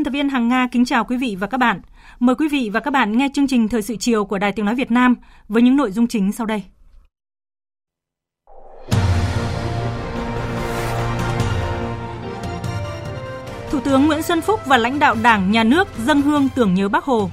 Biên 0.00 0.04
tập 0.04 0.10
viên 0.10 0.28
Hằng 0.28 0.48
Nga 0.48 0.68
kính 0.72 0.84
chào 0.84 1.04
quý 1.04 1.16
vị 1.16 1.36
và 1.40 1.46
các 1.46 1.58
bạn. 1.58 1.80
Mời 2.20 2.34
quý 2.34 2.48
vị 2.48 2.70
và 2.72 2.80
các 2.80 2.90
bạn 2.90 3.18
nghe 3.18 3.28
chương 3.34 3.46
trình 3.46 3.68
Thời 3.68 3.82
sự 3.82 3.96
chiều 3.96 4.24
của 4.24 4.38
Đài 4.38 4.52
Tiếng 4.52 4.64
Nói 4.64 4.74
Việt 4.74 4.90
Nam 4.90 5.16
với 5.48 5.62
những 5.62 5.76
nội 5.76 5.90
dung 5.90 6.06
chính 6.06 6.32
sau 6.32 6.46
đây. 6.46 6.62
Thủ 13.70 13.80
tướng 13.84 14.06
Nguyễn 14.06 14.22
Xuân 14.22 14.40
Phúc 14.40 14.60
và 14.66 14.76
lãnh 14.76 14.98
đạo 14.98 15.16
Đảng, 15.22 15.50
Nhà 15.50 15.64
nước 15.64 15.88
dâng 16.04 16.22
hương 16.22 16.48
tưởng 16.54 16.74
nhớ 16.74 16.88
Bác 16.88 17.04
Hồ. 17.04 17.30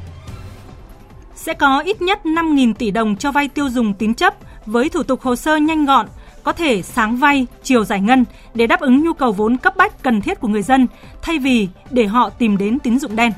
Sẽ 1.35 1.53
có 1.53 1.79
ít 1.79 2.01
nhất 2.01 2.19
5.000 2.23 2.73
tỷ 2.73 2.91
đồng 2.91 3.15
cho 3.15 3.31
vay 3.31 3.47
tiêu 3.47 3.69
dùng 3.69 3.93
tín 3.93 4.13
chấp 4.13 4.33
với 4.65 4.89
thủ 4.89 5.03
tục 5.03 5.21
hồ 5.21 5.35
sơ 5.35 5.55
nhanh 5.57 5.85
gọn, 5.85 6.07
có 6.47 6.53
thể 6.53 6.81
sáng 6.81 7.15
vay, 7.17 7.47
chiều 7.63 7.83
giải 7.83 8.01
ngân 8.01 8.25
để 8.53 8.67
đáp 8.67 8.79
ứng 8.79 9.03
nhu 9.03 9.13
cầu 9.13 9.31
vốn 9.31 9.57
cấp 9.57 9.77
bách 9.77 10.03
cần 10.03 10.21
thiết 10.21 10.39
của 10.39 10.47
người 10.47 10.61
dân 10.61 10.87
thay 11.21 11.39
vì 11.39 11.67
để 11.89 12.07
họ 12.07 12.29
tìm 12.29 12.57
đến 12.57 12.79
tín 12.79 12.99
dụng 12.99 13.15
đen. 13.15 13.31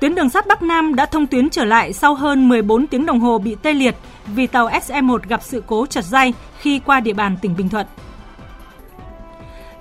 Tuyến 0.00 0.14
đường 0.14 0.30
sắt 0.30 0.46
Bắc 0.46 0.62
Nam 0.62 0.94
đã 0.94 1.06
thông 1.06 1.26
tuyến 1.26 1.50
trở 1.50 1.64
lại 1.64 1.92
sau 1.92 2.14
hơn 2.14 2.48
14 2.48 2.86
tiếng 2.86 3.06
đồng 3.06 3.20
hồ 3.20 3.38
bị 3.38 3.56
tê 3.62 3.72
liệt 3.74 3.94
vì 4.26 4.46
tàu 4.46 4.68
SE1 4.68 5.18
gặp 5.28 5.42
sự 5.42 5.62
cố 5.66 5.86
chật 5.86 6.04
dây 6.04 6.34
khi 6.58 6.78
qua 6.78 7.00
địa 7.00 7.12
bàn 7.12 7.36
tỉnh 7.42 7.56
Bình 7.56 7.68
Thuận. 7.68 7.86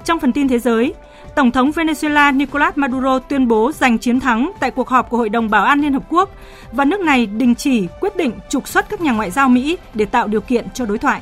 Trong 0.05 0.19
phần 0.19 0.33
tin 0.33 0.47
thế 0.47 0.59
giới, 0.59 0.93
Tổng 1.39 1.51
thống 1.51 1.71
Venezuela 1.71 2.37
Nicolas 2.37 2.77
Maduro 2.77 3.19
tuyên 3.19 3.47
bố 3.47 3.71
giành 3.71 3.97
chiến 3.97 4.19
thắng 4.19 4.51
tại 4.59 4.71
cuộc 4.71 4.89
họp 4.89 5.09
của 5.09 5.17
Hội 5.17 5.29
đồng 5.29 5.49
Bảo 5.49 5.65
an 5.65 5.81
Liên 5.81 5.93
Hợp 5.93 6.03
Quốc 6.09 6.29
và 6.71 6.85
nước 6.85 6.99
này 6.99 7.25
đình 7.25 7.55
chỉ, 7.55 7.87
quyết 7.99 8.17
định 8.17 8.31
trục 8.49 8.67
xuất 8.67 8.89
các 8.89 9.01
nhà 9.01 9.11
ngoại 9.11 9.31
giao 9.31 9.49
Mỹ 9.49 9.77
để 9.93 10.05
tạo 10.05 10.27
điều 10.27 10.41
kiện 10.41 10.67
cho 10.73 10.85
đối 10.85 10.97
thoại. 10.97 11.21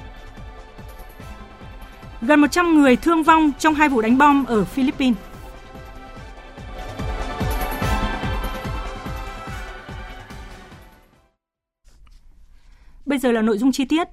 Gần 2.21 2.41
100 2.41 2.81
người 2.81 2.95
thương 2.95 3.23
vong 3.23 3.51
trong 3.59 3.73
hai 3.73 3.89
vụ 3.89 4.01
đánh 4.01 4.17
bom 4.17 4.45
ở 4.45 4.65
Philippines. 4.65 5.17
Bây 13.05 13.19
giờ 13.19 13.31
là 13.31 13.41
nội 13.41 13.57
dung 13.57 13.71
chi 13.71 13.85
tiết 13.85 14.07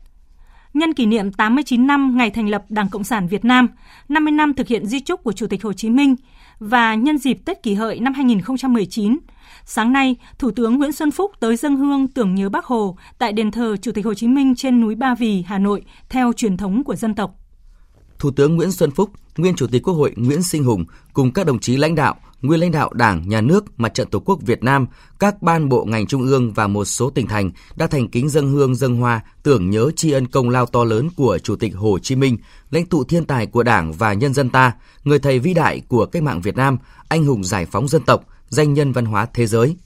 nhân 0.75 0.95
kỷ 0.95 1.07
niệm 1.07 1.33
89 1.33 1.87
năm 1.87 2.17
ngày 2.17 2.31
thành 2.31 2.49
lập 2.49 2.65
Đảng 2.69 2.89
Cộng 2.89 3.05
sản 3.05 3.29
Việt 3.29 3.45
Nam, 3.45 3.69
50 4.09 4.33
năm 4.33 4.55
thực 4.55 4.69
hiện 4.69 4.87
di 4.87 5.01
trúc 5.01 5.25
của 5.25 5.33
Chủ 5.33 5.47
tịch 5.47 5.63
Hồ 5.63 5.73
Chí 5.73 5.91
Minh 5.91 6.17
và 6.59 6.95
nhân 6.95 7.19
dịp 7.19 7.39
Tết 7.45 7.63
kỷ 7.63 7.75
hợi 7.75 8.01
năm 8.01 8.15
2019, 8.15 9.19
sáng 9.65 9.93
nay, 9.93 10.17
Thủ 10.39 10.51
tướng 10.51 10.79
Nguyễn 10.79 10.93
Xuân 10.93 11.11
Phúc 11.11 11.31
tới 11.41 11.57
dân 11.57 11.77
hương 11.77 12.09
tưởng 12.09 12.35
nhớ 12.35 12.49
Bác 12.49 12.65
Hồ 12.65 12.97
tại 13.19 13.33
đền 13.33 13.51
thờ 13.51 13.77
Chủ 13.83 13.93
tịch 13.93 14.05
Hồ 14.05 14.15
Chí 14.15 14.29
Minh 14.29 14.55
trên 14.55 14.81
núi 14.81 14.95
Ba 14.95 15.15
Vì, 15.15 15.43
Hà 15.47 15.59
Nội 15.59 15.85
theo 16.09 16.33
truyền 16.33 16.57
thống 16.57 16.85
của 16.85 16.97
dân 16.97 17.15
tộc. 17.15 17.35
Thủ 18.19 18.31
tướng 18.31 18.57
Nguyễn 18.57 18.73
Xuân 18.73 18.91
Phúc, 18.91 19.11
nguyên 19.37 19.57
Chủ 19.57 19.67
tịch 19.67 19.83
Quốc 19.83 19.95
hội 19.95 20.13
Nguyễn 20.17 20.43
Sinh 20.43 20.65
Hùng 20.65 20.85
cùng 21.13 21.33
các 21.33 21.47
đồng 21.47 21.59
chí 21.59 21.77
lãnh 21.77 21.95
đạo, 21.95 22.15
nguyên 22.45 22.61
lãnh 22.61 22.71
đạo 22.71 22.91
Đảng, 22.93 23.29
Nhà 23.29 23.41
nước, 23.41 23.65
Mặt 23.81 23.95
trận 23.95 24.09
Tổ 24.09 24.21
quốc 24.21 24.39
Việt 24.43 24.63
Nam, 24.63 24.87
các 25.19 25.43
ban 25.43 25.69
bộ 25.69 25.85
ngành 25.85 26.07
trung 26.07 26.23
ương 26.23 26.53
và 26.53 26.67
một 26.67 26.85
số 26.85 27.11
tỉnh 27.11 27.27
thành 27.27 27.51
đã 27.77 27.87
thành 27.87 28.09
kính 28.09 28.29
dân 28.29 28.53
hương 28.53 28.75
dân 28.75 28.97
hoa 28.97 29.21
tưởng 29.43 29.71
nhớ 29.71 29.91
tri 29.97 30.11
ân 30.11 30.27
công 30.27 30.51
lao 30.51 30.67
to 30.67 30.85
lớn 30.85 31.09
của 31.17 31.39
Chủ 31.39 31.57
tịch 31.57 31.77
Hồ 31.77 31.99
Chí 31.99 32.17
Minh, 32.17 32.37
lãnh 32.71 32.87
tụ 32.87 33.05
thiên 33.05 33.25
tài 33.25 33.47
của 33.47 33.63
Đảng 33.63 33.93
và 33.93 34.13
nhân 34.13 34.35
dân 34.35 34.51
ta, 34.51 34.73
người 35.05 35.19
thầy 35.19 35.39
vĩ 35.39 35.55
đại 35.55 35.81
của 35.89 36.07
cách 36.07 36.23
mạng 36.23 36.41
Việt 36.41 36.57
Nam, 36.57 36.79
anh 37.09 37.25
hùng 37.25 37.45
giải 37.45 37.67
phóng 37.67 37.89
dân 37.89 38.03
tộc, 38.03 38.25
danh 38.49 38.75
nhân 38.75 38.93
văn 38.93 39.05
hóa 39.05 39.27
thế 39.35 39.47
giới. 39.47 39.77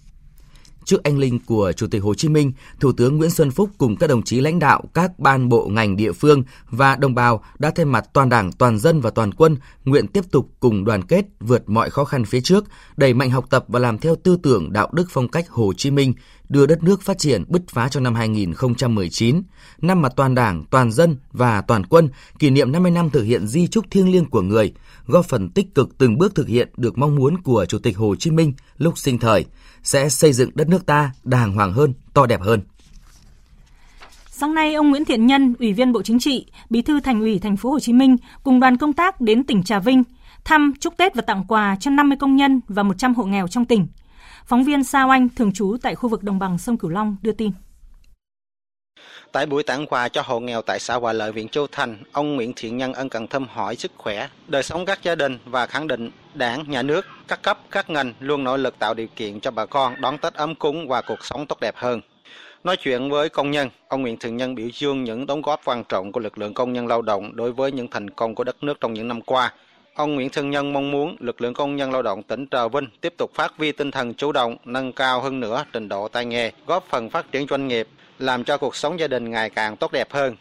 Trước 0.88 1.02
anh 1.02 1.18
linh 1.18 1.38
của 1.46 1.72
Chủ 1.72 1.86
tịch 1.86 2.02
Hồ 2.02 2.14
Chí 2.14 2.28
Minh, 2.28 2.52
Thủ 2.80 2.92
tướng 2.92 3.16
Nguyễn 3.16 3.30
Xuân 3.30 3.50
Phúc 3.50 3.70
cùng 3.78 3.96
các 3.96 4.06
đồng 4.06 4.22
chí 4.22 4.40
lãnh 4.40 4.58
đạo 4.58 4.82
các 4.94 5.18
ban 5.18 5.48
bộ 5.48 5.68
ngành 5.68 5.96
địa 5.96 6.12
phương 6.12 6.42
và 6.70 6.96
đồng 6.96 7.14
bào 7.14 7.44
đã 7.58 7.70
thay 7.70 7.84
mặt 7.84 8.04
toàn 8.12 8.28
Đảng, 8.28 8.52
toàn 8.52 8.78
dân 8.78 9.00
và 9.00 9.10
toàn 9.10 9.32
quân 9.34 9.56
nguyện 9.84 10.06
tiếp 10.06 10.24
tục 10.30 10.48
cùng 10.60 10.84
đoàn 10.84 11.02
kết 11.02 11.24
vượt 11.40 11.68
mọi 11.68 11.90
khó 11.90 12.04
khăn 12.04 12.24
phía 12.24 12.40
trước, 12.40 12.64
đẩy 12.96 13.14
mạnh 13.14 13.30
học 13.30 13.44
tập 13.50 13.64
và 13.68 13.78
làm 13.78 13.98
theo 13.98 14.16
tư 14.16 14.38
tưởng 14.42 14.72
đạo 14.72 14.88
đức 14.92 15.04
phong 15.10 15.28
cách 15.28 15.50
Hồ 15.50 15.72
Chí 15.76 15.90
Minh, 15.90 16.14
đưa 16.48 16.66
đất 16.66 16.82
nước 16.82 17.02
phát 17.02 17.18
triển 17.18 17.44
bứt 17.48 17.62
phá 17.68 17.88
trong 17.88 18.02
năm 18.02 18.14
2019, 18.14 19.42
năm 19.82 20.02
mà 20.02 20.08
toàn 20.08 20.34
Đảng, 20.34 20.64
toàn 20.70 20.92
dân 20.92 21.16
và 21.32 21.60
toàn 21.60 21.86
quân 21.86 22.08
kỷ 22.38 22.50
niệm 22.50 22.72
50 22.72 22.90
năm 22.90 23.10
thực 23.10 23.22
hiện 23.22 23.46
di 23.46 23.66
trúc 23.66 23.90
thiêng 23.90 24.12
liêng 24.12 24.24
của 24.24 24.42
người, 24.42 24.72
góp 25.06 25.26
phần 25.26 25.48
tích 25.50 25.74
cực 25.74 25.98
từng 25.98 26.18
bước 26.18 26.34
thực 26.34 26.48
hiện 26.48 26.68
được 26.76 26.98
mong 26.98 27.16
muốn 27.16 27.42
của 27.42 27.66
Chủ 27.66 27.78
tịch 27.78 27.96
Hồ 27.96 28.14
Chí 28.16 28.30
Minh 28.30 28.52
lúc 28.78 28.98
sinh 28.98 29.18
thời, 29.18 29.44
sẽ 29.82 30.08
xây 30.08 30.32
dựng 30.32 30.50
đất 30.54 30.68
nước 30.68 30.86
ta 30.86 31.12
đàng 31.24 31.52
hoàng 31.52 31.72
hơn, 31.72 31.94
to 32.14 32.26
đẹp 32.26 32.40
hơn. 32.42 32.60
Sáng 34.30 34.54
nay, 34.54 34.74
ông 34.74 34.90
Nguyễn 34.90 35.04
Thiện 35.04 35.26
Nhân, 35.26 35.54
Ủy 35.58 35.72
viên 35.72 35.92
Bộ 35.92 36.02
Chính 36.02 36.18
trị, 36.18 36.46
Bí 36.70 36.82
thư 36.82 37.00
Thành 37.00 37.20
ủy 37.20 37.38
Thành 37.38 37.56
phố 37.56 37.70
Hồ 37.70 37.80
Chí 37.80 37.92
Minh 37.92 38.16
cùng 38.42 38.60
đoàn 38.60 38.76
công 38.76 38.92
tác 38.92 39.20
đến 39.20 39.44
tỉnh 39.44 39.62
Trà 39.62 39.78
Vinh 39.78 40.02
thăm, 40.44 40.72
chúc 40.80 40.96
Tết 40.96 41.14
và 41.14 41.22
tặng 41.22 41.44
quà 41.48 41.76
cho 41.80 41.90
50 41.90 42.18
công 42.20 42.36
nhân 42.36 42.60
và 42.68 42.82
100 42.82 43.14
hộ 43.14 43.24
nghèo 43.24 43.48
trong 43.48 43.64
tỉnh. 43.64 43.86
Phóng 44.46 44.64
viên 44.64 44.84
Sao 44.84 45.10
Anh, 45.10 45.28
thường 45.36 45.52
trú 45.52 45.76
tại 45.82 45.94
khu 45.94 46.08
vực 46.08 46.22
đồng 46.22 46.38
bằng 46.38 46.58
sông 46.58 46.78
Cửu 46.78 46.90
Long 46.90 47.16
đưa 47.22 47.32
tin. 47.32 47.50
Tại 49.32 49.46
buổi 49.46 49.62
tặng 49.62 49.86
quà 49.86 50.08
cho 50.08 50.22
hộ 50.22 50.40
nghèo 50.40 50.62
tại 50.62 50.80
xã 50.80 50.94
Hòa 50.94 51.12
Lợi, 51.12 51.32
huyện 51.32 51.48
Châu 51.48 51.66
Thành, 51.72 51.96
ông 52.12 52.36
Nguyễn 52.36 52.52
Thiện 52.56 52.76
Nhân 52.76 52.92
ân 52.92 53.08
cần 53.08 53.26
thăm 53.26 53.46
hỏi 53.48 53.76
sức 53.76 53.92
khỏe, 53.96 54.28
đời 54.46 54.62
sống 54.62 54.84
các 54.84 55.02
gia 55.02 55.14
đình 55.14 55.38
và 55.44 55.66
khẳng 55.66 55.88
định 55.88 56.10
Đảng, 56.34 56.64
Nhà 56.68 56.82
nước, 56.82 57.06
các 57.28 57.42
cấp, 57.42 57.58
các 57.70 57.90
ngành 57.90 58.12
luôn 58.20 58.44
nỗ 58.44 58.56
lực 58.56 58.78
tạo 58.78 58.94
điều 58.94 59.06
kiện 59.16 59.40
cho 59.40 59.50
bà 59.50 59.66
con 59.66 60.00
đón 60.00 60.18
Tết 60.18 60.34
ấm 60.34 60.54
cúng 60.54 60.88
và 60.88 61.02
cuộc 61.02 61.24
sống 61.24 61.46
tốt 61.46 61.60
đẹp 61.60 61.76
hơn. 61.76 62.00
Nói 62.64 62.76
chuyện 62.76 63.10
với 63.10 63.28
công 63.28 63.50
nhân, 63.50 63.68
ông 63.88 64.02
Nguyễn 64.02 64.16
Thiện 64.16 64.36
Nhân 64.36 64.54
biểu 64.54 64.68
dương 64.74 65.04
những 65.04 65.26
đóng 65.26 65.42
góp 65.42 65.60
quan 65.64 65.84
trọng 65.84 66.12
của 66.12 66.20
lực 66.20 66.38
lượng 66.38 66.54
công 66.54 66.72
nhân 66.72 66.86
lao 66.86 67.02
động 67.02 67.36
đối 67.36 67.52
với 67.52 67.72
những 67.72 67.88
thành 67.88 68.10
công 68.10 68.34
của 68.34 68.44
đất 68.44 68.62
nước 68.62 68.80
trong 68.80 68.94
những 68.94 69.08
năm 69.08 69.22
qua. 69.22 69.52
Ông 69.94 70.14
Nguyễn 70.14 70.30
Thiện 70.30 70.50
Nhân 70.50 70.72
mong 70.72 70.90
muốn 70.90 71.16
lực 71.20 71.40
lượng 71.40 71.54
công 71.54 71.76
nhân 71.76 71.92
lao 71.92 72.02
động 72.02 72.22
tỉnh 72.22 72.46
Trà 72.50 72.68
Vinh 72.68 72.86
tiếp 73.00 73.14
tục 73.18 73.30
phát 73.34 73.52
huy 73.56 73.72
tinh 73.72 73.90
thần 73.90 74.14
chủ 74.14 74.32
động, 74.32 74.56
nâng 74.64 74.92
cao 74.92 75.20
hơn 75.20 75.40
nữa 75.40 75.64
trình 75.72 75.88
độ 75.88 76.08
tay 76.08 76.24
nghề, 76.24 76.52
góp 76.66 76.84
phần 76.90 77.10
phát 77.10 77.32
triển 77.32 77.46
doanh 77.50 77.68
nghiệp, 77.68 77.88
làm 78.18 78.44
cho 78.44 78.58
cuộc 78.58 78.76
sống 78.76 79.00
gia 79.00 79.06
đình 79.06 79.30
ngày 79.30 79.50
càng 79.50 79.76
tốt 79.76 79.92
đẹp 79.92 80.12
hơn. 80.12 80.36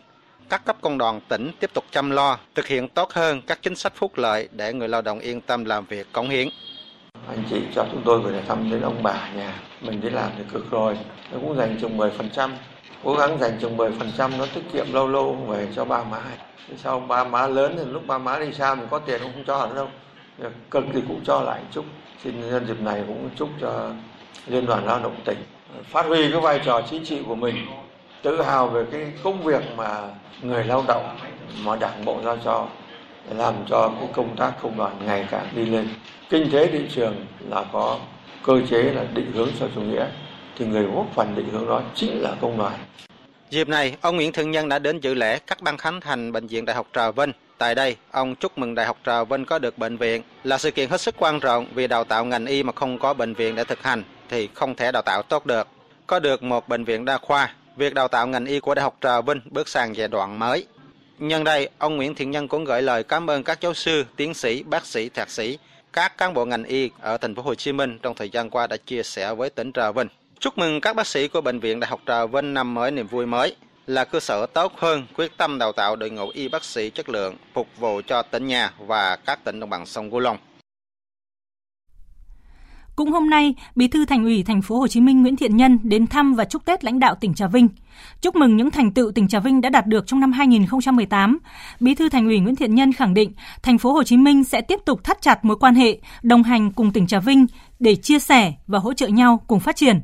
Các 0.49 0.65
cấp 0.65 0.77
công 0.81 0.97
đoàn 0.97 1.21
tỉnh 1.27 1.51
tiếp 1.59 1.69
tục 1.73 1.83
chăm 1.91 2.11
lo, 2.11 2.37
thực 2.55 2.67
hiện 2.67 2.87
tốt 2.87 3.13
hơn 3.13 3.41
các 3.41 3.59
chính 3.61 3.75
sách 3.75 3.93
phúc 3.95 4.11
lợi 4.15 4.49
để 4.51 4.73
người 4.73 4.87
lao 4.87 5.01
động 5.01 5.19
yên 5.19 5.41
tâm 5.41 5.65
làm 5.65 5.85
việc 5.85 6.07
cống 6.11 6.29
hiến. 6.29 6.49
Anh 7.27 7.43
chị 7.49 7.61
cho 7.75 7.85
chúng 7.91 8.01
tôi 8.05 8.21
về 8.21 8.41
thăm 8.47 8.71
đến 8.71 8.81
ông 8.81 9.03
bà 9.03 9.29
nhà, 9.35 9.59
mình 9.81 10.01
đi 10.01 10.09
làm 10.09 10.31
thì 10.37 10.43
cực 10.53 10.71
rồi, 10.71 10.97
nó 11.31 11.39
cũng 11.41 11.57
dành 11.57 11.77
chừng 11.81 11.97
10%, 11.97 12.49
cố 13.03 13.15
gắng 13.15 13.37
dành 13.39 13.57
chừng 13.61 13.77
10% 13.77 14.37
nó 14.37 14.45
tiết 14.55 14.61
kiệm 14.73 14.93
lâu 14.93 15.07
lâu 15.07 15.33
về 15.33 15.67
cho 15.75 15.85
ba 15.85 16.03
má. 16.03 16.21
Sau 16.83 16.99
ba 16.99 17.23
má 17.23 17.47
lớn 17.47 17.75
thì 17.77 17.85
lúc 17.85 18.07
ba 18.07 18.17
má 18.17 18.39
đi 18.39 18.53
xa 18.53 18.75
mình 18.75 18.87
có 18.91 18.99
tiền 18.99 19.21
cũng 19.23 19.31
không 19.33 19.43
cho 19.47 19.67
nữa 19.67 19.75
đâu. 19.75 19.89
Cực 20.71 20.83
thì 20.93 21.01
cũng 21.07 21.21
cho 21.25 21.41
lại 21.41 21.61
chút. 21.71 21.85
Xin 22.23 22.51
nhân 22.51 22.67
dịp 22.67 22.81
này 22.81 23.03
cũng 23.07 23.29
chúc 23.35 23.49
cho 23.61 23.91
Liên 24.47 24.65
đoàn 24.65 24.85
Lao 24.85 24.99
động 24.99 25.15
tỉnh 25.25 25.37
phát 25.83 26.05
huy 26.05 26.31
cái 26.31 26.41
vai 26.41 26.59
trò 26.65 26.81
chính 26.89 27.05
trị 27.05 27.19
của 27.27 27.35
mình 27.35 27.55
tự 28.21 28.41
hào 28.41 28.67
về 28.67 28.85
cái 28.91 29.11
công 29.23 29.43
việc 29.43 29.63
mà 29.77 30.01
người 30.41 30.63
lao 30.63 30.83
động 30.87 31.17
mà 31.63 31.75
đảng 31.75 32.05
bộ 32.05 32.19
giao 32.25 32.37
cho 32.45 32.67
để 33.29 33.35
làm 33.35 33.53
cho 33.69 33.91
cái 33.99 34.09
công 34.13 34.35
tác 34.35 34.51
công 34.61 34.77
đoàn 34.77 34.97
ngày 35.05 35.27
càng 35.31 35.47
đi 35.55 35.65
lên 35.65 35.89
kinh 36.29 36.51
tế 36.51 36.67
thị 36.67 36.81
trường 36.95 37.15
là 37.49 37.65
có 37.71 37.99
cơ 38.43 38.61
chế 38.69 38.81
là 38.81 39.03
định 39.13 39.31
hướng 39.33 39.49
cho 39.59 39.67
chủ 39.75 39.81
nghĩa 39.81 40.05
thì 40.57 40.65
người 40.65 40.83
góp 40.83 41.05
phần 41.15 41.35
định 41.35 41.49
hướng 41.51 41.67
đó 41.67 41.81
chính 41.95 42.21
là 42.21 42.35
công 42.41 42.57
đoàn 42.57 42.73
Dịp 43.49 43.67
này, 43.67 43.95
ông 44.01 44.15
Nguyễn 44.15 44.31
Thiện 44.31 44.51
Nhân 44.51 44.69
đã 44.69 44.79
đến 44.79 44.99
dự 44.99 45.13
lễ 45.13 45.39
cắt 45.47 45.61
băng 45.61 45.77
khánh 45.77 46.01
thành 46.01 46.31
Bệnh 46.31 46.47
viện 46.47 46.65
Đại 46.65 46.75
học 46.75 46.87
Trà 46.93 47.11
Vinh. 47.11 47.31
Tại 47.57 47.75
đây, 47.75 47.95
ông 48.11 48.35
chúc 48.35 48.57
mừng 48.57 48.75
Đại 48.75 48.85
học 48.85 48.97
Trà 49.05 49.23
Vinh 49.23 49.45
có 49.45 49.59
được 49.59 49.77
bệnh 49.77 49.97
viện 49.97 50.21
là 50.43 50.57
sự 50.57 50.71
kiện 50.71 50.89
hết 50.89 51.01
sức 51.01 51.15
quan 51.17 51.39
trọng 51.39 51.65
vì 51.73 51.87
đào 51.87 52.03
tạo 52.03 52.25
ngành 52.25 52.45
y 52.45 52.63
mà 52.63 52.73
không 52.75 52.99
có 52.99 53.13
bệnh 53.13 53.33
viện 53.33 53.55
để 53.55 53.63
thực 53.63 53.83
hành 53.83 54.03
thì 54.29 54.49
không 54.53 54.75
thể 54.75 54.91
đào 54.91 55.01
tạo 55.01 55.23
tốt 55.23 55.45
được. 55.45 55.67
Có 56.07 56.19
được 56.19 56.43
một 56.43 56.67
bệnh 56.67 56.83
viện 56.83 57.05
đa 57.05 57.17
khoa, 57.17 57.53
việc 57.75 57.93
đào 57.93 58.07
tạo 58.07 58.27
ngành 58.27 58.45
y 58.45 58.59
của 58.59 58.75
Đại 58.75 58.83
học 58.83 58.97
Trà 59.01 59.21
Vinh 59.21 59.41
bước 59.45 59.67
sang 59.67 59.95
giai 59.95 60.07
đoạn 60.07 60.39
mới. 60.39 60.65
Nhân 61.19 61.43
đây, 61.43 61.69
ông 61.77 61.95
Nguyễn 61.95 62.15
Thiện 62.15 62.31
Nhân 62.31 62.47
cũng 62.47 62.65
gửi 62.65 62.81
lời 62.81 63.03
cảm 63.03 63.29
ơn 63.29 63.43
các 63.43 63.61
giáo 63.61 63.73
sư, 63.73 64.05
tiến 64.15 64.33
sĩ, 64.33 64.63
bác 64.63 64.85
sĩ, 64.85 65.09
thạc 65.09 65.29
sĩ, 65.29 65.57
các 65.93 66.17
cán 66.17 66.33
bộ 66.33 66.45
ngành 66.45 66.63
y 66.63 66.89
ở 67.01 67.17
thành 67.17 67.35
phố 67.35 67.41
Hồ 67.41 67.55
Chí 67.55 67.71
Minh 67.71 67.99
trong 68.01 68.15
thời 68.15 68.29
gian 68.29 68.49
qua 68.49 68.67
đã 68.67 68.77
chia 68.77 69.03
sẻ 69.03 69.33
với 69.33 69.49
tỉnh 69.49 69.71
Trà 69.71 69.91
Vinh. 69.91 70.07
Chúc 70.39 70.57
mừng 70.57 70.81
các 70.81 70.95
bác 70.95 71.07
sĩ 71.07 71.27
của 71.27 71.41
bệnh 71.41 71.59
viện 71.59 71.79
Đại 71.79 71.89
học 71.89 72.01
Trà 72.05 72.25
Vinh 72.25 72.53
năm 72.53 72.73
mới 72.73 72.91
niềm 72.91 73.07
vui 73.07 73.25
mới 73.25 73.55
là 73.87 74.05
cơ 74.05 74.19
sở 74.19 74.45
tốt 74.45 74.73
hơn 74.77 75.05
quyết 75.15 75.31
tâm 75.37 75.57
đào 75.57 75.71
tạo 75.71 75.95
đội 75.95 76.09
ngũ 76.09 76.29
y 76.29 76.47
bác 76.47 76.63
sĩ 76.63 76.89
chất 76.89 77.09
lượng 77.09 77.35
phục 77.53 77.67
vụ 77.79 78.01
cho 78.07 78.21
tỉnh 78.21 78.47
nhà 78.47 78.71
và 78.87 79.15
các 79.15 79.43
tỉnh 79.43 79.59
đồng 79.59 79.69
bằng 79.69 79.85
sông 79.85 80.11
Cửu 80.11 80.19
Long. 80.19 80.37
Cũng 82.95 83.11
hôm 83.11 83.29
nay, 83.29 83.55
Bí 83.75 83.87
thư 83.87 84.05
Thành 84.05 84.23
ủy 84.23 84.43
Thành 84.43 84.61
phố 84.61 84.79
Hồ 84.79 84.87
Chí 84.87 85.01
Minh 85.01 85.21
Nguyễn 85.21 85.35
Thiện 85.35 85.57
Nhân 85.57 85.79
đến 85.83 86.07
thăm 86.07 86.33
và 86.33 86.45
chúc 86.45 86.65
Tết 86.65 86.83
lãnh 86.83 86.99
đạo 86.99 87.15
tỉnh 87.15 87.33
Trà 87.33 87.47
Vinh. 87.47 87.67
Chúc 88.21 88.35
mừng 88.35 88.57
những 88.57 88.71
thành 88.71 88.93
tựu 88.93 89.11
tỉnh 89.11 89.27
Trà 89.27 89.39
Vinh 89.39 89.61
đã 89.61 89.69
đạt 89.69 89.87
được 89.87 90.07
trong 90.07 90.19
năm 90.19 90.31
2018. 90.31 91.39
Bí 91.79 91.95
thư 91.95 92.09
Thành 92.09 92.25
ủy 92.25 92.39
Nguyễn 92.39 92.55
Thiện 92.55 92.75
Nhân 92.75 92.93
khẳng 92.93 93.13
định 93.13 93.33
Thành 93.63 93.77
phố 93.77 93.93
Hồ 93.93 94.03
Chí 94.03 94.17
Minh 94.17 94.43
sẽ 94.43 94.61
tiếp 94.61 94.79
tục 94.85 95.03
thắt 95.03 95.21
chặt 95.21 95.45
mối 95.45 95.57
quan 95.59 95.75
hệ, 95.75 95.99
đồng 96.23 96.43
hành 96.43 96.71
cùng 96.71 96.91
tỉnh 96.91 97.07
Trà 97.07 97.19
Vinh 97.19 97.45
để 97.79 97.95
chia 97.95 98.19
sẻ 98.19 98.53
và 98.67 98.79
hỗ 98.79 98.93
trợ 98.93 99.07
nhau 99.07 99.43
cùng 99.47 99.59
phát 99.59 99.75
triển. 99.75 100.01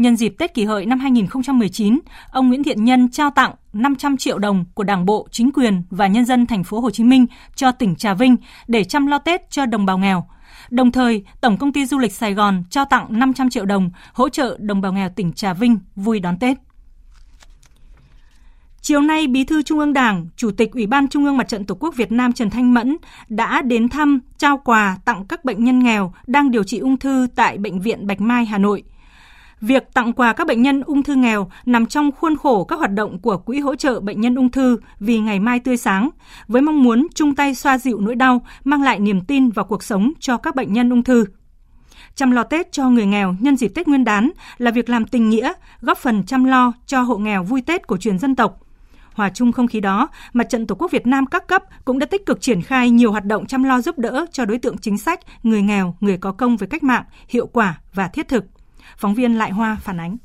Nhân 0.00 0.16
dịp 0.16 0.34
Tết 0.38 0.54
kỷ 0.54 0.64
hợi 0.64 0.86
năm 0.86 0.98
2019, 0.98 2.00
ông 2.30 2.48
Nguyễn 2.48 2.64
Thiện 2.64 2.84
Nhân 2.84 3.10
trao 3.10 3.30
tặng 3.30 3.54
500 3.72 4.16
triệu 4.16 4.38
đồng 4.38 4.64
của 4.74 4.84
Đảng 4.84 5.06
bộ, 5.06 5.28
chính 5.30 5.50
quyền 5.52 5.82
và 5.90 6.06
nhân 6.06 6.24
dân 6.24 6.46
thành 6.46 6.64
phố 6.64 6.80
Hồ 6.80 6.90
Chí 6.90 7.04
Minh 7.04 7.26
cho 7.54 7.72
tỉnh 7.72 7.96
Trà 7.96 8.14
Vinh 8.14 8.36
để 8.68 8.84
chăm 8.84 9.06
lo 9.06 9.18
Tết 9.18 9.50
cho 9.50 9.66
đồng 9.66 9.86
bào 9.86 9.98
nghèo. 9.98 10.24
Đồng 10.70 10.92
thời, 10.92 11.24
Tổng 11.40 11.56
công 11.56 11.72
ty 11.72 11.86
Du 11.86 11.98
lịch 11.98 12.12
Sài 12.12 12.34
Gòn 12.34 12.62
trao 12.70 12.84
tặng 12.84 13.06
500 13.10 13.50
triệu 13.50 13.64
đồng 13.64 13.90
hỗ 14.12 14.28
trợ 14.28 14.56
đồng 14.60 14.80
bào 14.80 14.92
nghèo 14.92 15.08
tỉnh 15.08 15.32
Trà 15.32 15.52
Vinh 15.52 15.78
vui 15.96 16.20
đón 16.20 16.38
Tết. 16.38 16.58
Chiều 18.80 19.00
nay, 19.00 19.26
Bí 19.26 19.44
thư 19.44 19.62
Trung 19.62 19.78
ương 19.78 19.92
Đảng, 19.92 20.28
Chủ 20.36 20.50
tịch 20.50 20.72
Ủy 20.72 20.86
ban 20.86 21.08
Trung 21.08 21.24
ương 21.24 21.36
Mặt 21.36 21.48
trận 21.48 21.64
Tổ 21.64 21.74
quốc 21.80 21.96
Việt 21.96 22.12
Nam 22.12 22.32
Trần 22.32 22.50
Thanh 22.50 22.74
Mẫn 22.74 22.96
đã 23.28 23.62
đến 23.62 23.88
thăm, 23.88 24.20
trao 24.38 24.58
quà 24.64 24.98
tặng 25.04 25.24
các 25.28 25.44
bệnh 25.44 25.64
nhân 25.64 25.78
nghèo 25.78 26.12
đang 26.26 26.50
điều 26.50 26.64
trị 26.64 26.78
ung 26.78 26.96
thư 26.96 27.26
tại 27.34 27.58
Bệnh 27.58 27.80
viện 27.80 28.06
Bạch 28.06 28.20
Mai, 28.20 28.44
Hà 28.44 28.58
Nội. 28.58 28.82
Việc 29.60 29.94
tặng 29.94 30.12
quà 30.12 30.32
các 30.32 30.46
bệnh 30.46 30.62
nhân 30.62 30.80
ung 30.80 31.02
thư 31.02 31.14
nghèo 31.14 31.50
nằm 31.66 31.86
trong 31.86 32.10
khuôn 32.12 32.36
khổ 32.36 32.64
các 32.64 32.78
hoạt 32.78 32.92
động 32.92 33.18
của 33.18 33.36
Quỹ 33.36 33.60
hỗ 33.60 33.74
trợ 33.74 34.00
bệnh 34.00 34.20
nhân 34.20 34.34
ung 34.34 34.50
thư 34.50 34.78
vì 35.00 35.18
ngày 35.18 35.40
mai 35.40 35.60
tươi 35.60 35.76
sáng, 35.76 36.10
với 36.48 36.62
mong 36.62 36.82
muốn 36.82 37.06
chung 37.14 37.34
tay 37.34 37.54
xoa 37.54 37.78
dịu 37.78 38.00
nỗi 38.00 38.14
đau, 38.14 38.42
mang 38.64 38.82
lại 38.82 38.98
niềm 38.98 39.20
tin 39.20 39.50
vào 39.50 39.64
cuộc 39.64 39.82
sống 39.82 40.12
cho 40.20 40.36
các 40.36 40.54
bệnh 40.54 40.72
nhân 40.72 40.90
ung 40.90 41.04
thư. 41.04 41.24
Chăm 42.14 42.30
lo 42.30 42.42
Tết 42.42 42.72
cho 42.72 42.90
người 42.90 43.06
nghèo 43.06 43.34
nhân 43.40 43.56
dịp 43.56 43.68
Tết 43.68 43.88
Nguyên 43.88 44.04
đán 44.04 44.30
là 44.58 44.70
việc 44.70 44.88
làm 44.88 45.06
tình 45.06 45.30
nghĩa, 45.30 45.52
góp 45.80 45.98
phần 45.98 46.24
chăm 46.26 46.44
lo 46.44 46.72
cho 46.86 47.02
hộ 47.02 47.16
nghèo 47.16 47.44
vui 47.44 47.62
Tết 47.62 47.86
của 47.86 47.96
truyền 47.96 48.18
dân 48.18 48.36
tộc. 48.36 48.60
Hòa 49.12 49.30
chung 49.34 49.52
không 49.52 49.66
khí 49.66 49.80
đó, 49.80 50.08
Mặt 50.32 50.44
trận 50.44 50.66
Tổ 50.66 50.74
quốc 50.74 50.90
Việt 50.90 51.06
Nam 51.06 51.26
các 51.26 51.46
cấp 51.46 51.62
cũng 51.84 51.98
đã 51.98 52.06
tích 52.06 52.26
cực 52.26 52.40
triển 52.40 52.62
khai 52.62 52.90
nhiều 52.90 53.12
hoạt 53.12 53.24
động 53.24 53.46
chăm 53.46 53.62
lo 53.62 53.80
giúp 53.80 53.98
đỡ 53.98 54.26
cho 54.32 54.44
đối 54.44 54.58
tượng 54.58 54.78
chính 54.78 54.98
sách, 54.98 55.20
người 55.42 55.62
nghèo, 55.62 55.96
người 56.00 56.16
có 56.16 56.32
công 56.32 56.56
với 56.56 56.68
cách 56.68 56.82
mạng, 56.82 57.04
hiệu 57.28 57.46
quả 57.46 57.80
và 57.94 58.08
thiết 58.08 58.28
thực. 58.28 58.44
Phóng 59.00 59.14
viên 59.14 59.38
Lại 59.38 59.50
Hoa 59.50 59.76
phản 59.82 60.00
ánh. 60.00 60.16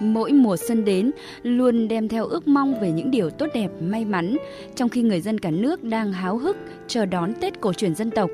Mỗi 0.00 0.32
mùa 0.32 0.56
xuân 0.56 0.84
đến 0.84 1.10
luôn 1.42 1.88
đem 1.88 2.08
theo 2.08 2.26
ước 2.26 2.48
mong 2.48 2.80
về 2.80 2.92
những 2.92 3.10
điều 3.10 3.30
tốt 3.30 3.46
đẹp, 3.54 3.68
may 3.80 4.04
mắn, 4.04 4.36
trong 4.74 4.88
khi 4.88 5.02
người 5.02 5.20
dân 5.20 5.40
cả 5.40 5.50
nước 5.50 5.84
đang 5.84 6.12
háo 6.12 6.38
hức 6.38 6.56
chờ 6.86 7.06
đón 7.06 7.32
Tết 7.40 7.60
cổ 7.60 7.72
truyền 7.72 7.94
dân 7.94 8.10
tộc 8.10 8.30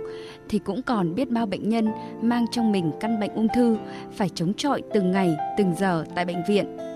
thì 0.48 0.58
cũng 0.58 0.82
còn 0.82 1.14
biết 1.14 1.30
bao 1.30 1.46
bệnh 1.46 1.68
nhân 1.68 1.88
mang 2.22 2.46
trong 2.50 2.72
mình 2.72 2.90
căn 3.00 3.20
bệnh 3.20 3.34
ung 3.34 3.48
thư 3.54 3.76
phải 4.12 4.28
chống 4.28 4.54
chọi 4.54 4.82
từng 4.94 5.10
ngày, 5.10 5.36
từng 5.58 5.74
giờ 5.78 6.04
tại 6.14 6.24
bệnh 6.24 6.42
viện. 6.48 6.91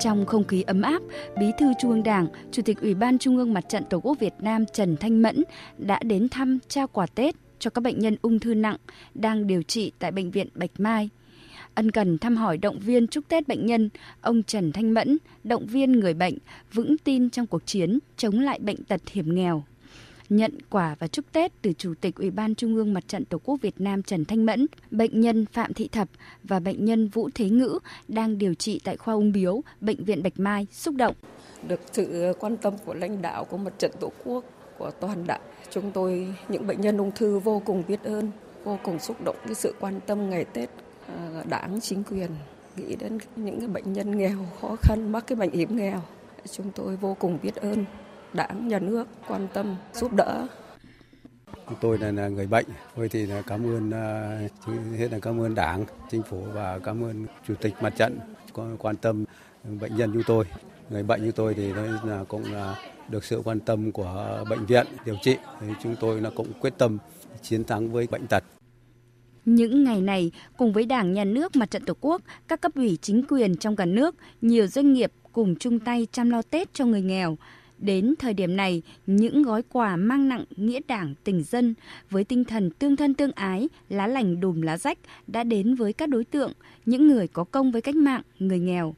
Trong 0.00 0.26
không 0.26 0.44
khí 0.44 0.62
ấm 0.62 0.82
áp, 0.82 1.02
Bí 1.38 1.46
thư 1.58 1.66
Trung 1.80 1.90
ương 1.90 2.02
Đảng, 2.02 2.26
Chủ 2.52 2.62
tịch 2.62 2.80
Ủy 2.80 2.94
ban 2.94 3.18
Trung 3.18 3.36
ương 3.36 3.54
Mặt 3.54 3.64
trận 3.68 3.84
Tổ 3.90 4.00
quốc 4.00 4.18
Việt 4.20 4.34
Nam 4.40 4.64
Trần 4.72 4.96
Thanh 4.96 5.22
Mẫn 5.22 5.44
đã 5.78 6.00
đến 6.02 6.28
thăm 6.28 6.58
trao 6.68 6.86
quà 6.86 7.06
Tết 7.06 7.34
cho 7.58 7.70
các 7.70 7.80
bệnh 7.80 7.98
nhân 7.98 8.16
ung 8.22 8.38
thư 8.38 8.54
nặng 8.54 8.76
đang 9.14 9.46
điều 9.46 9.62
trị 9.62 9.92
tại 9.98 10.12
bệnh 10.12 10.30
viện 10.30 10.48
Bạch 10.54 10.70
Mai. 10.78 11.08
Ân 11.74 11.90
cần 11.90 12.18
thăm 12.18 12.36
hỏi 12.36 12.58
động 12.58 12.78
viên 12.78 13.06
chúc 13.06 13.28
Tết 13.28 13.48
bệnh 13.48 13.66
nhân, 13.66 13.90
ông 14.20 14.42
Trần 14.42 14.72
Thanh 14.72 14.94
Mẫn 14.94 15.18
động 15.44 15.66
viên 15.66 15.92
người 15.92 16.14
bệnh 16.14 16.34
vững 16.72 16.98
tin 16.98 17.30
trong 17.30 17.46
cuộc 17.46 17.66
chiến 17.66 17.98
chống 18.16 18.40
lại 18.40 18.58
bệnh 18.58 18.84
tật 18.84 19.00
hiểm 19.12 19.34
nghèo 19.34 19.64
nhận 20.28 20.58
quà 20.70 20.96
và 20.98 21.06
chúc 21.06 21.32
Tết 21.32 21.52
từ 21.62 21.72
Chủ 21.72 21.94
tịch 22.00 22.16
Ủy 22.16 22.30
ban 22.30 22.54
Trung 22.54 22.76
ương 22.76 22.94
Mặt 22.94 23.08
trận 23.08 23.24
Tổ 23.24 23.38
quốc 23.44 23.56
Việt 23.62 23.80
Nam 23.80 24.02
Trần 24.02 24.24
Thanh 24.24 24.46
Mẫn, 24.46 24.66
bệnh 24.90 25.20
nhân 25.20 25.46
Phạm 25.46 25.74
Thị 25.74 25.88
Thập 25.88 26.08
và 26.44 26.60
bệnh 26.60 26.84
nhân 26.84 27.08
Vũ 27.08 27.28
Thế 27.34 27.48
Ngữ 27.50 27.78
đang 28.08 28.38
điều 28.38 28.54
trị 28.54 28.80
tại 28.84 28.96
khoa 28.96 29.14
ung 29.14 29.32
biếu, 29.32 29.60
Bệnh 29.80 30.04
viện 30.04 30.22
Bạch 30.22 30.40
Mai 30.40 30.66
xúc 30.72 30.94
động. 30.94 31.14
Được 31.68 31.80
sự 31.92 32.32
quan 32.38 32.56
tâm 32.56 32.74
của 32.84 32.94
lãnh 32.94 33.22
đạo 33.22 33.44
của 33.44 33.56
Mặt 33.56 33.72
trận 33.78 33.90
Tổ 34.00 34.12
quốc, 34.24 34.44
của 34.78 34.90
toàn 35.00 35.26
đảng, 35.26 35.40
chúng 35.70 35.90
tôi 35.90 36.34
những 36.48 36.66
bệnh 36.66 36.80
nhân 36.80 36.98
ung 36.98 37.10
thư 37.16 37.38
vô 37.38 37.62
cùng 37.64 37.82
biết 37.88 38.02
ơn, 38.04 38.30
vô 38.64 38.78
cùng 38.82 38.98
xúc 38.98 39.16
động 39.24 39.36
cái 39.46 39.54
sự 39.54 39.74
quan 39.80 40.00
tâm 40.06 40.30
ngày 40.30 40.44
Tết 40.44 40.70
à, 41.06 41.44
đảng 41.48 41.80
chính 41.80 42.02
quyền 42.04 42.30
nghĩ 42.76 42.96
đến 42.96 43.18
những 43.36 43.58
cái 43.58 43.68
bệnh 43.68 43.92
nhân 43.92 44.18
nghèo 44.18 44.46
khó 44.60 44.76
khăn 44.80 45.12
mắc 45.12 45.24
cái 45.26 45.36
bệnh 45.36 45.50
hiểm 45.50 45.76
nghèo 45.76 46.02
chúng 46.50 46.70
tôi 46.74 46.96
vô 46.96 47.16
cùng 47.18 47.38
biết 47.42 47.54
ơn 47.54 47.84
đảng, 48.38 48.68
nhà 48.68 48.78
nước 48.78 49.04
quan 49.28 49.48
tâm 49.54 49.76
giúp 49.92 50.12
đỡ. 50.12 50.46
Tôi 51.80 51.98
là, 51.98 52.28
người 52.28 52.46
bệnh, 52.46 52.66
tôi 52.96 53.08
thì 53.08 53.26
là 53.26 53.42
cảm 53.42 53.66
ơn 53.66 53.88
uh, 53.88 54.98
hết 54.98 55.08
là 55.12 55.18
cảm 55.18 55.40
ơn 55.40 55.54
đảng, 55.54 55.84
chính 56.10 56.22
phủ 56.22 56.42
và 56.52 56.78
cảm 56.78 57.04
ơn 57.04 57.26
chủ 57.48 57.54
tịch 57.60 57.74
mặt 57.80 57.92
trận 57.96 58.18
quan 58.78 58.96
tâm 58.96 59.24
bệnh 59.80 59.96
nhân 59.96 60.10
chúng 60.12 60.22
tôi. 60.26 60.44
Người 60.90 61.02
bệnh 61.02 61.24
như 61.24 61.32
tôi 61.32 61.54
thì 61.54 61.72
nói 61.72 61.88
là 62.04 62.24
cũng 62.28 62.52
là 62.52 62.76
được 63.08 63.24
sự 63.24 63.42
quan 63.44 63.60
tâm 63.60 63.92
của 63.92 64.44
bệnh 64.50 64.66
viện 64.66 64.86
điều 65.04 65.16
trị. 65.22 65.36
Thì 65.60 65.66
chúng 65.82 65.96
tôi 66.00 66.20
là 66.20 66.30
cũng 66.36 66.52
quyết 66.60 66.78
tâm 66.78 66.98
chiến 67.42 67.64
thắng 67.64 67.92
với 67.92 68.06
bệnh 68.10 68.26
tật. 68.26 68.44
Những 69.44 69.84
ngày 69.84 70.00
này, 70.00 70.32
cùng 70.56 70.72
với 70.72 70.86
Đảng, 70.86 71.12
Nhà 71.12 71.24
nước, 71.24 71.56
Mặt 71.56 71.70
trận 71.70 71.84
Tổ 71.84 71.94
quốc, 72.00 72.22
các 72.48 72.60
cấp 72.60 72.72
ủy 72.74 72.98
chính 73.02 73.22
quyền 73.28 73.56
trong 73.56 73.76
cả 73.76 73.84
nước, 73.84 74.14
nhiều 74.40 74.66
doanh 74.66 74.92
nghiệp 74.92 75.12
cùng 75.32 75.56
chung 75.56 75.80
tay 75.80 76.06
chăm 76.12 76.30
lo 76.30 76.42
Tết 76.42 76.74
cho 76.74 76.84
người 76.84 77.02
nghèo. 77.02 77.36
Đến 77.78 78.14
thời 78.18 78.34
điểm 78.34 78.56
này, 78.56 78.82
những 79.06 79.42
gói 79.42 79.62
quà 79.62 79.96
mang 79.96 80.28
nặng 80.28 80.44
nghĩa 80.56 80.80
đảng 80.88 81.14
tình 81.24 81.42
dân 81.42 81.74
với 82.10 82.24
tinh 82.24 82.44
thần 82.44 82.70
tương 82.70 82.96
thân 82.96 83.14
tương 83.14 83.32
ái, 83.32 83.68
lá 83.88 84.06
lành 84.06 84.40
đùm 84.40 84.60
lá 84.60 84.78
rách 84.78 84.98
đã 85.26 85.44
đến 85.44 85.74
với 85.74 85.92
các 85.92 86.08
đối 86.08 86.24
tượng, 86.24 86.52
những 86.86 87.08
người 87.08 87.28
có 87.28 87.44
công 87.44 87.72
với 87.72 87.82
cách 87.82 87.96
mạng, 87.96 88.22
người 88.38 88.58
nghèo. 88.58 88.94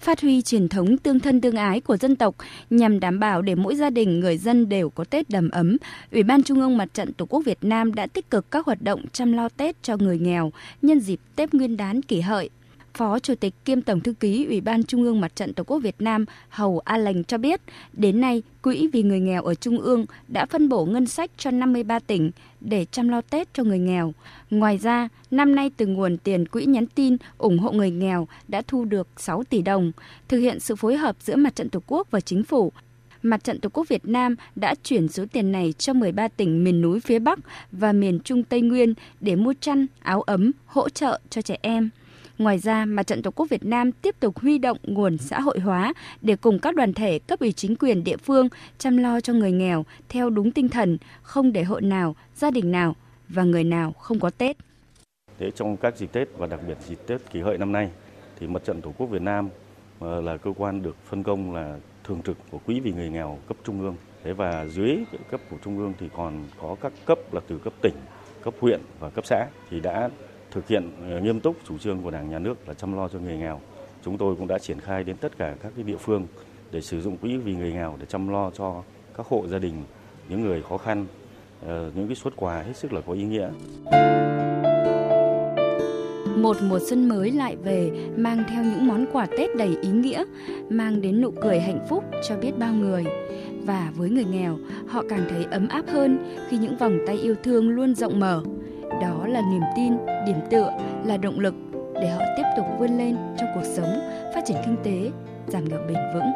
Phát 0.00 0.20
huy 0.20 0.42
truyền 0.42 0.68
thống 0.68 0.98
tương 0.98 1.20
thân 1.20 1.40
tương 1.40 1.56
ái 1.56 1.80
của 1.80 1.96
dân 1.96 2.16
tộc 2.16 2.36
nhằm 2.70 3.00
đảm 3.00 3.20
bảo 3.20 3.42
để 3.42 3.54
mỗi 3.54 3.76
gia 3.76 3.90
đình 3.90 4.20
người 4.20 4.38
dân 4.38 4.68
đều 4.68 4.90
có 4.90 5.04
Tết 5.04 5.30
đầm 5.30 5.50
ấm, 5.50 5.76
Ủy 6.12 6.22
ban 6.22 6.42
Trung 6.42 6.60
ương 6.60 6.76
Mặt 6.76 6.94
trận 6.94 7.12
Tổ 7.12 7.26
quốc 7.26 7.42
Việt 7.44 7.58
Nam 7.62 7.94
đã 7.94 8.06
tích 8.06 8.30
cực 8.30 8.50
các 8.50 8.66
hoạt 8.66 8.82
động 8.82 9.04
chăm 9.12 9.32
lo 9.32 9.48
Tết 9.48 9.82
cho 9.82 9.96
người 9.96 10.18
nghèo 10.18 10.52
nhân 10.82 11.00
dịp 11.00 11.20
Tết 11.36 11.54
Nguyên 11.54 11.76
đán 11.76 12.02
kỷ 12.02 12.20
hợi 12.20 12.50
Phó 12.94 13.18
Chủ 13.18 13.34
tịch 13.34 13.54
kiêm 13.64 13.82
Tổng 13.82 14.00
thư 14.00 14.12
ký 14.12 14.46
Ủy 14.46 14.60
ban 14.60 14.82
Trung 14.82 15.02
ương 15.02 15.20
Mặt 15.20 15.36
trận 15.36 15.52
Tổ 15.52 15.64
quốc 15.64 15.78
Việt 15.78 15.96
Nam 15.98 16.24
Hầu 16.48 16.78
A 16.78 16.96
Lành 16.96 17.24
cho 17.24 17.38
biết, 17.38 17.60
đến 17.92 18.20
nay, 18.20 18.42
Quỹ 18.62 18.88
vì 18.92 19.02
người 19.02 19.20
nghèo 19.20 19.42
ở 19.42 19.54
Trung 19.54 19.78
ương 19.78 20.06
đã 20.28 20.46
phân 20.46 20.68
bổ 20.68 20.84
ngân 20.84 21.06
sách 21.06 21.30
cho 21.36 21.50
53 21.50 21.98
tỉnh 21.98 22.30
để 22.60 22.84
chăm 22.84 23.08
lo 23.08 23.20
Tết 23.20 23.54
cho 23.54 23.64
người 23.64 23.78
nghèo. 23.78 24.14
Ngoài 24.50 24.78
ra, 24.78 25.08
năm 25.30 25.54
nay 25.54 25.70
từ 25.76 25.86
nguồn 25.86 26.18
tiền 26.18 26.48
quỹ 26.48 26.64
nhắn 26.64 26.86
tin 26.86 27.16
ủng 27.38 27.58
hộ 27.58 27.72
người 27.72 27.90
nghèo 27.90 28.28
đã 28.48 28.62
thu 28.66 28.84
được 28.84 29.08
6 29.16 29.44
tỷ 29.44 29.62
đồng, 29.62 29.92
thực 30.28 30.38
hiện 30.38 30.60
sự 30.60 30.76
phối 30.76 30.96
hợp 30.96 31.16
giữa 31.20 31.36
Mặt 31.36 31.56
trận 31.56 31.68
Tổ 31.68 31.80
quốc 31.86 32.10
và 32.10 32.20
Chính 32.20 32.44
phủ. 32.44 32.72
Mặt 33.22 33.44
trận 33.44 33.60
Tổ 33.60 33.68
quốc 33.68 33.88
Việt 33.88 34.06
Nam 34.06 34.36
đã 34.56 34.74
chuyển 34.82 35.08
số 35.08 35.24
tiền 35.32 35.52
này 35.52 35.74
cho 35.78 35.92
13 35.92 36.28
tỉnh 36.28 36.64
miền 36.64 36.80
núi 36.80 37.00
phía 37.00 37.18
Bắc 37.18 37.38
và 37.72 37.92
miền 37.92 38.20
Trung 38.20 38.42
Tây 38.42 38.60
Nguyên 38.60 38.94
để 39.20 39.36
mua 39.36 39.54
chăn, 39.60 39.86
áo 40.00 40.22
ấm, 40.22 40.52
hỗ 40.66 40.88
trợ 40.88 41.20
cho 41.30 41.42
trẻ 41.42 41.56
em. 41.62 41.90
Ngoài 42.42 42.58
ra, 42.58 42.84
Mặt 42.84 43.02
trận 43.02 43.22
Tổ 43.22 43.30
quốc 43.30 43.46
Việt 43.50 43.64
Nam 43.64 43.92
tiếp 43.92 44.14
tục 44.20 44.38
huy 44.38 44.58
động 44.58 44.78
nguồn 44.82 45.18
xã 45.18 45.40
hội 45.40 45.58
hóa 45.58 45.92
để 46.20 46.36
cùng 46.36 46.58
các 46.58 46.74
đoàn 46.74 46.92
thể 46.92 47.18
cấp 47.18 47.40
ủy 47.40 47.52
chính 47.52 47.76
quyền 47.76 48.04
địa 48.04 48.16
phương 48.16 48.48
chăm 48.78 48.96
lo 48.96 49.20
cho 49.20 49.32
người 49.32 49.52
nghèo 49.52 49.84
theo 50.08 50.30
đúng 50.30 50.52
tinh 50.52 50.68
thần 50.68 50.98
không 51.22 51.52
để 51.52 51.62
hộ 51.62 51.80
nào, 51.80 52.16
gia 52.34 52.50
đình 52.50 52.72
nào 52.72 52.96
và 53.28 53.42
người 53.42 53.64
nào 53.64 53.92
không 53.92 54.20
có 54.20 54.30
Tết. 54.30 54.56
Thế 55.38 55.50
trong 55.50 55.76
các 55.76 55.96
dịp 55.96 56.12
Tết 56.12 56.28
và 56.38 56.46
đặc 56.46 56.60
biệt 56.68 56.76
dịp 56.88 56.98
Tết 57.06 57.30
kỷ 57.30 57.40
hợi 57.40 57.58
năm 57.58 57.72
nay 57.72 57.90
thì 58.40 58.46
Mặt 58.46 58.64
trận 58.64 58.82
Tổ 58.82 58.92
quốc 58.98 59.06
Việt 59.06 59.22
Nam 59.22 59.48
ờ, 59.98 60.20
là 60.20 60.36
cơ 60.36 60.52
quan 60.56 60.82
được 60.82 60.96
phân 61.04 61.22
công 61.22 61.54
là 61.54 61.78
thường 62.04 62.22
trực 62.22 62.36
của 62.50 62.58
quỹ 62.58 62.80
vì 62.80 62.92
người 62.92 63.10
nghèo 63.10 63.38
cấp 63.48 63.56
trung 63.64 63.80
ương. 63.80 63.96
Thế 64.24 64.32
và 64.32 64.66
dưới 64.66 64.96
cấp 65.30 65.40
của 65.50 65.56
trung 65.64 65.78
ương 65.78 65.92
thì 66.00 66.08
còn 66.16 66.44
có 66.60 66.76
các 66.80 66.92
cấp 67.06 67.18
là 67.34 67.40
từ 67.48 67.58
cấp 67.58 67.72
tỉnh, 67.82 67.94
cấp 68.42 68.54
huyện 68.60 68.80
và 69.00 69.10
cấp 69.10 69.26
xã 69.26 69.46
thì 69.70 69.80
đã 69.80 70.10
thực 70.52 70.68
hiện 70.68 70.90
ờ, 71.10 71.20
nghiêm 71.20 71.40
túc 71.40 71.56
chủ 71.68 71.78
trương 71.78 72.02
của 72.02 72.10
Đảng 72.10 72.30
nhà 72.30 72.38
nước 72.38 72.68
là 72.68 72.74
chăm 72.74 72.96
lo 72.96 73.08
cho 73.08 73.18
người 73.18 73.36
nghèo. 73.36 73.60
Chúng 74.04 74.18
tôi 74.18 74.36
cũng 74.36 74.46
đã 74.46 74.58
triển 74.58 74.80
khai 74.80 75.04
đến 75.04 75.16
tất 75.16 75.38
cả 75.38 75.54
các 75.62 75.72
cái 75.76 75.84
địa 75.84 75.96
phương 75.96 76.26
để 76.72 76.80
sử 76.80 77.00
dụng 77.00 77.16
quỹ 77.16 77.36
vì 77.36 77.54
người 77.54 77.72
nghèo 77.72 77.96
để 78.00 78.06
chăm 78.06 78.28
lo 78.28 78.50
cho 78.50 78.82
các 79.16 79.26
hộ 79.26 79.44
gia 79.48 79.58
đình, 79.58 79.82
những 80.28 80.42
người 80.42 80.62
khó 80.62 80.78
khăn, 80.78 81.06
ờ, 81.66 81.90
những 81.94 82.06
cái 82.06 82.16
suất 82.16 82.36
quà 82.36 82.62
hết 82.62 82.76
sức 82.76 82.92
là 82.92 83.00
có 83.00 83.12
ý 83.12 83.22
nghĩa. 83.22 83.50
Một 86.36 86.56
mùa 86.62 86.78
xuân 86.88 87.08
mới 87.08 87.30
lại 87.30 87.56
về 87.56 87.90
mang 88.16 88.44
theo 88.48 88.64
những 88.64 88.88
món 88.88 89.06
quà 89.12 89.26
Tết 89.26 89.56
đầy 89.56 89.76
ý 89.82 89.88
nghĩa, 89.88 90.24
mang 90.70 91.00
đến 91.00 91.20
nụ 91.20 91.30
cười 91.42 91.60
hạnh 91.60 91.86
phúc 91.88 92.04
cho 92.28 92.36
biết 92.36 92.52
bao 92.58 92.72
người. 92.72 93.04
Và 93.66 93.92
với 93.96 94.10
người 94.10 94.24
nghèo, 94.24 94.58
họ 94.86 95.02
càng 95.08 95.26
thấy 95.30 95.44
ấm 95.50 95.68
áp 95.68 95.84
hơn 95.88 96.36
khi 96.48 96.58
những 96.58 96.76
vòng 96.76 96.98
tay 97.06 97.16
yêu 97.16 97.34
thương 97.42 97.70
luôn 97.70 97.94
rộng 97.94 98.20
mở. 98.20 98.42
Đó 99.00 99.26
là 99.26 99.40
niềm 99.50 99.62
tin, 99.76 99.92
điểm 100.26 100.36
tựa, 100.50 100.72
là 101.04 101.16
động 101.16 101.40
lực 101.40 101.54
để 101.94 102.10
họ 102.10 102.22
tiếp 102.36 102.42
tục 102.56 102.66
vươn 102.78 102.98
lên 102.98 103.16
trong 103.38 103.48
cuộc 103.54 103.64
sống, 103.76 103.90
phát 104.34 104.40
triển 104.46 104.56
kinh 104.66 104.76
tế, 104.84 105.10
giảm 105.46 105.68
nghèo 105.68 105.78
bền 105.88 105.96
vững. 106.14 106.32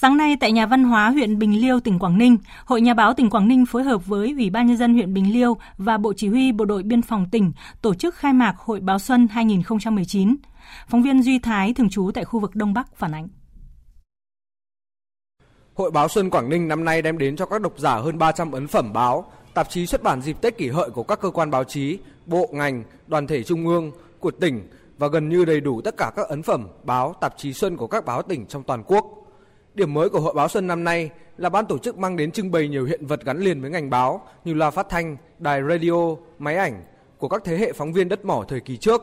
Sáng 0.00 0.16
nay 0.16 0.36
tại 0.40 0.52
Nhà 0.52 0.66
văn 0.66 0.84
hóa 0.84 1.10
huyện 1.10 1.38
Bình 1.38 1.60
Liêu, 1.60 1.80
tỉnh 1.80 1.98
Quảng 1.98 2.18
Ninh, 2.18 2.36
Hội 2.64 2.80
Nhà 2.80 2.94
báo 2.94 3.14
tỉnh 3.14 3.30
Quảng 3.30 3.48
Ninh 3.48 3.66
phối 3.66 3.82
hợp 3.82 4.06
với 4.06 4.32
Ủy 4.32 4.50
ban 4.50 4.66
nhân 4.66 4.76
dân 4.76 4.94
huyện 4.94 5.14
Bình 5.14 5.32
Liêu 5.32 5.56
và 5.78 5.98
Bộ 5.98 6.12
Chỉ 6.16 6.28
huy 6.28 6.52
Bộ 6.52 6.64
đội 6.64 6.82
Biên 6.82 7.02
phòng 7.02 7.26
tỉnh 7.30 7.52
tổ 7.82 7.94
chức 7.94 8.14
khai 8.14 8.32
mạc 8.32 8.54
Hội 8.58 8.80
báo 8.80 8.98
xuân 8.98 9.28
2019. 9.30 10.36
Phóng 10.88 11.02
viên 11.02 11.22
Duy 11.22 11.38
Thái 11.38 11.74
thường 11.74 11.90
trú 11.90 12.10
tại 12.14 12.24
khu 12.24 12.40
vực 12.40 12.54
Đông 12.54 12.74
Bắc 12.74 12.96
phản 12.96 13.12
ánh. 13.12 13.28
Hội 15.78 15.90
báo 15.90 16.08
Xuân 16.08 16.30
Quảng 16.30 16.48
Ninh 16.48 16.68
năm 16.68 16.84
nay 16.84 17.02
đem 17.02 17.18
đến 17.18 17.36
cho 17.36 17.46
các 17.46 17.62
độc 17.62 17.78
giả 17.78 17.94
hơn 17.94 18.18
300 18.18 18.52
ấn 18.52 18.66
phẩm 18.66 18.92
báo, 18.92 19.24
tạp 19.54 19.70
chí 19.70 19.86
xuất 19.86 20.02
bản 20.02 20.22
dịp 20.22 20.36
Tết 20.40 20.56
kỷ 20.56 20.68
hợi 20.68 20.90
của 20.90 21.02
các 21.02 21.20
cơ 21.20 21.30
quan 21.30 21.50
báo 21.50 21.64
chí, 21.64 21.98
bộ, 22.26 22.48
ngành, 22.52 22.84
đoàn 23.06 23.26
thể 23.26 23.42
trung 23.42 23.66
ương, 23.66 23.92
của 24.20 24.30
tỉnh 24.30 24.68
và 24.98 25.08
gần 25.08 25.28
như 25.28 25.44
đầy 25.44 25.60
đủ 25.60 25.80
tất 25.80 25.96
cả 25.96 26.12
các 26.16 26.28
ấn 26.28 26.42
phẩm, 26.42 26.68
báo, 26.82 27.14
tạp 27.20 27.34
chí 27.36 27.52
xuân 27.52 27.76
của 27.76 27.86
các 27.86 28.04
báo 28.04 28.22
tỉnh 28.22 28.46
trong 28.46 28.62
toàn 28.62 28.82
quốc. 28.86 29.04
Điểm 29.74 29.94
mới 29.94 30.08
của 30.08 30.20
Hội 30.20 30.34
báo 30.34 30.48
Xuân 30.48 30.66
năm 30.66 30.84
nay 30.84 31.10
là 31.36 31.48
ban 31.48 31.66
tổ 31.66 31.78
chức 31.78 31.98
mang 31.98 32.16
đến 32.16 32.32
trưng 32.32 32.50
bày 32.50 32.68
nhiều 32.68 32.84
hiện 32.84 33.06
vật 33.06 33.24
gắn 33.24 33.38
liền 33.38 33.60
với 33.60 33.70
ngành 33.70 33.90
báo 33.90 34.26
như 34.44 34.54
loa 34.54 34.70
phát 34.70 34.88
thanh, 34.88 35.16
đài 35.38 35.62
radio, 35.68 36.16
máy 36.38 36.56
ảnh 36.56 36.84
của 37.18 37.28
các 37.28 37.42
thế 37.44 37.56
hệ 37.56 37.72
phóng 37.72 37.92
viên 37.92 38.08
đất 38.08 38.24
mỏ 38.24 38.44
thời 38.48 38.60
kỳ 38.60 38.76
trước. 38.76 39.02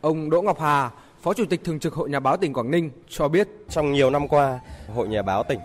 Ông 0.00 0.30
Đỗ 0.30 0.42
Ngọc 0.42 0.60
Hà, 0.60 0.90
Phó 1.22 1.34
Chủ 1.34 1.44
tịch 1.44 1.64
Thường 1.64 1.78
trực 1.78 1.94
Hội 1.94 2.10
Nhà 2.10 2.20
báo 2.20 2.36
tỉnh 2.36 2.52
Quảng 2.52 2.70
Ninh 2.70 2.90
cho 3.08 3.28
biết. 3.28 3.48
Trong 3.68 3.92
nhiều 3.92 4.10
năm 4.10 4.28
qua, 4.28 4.60
Hội 4.94 5.08
Nhà 5.08 5.22
báo 5.22 5.42
tỉnh 5.42 5.58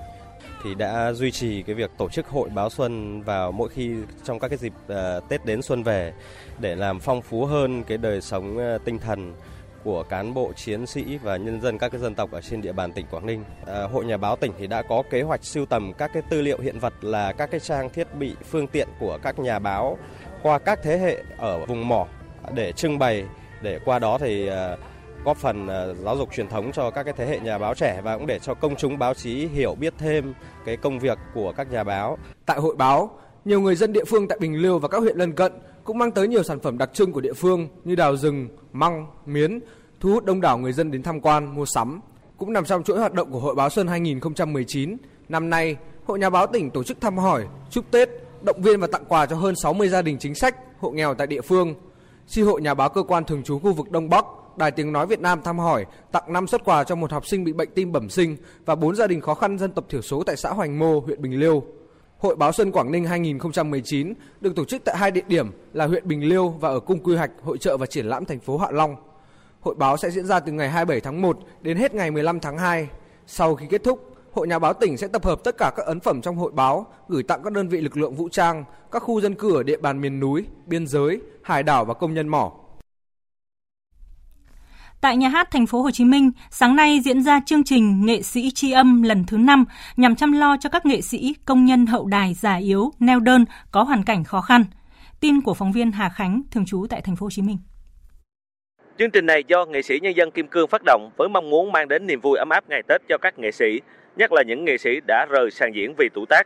thì 0.63 0.75
đã 0.75 1.13
duy 1.13 1.31
trì 1.31 1.63
cái 1.63 1.75
việc 1.75 1.91
tổ 1.97 2.09
chức 2.09 2.27
hội 2.27 2.49
báo 2.49 2.69
xuân 2.69 3.21
vào 3.21 3.51
mỗi 3.51 3.69
khi 3.69 3.95
trong 4.23 4.39
các 4.39 4.47
cái 4.47 4.57
dịp 4.57 4.73
uh, 4.83 5.29
Tết 5.29 5.45
đến 5.45 5.61
xuân 5.61 5.83
về 5.83 6.13
để 6.59 6.75
làm 6.75 6.99
phong 6.99 7.21
phú 7.21 7.45
hơn 7.45 7.83
cái 7.83 7.97
đời 7.97 8.21
sống 8.21 8.57
uh, 8.57 8.85
tinh 8.85 8.99
thần 8.99 9.33
của 9.83 10.03
cán 10.03 10.33
bộ 10.33 10.53
chiến 10.53 10.85
sĩ 10.85 11.17
và 11.17 11.37
nhân 11.37 11.61
dân 11.61 11.77
các 11.77 11.89
cái 11.89 12.01
dân 12.01 12.15
tộc 12.15 12.31
ở 12.31 12.41
trên 12.41 12.61
địa 12.61 12.71
bàn 12.71 12.93
tỉnh 12.93 13.05
Quảng 13.11 13.25
Ninh. 13.25 13.43
À, 13.67 13.83
Hội 13.83 14.05
Nhà 14.05 14.17
báo 14.17 14.35
tỉnh 14.35 14.51
thì 14.59 14.67
đã 14.67 14.81
có 14.81 15.03
kế 15.09 15.21
hoạch 15.21 15.43
sưu 15.43 15.65
tầm 15.65 15.93
các 15.93 16.11
cái 16.13 16.23
tư 16.29 16.41
liệu 16.41 16.59
hiện 16.59 16.79
vật 16.79 16.93
là 17.01 17.33
các 17.33 17.51
cái 17.51 17.59
trang 17.59 17.89
thiết 17.89 18.15
bị 18.15 18.35
phương 18.49 18.67
tiện 18.67 18.87
của 18.99 19.17
các 19.23 19.39
nhà 19.39 19.59
báo 19.59 19.97
qua 20.43 20.59
các 20.59 20.79
thế 20.83 20.97
hệ 20.97 21.23
ở 21.37 21.65
vùng 21.65 21.87
mỏ 21.87 22.07
để 22.53 22.71
trưng 22.71 22.99
bày 22.99 23.25
để 23.61 23.79
qua 23.85 23.99
đó 23.99 24.17
thì 24.17 24.49
góp 25.25 25.37
phần 25.37 25.67
ờ, 25.67 25.93
giáo 25.93 26.17
dục 26.17 26.29
truyền 26.35 26.47
thống 26.47 26.71
cho 26.71 26.91
các 26.91 27.03
cái 27.03 27.13
thế 27.17 27.25
hệ 27.25 27.39
nhà 27.39 27.57
báo 27.57 27.73
trẻ 27.73 28.01
và 28.03 28.17
cũng 28.17 28.27
để 28.27 28.39
cho 28.39 28.53
công 28.53 28.75
chúng 28.75 28.99
báo 28.99 29.13
chí 29.13 29.47
hiểu 29.47 29.75
biết 29.75 29.93
thêm 29.97 30.33
cái 30.65 30.77
công 30.77 30.99
việc 30.99 31.17
của 31.33 31.53
các 31.57 31.71
nhà 31.71 31.83
báo. 31.83 32.17
Tại 32.45 32.59
hội 32.59 32.75
báo, 32.75 33.09
nhiều 33.45 33.61
người 33.61 33.75
dân 33.75 33.93
địa 33.93 34.05
phương 34.05 34.27
tại 34.27 34.37
Bình 34.41 34.61
Liêu 34.61 34.79
và 34.79 34.87
các 34.87 34.97
huyện 34.97 35.17
lân 35.17 35.33
cận 35.33 35.53
cũng 35.83 35.97
mang 35.97 36.11
tới 36.11 36.27
nhiều 36.27 36.43
sản 36.43 36.59
phẩm 36.59 36.77
đặc 36.77 36.89
trưng 36.93 37.11
của 37.11 37.21
địa 37.21 37.33
phương 37.33 37.67
như 37.83 37.95
đào 37.95 38.17
rừng, 38.17 38.47
măng, 38.73 39.07
miến, 39.25 39.59
thu 39.99 40.09
hút 40.09 40.25
đông 40.25 40.41
đảo 40.41 40.57
người 40.57 40.73
dân 40.73 40.91
đến 40.91 41.03
tham 41.03 41.21
quan, 41.21 41.55
mua 41.55 41.65
sắm. 41.65 42.01
Cũng 42.37 42.53
nằm 42.53 42.65
trong 42.65 42.83
chuỗi 42.83 42.99
hoạt 42.99 43.13
động 43.13 43.31
của 43.31 43.39
Hội 43.39 43.55
báo 43.55 43.69
Xuân 43.69 43.87
2019, 43.87 44.97
năm 45.29 45.49
nay, 45.49 45.75
Hội 46.05 46.19
Nhà 46.19 46.29
báo 46.29 46.47
tỉnh 46.47 46.69
tổ 46.69 46.83
chức 46.83 47.01
thăm 47.01 47.17
hỏi, 47.17 47.45
chúc 47.69 47.91
Tết, 47.91 48.09
động 48.41 48.61
viên 48.61 48.79
và 48.79 48.87
tặng 48.87 49.05
quà 49.07 49.25
cho 49.25 49.35
hơn 49.35 49.55
60 49.55 49.89
gia 49.89 50.01
đình 50.01 50.17
chính 50.19 50.35
sách, 50.35 50.55
hộ 50.79 50.91
nghèo 50.91 51.13
tại 51.13 51.27
địa 51.27 51.41
phương. 51.41 51.75
Chi 52.27 52.41
hội 52.41 52.61
Nhà 52.61 52.73
báo 52.73 52.89
cơ 52.89 53.03
quan 53.03 53.25
thường 53.25 53.43
trú 53.43 53.59
khu 53.59 53.73
vực 53.73 53.91
Đông 53.91 54.09
Bắc, 54.09 54.25
Đài 54.57 54.71
Tiếng 54.71 54.91
Nói 54.91 55.07
Việt 55.07 55.19
Nam 55.19 55.41
thăm 55.41 55.59
hỏi, 55.59 55.85
tặng 56.11 56.33
5 56.33 56.47
xuất 56.47 56.65
quà 56.65 56.83
cho 56.83 56.95
một 56.95 57.11
học 57.11 57.27
sinh 57.27 57.43
bị 57.43 57.53
bệnh 57.53 57.69
tim 57.75 57.91
bẩm 57.91 58.09
sinh 58.09 58.37
và 58.65 58.75
4 58.75 58.95
gia 58.95 59.07
đình 59.07 59.21
khó 59.21 59.33
khăn 59.33 59.57
dân 59.57 59.71
tộc 59.71 59.85
thiểu 59.89 60.01
số 60.01 60.23
tại 60.23 60.35
xã 60.35 60.49
Hoành 60.49 60.79
Mô, 60.79 60.99
huyện 60.99 61.21
Bình 61.21 61.39
Liêu. 61.39 61.63
Hội 62.17 62.35
báo 62.35 62.51
Xuân 62.51 62.71
Quảng 62.71 62.91
Ninh 62.91 63.05
2019 63.05 64.13
được 64.41 64.55
tổ 64.55 64.65
chức 64.65 64.81
tại 64.85 64.97
hai 64.97 65.11
địa 65.11 65.23
điểm 65.27 65.51
là 65.73 65.87
huyện 65.87 66.07
Bình 66.07 66.29
Liêu 66.29 66.49
và 66.49 66.69
ở 66.69 66.79
Cung 66.79 67.03
Quy 67.03 67.15
hoạch 67.15 67.31
Hội 67.43 67.57
trợ 67.57 67.77
và 67.77 67.85
Triển 67.85 68.05
lãm 68.05 68.25
thành 68.25 68.39
phố 68.39 68.57
Hạ 68.57 68.67
Long. 68.71 68.95
Hội 69.61 69.75
báo 69.75 69.97
sẽ 69.97 70.09
diễn 70.09 70.25
ra 70.25 70.39
từ 70.39 70.51
ngày 70.51 70.69
27 70.69 71.01
tháng 71.01 71.21
1 71.21 71.39
đến 71.61 71.77
hết 71.77 71.93
ngày 71.93 72.11
15 72.11 72.39
tháng 72.39 72.57
2. 72.57 72.87
Sau 73.27 73.55
khi 73.55 73.65
kết 73.69 73.83
thúc, 73.83 74.11
Hội 74.31 74.47
Nhà 74.47 74.59
báo 74.59 74.73
tỉnh 74.73 74.97
sẽ 74.97 75.07
tập 75.07 75.25
hợp 75.25 75.43
tất 75.43 75.55
cả 75.57 75.71
các 75.75 75.85
ấn 75.85 75.99
phẩm 75.99 76.21
trong 76.21 76.35
hội 76.35 76.51
báo 76.51 76.85
gửi 77.07 77.23
tặng 77.23 77.43
các 77.43 77.53
đơn 77.53 77.67
vị 77.67 77.81
lực 77.81 77.97
lượng 77.97 78.15
vũ 78.15 78.29
trang, 78.29 78.63
các 78.91 79.03
khu 79.03 79.21
dân 79.21 79.35
cư 79.35 79.55
ở 79.55 79.63
địa 79.63 79.77
bàn 79.77 80.01
miền 80.01 80.19
núi, 80.19 80.45
biên 80.65 80.87
giới, 80.87 81.21
hải 81.43 81.63
đảo 81.63 81.85
và 81.85 81.93
công 81.93 82.13
nhân 82.13 82.27
mỏ. 82.27 82.51
Tại 85.01 85.17
nhà 85.17 85.29
hát 85.29 85.51
thành 85.51 85.65
phố 85.65 85.81
Hồ 85.81 85.91
Chí 85.91 86.05
Minh, 86.05 86.31
sáng 86.49 86.75
nay 86.75 86.99
diễn 86.99 87.21
ra 87.21 87.39
chương 87.45 87.63
trình 87.63 88.05
Nghệ 88.05 88.21
sĩ 88.21 88.51
tri 88.51 88.71
âm 88.71 89.03
lần 89.03 89.23
thứ 89.27 89.37
5 89.37 89.65
nhằm 89.97 90.15
chăm 90.15 90.31
lo 90.31 90.57
cho 90.59 90.69
các 90.69 90.85
nghệ 90.85 91.01
sĩ, 91.01 91.35
công 91.45 91.65
nhân 91.65 91.85
hậu 91.85 92.05
đài 92.05 92.33
già 92.33 92.55
yếu, 92.55 92.91
neo 92.99 93.19
đơn 93.19 93.45
có 93.71 93.83
hoàn 93.83 94.03
cảnh 94.03 94.23
khó 94.23 94.41
khăn. 94.41 94.63
Tin 95.19 95.41
của 95.41 95.53
phóng 95.53 95.71
viên 95.71 95.91
Hà 95.91 96.09
Khánh 96.09 96.41
thường 96.51 96.65
trú 96.65 96.85
tại 96.89 97.01
thành 97.01 97.15
phố 97.15 97.25
Hồ 97.25 97.29
Chí 97.29 97.41
Minh. 97.41 97.57
Chương 98.99 99.11
trình 99.11 99.25
này 99.25 99.43
do 99.47 99.65
nghệ 99.65 99.81
sĩ 99.81 99.99
nhân 100.01 100.15
dân 100.15 100.31
Kim 100.31 100.47
Cương 100.47 100.67
phát 100.67 100.81
động 100.85 101.11
với 101.17 101.29
mong 101.29 101.49
muốn 101.49 101.71
mang 101.71 101.87
đến 101.87 102.07
niềm 102.07 102.19
vui 102.21 102.37
ấm 102.37 102.49
áp 102.49 102.63
ngày 102.69 102.81
Tết 102.87 103.01
cho 103.09 103.17
các 103.17 103.39
nghệ 103.39 103.51
sĩ, 103.51 103.79
nhất 104.15 104.31
là 104.31 104.43
những 104.47 104.65
nghệ 104.65 104.77
sĩ 104.77 104.89
đã 105.07 105.25
rời 105.29 105.51
sàn 105.51 105.71
diễn 105.75 105.93
vì 105.97 106.09
tuổi 106.13 106.25
tác. 106.29 106.43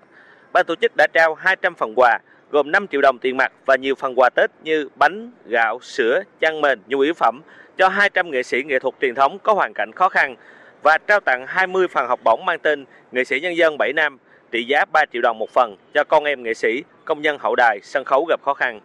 Ban 0.53 0.65
tổ 0.65 0.75
chức 0.81 0.91
đã 0.97 1.07
trao 1.13 1.35
200 1.35 1.75
phần 1.75 1.93
quà 1.95 2.19
gồm 2.51 2.71
5 2.71 2.87
triệu 2.87 3.01
đồng 3.01 3.17
tiền 3.19 3.37
mặt 3.37 3.51
và 3.65 3.75
nhiều 3.75 3.95
phần 3.95 4.19
quà 4.19 4.29
Tết 4.35 4.51
như 4.63 4.89
bánh, 4.95 5.31
gạo, 5.45 5.79
sữa, 5.81 6.23
chăn 6.39 6.61
mền, 6.61 6.79
nhu 6.87 6.99
yếu 6.99 7.13
phẩm 7.13 7.41
cho 7.77 7.87
200 7.87 8.31
nghệ 8.31 8.43
sĩ 8.43 8.63
nghệ 8.63 8.79
thuật 8.79 8.95
truyền 9.01 9.15
thống 9.15 9.39
có 9.43 9.53
hoàn 9.53 9.73
cảnh 9.73 9.91
khó 9.91 10.09
khăn 10.09 10.35
và 10.83 10.97
trao 11.07 11.19
tặng 11.19 11.45
20 11.47 11.87
phần 11.87 12.07
học 12.07 12.19
bổng 12.23 12.45
mang 12.45 12.59
tên 12.59 12.85
Nghệ 13.11 13.23
sĩ 13.23 13.39
nhân 13.39 13.57
dân 13.57 13.77
7 13.77 13.93
năm 13.93 14.17
trị 14.51 14.63
giá 14.63 14.85
3 14.85 15.05
triệu 15.13 15.21
đồng 15.21 15.39
một 15.39 15.49
phần 15.49 15.75
cho 15.93 16.03
con 16.03 16.23
em 16.23 16.43
nghệ 16.43 16.53
sĩ, 16.53 16.83
công 17.05 17.21
nhân 17.21 17.37
hậu 17.39 17.55
đài, 17.55 17.79
sân 17.83 18.03
khấu 18.03 18.25
gặp 18.29 18.39
khó 18.43 18.53
khăn. 18.53 18.79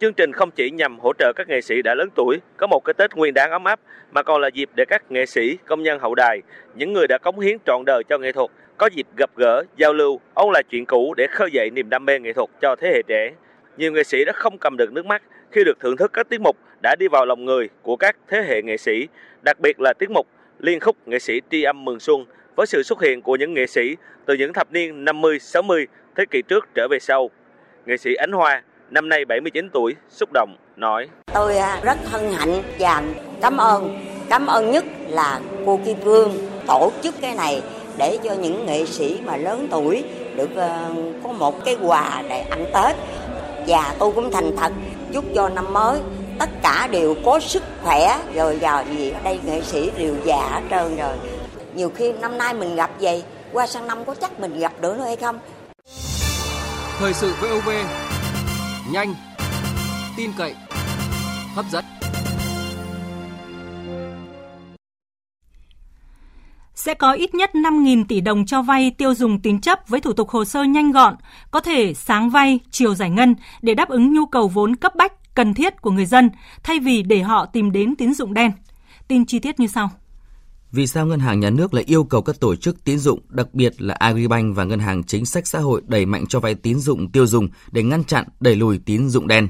Chương 0.00 0.12
trình 0.12 0.32
không 0.32 0.50
chỉ 0.50 0.70
nhằm 0.70 0.98
hỗ 0.98 1.12
trợ 1.18 1.32
các 1.36 1.48
nghệ 1.48 1.60
sĩ 1.60 1.82
đã 1.82 1.94
lớn 1.94 2.08
tuổi 2.14 2.40
có 2.56 2.66
một 2.66 2.84
cái 2.84 2.94
Tết 2.94 3.16
nguyên 3.16 3.34
đáng 3.34 3.50
ấm 3.50 3.64
áp 3.64 3.80
mà 4.12 4.22
còn 4.22 4.40
là 4.40 4.48
dịp 4.48 4.70
để 4.74 4.84
các 4.84 5.02
nghệ 5.10 5.26
sĩ, 5.26 5.58
công 5.66 5.82
nhân 5.82 5.98
hậu 5.98 6.14
đài, 6.14 6.42
những 6.74 6.92
người 6.92 7.06
đã 7.08 7.18
cống 7.18 7.40
hiến 7.40 7.56
trọn 7.66 7.82
đời 7.86 8.02
cho 8.08 8.18
nghệ 8.18 8.32
thuật 8.32 8.50
có 8.78 8.86
dịp 8.86 9.06
gặp 9.16 9.30
gỡ, 9.36 9.62
giao 9.76 9.92
lưu, 9.92 10.20
ôn 10.34 10.52
lại 10.52 10.62
chuyện 10.70 10.86
cũ 10.86 11.14
để 11.16 11.26
khơi 11.26 11.48
dậy 11.52 11.70
niềm 11.70 11.90
đam 11.90 12.04
mê 12.04 12.18
nghệ 12.18 12.32
thuật 12.32 12.50
cho 12.62 12.76
thế 12.80 12.88
hệ 12.88 13.02
trẻ. 13.06 13.30
Nhiều 13.76 13.92
nghệ 13.92 14.04
sĩ 14.04 14.24
đã 14.24 14.32
không 14.32 14.58
cầm 14.58 14.76
được 14.76 14.92
nước 14.92 15.06
mắt 15.06 15.22
khi 15.52 15.64
được 15.64 15.80
thưởng 15.80 15.96
thức 15.96 16.12
các 16.12 16.28
tiết 16.28 16.40
mục 16.40 16.56
đã 16.82 16.96
đi 16.98 17.08
vào 17.08 17.26
lòng 17.26 17.44
người 17.44 17.68
của 17.82 17.96
các 17.96 18.16
thế 18.28 18.42
hệ 18.48 18.62
nghệ 18.62 18.76
sĩ, 18.76 19.08
đặc 19.44 19.60
biệt 19.60 19.80
là 19.80 19.92
tiết 19.92 20.10
mục 20.10 20.26
liên 20.58 20.80
khúc 20.80 20.96
nghệ 21.06 21.18
sĩ 21.18 21.40
tri 21.50 21.62
âm 21.62 21.84
mừng 21.84 22.00
xuân 22.00 22.24
với 22.56 22.66
sự 22.66 22.82
xuất 22.82 23.02
hiện 23.02 23.22
của 23.22 23.36
những 23.36 23.54
nghệ 23.54 23.66
sĩ 23.66 23.96
từ 24.26 24.34
những 24.34 24.52
thập 24.52 24.72
niên 24.72 25.04
50, 25.04 25.38
60, 25.38 25.86
thế 26.16 26.24
kỷ 26.30 26.42
trước 26.42 26.68
trở 26.74 26.88
về 26.90 26.98
sau. 27.00 27.30
Nghệ 27.86 27.96
sĩ 27.96 28.14
Ánh 28.14 28.32
Hoa, 28.32 28.62
năm 28.90 29.08
nay 29.08 29.24
79 29.24 29.68
tuổi, 29.72 29.94
xúc 30.08 30.30
động, 30.32 30.56
nói. 30.76 31.08
Tôi 31.34 31.56
à, 31.56 31.80
rất 31.82 31.98
hân 32.04 32.32
hạnh 32.32 32.62
và 32.78 33.02
cảm 33.42 33.56
ơn, 33.56 33.98
cảm 34.30 34.46
ơn 34.46 34.70
nhất 34.70 34.84
là 35.08 35.40
cô 35.66 35.80
Kim 35.84 35.98
Vương 36.00 36.32
tổ 36.66 36.92
chức 37.02 37.14
cái 37.20 37.34
này 37.34 37.62
để 37.98 38.18
cho 38.24 38.34
những 38.34 38.66
nghệ 38.66 38.86
sĩ 38.86 39.20
mà 39.24 39.36
lớn 39.36 39.68
tuổi 39.70 40.04
được 40.36 40.50
ờ, 40.54 40.94
có 41.22 41.32
một 41.32 41.64
cái 41.64 41.76
quà 41.82 42.22
để 42.28 42.40
ăn 42.40 42.64
Tết. 42.74 42.96
Và 43.66 43.94
tôi 43.98 44.12
cũng 44.12 44.30
thành 44.30 44.56
thật 44.56 44.72
chúc 45.12 45.24
cho 45.34 45.48
năm 45.48 45.72
mới 45.72 46.00
tất 46.38 46.50
cả 46.62 46.86
đều 46.86 47.14
có 47.24 47.40
sức 47.40 47.62
khỏe 47.82 48.18
rồi 48.34 48.58
giờ 48.62 48.84
gì 48.90 49.10
ở 49.10 49.20
đây 49.24 49.40
nghệ 49.44 49.62
sĩ 49.62 49.90
đều 49.98 50.14
già 50.24 50.48
hết 50.50 50.62
trơn 50.70 50.96
rồi. 50.96 51.16
Nhiều 51.74 51.92
khi 51.96 52.12
năm 52.12 52.38
nay 52.38 52.54
mình 52.54 52.76
gặp 52.76 52.90
vậy, 53.00 53.24
qua 53.52 53.66
sang 53.66 53.86
năm 53.86 54.04
có 54.04 54.14
chắc 54.14 54.40
mình 54.40 54.58
gặp 54.58 54.72
được 54.80 54.96
nữa 54.96 55.04
hay 55.04 55.16
không? 55.16 55.38
Thời 56.98 57.14
sự 57.14 57.34
VOV 57.40 57.68
nhanh, 58.90 59.14
tin 60.16 60.32
cậy, 60.38 60.54
hấp 61.54 61.64
dẫn. 61.70 61.84
Sẽ 66.76 66.94
có 66.94 67.12
ít 67.12 67.34
nhất 67.34 67.50
5.000 67.54 68.04
tỷ 68.08 68.20
đồng 68.20 68.46
cho 68.46 68.62
vay 68.62 68.90
tiêu 68.90 69.14
dùng 69.14 69.40
tín 69.40 69.60
chấp 69.60 69.78
với 69.88 70.00
thủ 70.00 70.12
tục 70.12 70.28
hồ 70.28 70.44
sơ 70.44 70.64
nhanh 70.64 70.92
gọn, 70.92 71.14
có 71.50 71.60
thể 71.60 71.94
sáng 71.94 72.30
vay, 72.30 72.60
chiều 72.70 72.94
giải 72.94 73.10
ngân 73.10 73.34
để 73.62 73.74
đáp 73.74 73.88
ứng 73.88 74.14
nhu 74.14 74.26
cầu 74.26 74.48
vốn 74.48 74.76
cấp 74.76 74.92
bách, 74.96 75.34
cần 75.34 75.54
thiết 75.54 75.82
của 75.82 75.90
người 75.90 76.06
dân, 76.06 76.30
thay 76.62 76.78
vì 76.78 77.02
để 77.02 77.20
họ 77.22 77.46
tìm 77.46 77.72
đến 77.72 77.96
tín 77.96 78.14
dụng 78.14 78.34
đen. 78.34 78.52
Tin 79.08 79.26
chi 79.26 79.38
tiết 79.38 79.60
như 79.60 79.66
sau. 79.66 79.90
Vì 80.72 80.86
sao 80.86 81.06
Ngân 81.06 81.20
hàng 81.20 81.40
Nhà 81.40 81.50
nước 81.50 81.74
lại 81.74 81.84
yêu 81.86 82.04
cầu 82.04 82.22
các 82.22 82.40
tổ 82.40 82.56
chức 82.56 82.84
tín 82.84 82.98
dụng, 82.98 83.20
đặc 83.28 83.54
biệt 83.54 83.82
là 83.82 83.94
Agribank 83.94 84.56
và 84.56 84.64
Ngân 84.64 84.80
hàng 84.80 85.04
Chính 85.04 85.26
sách 85.26 85.46
Xã 85.46 85.58
hội 85.58 85.82
đẩy 85.86 86.06
mạnh 86.06 86.26
cho 86.26 86.40
vay 86.40 86.54
tín 86.54 86.78
dụng 86.78 87.10
tiêu 87.10 87.26
dùng 87.26 87.48
để 87.72 87.82
ngăn 87.82 88.04
chặn, 88.04 88.24
đẩy 88.40 88.56
lùi 88.56 88.78
tín 88.78 89.08
dụng 89.08 89.28
đen? 89.28 89.48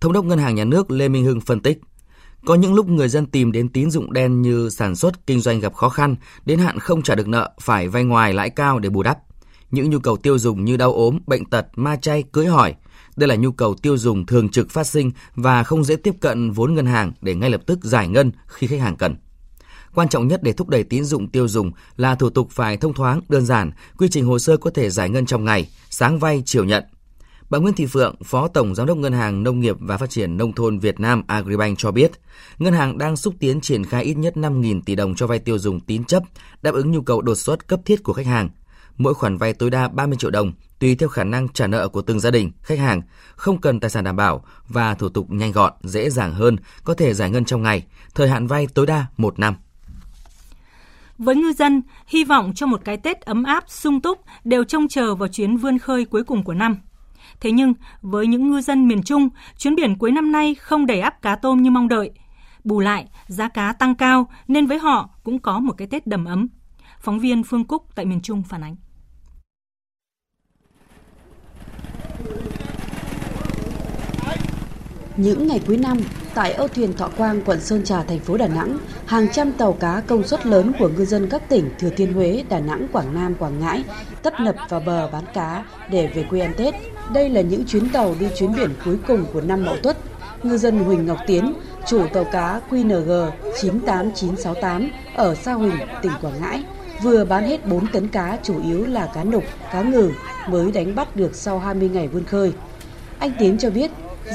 Thống 0.00 0.12
đốc 0.12 0.24
Ngân 0.24 0.38
hàng 0.38 0.54
Nhà 0.54 0.64
nước 0.64 0.90
Lê 0.90 1.08
Minh 1.08 1.24
Hưng 1.24 1.40
phân 1.40 1.60
tích, 1.60 1.80
có 2.46 2.54
những 2.54 2.74
lúc 2.74 2.88
người 2.88 3.08
dân 3.08 3.26
tìm 3.26 3.52
đến 3.52 3.68
tín 3.68 3.90
dụng 3.90 4.12
đen 4.12 4.42
như 4.42 4.70
sản 4.70 4.96
xuất, 4.96 5.26
kinh 5.26 5.40
doanh 5.40 5.60
gặp 5.60 5.74
khó 5.74 5.88
khăn, 5.88 6.16
đến 6.44 6.58
hạn 6.58 6.78
không 6.78 7.02
trả 7.02 7.14
được 7.14 7.28
nợ, 7.28 7.50
phải 7.60 7.88
vay 7.88 8.04
ngoài 8.04 8.34
lãi 8.34 8.50
cao 8.50 8.78
để 8.78 8.88
bù 8.88 9.02
đắp. 9.02 9.18
Những 9.70 9.90
nhu 9.90 9.98
cầu 9.98 10.16
tiêu 10.16 10.38
dùng 10.38 10.64
như 10.64 10.76
đau 10.76 10.92
ốm, 10.92 11.18
bệnh 11.26 11.44
tật, 11.44 11.66
ma 11.76 11.96
chay, 11.96 12.24
cưới 12.32 12.46
hỏi. 12.46 12.74
Đây 13.16 13.28
là 13.28 13.34
nhu 13.34 13.52
cầu 13.52 13.74
tiêu 13.74 13.96
dùng 13.96 14.26
thường 14.26 14.48
trực 14.48 14.70
phát 14.70 14.86
sinh 14.86 15.10
và 15.34 15.62
không 15.62 15.84
dễ 15.84 15.96
tiếp 15.96 16.14
cận 16.20 16.50
vốn 16.50 16.74
ngân 16.74 16.86
hàng 16.86 17.12
để 17.20 17.34
ngay 17.34 17.50
lập 17.50 17.60
tức 17.66 17.84
giải 17.84 18.08
ngân 18.08 18.32
khi 18.46 18.66
khách 18.66 18.80
hàng 18.80 18.96
cần. 18.96 19.16
Quan 19.94 20.08
trọng 20.08 20.28
nhất 20.28 20.42
để 20.42 20.52
thúc 20.52 20.68
đẩy 20.68 20.84
tín 20.84 21.04
dụng 21.04 21.28
tiêu 21.28 21.48
dùng 21.48 21.72
là 21.96 22.14
thủ 22.14 22.30
tục 22.30 22.48
phải 22.50 22.76
thông 22.76 22.94
thoáng, 22.94 23.20
đơn 23.28 23.46
giản, 23.46 23.70
quy 23.98 24.08
trình 24.08 24.24
hồ 24.24 24.38
sơ 24.38 24.56
có 24.56 24.70
thể 24.70 24.90
giải 24.90 25.10
ngân 25.10 25.26
trong 25.26 25.44
ngày, 25.44 25.68
sáng 25.90 26.18
vay, 26.18 26.42
chiều 26.46 26.64
nhận. 26.64 26.84
Bà 27.50 27.58
Nguyễn 27.58 27.74
Thị 27.74 27.86
Phượng, 27.86 28.14
Phó 28.24 28.48
Tổng 28.48 28.74
Giám 28.74 28.86
đốc 28.86 28.98
Ngân 28.98 29.12
hàng 29.12 29.42
Nông 29.42 29.60
nghiệp 29.60 29.76
và 29.80 29.96
Phát 29.96 30.10
triển 30.10 30.36
Nông 30.36 30.52
thôn 30.52 30.78
Việt 30.78 31.00
Nam 31.00 31.22
Agribank 31.26 31.78
cho 31.78 31.90
biết, 31.90 32.12
ngân 32.58 32.72
hàng 32.72 32.98
đang 32.98 33.16
xúc 33.16 33.34
tiến 33.38 33.60
triển 33.60 33.84
khai 33.84 34.04
ít 34.04 34.14
nhất 34.14 34.34
5.000 34.36 34.80
tỷ 34.86 34.94
đồng 34.94 35.14
cho 35.14 35.26
vay 35.26 35.38
tiêu 35.38 35.58
dùng 35.58 35.80
tín 35.80 36.04
chấp, 36.04 36.22
đáp 36.62 36.74
ứng 36.74 36.90
nhu 36.90 37.00
cầu 37.00 37.22
đột 37.22 37.34
xuất 37.34 37.68
cấp 37.68 37.80
thiết 37.84 38.02
của 38.02 38.12
khách 38.12 38.26
hàng. 38.26 38.48
Mỗi 38.96 39.14
khoản 39.14 39.36
vay 39.36 39.52
tối 39.52 39.70
đa 39.70 39.88
30 39.88 40.16
triệu 40.18 40.30
đồng, 40.30 40.52
tùy 40.78 40.94
theo 40.94 41.08
khả 41.08 41.24
năng 41.24 41.48
trả 41.48 41.66
nợ 41.66 41.88
của 41.88 42.02
từng 42.02 42.20
gia 42.20 42.30
đình, 42.30 42.52
khách 42.62 42.78
hàng, 42.78 43.02
không 43.36 43.60
cần 43.60 43.80
tài 43.80 43.90
sản 43.90 44.04
đảm 44.04 44.16
bảo 44.16 44.44
và 44.68 44.94
thủ 44.94 45.08
tục 45.08 45.30
nhanh 45.30 45.52
gọn, 45.52 45.72
dễ 45.82 46.10
dàng 46.10 46.34
hơn, 46.34 46.56
có 46.84 46.94
thể 46.94 47.14
giải 47.14 47.30
ngân 47.30 47.44
trong 47.44 47.62
ngày, 47.62 47.86
thời 48.14 48.28
hạn 48.28 48.46
vay 48.46 48.66
tối 48.74 48.86
đa 48.86 49.06
1 49.16 49.38
năm. 49.38 49.54
Với 51.18 51.36
ngư 51.36 51.52
dân, 51.52 51.82
hy 52.06 52.24
vọng 52.24 52.52
cho 52.54 52.66
một 52.66 52.80
cái 52.84 52.96
Tết 52.96 53.20
ấm 53.20 53.44
áp, 53.44 53.64
sung 53.68 54.00
túc 54.00 54.20
đều 54.44 54.64
trông 54.64 54.88
chờ 54.88 55.14
vào 55.14 55.28
chuyến 55.28 55.56
vươn 55.56 55.78
khơi 55.78 56.04
cuối 56.04 56.24
cùng 56.24 56.42
của 56.42 56.54
năm. 56.54 56.76
Thế 57.40 57.52
nhưng, 57.52 57.74
với 58.02 58.26
những 58.26 58.50
ngư 58.50 58.60
dân 58.60 58.88
miền 58.88 59.02
Trung, 59.02 59.28
chuyến 59.58 59.74
biển 59.74 59.98
cuối 59.98 60.12
năm 60.12 60.32
nay 60.32 60.54
không 60.54 60.86
đầy 60.86 61.00
áp 61.00 61.22
cá 61.22 61.36
tôm 61.36 61.62
như 61.62 61.70
mong 61.70 61.88
đợi. 61.88 62.10
Bù 62.64 62.80
lại, 62.80 63.06
giá 63.26 63.48
cá 63.48 63.72
tăng 63.72 63.94
cao 63.94 64.30
nên 64.48 64.66
với 64.66 64.78
họ 64.78 65.10
cũng 65.24 65.38
có 65.38 65.58
một 65.58 65.72
cái 65.72 65.88
Tết 65.88 66.06
đầm 66.06 66.24
ấm. 66.24 66.48
Phóng 67.00 67.18
viên 67.18 67.42
Phương 67.42 67.64
Cúc 67.64 67.86
tại 67.94 68.04
miền 68.04 68.20
Trung 68.20 68.42
phản 68.42 68.64
ánh. 68.64 68.76
Những 75.16 75.46
ngày 75.46 75.60
cuối 75.66 75.76
năm, 75.76 75.98
tại 76.34 76.52
âu 76.52 76.68
thuyền 76.68 76.92
Thọ 76.92 77.08
Quang, 77.08 77.42
quận 77.44 77.60
Sơn 77.60 77.84
Trà, 77.84 78.02
thành 78.02 78.18
phố 78.18 78.36
Đà 78.36 78.48
Nẵng, 78.48 78.78
hàng 79.06 79.26
trăm 79.32 79.52
tàu 79.52 79.72
cá 79.72 80.02
công 80.06 80.22
suất 80.22 80.46
lớn 80.46 80.72
của 80.78 80.88
ngư 80.88 81.04
dân 81.04 81.28
các 81.30 81.48
tỉnh 81.48 81.70
Thừa 81.78 81.90
Thiên 81.90 82.12
Huế, 82.12 82.44
Đà 82.48 82.60
Nẵng, 82.60 82.86
Quảng 82.92 83.14
Nam, 83.14 83.34
Quảng 83.34 83.60
Ngãi 83.60 83.84
tấp 84.22 84.32
nập 84.40 84.56
vào 84.68 84.80
bờ 84.80 85.10
bán 85.12 85.24
cá 85.34 85.64
để 85.90 86.12
về 86.14 86.26
quê 86.30 86.40
ăn 86.40 86.52
Tết. 86.56 86.74
Đây 87.12 87.28
là 87.28 87.40
những 87.40 87.64
chuyến 87.64 87.88
tàu 87.88 88.14
đi 88.20 88.26
chuyến 88.36 88.54
biển 88.54 88.70
cuối 88.84 88.96
cùng 89.06 89.24
của 89.32 89.40
năm 89.40 89.64
Mậu 89.64 89.76
Tuất. 89.82 89.96
Ngư 90.42 90.58
dân 90.58 90.78
Huỳnh 90.78 91.06
Ngọc 91.06 91.18
Tiến, 91.26 91.54
chủ 91.86 92.06
tàu 92.12 92.24
cá 92.24 92.60
QNG 92.70 93.30
98968 93.60 94.90
ở 95.14 95.34
Sa 95.34 95.52
Huỳnh, 95.52 95.76
tỉnh 96.02 96.12
Quảng 96.20 96.40
Ngãi, 96.40 96.64
vừa 97.02 97.24
bán 97.24 97.44
hết 97.44 97.66
4 97.66 97.86
tấn 97.86 98.08
cá 98.08 98.38
chủ 98.42 98.62
yếu 98.62 98.86
là 98.86 99.08
cá 99.14 99.24
nục, 99.24 99.44
cá 99.72 99.82
ngừ 99.82 100.10
mới 100.48 100.72
đánh 100.72 100.94
bắt 100.94 101.16
được 101.16 101.34
sau 101.34 101.58
20 101.58 101.88
ngày 101.88 102.08
vươn 102.08 102.24
khơi. 102.24 102.52
Anh 103.18 103.32
Tiến 103.38 103.58
cho 103.58 103.70
biết 103.70 103.90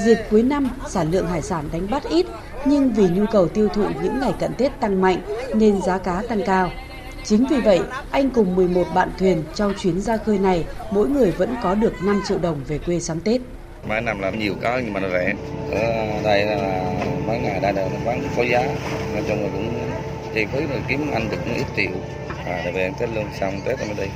Dịp 0.06 0.18
cuối 0.32 0.44
năm, 0.44 0.70
sản 0.88 1.12
lượng 1.12 1.27
hải 1.27 1.42
sản 1.42 1.65
đánh 1.72 1.88
bắt 1.92 2.03
ít, 2.10 2.25
nhưng 2.65 2.94
vì 2.94 3.08
nhu 3.10 3.25
cầu 3.32 3.48
tiêu 3.48 3.68
thụ 3.68 3.86
những 4.03 4.20
ngày 4.20 4.34
cận 4.39 4.53
Tết 4.53 4.80
tăng 4.80 5.01
mạnh 5.01 5.22
nên 5.56 5.82
giá 5.82 5.98
cá 5.98 6.22
tăng 6.30 6.42
cao. 6.46 6.72
Chính 7.25 7.46
vì 7.50 7.62
vậy, 7.62 7.80
anh 8.12 8.30
cùng 8.30 8.56
11 8.56 8.84
bạn 8.96 9.10
thuyền 9.20 9.44
trong 9.56 9.74
chuyến 9.80 10.01
ra 10.01 10.18
khơi 10.18 10.38
này, 10.39 10.65
mỗi 10.92 11.10
người 11.10 11.32
vẫn 11.32 11.56
có 11.63 11.75
được 11.75 11.94
5 12.03 12.22
triệu 12.27 12.38
đồng 12.38 12.62
về 12.68 12.77
quê 12.77 13.00
sắm 13.00 13.20
Tết. 13.20 13.42
Mấy 13.89 14.01
năm 14.01 14.20
làm 14.20 14.39
nhiều 14.39 14.53
có 14.62 14.77
nhưng 14.84 14.94
mà 14.94 15.00
nó 15.00 15.10
rẻ. 15.10 15.34
Ở 15.72 16.22
đây 16.24 16.46
là 16.46 16.84
mấy 17.27 17.39
ngày 17.39 17.60
đây 17.60 17.74
là 17.74 17.89
bán 18.06 18.24
có 18.38 18.44
giá, 18.44 18.62
nói 19.13 19.24
chung 19.27 19.44
là 19.44 19.50
cũng 19.53 19.74
chi 20.34 20.46
phí 20.53 20.60
rồi 20.60 20.82
kiếm 20.88 21.12
ăn 21.12 21.30
được 21.32 21.38
ít 21.56 21.65
triệu. 21.75 21.92
À, 22.46 22.62
để 22.65 22.72
về 22.72 22.84
ăn 22.84 22.94
Tết 23.00 23.10
luôn, 23.15 23.25
xong 23.39 23.53
Tết 23.65 23.80
mới 23.80 23.96
đi. 23.98 24.12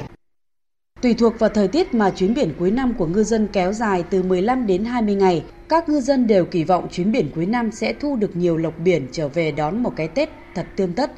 Tùy 1.02 1.14
thuộc 1.14 1.40
vào 1.40 1.50
thời 1.50 1.68
tiết 1.68 1.94
mà 1.94 2.10
chuyến 2.10 2.34
biển 2.34 2.54
cuối 2.60 2.72
năm 2.72 2.94
của 2.98 3.06
ngư 3.06 3.24
dân 3.24 3.48
kéo 3.54 3.74
dài 3.74 4.04
từ 4.10 4.24
15 4.24 4.68
đến 4.68 4.86
20 4.86 5.16
ngày, 5.16 5.44
các 5.70 5.90
ngư 5.90 6.02
dân 6.02 6.28
đều 6.28 6.46
kỳ 6.46 6.64
vọng 6.64 6.88
chuyến 6.92 7.12
biển 7.12 7.32
cuối 7.36 7.46
năm 7.46 7.72
sẽ 7.72 7.94
thu 7.94 8.16
được 8.16 8.36
nhiều 8.36 8.58
lộc 8.58 8.80
biển 8.80 9.08
trở 9.12 9.28
về 9.28 9.52
đón 9.52 9.84
một 9.84 9.94
cái 9.96 10.08
Tết 10.08 10.30
thật 10.56 10.66
tươm 10.76 10.94
tất. 10.94 11.12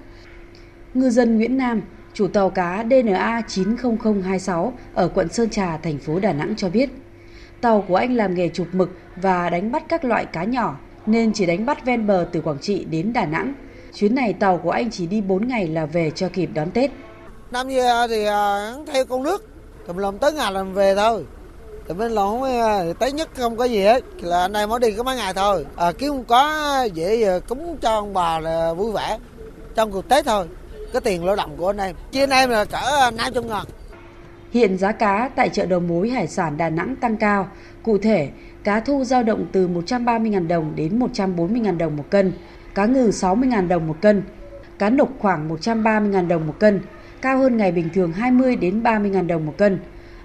Ngư 0.93 1.10
dân 1.10 1.38
Nguyễn 1.38 1.58
Nam, 1.58 1.82
chủ 2.13 2.28
tàu 2.28 2.49
cá 2.49 2.84
DNA 2.89 3.41
90026 3.47 4.73
ở 4.93 5.08
quận 5.08 5.30
Sơn 5.30 5.49
Trà, 5.49 5.78
thành 5.78 5.97
phố 5.97 6.19
Đà 6.19 6.34
Nẵng 6.34 6.54
cho 6.58 6.69
biết, 6.69 6.89
tàu 7.62 7.86
của 7.88 7.95
anh 7.95 8.15
làm 8.15 8.36
nghề 8.36 8.49
chụp 8.49 8.67
mực 8.71 8.89
và 9.15 9.49
đánh 9.49 9.71
bắt 9.71 9.84
các 9.89 10.06
loại 10.06 10.25
cá 10.25 10.43
nhỏ 10.43 10.80
nên 11.06 11.34
chỉ 11.34 11.45
đánh 11.45 11.65
bắt 11.65 11.86
ven 11.86 12.08
bờ 12.08 12.28
từ 12.32 12.41
Quảng 12.41 12.60
Trị 12.62 12.86
đến 12.86 13.13
Đà 13.13 13.25
Nẵng. 13.25 13.54
Chuyến 13.93 14.15
này 14.15 14.34
tàu 14.34 14.58
của 14.58 14.71
anh 14.71 14.91
chỉ 14.91 15.08
đi 15.08 15.21
4 15.21 15.47
ngày 15.47 15.67
là 15.67 15.86
về 15.86 16.12
cho 16.15 16.30
kịp 16.30 16.49
đón 16.54 16.71
Tết. 16.71 16.91
Năm 17.52 17.69
giờ 17.69 18.04
à, 18.04 18.08
thì 18.08 18.25
à, 18.25 18.73
theo 18.93 19.06
con 19.06 19.23
nước, 19.23 19.49
tùm 19.88 19.97
lòng 19.97 20.17
tới 20.17 20.34
ngày 20.34 20.52
làm 20.52 20.73
về 20.73 20.95
thôi 20.95 21.25
à, 21.25 21.32
thì 21.88 21.93
bên 21.93 22.12
lộn 22.12 22.41
tới 22.99 23.12
nhất 23.12 23.30
không 23.38 23.58
có 23.58 23.65
gì 23.65 23.82
hết 23.82 24.04
là 24.21 24.41
anh 24.41 24.54
em 24.54 24.69
mới 24.69 24.80
đi 24.80 24.91
có 24.91 25.04
mấy 25.04 25.15
ngày 25.15 25.34
thôi 25.34 25.65
à, 25.75 25.91
kiếm 25.91 26.10
không 26.10 26.23
có 26.23 26.88
dễ 26.93 27.39
cúng 27.39 27.78
cho 27.82 27.89
ông 27.89 28.13
bà 28.13 28.39
là 28.39 28.73
vui 28.73 28.91
vẻ 28.91 29.17
trong 29.75 29.91
cuộc 29.91 30.10
tết 30.10 30.25
thôi 30.25 30.47
cái 30.93 31.02
tiền 31.02 31.25
lao 31.25 31.36
động 31.36 31.58
của 31.58 31.67
anh 31.67 31.78
em 31.78 31.95
chia 32.12 32.21
anh 32.21 32.30
em 32.30 32.49
là 32.49 32.65
cỡ 32.65 32.78
à, 32.78 33.12
năm 33.12 33.32
trăm 33.36 33.47
ngàn 33.47 33.65
Hiện 34.52 34.78
giá 34.78 34.91
cá 34.91 35.30
tại 35.36 35.49
chợ 35.49 35.65
đầu 35.65 35.80
mối 35.80 36.10
hải 36.10 36.28
sản 36.28 36.58
Đà 36.58 36.69
Nẵng 36.69 36.95
tăng 36.95 37.17
cao. 37.17 37.47
Cụ 37.84 37.97
thể, 37.97 38.30
cá 38.63 38.80
thu 38.80 39.04
dao 39.04 39.23
động 39.23 39.45
từ 39.52 39.67
130.000 39.67 40.47
đồng 40.47 40.75
đến 40.75 40.99
140.000 40.99 41.78
đồng 41.78 41.97
một 41.97 42.06
cân, 42.10 42.32
cá 42.75 42.86
ngừ 42.86 43.10
60.000 43.10 43.67
đồng 43.67 43.88
một 43.88 43.95
cân, 44.02 44.23
cá 44.80 44.89
nục 44.89 45.10
khoảng 45.19 45.49
130.000 45.49 46.28
đồng 46.28 46.47
một 46.47 46.60
cân, 46.60 46.82
cao 47.21 47.38
hơn 47.38 47.58
ngày 47.58 47.71
bình 47.71 47.89
thường 47.93 48.12
20 48.12 48.56
đến 48.56 48.84
30.000 48.84 49.28
đồng 49.28 49.45
một 49.45 49.54
cân. 49.58 49.80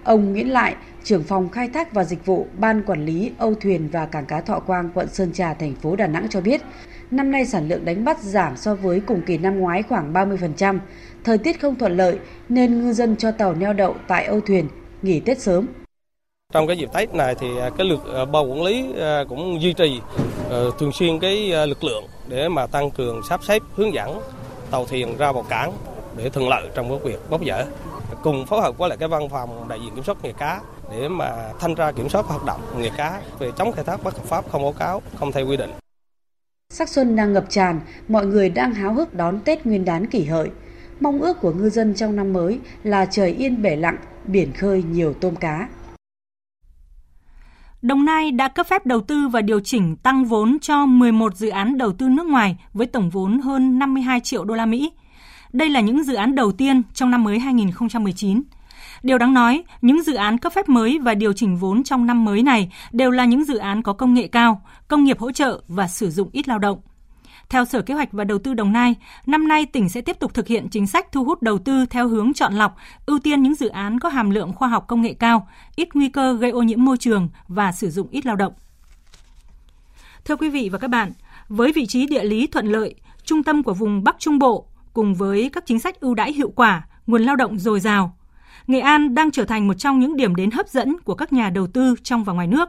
Ông 0.05 0.33
Nguyễn 0.33 0.53
Lại, 0.53 0.75
trưởng 1.05 1.23
phòng 1.23 1.49
khai 1.49 1.69
thác 1.69 1.93
và 1.93 2.05
dịch 2.05 2.27
vụ 2.27 2.47
Ban 2.59 2.83
Quản 2.83 3.05
lý 3.05 3.33
Âu 3.39 3.55
Thuyền 3.55 3.89
và 3.93 4.07
Cảng 4.07 4.27
cá 4.27 4.41
Thọ 4.41 4.59
Quang, 4.59 4.91
quận 4.95 5.09
Sơn 5.09 5.33
Trà, 5.33 5.55
thành 5.55 5.75
phố 5.75 5.97
Đà 5.97 6.07
Nẵng 6.07 6.29
cho 6.31 6.41
biết, 6.41 6.63
năm 7.11 7.31
nay 7.31 7.47
sản 7.47 7.69
lượng 7.69 7.85
đánh 7.85 8.05
bắt 8.05 8.23
giảm 8.23 8.57
so 8.57 8.75
với 8.75 9.01
cùng 9.01 9.23
kỳ 9.27 9.39
năm 9.39 9.59
ngoái 9.59 9.83
khoảng 9.83 10.13
30%. 10.13 10.79
Thời 11.25 11.39
tiết 11.39 11.61
không 11.61 11.77
thuận 11.77 11.97
lợi 11.97 12.19
nên 12.49 12.85
ngư 12.85 12.93
dân 12.93 13.17
cho 13.17 13.31
tàu 13.31 13.55
neo 13.55 13.73
đậu 13.73 13.95
tại 14.09 14.25
Âu 14.25 14.41
Thuyền 14.41 14.69
nghỉ 15.03 15.21
Tết 15.21 15.41
sớm. 15.41 15.67
Trong 16.53 16.67
cái 16.67 16.79
dịp 16.79 16.89
Tết 16.93 17.15
này 17.15 17.35
thì 17.41 17.59
à, 17.59 17.71
cái 17.79 17.87
lực 17.87 18.15
à, 18.15 18.25
bao 18.25 18.45
quản 18.45 18.63
lý 18.63 18.87
à, 19.01 19.25
cũng 19.29 19.63
duy 19.63 19.73
trì 19.73 20.01
ờ, 20.49 20.71
thường 20.79 20.93
xuyên 20.93 21.19
cái 21.19 21.67
lực 21.67 21.85
lượng 21.85 22.05
để 22.29 22.49
mà 22.49 22.67
tăng 22.67 22.91
cường 22.91 23.21
sắp 23.29 23.45
xếp 23.45 23.63
hướng 23.75 23.95
dẫn 23.95 24.21
tàu 24.71 24.87
thuyền 24.87 25.17
ra 25.17 25.33
vào 25.33 25.45
cảng 25.49 25.73
để 26.17 26.31
thuận 26.31 26.49
lợi 26.49 26.69
trong 26.75 26.89
cái 26.89 26.99
việc 27.05 27.31
bốc 27.31 27.41
dỡ 27.47 27.65
cùng 28.23 28.47
phối 28.47 28.61
hợp 28.61 28.79
với 28.79 28.89
lại 28.89 28.99
cái 28.99 29.09
văn 29.09 29.29
phòng 29.29 29.69
đại 29.69 29.79
diện 29.81 29.95
kiểm 29.95 30.05
soát 30.05 30.19
nghề 30.23 30.33
cá 30.33 30.61
để 30.91 31.09
mà 31.09 31.53
thanh 31.61 31.75
tra 31.75 31.93
kiểm 31.93 32.09
soát 32.09 32.27
hoạt 32.27 32.45
động 32.45 32.61
nghề 32.79 32.91
cá 32.97 33.21
về 33.39 33.51
chống 33.57 33.73
khai 33.73 33.85
thác 33.85 34.05
bất 34.05 34.17
hợp 34.17 34.25
pháp 34.25 34.45
không 34.51 34.63
báo 34.63 34.73
cáo, 34.73 35.03
không 35.19 35.33
theo 35.33 35.47
quy 35.47 35.57
định. 35.57 35.71
Sắc 36.75 36.89
xuân 36.89 37.17
đang 37.17 37.33
ngập 37.33 37.45
tràn, 37.51 37.81
mọi 38.09 38.27
người 38.27 38.49
đang 38.49 38.75
háo 38.75 38.95
hức 38.95 39.15
đón 39.15 39.41
Tết 39.45 39.67
Nguyên 39.67 39.85
đán 39.85 40.07
kỷ 40.07 40.25
hợi. 40.25 40.51
Mong 41.01 41.21
ước 41.21 41.41
của 41.41 41.53
ngư 41.53 41.71
dân 41.71 41.95
trong 41.95 42.17
năm 42.17 42.33
mới 42.33 42.61
là 42.85 43.07
trời 43.07 43.31
yên 43.31 43.63
bể 43.63 43.77
lặng, 43.77 43.97
biển 44.27 44.53
khơi 44.53 44.83
nhiều 44.83 45.15
tôm 45.21 45.37
cá. 45.37 45.69
Đồng 47.83 48.05
Nai 48.05 48.31
đã 48.31 48.49
cấp 48.49 48.67
phép 48.67 48.87
đầu 48.87 49.01
tư 49.01 49.29
và 49.29 49.41
điều 49.41 49.61
chỉnh 49.61 49.97
tăng 49.97 50.25
vốn 50.25 50.59
cho 50.61 50.87
11 50.87 51.37
dự 51.37 51.49
án 51.49 51.79
đầu 51.79 51.93
tư 51.93 52.09
nước 52.09 52.27
ngoài 52.27 52.57
với 52.73 52.87
tổng 52.87 53.11
vốn 53.11 53.39
hơn 53.39 53.79
52 53.79 54.21
triệu 54.21 54.45
đô 54.45 54.55
la 54.55 54.67
Mỹ. 54.67 54.93
Đây 55.53 55.69
là 55.69 55.81
những 55.81 56.05
dự 56.05 56.15
án 56.15 56.35
đầu 56.35 56.53
tiên 56.53 56.83
trong 56.95 57.11
năm 57.11 57.25
mới 57.25 57.39
2019. 57.39 58.43
Điều 59.05 59.19
đáng 59.19 59.35
nói, 59.35 59.65
những 59.83 60.03
dự 60.03 60.15
án 60.15 60.39
cấp 60.39 60.53
phép 60.53 60.69
mới 60.69 60.99
và 60.99 61.15
điều 61.15 61.33
chỉnh 61.33 61.57
vốn 61.57 61.83
trong 61.83 62.07
năm 62.07 62.25
mới 62.25 62.43
này 62.43 62.73
đều 62.93 63.11
là 63.11 63.25
những 63.25 63.45
dự 63.45 63.57
án 63.57 63.83
có 63.83 63.93
công 63.93 64.15
nghệ 64.15 64.29
cao, 64.29 64.63
công 64.89 65.05
nghiệp 65.05 65.19
hỗ 65.19 65.33
trợ 65.33 65.61
và 65.69 65.89
sử 65.89 66.11
dụng 66.11 66.29
ít 66.33 66.49
lao 66.49 66.59
động. 66.59 66.81
Theo 67.49 67.65
Sở 67.65 67.83
Kế 67.83 67.95
hoạch 67.95 68.13
và 68.13 68.25
Đầu 68.25 68.39
tư 68.39 68.55
Đồng 68.55 68.73
Nai, 68.73 68.95
năm 69.27 69.49
nay 69.49 69.67
tỉnh 69.67 69.89
sẽ 69.89 70.01
tiếp 70.01 70.19
tục 70.19 70.35
thực 70.35 70.47
hiện 70.47 70.69
chính 70.71 70.87
sách 70.87 71.13
thu 71.13 71.25
hút 71.25 71.43
đầu 71.43 71.59
tư 71.59 71.87
theo 71.87 72.09
hướng 72.09 72.33
chọn 72.33 72.55
lọc, 72.55 72.77
ưu 73.07 73.19
tiên 73.19 73.43
những 73.43 73.55
dự 73.55 73.69
án 73.69 74.01
có 74.01 74.09
hàm 74.09 74.31
lượng 74.31 74.53
khoa 74.53 74.69
học 74.69 74.85
công 74.89 75.03
nghệ 75.03 75.15
cao, 75.15 75.49
ít 75.77 75.89
nguy 75.95 76.09
cơ 76.09 76.37
gây 76.37 76.51
ô 76.51 76.63
nhiễm 76.63 76.85
môi 76.85 76.97
trường 76.97 77.29
và 77.49 77.73
sử 77.73 77.91
dụng 77.91 78.09
ít 78.11 78.27
lao 78.27 78.37
động. 78.37 78.53
Thưa 80.25 80.37
quý 80.37 80.51
vị 80.51 80.69
và 80.73 80.79
các 80.79 80.89
bạn, 80.89 81.13
với 81.49 81.73
vị 81.73 81.87
trí 81.87 82.07
địa 82.07 82.25
lý 82.25 82.47
thuận 82.47 82.67
lợi, 82.67 82.95
trung 83.25 83.43
tâm 83.43 83.63
của 83.63 83.75
vùng 83.75 84.05
Bắc 84.05 84.17
Trung 84.19 84.39
Bộ 84.39 84.67
cùng 84.93 85.15
với 85.15 85.51
các 85.53 85.67
chính 85.67 85.81
sách 85.81 86.01
ưu 86.01 86.15
đãi 86.15 86.33
hiệu 86.33 86.53
quả, 86.57 86.87
nguồn 87.07 87.23
lao 87.23 87.37
động 87.37 87.59
dồi 87.59 87.81
dào, 87.81 88.17
Nghệ 88.67 88.81
An 88.81 89.15
đang 89.15 89.31
trở 89.31 89.45
thành 89.45 89.69
một 89.69 89.75
trong 89.75 90.01
những 90.01 90.17
điểm 90.17 90.35
đến 90.37 90.51
hấp 90.51 90.69
dẫn 90.69 90.97
của 91.05 91.15
các 91.15 91.33
nhà 91.33 91.51
đầu 91.51 91.67
tư 91.67 91.95
trong 92.03 92.25
và 92.25 92.33
ngoài 92.33 92.47
nước. 92.47 92.69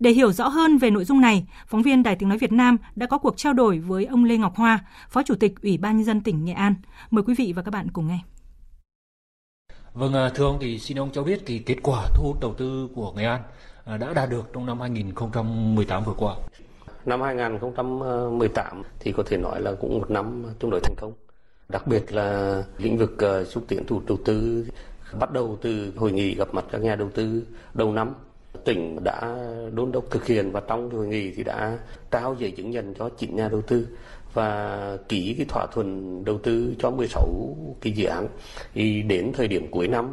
Để 0.00 0.10
hiểu 0.10 0.32
rõ 0.32 0.48
hơn 0.48 0.78
về 0.78 0.90
nội 0.90 1.04
dung 1.04 1.20
này, 1.20 1.46
phóng 1.66 1.82
viên 1.82 2.02
Đài 2.02 2.16
Tiếng 2.16 2.28
Nói 2.28 2.38
Việt 2.38 2.52
Nam 2.52 2.76
đã 2.96 3.06
có 3.06 3.18
cuộc 3.18 3.36
trao 3.36 3.52
đổi 3.52 3.78
với 3.78 4.04
ông 4.04 4.24
Lê 4.24 4.36
Ngọc 4.36 4.56
Hoa, 4.56 4.78
Phó 5.08 5.22
Chủ 5.22 5.34
tịch 5.34 5.52
Ủy 5.62 5.78
ban 5.78 5.96
Nhân 5.96 6.04
dân 6.04 6.20
tỉnh 6.20 6.44
Nghệ 6.44 6.52
An. 6.52 6.74
Mời 7.10 7.24
quý 7.26 7.34
vị 7.38 7.52
và 7.56 7.62
các 7.62 7.70
bạn 7.70 7.90
cùng 7.92 8.08
nghe. 8.08 8.18
Vâng, 9.94 10.14
à, 10.14 10.30
thưa 10.34 10.44
ông 10.44 10.58
thì 10.60 10.78
xin 10.78 10.98
ông 10.98 11.10
cho 11.12 11.22
biết 11.22 11.42
thì 11.46 11.58
kết 11.58 11.76
quả 11.82 12.08
thu 12.14 12.24
hút 12.24 12.40
đầu 12.40 12.54
tư 12.54 12.88
của 12.94 13.12
Nghệ 13.12 13.24
An 13.24 13.40
à, 13.84 13.96
đã 13.96 14.14
đạt 14.14 14.30
được 14.30 14.50
trong 14.54 14.66
năm 14.66 14.80
2018 14.80 16.04
vừa 16.04 16.14
qua. 16.16 16.34
Năm 17.04 17.20
2018 17.20 18.82
thì 19.00 19.12
có 19.12 19.22
thể 19.26 19.36
nói 19.36 19.60
là 19.60 19.72
cũng 19.80 19.98
một 19.98 20.10
năm 20.10 20.44
tương 20.58 20.70
đối 20.70 20.80
thành 20.80 20.94
công 20.96 21.12
đặc 21.68 21.86
biệt 21.86 22.12
là 22.12 22.62
lĩnh 22.78 22.98
vực 22.98 23.16
uh, 23.40 23.46
xúc 23.46 23.64
tiến 23.68 23.86
thu 23.86 24.02
đầu 24.06 24.18
tư 24.24 24.66
Bắt 25.20 25.32
đầu 25.32 25.58
từ 25.62 25.92
hội 25.96 26.12
nghị 26.12 26.34
gặp 26.34 26.48
mặt 26.54 26.64
các 26.72 26.82
nhà 26.82 26.96
đầu 26.96 27.08
tư 27.14 27.42
đầu 27.74 27.92
năm, 27.92 28.14
tỉnh 28.64 29.04
đã 29.04 29.36
đôn 29.72 29.92
đốc 29.92 30.10
thực 30.10 30.26
hiện 30.26 30.52
và 30.52 30.62
trong 30.68 30.90
hội 30.90 31.06
nghị 31.06 31.30
thì 31.30 31.44
đã 31.44 31.78
trao 32.10 32.36
giấy 32.38 32.50
chứng 32.50 32.70
nhận 32.70 32.94
cho 32.94 33.08
9 33.08 33.36
nhà 33.36 33.48
đầu 33.48 33.62
tư 33.62 33.88
và 34.34 34.98
ký 35.08 35.34
cái 35.38 35.46
thỏa 35.48 35.66
thuận 35.72 36.24
đầu 36.24 36.38
tư 36.38 36.74
cho 36.78 36.90
16 36.90 37.56
cái 37.80 37.92
dự 37.92 38.06
án. 38.06 38.28
Thì 38.74 39.02
đến 39.02 39.32
thời 39.34 39.48
điểm 39.48 39.66
cuối 39.70 39.88
năm, 39.88 40.12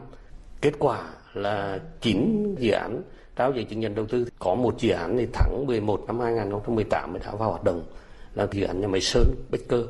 kết 0.61 0.73
quả 0.79 1.03
là 1.33 1.79
9 2.01 2.55
dự 2.59 2.71
án 2.71 3.01
trao 3.35 3.53
giấy 3.53 3.63
chứng 3.63 3.79
nhận 3.79 3.95
đầu 3.95 4.05
tư. 4.05 4.27
Có 4.39 4.55
một 4.55 4.79
dự 4.79 4.91
án 4.91 5.17
thì 5.17 5.27
tháng 5.33 5.65
11 5.67 6.03
năm 6.07 6.19
2018 6.19 7.13
mới 7.13 7.21
đã 7.25 7.31
vào 7.35 7.49
hoạt 7.49 7.63
động 7.63 7.83
là 8.35 8.47
dự 8.51 8.63
án 8.63 8.81
nhà 8.81 8.87
máy 8.87 9.01
Sơn, 9.01 9.35
Bách 9.51 9.61
Cơ. 9.67 9.85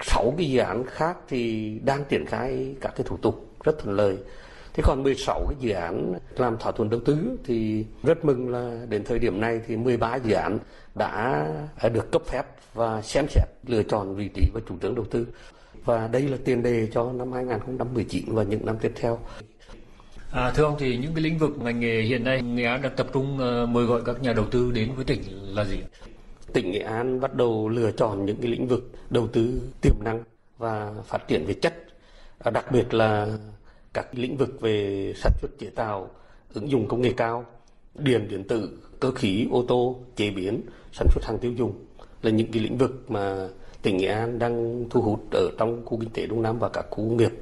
Sáu 0.00 0.34
cái 0.36 0.50
dự 0.50 0.58
án 0.58 0.84
khác 0.86 1.16
thì 1.28 1.72
đang 1.84 2.04
triển 2.08 2.26
khai 2.26 2.74
các 2.80 2.92
cái 2.96 3.06
thủ 3.06 3.16
tục 3.16 3.46
rất 3.64 3.78
thuận 3.78 3.96
lợi. 3.96 4.16
Thế 4.78 4.84
còn 4.86 5.02
16 5.02 5.46
cái 5.48 5.56
dự 5.60 5.70
án 5.70 6.14
làm 6.36 6.58
thỏa 6.58 6.72
thuận 6.72 6.90
đầu 6.90 7.00
tư 7.00 7.38
thì 7.44 7.84
rất 8.02 8.24
mừng 8.24 8.48
là 8.48 8.86
đến 8.88 9.04
thời 9.04 9.18
điểm 9.18 9.40
này 9.40 9.60
thì 9.66 9.76
13 9.76 10.16
dự 10.16 10.34
án 10.34 10.58
đã 10.94 11.46
được 11.92 12.10
cấp 12.12 12.22
phép 12.26 12.42
và 12.74 13.02
xem 13.02 13.26
xét 13.28 13.44
lựa 13.66 13.82
chọn 13.82 14.14
vị 14.14 14.28
trí 14.34 14.50
và 14.54 14.60
chủ 14.68 14.74
trương 14.82 14.94
đầu 14.94 15.04
tư. 15.10 15.26
Và 15.84 16.08
đây 16.08 16.22
là 16.22 16.36
tiền 16.44 16.62
đề 16.62 16.88
cho 16.92 17.12
năm 17.12 17.32
2019 17.32 18.24
và 18.28 18.42
những 18.42 18.66
năm 18.66 18.76
tiếp 18.80 18.92
theo. 18.96 19.18
À, 20.32 20.52
thưa 20.54 20.64
ông 20.64 20.76
thì 20.78 20.96
những 20.96 21.14
cái 21.14 21.22
lĩnh 21.22 21.38
vực 21.38 21.50
ngành 21.62 21.80
nghề 21.80 22.02
hiện 22.02 22.24
nay 22.24 22.42
Nghệ 22.42 22.64
An 22.64 22.82
đang 22.82 22.96
tập 22.96 23.06
trung 23.12 23.38
uh, 23.62 23.68
mời 23.68 23.84
gọi 23.84 24.02
các 24.04 24.22
nhà 24.22 24.32
đầu 24.32 24.44
tư 24.50 24.70
đến 24.72 24.90
với 24.96 25.04
tỉnh 25.04 25.22
là 25.54 25.64
gì? 25.64 25.78
Tỉnh 26.52 26.70
Nghệ 26.70 26.80
An 26.80 27.20
bắt 27.20 27.34
đầu 27.34 27.68
lựa 27.68 27.90
chọn 27.90 28.26
những 28.26 28.36
cái 28.36 28.50
lĩnh 28.50 28.66
vực 28.66 28.90
đầu 29.10 29.26
tư 29.26 29.60
tiềm 29.80 29.94
năng 30.04 30.22
và 30.58 30.92
phát 31.04 31.28
triển 31.28 31.46
về 31.46 31.54
chất, 31.54 31.74
đặc 32.52 32.72
biệt 32.72 32.94
là 32.94 33.26
các 33.98 34.06
lĩnh 34.12 34.36
vực 34.36 34.60
về 34.60 35.12
sản 35.16 35.32
xuất 35.40 35.58
chế 35.58 35.70
tạo, 35.70 36.10
ứng 36.54 36.70
dụng 36.70 36.88
công 36.88 37.00
nghệ 37.00 37.12
cao, 37.16 37.44
điện 37.94 38.28
điện 38.30 38.44
tử, 38.48 38.78
cơ 39.00 39.10
khí, 39.10 39.46
ô 39.50 39.64
tô, 39.68 40.00
chế 40.16 40.30
biến, 40.30 40.60
sản 40.92 41.06
xuất 41.10 41.24
hàng 41.24 41.38
tiêu 41.38 41.52
dùng 41.52 41.72
là 42.22 42.30
những 42.30 42.52
cái 42.52 42.62
lĩnh 42.62 42.78
vực 42.78 43.10
mà 43.10 43.48
tỉnh 43.82 43.96
Nghệ 43.96 44.06
An 44.06 44.38
đang 44.38 44.84
thu 44.90 45.00
hút 45.00 45.20
ở 45.30 45.50
trong 45.58 45.82
khu 45.84 45.98
kinh 46.00 46.10
tế 46.10 46.26
Đông 46.26 46.42
Nam 46.42 46.58
và 46.58 46.68
các 46.68 46.86
khu 46.90 46.96
công 46.96 47.16
nghiệp. 47.16 47.32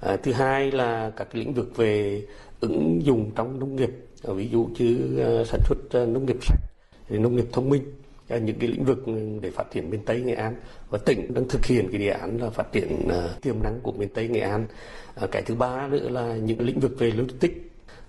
À, 0.00 0.16
thứ 0.16 0.32
hai 0.32 0.70
là 0.70 1.10
các 1.16 1.34
lĩnh 1.34 1.54
vực 1.54 1.76
về 1.76 2.22
ứng 2.60 3.00
dụng 3.04 3.30
trong 3.34 3.58
nông 3.58 3.76
nghiệp, 3.76 3.90
ví 4.22 4.48
dụ 4.48 4.68
như 4.78 5.18
uh, 5.40 5.46
sản 5.46 5.60
xuất 5.64 6.02
uh, 6.02 6.08
nông 6.08 6.26
nghiệp 6.26 6.36
sạch, 6.42 6.60
nông 7.08 7.36
nghiệp 7.36 7.46
thông 7.52 7.68
minh, 7.68 7.82
những 8.28 8.58
cái 8.58 8.68
lĩnh 8.68 8.84
vực 8.84 9.04
để 9.40 9.50
phát 9.50 9.70
triển 9.70 9.90
miền 9.90 10.00
Tây 10.04 10.20
Nghệ 10.20 10.34
An. 10.34 10.54
Và 10.90 10.98
tỉnh 10.98 11.34
đang 11.34 11.48
thực 11.48 11.66
hiện 11.66 11.88
cái 11.92 12.00
đề 12.00 12.08
án 12.08 12.38
là 12.40 12.50
phát 12.50 12.72
triển 12.72 13.08
ờ, 13.08 13.36
tiềm 13.42 13.62
năng 13.62 13.80
của 13.80 13.92
miền 13.92 14.08
Tây 14.08 14.28
Nghệ 14.28 14.40
An. 14.40 14.66
Ờ, 15.14 15.26
cái 15.26 15.42
thứ 15.42 15.54
ba 15.54 15.88
nữa 15.88 16.08
là 16.08 16.36
những 16.36 16.60
lĩnh 16.60 16.80
vực 16.80 16.98
về 16.98 17.10
logistics. 17.10 17.56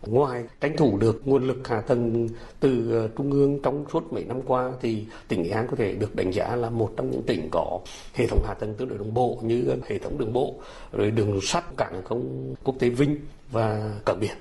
Ngoài 0.05 0.43
tranh 0.61 0.77
thủ 0.77 0.97
được 0.97 1.21
nguồn 1.25 1.47
lực 1.47 1.67
hạ 1.67 1.81
tầng 1.81 2.29
từ 2.59 2.91
ờ, 2.91 3.07
trung 3.17 3.31
ương 3.31 3.59
trong 3.63 3.85
suốt 3.93 4.13
mấy 4.13 4.23
năm 4.23 4.41
qua, 4.41 4.71
thì 4.81 5.05
tỉnh 5.27 5.43
Nghệ 5.43 5.49
An 5.49 5.67
có 5.69 5.75
thể 5.75 5.93
được 5.93 6.15
đánh 6.15 6.31
giá 6.31 6.55
là 6.55 6.69
một 6.69 6.93
trong 6.97 7.11
những 7.11 7.23
tỉnh 7.23 7.49
có 7.51 7.79
hệ 8.13 8.27
thống 8.27 8.43
hạ 8.47 8.53
tầng 8.53 8.73
tương 8.73 8.89
đối 8.89 8.97
đồng 8.97 9.13
bộ 9.13 9.39
như 9.41 9.75
hệ 9.87 9.97
thống 9.97 10.17
đường 10.17 10.33
bộ, 10.33 10.55
rồi 10.91 11.11
đường 11.11 11.39
sắt, 11.41 11.77
cảng 11.77 12.01
không 12.03 12.53
quốc 12.63 12.75
tế 12.79 12.89
Vinh 12.89 13.17
và 13.51 13.99
cảng 14.05 14.19
biển. 14.19 14.37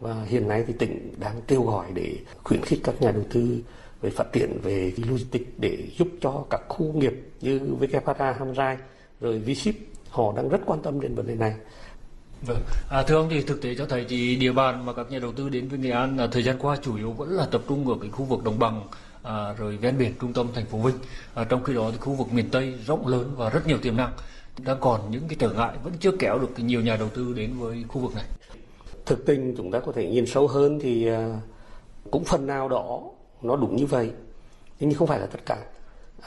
Và 0.00 0.24
hiện 0.24 0.48
nay 0.48 0.64
thì 0.66 0.72
tỉnh 0.78 1.14
đang 1.20 1.40
kêu 1.46 1.62
gọi 1.62 1.86
để 1.94 2.16
khuyến 2.44 2.60
khích 2.62 2.80
các 2.84 3.02
nhà 3.02 3.10
đầu 3.10 3.24
tư 3.32 3.58
về 4.00 4.10
phát 4.10 4.32
triển 4.32 4.60
về 4.62 4.92
logistics 4.96 5.50
để 5.58 5.88
giúp 5.98 6.08
cho 6.20 6.44
các 6.50 6.60
khu 6.68 6.92
nghiệp 6.92 7.12
như 7.40 7.60
WHA 7.80 8.32
Hamrai 8.32 8.76
rồi 9.20 9.42
V-Ship 9.46 9.72
họ 10.10 10.32
đang 10.36 10.48
rất 10.48 10.60
quan 10.66 10.82
tâm 10.82 11.00
đến 11.00 11.14
vấn 11.14 11.26
đề 11.26 11.34
này 11.34 11.54
Vâng, 12.46 12.58
à, 12.90 13.02
thưa 13.02 13.16
ông 13.16 13.28
thì 13.30 13.42
thực 13.42 13.62
tế 13.62 13.74
cho 13.74 13.86
thấy 13.86 14.06
thì 14.08 14.36
địa 14.36 14.52
bàn 14.52 14.86
mà 14.86 14.92
các 14.92 15.10
nhà 15.10 15.18
đầu 15.18 15.32
tư 15.32 15.48
đến 15.48 15.68
với 15.68 15.78
Nghệ 15.78 15.90
An 15.90 16.16
là 16.16 16.26
thời 16.26 16.42
gian 16.42 16.58
qua 16.58 16.76
chủ 16.82 16.96
yếu 16.96 17.12
vẫn 17.12 17.30
là 17.30 17.46
tập 17.50 17.62
trung 17.68 17.88
ở 17.88 17.94
cái 18.00 18.10
khu 18.10 18.24
vực 18.24 18.44
đồng 18.44 18.58
bằng 18.58 18.82
à, 19.22 19.52
rồi 19.58 19.76
ven 19.76 19.98
biển 19.98 20.12
trung 20.20 20.32
tâm 20.32 20.46
thành 20.54 20.66
phố 20.66 20.78
Vinh. 20.78 20.94
À, 21.34 21.44
trong 21.44 21.64
khi 21.64 21.74
đó 21.74 21.90
thì 21.92 21.98
khu 21.98 22.12
vực 22.12 22.32
miền 22.32 22.50
Tây 22.50 22.74
rộng 22.86 23.06
lớn 23.06 23.34
và 23.36 23.50
rất 23.50 23.66
nhiều 23.66 23.78
tiềm 23.78 23.96
năng 23.96 24.12
đang 24.58 24.76
còn 24.80 25.10
những 25.10 25.28
cái 25.28 25.36
trở 25.38 25.50
ngại 25.50 25.76
vẫn 25.84 25.92
chưa 26.00 26.12
kéo 26.18 26.38
được 26.38 26.50
nhiều 26.56 26.80
nhà 26.80 26.96
đầu 26.96 27.08
tư 27.08 27.32
đến 27.36 27.58
với 27.58 27.84
khu 27.88 28.00
vực 28.00 28.14
này. 28.14 28.24
Thực 29.06 29.26
tình 29.26 29.54
chúng 29.56 29.70
ta 29.70 29.78
có 29.80 29.92
thể 29.92 30.06
nhìn 30.06 30.26
sâu 30.26 30.48
hơn 30.48 30.78
thì 30.82 31.08
cũng 32.10 32.24
phần 32.24 32.46
nào 32.46 32.68
đó 32.68 33.02
nó 33.42 33.56
đúng 33.56 33.76
như 33.76 33.86
vậy 33.86 34.10
nhưng 34.80 34.94
không 34.94 35.08
phải 35.08 35.20
là 35.20 35.26
tất 35.26 35.40
cả. 35.46 35.56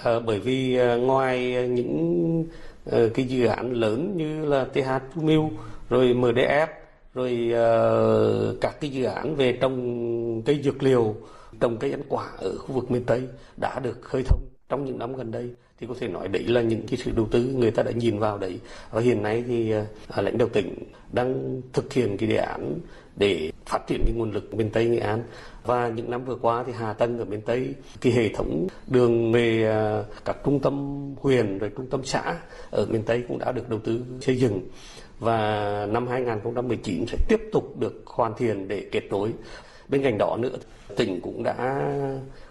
À, 0.04 0.19
bởi 0.19 0.39
vì 0.39 0.76
ờ, 0.76 0.97
ngoài 0.97 1.67
những 1.69 2.45
ờ, 2.86 3.10
cái 3.13 3.26
dự 3.26 3.45
án 3.45 3.74
lớn 3.74 4.13
như 4.17 4.45
là 4.45 4.65
TH 4.65 5.17
Mill 5.17 5.41
rồi 5.89 6.13
MDF 6.13 6.67
rồi 7.13 7.52
uh, 7.52 8.62
các 8.62 8.82
cái 8.82 8.89
dự 8.89 9.04
án 9.04 9.36
về 9.36 9.58
trồng 9.62 10.41
cây 10.45 10.62
dược 10.63 10.84
liệu 10.84 11.15
trồng 11.60 11.78
cây 11.78 11.91
ăn 11.91 12.02
quả 12.10 12.28
ở 12.38 12.58
khu 12.58 12.76
vực 12.76 12.91
miền 12.91 13.04
Tây 13.04 13.21
đã 13.58 13.80
được 13.80 14.02
khơi 14.02 14.24
thông 14.24 14.39
trong 14.69 14.86
những 14.86 15.00
năm 15.00 15.15
gần 15.15 15.32
đây 15.32 15.50
thì 15.80 15.88
có 15.88 15.93
thể 16.00 16.08
nói 16.08 16.28
đấy 16.28 16.43
là 16.43 16.62
những 16.62 16.88
cái 16.88 16.97
sự 16.97 17.12
đầu 17.15 17.28
tư 17.32 17.43
người 17.43 17.71
ta 17.71 17.84
đã 17.84 17.91
nhìn 17.91 18.19
vào 18.19 18.38
đấy 18.38 18.60
và 18.91 19.02
hiện 19.02 19.24
nay 19.24 19.43
thì 19.47 19.74
uh, 19.76 20.17
lãnh 20.17 20.38
đạo 20.38 20.47
tỉnh 20.54 20.76
đang 21.12 21.62
thực 21.74 21.93
hiện 21.93 22.17
cái 22.17 22.30
đề 22.30 22.38
án 22.38 22.80
để 23.21 23.51
phát 23.65 23.88
triển 23.88 24.01
cái 24.05 24.13
nguồn 24.15 24.31
lực 24.31 24.53
miền 24.53 24.69
Tây 24.69 24.86
Nghệ 24.86 24.99
An 24.99 25.23
và 25.65 25.89
những 25.89 26.12
năm 26.12 26.25
vừa 26.25 26.36
qua 26.36 26.63
thì 26.67 26.73
Hà 26.77 26.93
Tân 26.93 27.17
ở 27.17 27.25
miền 27.25 27.41
Tây 27.41 27.75
cái 28.01 28.13
hệ 28.13 28.29
thống 28.29 28.67
đường 28.88 29.31
về 29.31 29.67
à, 29.69 30.03
các 30.25 30.38
trung 30.45 30.60
tâm 30.60 31.05
huyện 31.21 31.57
rồi 31.57 31.71
trung 31.77 31.88
tâm 31.89 32.01
xã 32.03 32.36
ở 32.71 32.86
miền 32.86 33.03
Tây 33.03 33.23
cũng 33.27 33.39
đã 33.39 33.51
được 33.51 33.69
đầu 33.69 33.79
tư 33.79 34.01
xây 34.21 34.38
dựng 34.38 34.60
và 35.19 35.88
năm 35.91 36.07
2019 36.07 37.05
sẽ 37.07 37.17
tiếp 37.29 37.41
tục 37.51 37.79
được 37.79 38.03
hoàn 38.05 38.34
thiện 38.38 38.67
để 38.67 38.86
kết 38.91 39.03
nối. 39.10 39.34
Bên 39.89 40.03
cạnh 40.03 40.17
đó 40.17 40.38
nữa, 40.39 40.57
tỉnh 40.97 41.21
cũng 41.21 41.43
đã 41.43 41.88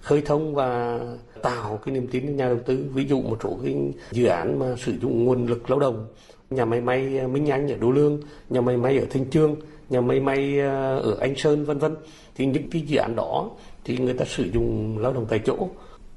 khơi 0.00 0.22
thông 0.22 0.54
và 0.54 1.00
tạo 1.42 1.80
cái 1.84 1.94
niềm 1.94 2.06
tin 2.06 2.26
cho 2.26 2.32
nhà 2.32 2.48
đầu 2.48 2.58
tư. 2.66 2.86
Ví 2.94 3.04
dụ 3.04 3.22
một 3.22 3.38
số 3.42 3.58
cái 3.62 3.76
dự 4.10 4.26
án 4.26 4.58
mà 4.58 4.74
sử 4.78 4.92
dụng 5.02 5.24
nguồn 5.24 5.46
lực 5.46 5.70
lao 5.70 5.78
động, 5.78 6.06
nhà 6.50 6.64
máy 6.64 6.80
may 6.80 7.26
Minh 7.26 7.50
Anh 7.50 7.72
ở 7.72 7.76
Đô 7.80 7.90
Lương, 7.90 8.20
nhà 8.50 8.60
máy 8.60 8.76
may 8.76 8.98
ở 8.98 9.06
Thanh 9.10 9.30
Trương, 9.30 9.56
nhà 9.90 10.00
máy 10.00 10.20
may 10.20 10.58
ờ, 10.58 10.98
ở 10.98 11.16
Anh 11.20 11.34
Sơn 11.36 11.64
vân 11.64 11.78
vân. 11.78 11.96
Thì 12.34 12.46
những 12.46 12.70
cái 12.70 12.82
dự 12.82 12.98
án 12.98 13.16
đó 13.16 13.50
thì 13.84 13.98
người 13.98 14.14
ta 14.14 14.24
sử 14.24 14.50
dụng 14.52 14.98
lao 14.98 15.12
động 15.12 15.26
tại 15.28 15.40
chỗ. 15.46 15.68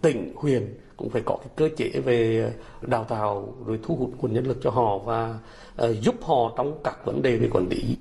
Tỉnh, 0.02 0.34
huyện 0.36 0.74
cũng 0.98 1.10
phải 1.10 1.22
có 1.26 1.38
cái 1.38 1.50
cơ 1.56 1.70
chế 1.78 1.90
về 1.90 2.44
ờ, 2.44 2.52
đào 2.82 3.04
tạo 3.04 3.54
rồi 3.66 3.80
thu 3.84 3.96
hút 3.96 4.12
nguồn 4.18 4.34
nhân 4.34 4.48
lực 4.48 4.58
cho 4.64 4.70
họ 4.70 4.98
và 4.98 5.40
uh, 5.84 6.02
giúp 6.02 6.16
họ 6.22 6.54
trong 6.58 6.80
các 6.84 7.06
vấn 7.06 7.22
đề 7.22 7.38
về 7.38 7.48
quản 7.52 7.68
lý 7.70 7.98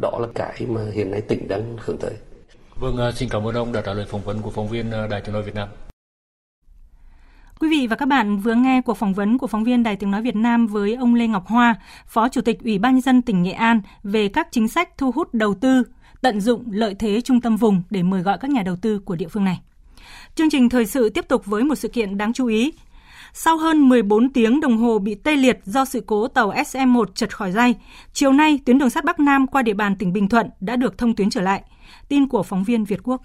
đó 0.00 0.18
là 0.20 0.28
cái 0.34 0.66
mà 0.68 0.80
hiện 0.92 1.10
nay 1.10 1.20
tỉnh 1.20 1.48
đang 1.48 1.76
hướng 1.80 1.96
tới. 1.96 2.12
Vâng, 2.80 3.12
xin 3.14 3.28
cảm 3.28 3.46
ơn 3.46 3.54
ông 3.54 3.72
đã 3.72 3.80
trả 3.80 3.92
lời 3.94 4.06
phỏng 4.08 4.22
vấn 4.22 4.42
của 4.42 4.50
phóng 4.50 4.68
viên 4.68 4.90
Đài 5.10 5.20
Truyền 5.20 5.34
Hình 5.34 5.44
Việt 5.44 5.54
Nam. 5.54 5.68
Quý 7.60 7.68
vị 7.70 7.86
và 7.86 7.96
các 7.96 8.06
bạn 8.06 8.38
vừa 8.38 8.54
nghe 8.54 8.80
cuộc 8.80 8.94
phỏng 8.94 9.14
vấn 9.14 9.38
của 9.38 9.46
phóng 9.46 9.64
viên 9.64 9.82
Đài 9.82 9.96
Tiếng 9.96 10.10
Nói 10.10 10.22
Việt 10.22 10.36
Nam 10.36 10.66
với 10.66 10.94
ông 10.94 11.14
Lê 11.14 11.26
Ngọc 11.26 11.46
Hoa, 11.46 11.74
Phó 12.06 12.28
Chủ 12.28 12.40
tịch 12.40 12.64
Ủy 12.64 12.78
ban 12.78 12.92
nhân 12.92 13.00
dân 13.00 13.22
tỉnh 13.22 13.42
Nghệ 13.42 13.52
An 13.52 13.80
về 14.02 14.28
các 14.28 14.48
chính 14.50 14.68
sách 14.68 14.98
thu 14.98 15.10
hút 15.10 15.34
đầu 15.34 15.54
tư, 15.54 15.82
tận 16.20 16.40
dụng 16.40 16.64
lợi 16.70 16.94
thế 16.94 17.20
trung 17.20 17.40
tâm 17.40 17.56
vùng 17.56 17.82
để 17.90 18.02
mời 18.02 18.22
gọi 18.22 18.38
các 18.38 18.50
nhà 18.50 18.62
đầu 18.62 18.76
tư 18.76 18.98
của 18.98 19.16
địa 19.16 19.28
phương 19.28 19.44
này. 19.44 19.60
Chương 20.34 20.50
trình 20.50 20.68
thời 20.68 20.86
sự 20.86 21.08
tiếp 21.08 21.28
tục 21.28 21.46
với 21.46 21.64
một 21.64 21.74
sự 21.74 21.88
kiện 21.88 22.18
đáng 22.18 22.32
chú 22.32 22.46
ý. 22.46 22.72
Sau 23.32 23.56
hơn 23.56 23.88
14 23.88 24.32
tiếng 24.32 24.60
đồng 24.60 24.76
hồ 24.76 24.98
bị 24.98 25.14
tê 25.14 25.36
liệt 25.36 25.60
do 25.64 25.84
sự 25.84 26.02
cố 26.06 26.28
tàu 26.28 26.52
SM1 26.52 27.04
chật 27.14 27.36
khỏi 27.36 27.52
dây, 27.52 27.74
chiều 28.12 28.32
nay 28.32 28.58
tuyến 28.66 28.78
đường 28.78 28.90
sắt 28.90 29.04
Bắc 29.04 29.20
Nam 29.20 29.46
qua 29.46 29.62
địa 29.62 29.74
bàn 29.74 29.96
tỉnh 29.96 30.12
Bình 30.12 30.28
Thuận 30.28 30.50
đã 30.60 30.76
được 30.76 30.98
thông 30.98 31.14
tuyến 31.14 31.30
trở 31.30 31.40
lại. 31.40 31.62
Tin 32.08 32.28
của 32.28 32.42
phóng 32.42 32.64
viên 32.64 32.84
Việt 32.84 33.00
Quốc. 33.02 33.22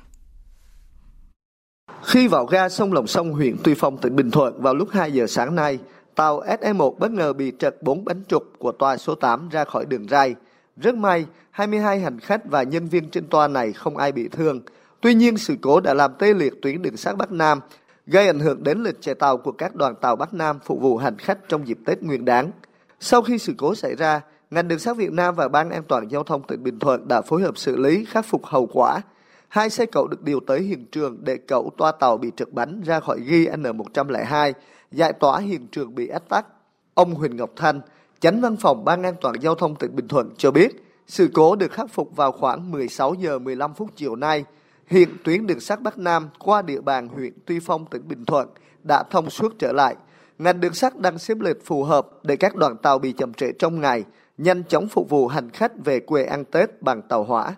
Khi 2.09 2.27
vào 2.27 2.45
ga 2.45 2.69
sông 2.69 2.93
Lòng 2.93 3.07
Sông 3.07 3.33
huyện 3.33 3.55
Tuy 3.63 3.73
Phong 3.73 3.97
tỉnh 3.97 4.15
Bình 4.15 4.31
Thuận 4.31 4.61
vào 4.61 4.75
lúc 4.75 4.89
2 4.91 5.11
giờ 5.11 5.27
sáng 5.27 5.55
nay, 5.55 5.79
tàu 6.15 6.41
SE1 6.41 6.91
bất 6.91 7.11
ngờ 7.11 7.33
bị 7.33 7.51
trật 7.59 7.83
bốn 7.83 8.05
bánh 8.05 8.23
trục 8.27 8.43
của 8.59 8.71
toa 8.71 8.97
số 8.97 9.15
8 9.15 9.49
ra 9.49 9.63
khỏi 9.63 9.85
đường 9.85 10.07
ray. 10.07 10.35
Rất 10.77 10.95
may, 10.95 11.25
22 11.51 11.99
hành 11.99 12.19
khách 12.19 12.45
và 12.45 12.63
nhân 12.63 12.87
viên 12.87 13.09
trên 13.09 13.27
toa 13.27 13.47
này 13.47 13.73
không 13.73 13.97
ai 13.97 14.11
bị 14.11 14.27
thương. 14.27 14.61
Tuy 15.01 15.13
nhiên, 15.13 15.37
sự 15.37 15.55
cố 15.61 15.79
đã 15.79 15.93
làm 15.93 16.11
tê 16.19 16.33
liệt 16.33 16.53
tuyến 16.61 16.81
đường 16.81 16.97
sắt 16.97 17.17
Bắc 17.17 17.31
Nam, 17.31 17.59
gây 18.07 18.27
ảnh 18.27 18.39
hưởng 18.39 18.63
đến 18.63 18.83
lịch 18.83 19.01
chạy 19.01 19.15
tàu 19.15 19.37
của 19.37 19.51
các 19.51 19.75
đoàn 19.75 19.95
tàu 20.01 20.15
Bắc 20.15 20.33
Nam 20.33 20.59
phục 20.65 20.81
vụ 20.81 20.97
hành 20.97 21.17
khách 21.17 21.49
trong 21.49 21.67
dịp 21.67 21.77
Tết 21.85 22.03
Nguyên 22.03 22.25
đán. 22.25 22.51
Sau 22.99 23.21
khi 23.21 23.37
sự 23.37 23.53
cố 23.57 23.75
xảy 23.75 23.95
ra, 23.95 24.21
ngành 24.51 24.67
đường 24.67 24.79
sắt 24.79 24.97
Việt 24.97 25.11
Nam 25.11 25.35
và 25.35 25.47
Ban 25.47 25.69
An 25.69 25.83
toàn 25.87 26.07
giao 26.07 26.23
thông 26.23 26.41
tỉnh 26.47 26.63
Bình 26.63 26.79
Thuận 26.79 27.07
đã 27.07 27.21
phối 27.21 27.41
hợp 27.41 27.57
xử 27.57 27.77
lý 27.77 28.05
khắc 28.05 28.25
phục 28.25 28.45
hậu 28.45 28.65
quả. 28.73 29.01
Hai 29.49 29.69
xe 29.69 29.85
cẩu 29.85 30.07
được 30.07 30.23
điều 30.23 30.39
tới 30.47 30.61
hiện 30.61 30.85
trường 30.91 31.17
để 31.23 31.37
cẩu 31.37 31.71
toa 31.77 31.91
tàu 31.91 32.17
bị 32.17 32.31
trượt 32.37 32.53
bánh 32.53 32.81
ra 32.81 32.99
khỏi 32.99 33.21
ghi 33.21 33.47
N102, 33.47 34.53
giải 34.91 35.13
tỏa 35.13 35.39
hiện 35.39 35.67
trường 35.67 35.95
bị 35.95 36.07
ách 36.07 36.29
tắc. 36.29 36.45
Ông 36.93 37.13
Huỳnh 37.15 37.35
Ngọc 37.35 37.49
Thanh, 37.55 37.81
chánh 38.19 38.41
văn 38.41 38.57
phòng 38.57 38.85
Ban 38.85 39.03
An 39.03 39.15
toàn 39.21 39.35
giao 39.41 39.55
thông 39.55 39.75
tỉnh 39.75 39.95
Bình 39.95 40.07
Thuận 40.07 40.29
cho 40.37 40.51
biết, 40.51 40.83
sự 41.07 41.29
cố 41.33 41.55
được 41.55 41.71
khắc 41.71 41.91
phục 41.91 42.15
vào 42.15 42.31
khoảng 42.31 42.71
16 42.71 43.13
giờ 43.13 43.39
15 43.39 43.73
phút 43.73 43.89
chiều 43.95 44.15
nay. 44.15 44.45
Hiện 44.87 45.09
tuyến 45.23 45.47
đường 45.47 45.59
sắt 45.59 45.81
Bắc 45.81 45.97
Nam 45.97 46.29
qua 46.39 46.61
địa 46.61 46.81
bàn 46.81 47.07
huyện 47.07 47.33
Tuy 47.45 47.59
Phong 47.59 47.85
tỉnh 47.85 48.07
Bình 48.07 48.25
Thuận 48.25 48.49
đã 48.83 49.03
thông 49.03 49.29
suốt 49.29 49.55
trở 49.59 49.71
lại. 49.71 49.95
Ngành 50.39 50.59
đường 50.59 50.73
sắt 50.73 50.99
đang 50.99 51.17
xếp 51.17 51.39
lịch 51.39 51.65
phù 51.65 51.83
hợp 51.83 52.07
để 52.23 52.35
các 52.35 52.55
đoàn 52.55 52.77
tàu 52.77 52.99
bị 52.99 53.11
chậm 53.11 53.33
trễ 53.33 53.51
trong 53.59 53.81
ngày 53.81 54.03
nhanh 54.37 54.63
chóng 54.63 54.87
phục 54.87 55.09
vụ 55.09 55.27
hành 55.27 55.49
khách 55.49 55.71
về 55.85 55.99
quê 55.99 56.23
ăn 56.23 56.45
Tết 56.45 56.81
bằng 56.81 57.01
tàu 57.01 57.23
hỏa. 57.23 57.55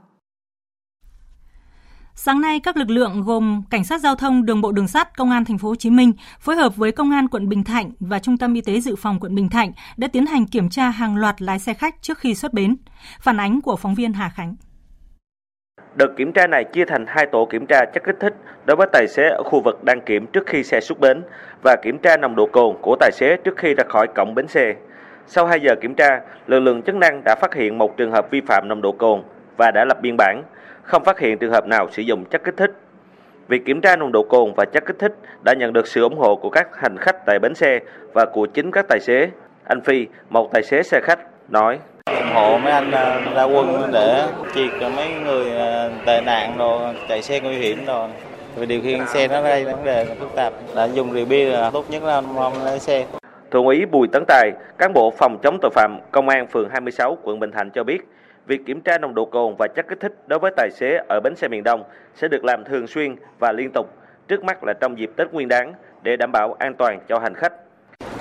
Sáng 2.16 2.42
nay, 2.42 2.60
các 2.60 2.78
lực 2.78 2.90
lượng 2.90 3.22
gồm 3.26 3.64
Cảnh 3.70 3.84
sát 3.84 4.02
giao 4.02 4.16
thông, 4.16 4.46
Đường 4.46 4.62
bộ 4.62 4.72
đường 4.72 4.88
sắt, 4.88 5.18
Công 5.18 5.32
an 5.32 5.46
thành 5.46 5.58
phố 5.58 5.68
Hồ 5.68 5.76
Chí 5.76 5.90
Minh 5.90 6.14
phối 6.40 6.56
hợp 6.56 6.76
với 6.76 6.92
Công 6.92 7.12
an 7.12 7.28
quận 7.28 7.50
Bình 7.50 7.64
Thạnh 7.64 7.92
và 8.00 8.20
Trung 8.20 8.38
tâm 8.38 8.54
Y 8.54 8.62
tế 8.62 8.80
dự 8.80 8.96
phòng 8.96 9.20
quận 9.22 9.36
Bình 9.36 9.50
Thạnh 9.50 9.72
đã 9.98 10.08
tiến 10.14 10.26
hành 10.26 10.46
kiểm 10.46 10.70
tra 10.70 10.90
hàng 10.90 11.16
loạt 11.16 11.42
lái 11.42 11.60
xe 11.60 11.74
khách 11.74 12.02
trước 12.02 12.18
khi 12.18 12.36
xuất 12.36 12.54
bến. 12.54 12.76
Phản 13.22 13.38
ánh 13.38 13.62
của 13.62 13.76
phóng 13.76 13.96
viên 13.96 14.14
Hà 14.14 14.30
Khánh. 14.30 14.56
Đợt 15.96 16.08
kiểm 16.18 16.32
tra 16.34 16.48
này 16.48 16.64
chia 16.64 16.86
thành 16.86 17.06
hai 17.08 17.26
tổ 17.32 17.48
kiểm 17.52 17.66
tra 17.66 17.86
chất 17.94 18.04
kích 18.04 18.16
thích 18.20 18.34
đối 18.66 18.78
với 18.78 18.88
tài 18.94 19.08
xế 19.08 19.30
ở 19.30 19.44
khu 19.44 19.62
vực 19.62 19.84
đăng 19.84 20.02
kiểm 20.06 20.28
trước 20.28 20.44
khi 20.48 20.64
xe 20.64 20.82
xuất 20.82 21.00
bến 21.00 21.24
và 21.64 21.76
kiểm 21.84 21.98
tra 21.98 22.18
nồng 22.18 22.36
độ 22.36 22.50
cồn 22.52 22.76
của 22.82 22.96
tài 23.00 23.12
xế 23.12 23.38
trước 23.44 23.58
khi 23.58 23.74
ra 23.74 23.84
khỏi 23.90 24.08
cổng 24.16 24.36
bến 24.36 24.48
xe. 24.48 24.74
Sau 25.28 25.46
2 25.46 25.60
giờ 25.60 25.76
kiểm 25.82 25.96
tra, 25.96 26.22
lực 26.48 26.60
lượng 26.60 26.82
chức 26.82 26.96
năng 26.96 27.22
đã 27.26 27.36
phát 27.42 27.54
hiện 27.54 27.78
một 27.78 27.98
trường 27.98 28.12
hợp 28.12 28.28
vi 28.32 28.42
phạm 28.48 28.68
nồng 28.68 28.82
độ 28.82 28.92
cồn 28.92 29.24
và 29.58 29.72
đã 29.72 29.86
lập 29.86 29.98
biên 30.02 30.16
bản, 30.18 30.44
không 30.84 31.04
phát 31.04 31.20
hiện 31.20 31.38
trường 31.38 31.52
hợp 31.52 31.68
nào 31.68 31.88
sử 31.92 32.02
dụng 32.02 32.26
chất 32.26 32.44
kích 32.44 32.58
thích. 32.58 32.72
Việc 33.48 33.66
kiểm 33.66 33.82
tra 33.82 33.96
nồng 33.96 34.12
độ 34.12 34.24
cồn 34.24 34.54
và 34.58 34.66
chất 34.66 34.86
kích 34.86 35.00
thích 35.00 35.14
đã 35.46 35.54
nhận 35.54 35.74
được 35.74 35.88
sự 35.88 36.04
ủng 36.04 36.18
hộ 36.18 36.36
của 36.36 36.50
các 36.50 36.68
hành 36.78 36.98
khách 36.98 37.26
tại 37.26 37.40
bến 37.40 37.56
xe 37.56 37.80
và 38.14 38.26
của 38.26 38.46
chính 38.46 38.72
các 38.72 38.86
tài 38.90 39.00
xế. 39.00 39.30
Anh 39.64 39.82
Phi, 39.82 40.08
một 40.30 40.50
tài 40.54 40.64
xế 40.64 40.84
xe 40.84 41.00
khách, 41.04 41.20
nói 41.50 41.80
ủng 42.06 42.34
hộ 42.34 42.58
mấy 42.58 42.72
anh 42.72 42.92
à, 42.92 43.20
ra 43.36 43.44
quân 43.44 43.90
để 43.94 44.28
triệt 44.56 44.72
mấy 44.96 45.14
người 45.26 45.58
à, 45.58 45.90
tệ 46.06 46.22
nạn 46.22 46.58
rồi 46.58 46.96
chạy 47.10 47.22
xe 47.22 47.40
nguy 47.40 47.56
hiểm 47.56 47.86
rồi 47.86 48.10
vì 48.56 48.66
điều 48.66 48.82
khiển 48.82 49.08
xe 49.08 49.28
nó 49.28 49.42
gây 49.42 49.66
vấn 49.66 49.84
đề 49.84 50.06
phức 50.20 50.36
tạp 50.36 50.54
đã 50.76 50.86
dùng 50.86 51.12
rượu 51.12 51.26
bia 51.26 51.46
là 51.46 51.70
tốt 51.70 51.86
nhất 51.90 52.04
là 52.04 52.22
không 52.22 52.54
lái 52.66 52.80
xe 52.80 53.06
Thượng 53.52 53.66
úy 53.66 53.86
Bùi 53.86 54.08
Tấn 54.08 54.24
Tài, 54.28 54.52
cán 54.78 54.94
bộ 54.94 55.14
phòng 55.18 55.38
chống 55.44 55.58
tội 55.62 55.72
phạm 55.76 56.00
Công 56.12 56.30
an 56.30 56.48
phường 56.48 56.70
26 56.70 57.18
quận 57.24 57.40
Bình 57.40 57.52
Thạnh 57.52 57.70
cho 57.72 57.84
biết, 57.84 58.02
việc 58.52 58.66
kiểm 58.66 58.82
tra 58.82 58.98
nồng 58.98 59.16
độ 59.16 59.26
cồn 59.26 59.56
và 59.60 59.68
chất 59.68 59.86
kích 59.88 60.00
thích 60.00 60.14
đối 60.28 60.40
với 60.40 60.52
tài 60.58 60.70
xế 60.72 61.00
ở 61.10 61.20
bến 61.24 61.36
xe 61.36 61.48
miền 61.48 61.64
Đông 61.64 61.84
sẽ 62.16 62.28
được 62.28 62.44
làm 62.44 62.64
thường 62.64 62.88
xuyên 62.88 63.16
và 63.40 63.52
liên 63.52 63.72
tục, 63.74 63.88
trước 64.28 64.44
mắt 64.44 64.64
là 64.64 64.74
trong 64.82 65.00
dịp 65.00 65.12
Tết 65.16 65.34
Nguyên 65.34 65.48
đán 65.48 65.74
để 66.02 66.16
đảm 66.16 66.32
bảo 66.32 66.56
an 66.60 66.74
toàn 66.78 67.00
cho 67.10 67.20
hành 67.20 67.36
khách. 67.36 67.54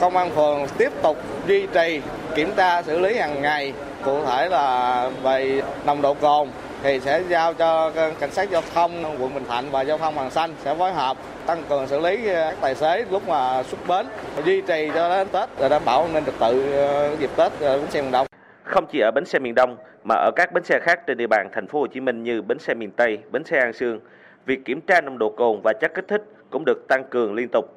Công 0.01 0.17
an 0.17 0.31
phường 0.31 0.67
tiếp 0.79 0.93
tục 1.03 1.17
duy 1.47 1.67
trì 1.67 2.01
kiểm 2.35 2.49
tra 2.57 2.83
xử 2.83 2.99
lý 2.99 3.15
hàng 3.15 3.43
ngày, 3.43 3.73
cụ 4.05 4.25
thể 4.25 4.49
là 4.49 5.11
về 5.23 5.63
nồng 5.87 6.03
độ 6.03 6.15
cồn 6.15 6.49
thì 6.83 7.01
sẽ 7.01 7.23
giao 7.29 7.55
cho 7.55 7.93
cảnh 8.21 8.31
sát 8.31 8.51
giao 8.51 8.63
thông 8.75 9.05
quận 9.05 9.35
Bình 9.35 9.45
Thạnh 9.49 9.65
và 9.71 9.83
giao 9.83 9.99
thông 9.99 10.15
Hoàng 10.15 10.31
Xanh 10.31 10.55
sẽ 10.65 10.75
phối 10.75 10.93
hợp 10.93 11.17
tăng 11.47 11.63
cường 11.69 11.87
xử 11.87 12.01
lý 12.01 12.21
các 12.27 12.57
tài 12.61 12.75
xế 12.75 13.05
lúc 13.11 13.29
mà 13.29 13.63
xuất 13.63 13.79
bến 13.89 14.07
duy 14.45 14.61
trì 14.61 14.91
cho 14.95 15.09
đến 15.09 15.29
Tết 15.33 15.49
để 15.61 15.69
đảm 15.69 15.83
bảo 15.85 16.03
an 16.03 16.13
ninh 16.13 16.25
trật 16.25 16.35
tự 16.41 16.73
ờ, 16.73 17.17
dịp 17.17 17.31
Tết 17.37 17.53
ở 17.61 17.79
bến 17.79 17.91
xe 17.91 18.03
miền 18.03 18.11
Đông. 18.11 18.27
Không 18.65 18.87
chỉ 18.93 19.01
ở 19.01 19.11
bến 19.15 19.25
xe 19.25 19.39
miền 19.39 19.55
Đông 19.55 19.77
mà 20.05 20.15
ở 20.15 20.31
các 20.37 20.53
bến 20.53 20.65
xe 20.65 20.81
khác 20.83 21.07
trên 21.07 21.19
địa 21.19 21.27
bàn 21.27 21.49
thành 21.53 21.67
phố 21.67 21.81
Hồ 21.81 21.87
Chí 21.87 22.01
Minh 22.01 22.23
như 22.23 22.43
bến 22.43 22.59
xe 22.59 22.75
miền 22.75 22.91
Tây, 22.91 23.19
bến 23.31 23.45
xe 23.45 23.59
An 23.59 23.73
Sương, 23.73 24.01
việc 24.47 24.65
kiểm 24.65 24.81
tra 24.81 25.01
nồng 25.01 25.19
độ 25.19 25.31
cồn 25.31 25.61
và 25.65 25.73
chất 25.73 25.95
kích 25.95 26.09
thích 26.09 26.25
cũng 26.51 26.65
được 26.67 26.89
tăng 26.89 27.05
cường 27.11 27.35
liên 27.35 27.49
tục. 27.53 27.77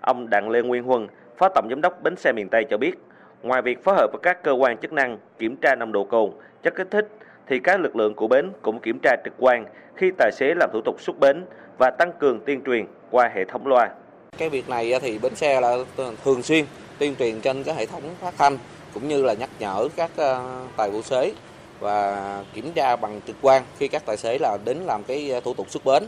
Ông 0.00 0.30
Đặng 0.30 0.50
Lê 0.50 0.62
Nguyên 0.62 0.82
Huân, 0.82 1.08
Phó 1.36 1.48
Tổng 1.48 1.66
Giám 1.70 1.80
đốc 1.80 2.02
bến 2.02 2.16
xe 2.16 2.32
miền 2.32 2.48
Tây 2.48 2.64
cho 2.70 2.78
biết, 2.78 2.94
ngoài 3.42 3.62
việc 3.62 3.84
phối 3.84 3.94
hợp 3.94 4.10
với 4.12 4.20
các 4.22 4.42
cơ 4.42 4.52
quan 4.52 4.78
chức 4.78 4.92
năng 4.92 5.18
kiểm 5.38 5.56
tra 5.56 5.74
nồng 5.74 5.92
độ 5.92 6.04
cồn, 6.04 6.30
chất 6.62 6.74
kích 6.76 6.90
thích, 6.90 7.08
thì 7.46 7.60
các 7.60 7.80
lực 7.80 7.96
lượng 7.96 8.14
của 8.14 8.28
bến 8.28 8.50
cũng 8.62 8.80
kiểm 8.80 8.98
tra 9.02 9.16
trực 9.24 9.34
quan 9.38 9.64
khi 9.96 10.10
tài 10.18 10.32
xế 10.32 10.54
làm 10.54 10.70
thủ 10.72 10.80
tục 10.84 11.00
xuất 11.00 11.18
bến 11.20 11.44
và 11.78 11.90
tăng 11.90 12.12
cường 12.12 12.40
tuyên 12.46 12.62
truyền 12.66 12.86
qua 13.10 13.30
hệ 13.34 13.44
thống 13.44 13.66
loa. 13.66 13.90
Cái 14.38 14.48
việc 14.48 14.68
này 14.68 14.98
thì 15.02 15.18
bến 15.18 15.34
xe 15.34 15.60
là 15.60 15.76
thường 16.24 16.42
xuyên 16.42 16.64
tuyên 16.98 17.14
truyền 17.18 17.40
trên 17.40 17.62
cái 17.62 17.74
hệ 17.74 17.86
thống 17.86 18.02
phát 18.20 18.34
thanh 18.38 18.58
cũng 18.94 19.08
như 19.08 19.22
là 19.22 19.34
nhắc 19.34 19.50
nhở 19.58 19.88
các 19.96 20.10
ờ, 20.16 20.44
tài 20.76 20.90
vụ 20.90 21.02
xế 21.02 21.32
và 21.80 22.44
kiểm 22.54 22.72
tra 22.74 22.96
bằng 22.96 23.20
trực 23.26 23.36
quan 23.42 23.62
khi 23.78 23.88
các 23.88 24.02
tài 24.06 24.16
xế 24.16 24.38
là 24.38 24.58
đến 24.64 24.76
làm 24.76 25.02
cái 25.04 25.30
ờ, 25.30 25.40
thủ 25.40 25.54
tục 25.54 25.70
xuất 25.70 25.84
bến 25.84 26.02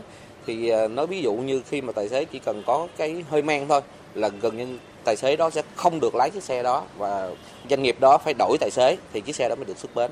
thì 0.45 0.69
ờ, 0.69 0.87
nói 0.87 1.07
ví 1.07 1.21
dụ 1.21 1.33
như 1.33 1.61
khi 1.69 1.81
mà 1.81 1.91
tài 1.91 2.09
xế 2.09 2.25
chỉ 2.25 2.39
cần 2.39 2.63
có 2.65 2.87
cái 2.97 3.25
hơi 3.29 3.41
men 3.41 3.67
thôi 3.67 3.81
là 4.15 4.29
gần 4.41 4.57
như 4.57 4.77
tài 5.05 5.15
xế 5.15 5.35
đó 5.35 5.49
sẽ 5.49 5.61
không 5.75 5.99
được 5.99 6.15
lái 6.15 6.29
chiếc 6.29 6.43
xe 6.43 6.63
đó 6.63 6.83
và 6.97 7.29
doanh 7.69 7.83
nghiệp 7.83 7.95
đó 7.99 8.17
phải 8.17 8.33
đổi 8.39 8.57
tài 8.59 8.69
xế 8.71 8.97
thì 9.13 9.21
chiếc 9.21 9.35
xe 9.35 9.49
đó 9.49 9.55
mới 9.55 9.65
được 9.65 9.77
xuất 9.77 9.95
bến. 9.95 10.11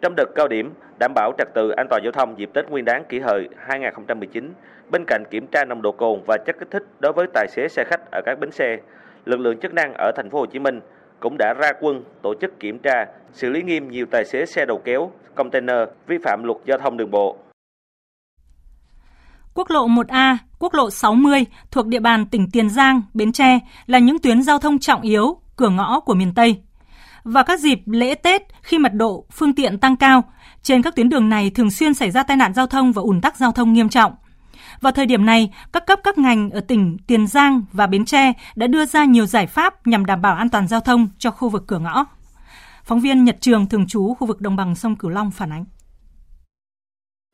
Trong 0.00 0.14
đợt 0.16 0.28
cao 0.34 0.48
điểm 0.48 0.72
đảm 0.98 1.12
bảo 1.14 1.32
trật 1.38 1.48
tự 1.54 1.70
an 1.70 1.86
toàn 1.90 2.02
giao 2.04 2.12
thông 2.12 2.38
dịp 2.38 2.50
Tết 2.54 2.70
Nguyên 2.70 2.84
đán 2.84 3.04
kỷ 3.08 3.18
hợi 3.18 3.48
2019, 3.56 4.52
bên 4.90 5.04
cạnh 5.06 5.24
kiểm 5.30 5.46
tra 5.46 5.64
nồng 5.64 5.82
độ 5.82 5.92
cồn 5.92 6.20
và 6.26 6.36
chất 6.46 6.56
kích 6.58 6.68
thích 6.70 6.82
đối 7.00 7.12
với 7.12 7.26
tài 7.34 7.46
xế 7.48 7.68
xe 7.68 7.84
khách 7.86 8.00
ở 8.12 8.20
các 8.26 8.38
bến 8.38 8.50
xe, 8.50 8.76
lực 9.24 9.40
lượng 9.40 9.60
chức 9.60 9.74
năng 9.74 9.94
ở 9.94 10.12
thành 10.16 10.30
phố 10.30 10.38
Hồ 10.38 10.46
Chí 10.46 10.58
Minh 10.58 10.80
cũng 11.20 11.38
đã 11.38 11.54
ra 11.54 11.72
quân 11.80 12.04
tổ 12.22 12.34
chức 12.40 12.60
kiểm 12.60 12.78
tra, 12.78 13.06
xử 13.32 13.50
lý 13.50 13.62
nghiêm 13.62 13.90
nhiều 13.90 14.06
tài 14.10 14.24
xế 14.24 14.46
xe 14.46 14.66
đầu 14.66 14.80
kéo, 14.84 15.10
container 15.34 15.76
vi 16.06 16.16
phạm 16.24 16.44
luật 16.44 16.58
giao 16.66 16.78
thông 16.78 16.96
đường 16.96 17.10
bộ. 17.10 17.36
Quốc 19.54 19.70
lộ 19.70 19.86
1A, 19.88 20.36
quốc 20.58 20.74
lộ 20.74 20.90
60 20.90 21.44
thuộc 21.70 21.86
địa 21.86 22.00
bàn 22.00 22.26
tỉnh 22.26 22.50
Tiền 22.52 22.70
Giang, 22.70 23.02
Bến 23.14 23.32
Tre 23.32 23.58
là 23.86 23.98
những 23.98 24.18
tuyến 24.18 24.42
giao 24.42 24.58
thông 24.58 24.78
trọng 24.78 25.00
yếu, 25.00 25.40
cửa 25.56 25.68
ngõ 25.68 26.00
của 26.00 26.14
miền 26.14 26.34
Tây. 26.34 26.56
Vào 27.24 27.44
các 27.44 27.60
dịp 27.60 27.78
lễ 27.86 28.14
Tết 28.14 28.42
khi 28.62 28.78
mật 28.78 28.94
độ 28.94 29.26
phương 29.32 29.54
tiện 29.54 29.78
tăng 29.78 29.96
cao, 29.96 30.22
trên 30.62 30.82
các 30.82 30.96
tuyến 30.96 31.08
đường 31.08 31.28
này 31.28 31.50
thường 31.50 31.70
xuyên 31.70 31.94
xảy 31.94 32.10
ra 32.10 32.22
tai 32.22 32.36
nạn 32.36 32.54
giao 32.54 32.66
thông 32.66 32.92
và 32.92 33.02
ùn 33.02 33.20
tắc 33.20 33.36
giao 33.36 33.52
thông 33.52 33.72
nghiêm 33.72 33.88
trọng. 33.88 34.12
Vào 34.80 34.92
thời 34.92 35.06
điểm 35.06 35.26
này, 35.26 35.50
các 35.72 35.86
cấp 35.86 36.00
các 36.04 36.18
ngành 36.18 36.50
ở 36.50 36.60
tỉnh 36.60 36.96
Tiền 37.06 37.26
Giang 37.26 37.62
và 37.72 37.86
Bến 37.86 38.04
Tre 38.04 38.32
đã 38.54 38.66
đưa 38.66 38.86
ra 38.86 39.04
nhiều 39.04 39.26
giải 39.26 39.46
pháp 39.46 39.86
nhằm 39.86 40.06
đảm 40.06 40.22
bảo 40.22 40.34
an 40.34 40.48
toàn 40.48 40.68
giao 40.68 40.80
thông 40.80 41.08
cho 41.18 41.30
khu 41.30 41.48
vực 41.48 41.64
cửa 41.66 41.78
ngõ. 41.78 42.04
Phóng 42.84 43.00
viên 43.00 43.24
Nhật 43.24 43.36
Trường 43.40 43.66
thường 43.66 43.86
trú 43.86 44.14
khu 44.14 44.26
vực 44.26 44.40
đồng 44.40 44.56
bằng 44.56 44.74
sông 44.74 44.96
Cửu 44.96 45.10
Long 45.10 45.30
phản 45.30 45.52
ánh. 45.52 45.64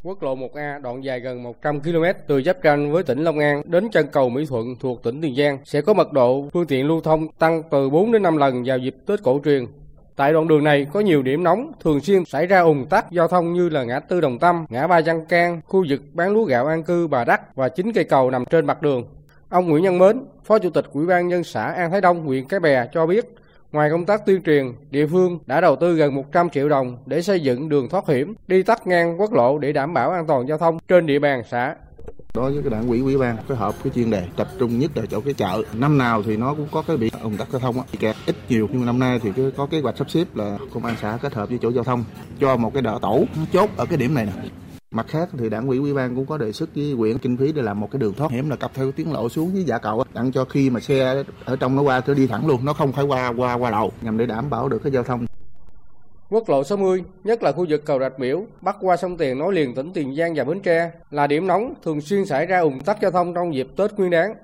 Quốc 0.05 0.23
lộ 0.23 0.37
1A 0.37 0.81
đoạn 0.83 1.05
dài 1.05 1.21
gần 1.21 1.43
100 1.43 1.81
km 1.81 2.05
từ 2.27 2.43
giáp 2.43 2.57
ranh 2.65 2.93
với 2.93 3.03
tỉnh 3.03 3.25
Long 3.25 3.39
An 3.39 3.63
đến 3.65 3.89
chân 3.93 4.07
cầu 4.13 4.29
Mỹ 4.29 4.47
Thuận 4.49 4.77
thuộc 4.81 5.03
tỉnh 5.03 5.21
Tiền 5.21 5.37
Giang 5.37 5.59
sẽ 5.65 5.81
có 5.81 5.95
mật 5.95 6.13
độ 6.13 6.49
phương 6.53 6.67
tiện 6.67 6.87
lưu 6.87 7.01
thông 7.01 7.29
tăng 7.33 7.63
từ 7.71 7.91
4 7.91 8.13
đến 8.13 8.23
5 8.23 8.37
lần 8.37 8.63
vào 8.65 8.79
dịp 8.79 8.97
Tết 9.07 9.23
cổ 9.23 9.41
truyền. 9.45 9.67
Tại 10.17 10.33
đoạn 10.33 10.49
đường 10.49 10.65
này 10.65 10.87
có 10.93 11.01
nhiều 11.01 11.23
điểm 11.23 11.43
nóng 11.43 11.73
thường 11.81 12.01
xuyên 12.01 12.25
xảy 12.25 12.47
ra 12.47 12.61
ủng 12.61 12.87
tắc 12.87 13.11
giao 13.11 13.29
thông 13.29 13.53
như 13.53 13.69
là 13.69 13.85
ngã 13.85 14.01
tư 14.01 14.21
Đồng 14.21 14.39
Tâm, 14.39 14.67
ngã 14.69 14.87
ba 14.87 15.03
Giang 15.03 15.27
Can, 15.27 15.61
khu 15.67 15.85
vực 15.89 16.01
bán 16.13 16.33
lúa 16.33 16.45
gạo 16.45 16.67
an 16.67 16.83
cư 16.83 17.07
Bà 17.07 17.25
Đắc 17.25 17.57
và 17.57 17.69
chính 17.69 17.93
cây 17.93 18.05
cầu 18.05 18.31
nằm 18.31 18.45
trên 18.45 18.67
mặt 18.67 18.83
đường. 18.83 19.05
Ông 19.49 19.69
Nguyễn 19.69 19.83
Nhân 19.83 19.99
Mến, 19.99 20.25
Phó 20.45 20.59
Chủ 20.59 20.71
tịch 20.71 20.85
Ủy 20.93 21.07
ban 21.07 21.29
nhân 21.29 21.45
xã 21.45 21.65
An 21.65 21.91
Thái 21.91 22.01
Đông, 22.01 22.27
huyện 22.27 22.45
Cái 22.45 22.61
Bè 22.61 22.87
cho 22.93 23.07
biết, 23.07 23.35
ngoài 23.73 23.91
công 23.91 24.07
tác 24.07 24.27
tuyên 24.27 24.43
truyền, 24.43 24.73
địa 24.91 25.07
phương 25.07 25.39
đã 25.47 25.61
đầu 25.61 25.77
tư 25.77 25.95
gần 25.95 26.15
100 26.15 26.51
triệu 26.51 26.69
đồng 26.69 26.99
để 27.07 27.23
xây 27.23 27.41
dựng 27.41 27.69
đường 27.69 27.89
thoát 27.89 28.09
hiểm, 28.09 28.35
đi 28.49 28.63
tắt 28.63 28.87
ngang 28.87 29.21
quốc 29.21 29.33
lộ 29.33 29.59
để 29.59 29.73
đảm 29.73 29.95
bảo 29.95 30.11
an 30.11 30.27
toàn 30.27 30.49
giao 30.49 30.59
thông 30.59 30.79
trên 30.89 31.07
địa 31.07 31.19
bàn 31.19 31.43
xã 31.51 31.75
đối 32.37 32.53
với 32.53 32.63
cái 32.63 32.71
đảng 32.71 32.89
quỹ 32.89 33.01
ủy 33.01 33.19
ban 33.19 33.37
phối 33.49 33.57
hợp 33.57 33.75
cái 33.85 33.93
chuyên 33.95 34.11
đề 34.11 34.27
tập 34.37 34.49
trung 34.59 34.79
nhất 34.79 34.91
là 34.95 35.03
chỗ 35.11 35.21
cái 35.21 35.35
chợ. 35.35 35.63
Năm 35.73 35.99
nào 35.99 36.23
thì 36.23 36.37
nó 36.37 36.55
cũng 36.55 36.69
có 36.73 36.83
cái 36.83 36.97
bị 36.97 37.11
ủng 37.23 37.37
tắc 37.37 37.49
giao 37.53 37.61
thông 37.61 37.77
kẹt, 38.01 38.17
ít 38.27 38.37
nhiều. 38.49 38.69
Nhưng 38.73 38.81
mà 38.81 38.87
năm 38.87 38.99
nay 38.99 39.21
thì 39.23 39.31
có 39.57 39.67
kế 39.67 39.81
hoạch 39.81 39.99
sắp 39.99 40.11
xếp 40.11 40.37
là 40.37 40.59
công 40.75 40.85
an 40.85 40.97
xã 41.03 41.19
kết 41.23 41.35
hợp 41.35 41.49
với 41.49 41.59
chỗ 41.63 41.73
giao 41.73 41.85
thông 41.85 42.05
cho 42.41 42.57
một 42.57 42.75
cái 42.75 42.83
đỡ 42.83 42.99
tổ 43.03 43.25
chốt 43.53 43.71
ở 43.77 43.87
cái 43.87 43.97
điểm 43.97 44.15
này 44.15 44.27
nè. 44.27 44.33
Mặt 44.91 45.07
khác 45.09 45.29
thì 45.39 45.49
đảng 45.49 45.69
ủy 45.69 45.79
ủy 45.79 45.95
ban 45.95 46.17
cũng 46.17 46.27
có 46.27 46.39
đề 46.39 46.53
xuất 46.53 46.75
với 46.75 46.95
quyện 46.99 47.19
kinh 47.19 47.37
phí 47.37 47.53
để 47.53 47.63
làm 47.63 47.81
một 47.81 47.89
cái 47.91 47.99
đường 47.99 48.15
thoát 48.15 48.31
hiểm 48.31 48.51
là 48.51 48.57
cặp 48.57 48.75
theo 48.75 48.93
tiếng 48.93 49.13
lộ 49.13 49.29
xuống 49.29 49.53
với 49.53 49.65
dạ 49.65 49.79
cầu 49.79 50.05
đặng 50.15 50.33
cho 50.33 50.45
khi 50.45 50.71
mà 50.71 50.81
xe 50.81 51.23
ở 51.45 51.57
trong 51.57 51.77
nó 51.77 51.83
qua 51.83 52.01
thì 52.01 52.15
đi 52.15 52.27
thẳng 52.27 52.47
luôn. 52.47 52.65
Nó 52.65 52.73
không 52.73 52.93
phải 52.93 53.05
qua 53.05 53.33
qua 53.37 53.55
qua 53.55 53.71
đầu 53.71 53.93
nhằm 54.03 54.19
để 54.19 54.27
đảm 54.27 54.51
bảo 54.51 54.69
được 54.69 54.79
cái 54.83 54.93
giao 54.93 55.03
thông. 55.03 55.27
Quốc 56.31 56.49
lộ 56.49 56.65
60, 56.65 57.05
nhất 57.25 57.43
là 57.43 57.53
khu 57.53 57.67
vực 57.69 57.83
cầu 57.85 57.99
Rạch 57.99 58.21
Miễu, 58.21 58.45
bắc 58.61 58.77
qua 58.81 58.97
sông 58.97 59.17
Tiền 59.17 59.39
nối 59.39 59.55
liền 59.55 59.75
tỉnh 59.75 59.93
Tiền 59.93 60.17
Giang 60.17 60.35
và 60.35 60.45
Bến 60.45 60.61
Tre, 60.61 60.91
là 61.11 61.27
điểm 61.27 61.47
nóng 61.47 61.75
thường 61.85 62.01
xuyên 62.01 62.25
xảy 62.25 62.47
ra 62.47 62.61
ủng 62.61 62.81
tắc 62.81 63.01
giao 63.01 63.11
thông 63.11 63.35
trong 63.35 63.55
dịp 63.55 63.69
Tết 63.77 63.93
Nguyên 63.93 64.11
đán. 64.11 64.35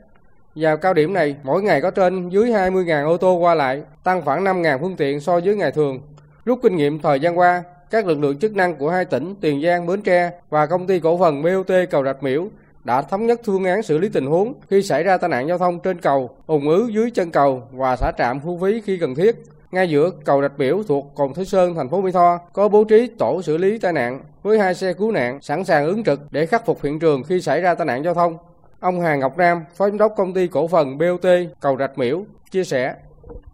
Vào 0.55 0.77
cao 0.77 0.95
điểm 0.95 1.12
này, 1.12 1.37
mỗi 1.42 1.62
ngày 1.62 1.81
có 1.81 1.90
trên 1.90 2.29
dưới 2.29 2.51
20.000 2.51 3.07
ô 3.07 3.16
tô 3.16 3.35
qua 3.35 3.55
lại, 3.55 3.83
tăng 4.05 4.23
khoảng 4.25 4.45
5.000 4.45 4.79
phương 4.79 4.97
tiện 4.97 5.21
so 5.21 5.40
với 5.40 5.57
ngày 5.57 5.73
thường. 5.73 6.01
Rút 6.45 6.59
kinh 6.62 6.77
nghiệm 6.77 6.99
thời 6.99 7.21
gian 7.21 7.38
qua, 7.38 7.62
các 7.90 8.07
lực 8.07 8.18
lượng 8.18 8.38
chức 8.38 8.57
năng 8.57 8.77
của 8.77 8.90
hai 8.90 9.05
tỉnh 9.05 9.35
Tiền 9.40 9.62
Giang, 9.62 9.87
Bến 9.87 10.03
Tre 10.03 10.31
và 10.51 10.66
công 10.66 10.87
ty 10.87 11.01
cổ 11.01 11.18
phần 11.18 11.42
BOT 11.42 11.73
cầu 11.90 12.05
Rạch 12.05 12.23
Miễu 12.23 12.49
đã 12.85 13.03
thống 13.03 13.27
nhất 13.27 13.40
phương 13.45 13.64
án 13.64 13.83
xử 13.83 13.99
lý 13.99 14.09
tình 14.09 14.27
huống 14.27 14.55
khi 14.71 14.83
xảy 14.83 15.03
ra 15.03 15.16
tai 15.16 15.31
nạn 15.31 15.49
giao 15.49 15.59
thông 15.59 15.81
trên 15.81 15.99
cầu, 15.99 16.31
ủng 16.47 16.68
ứ 16.68 16.88
dưới 16.92 17.11
chân 17.11 17.31
cầu 17.31 17.62
và 17.73 17.97
xả 17.97 18.12
trạm 18.18 18.40
thu 18.40 18.59
phí 18.62 18.81
khi 18.81 18.99
cần 18.99 19.14
thiết. 19.14 19.37
Ngay 19.72 19.90
giữa 19.90 20.11
cầu 20.24 20.42
Rạch 20.42 20.58
Biểu 20.58 20.82
thuộc 20.88 21.12
Cồn 21.14 21.35
thứ 21.35 21.44
Sơn, 21.44 21.74
thành 21.74 21.88
phố 21.88 22.00
Mỹ 22.00 22.12
Tho 22.12 22.38
có 22.52 22.68
bố 22.68 22.85
trí 22.85 23.06
tổ 23.18 23.42
xử 23.42 23.56
lý 23.56 23.78
tai 23.78 23.92
nạn 23.92 24.20
với 24.42 24.58
hai 24.58 24.74
xe 24.74 24.92
cứu 24.92 25.12
nạn 25.12 25.38
sẵn 25.42 25.64
sàng 25.64 25.87
ứng 25.87 26.04
trực 26.04 26.20
để 26.30 26.46
khắc 26.46 26.66
phục 26.66 26.82
hiện 26.82 26.98
trường 26.98 27.22
khi 27.22 27.40
xảy 27.40 27.61
ra 27.61 27.74
tai 27.74 27.87
nạn 27.87 28.04
giao 28.04 28.14
thông. 28.14 28.37
Ông 28.80 29.00
Hà 29.00 29.16
Ngọc 29.16 29.38
Nam, 29.38 29.64
Phó 29.74 29.88
Giám 29.88 29.98
đốc 29.98 30.14
công 30.16 30.35
ty 30.35 30.46
cổ 30.46 30.68
phần 30.68 30.98
BOT 30.98 31.26
cầu 31.61 31.76
Rạch 31.78 31.98
Miễu 31.98 32.24
chia 32.50 32.64
sẻ 32.64 32.94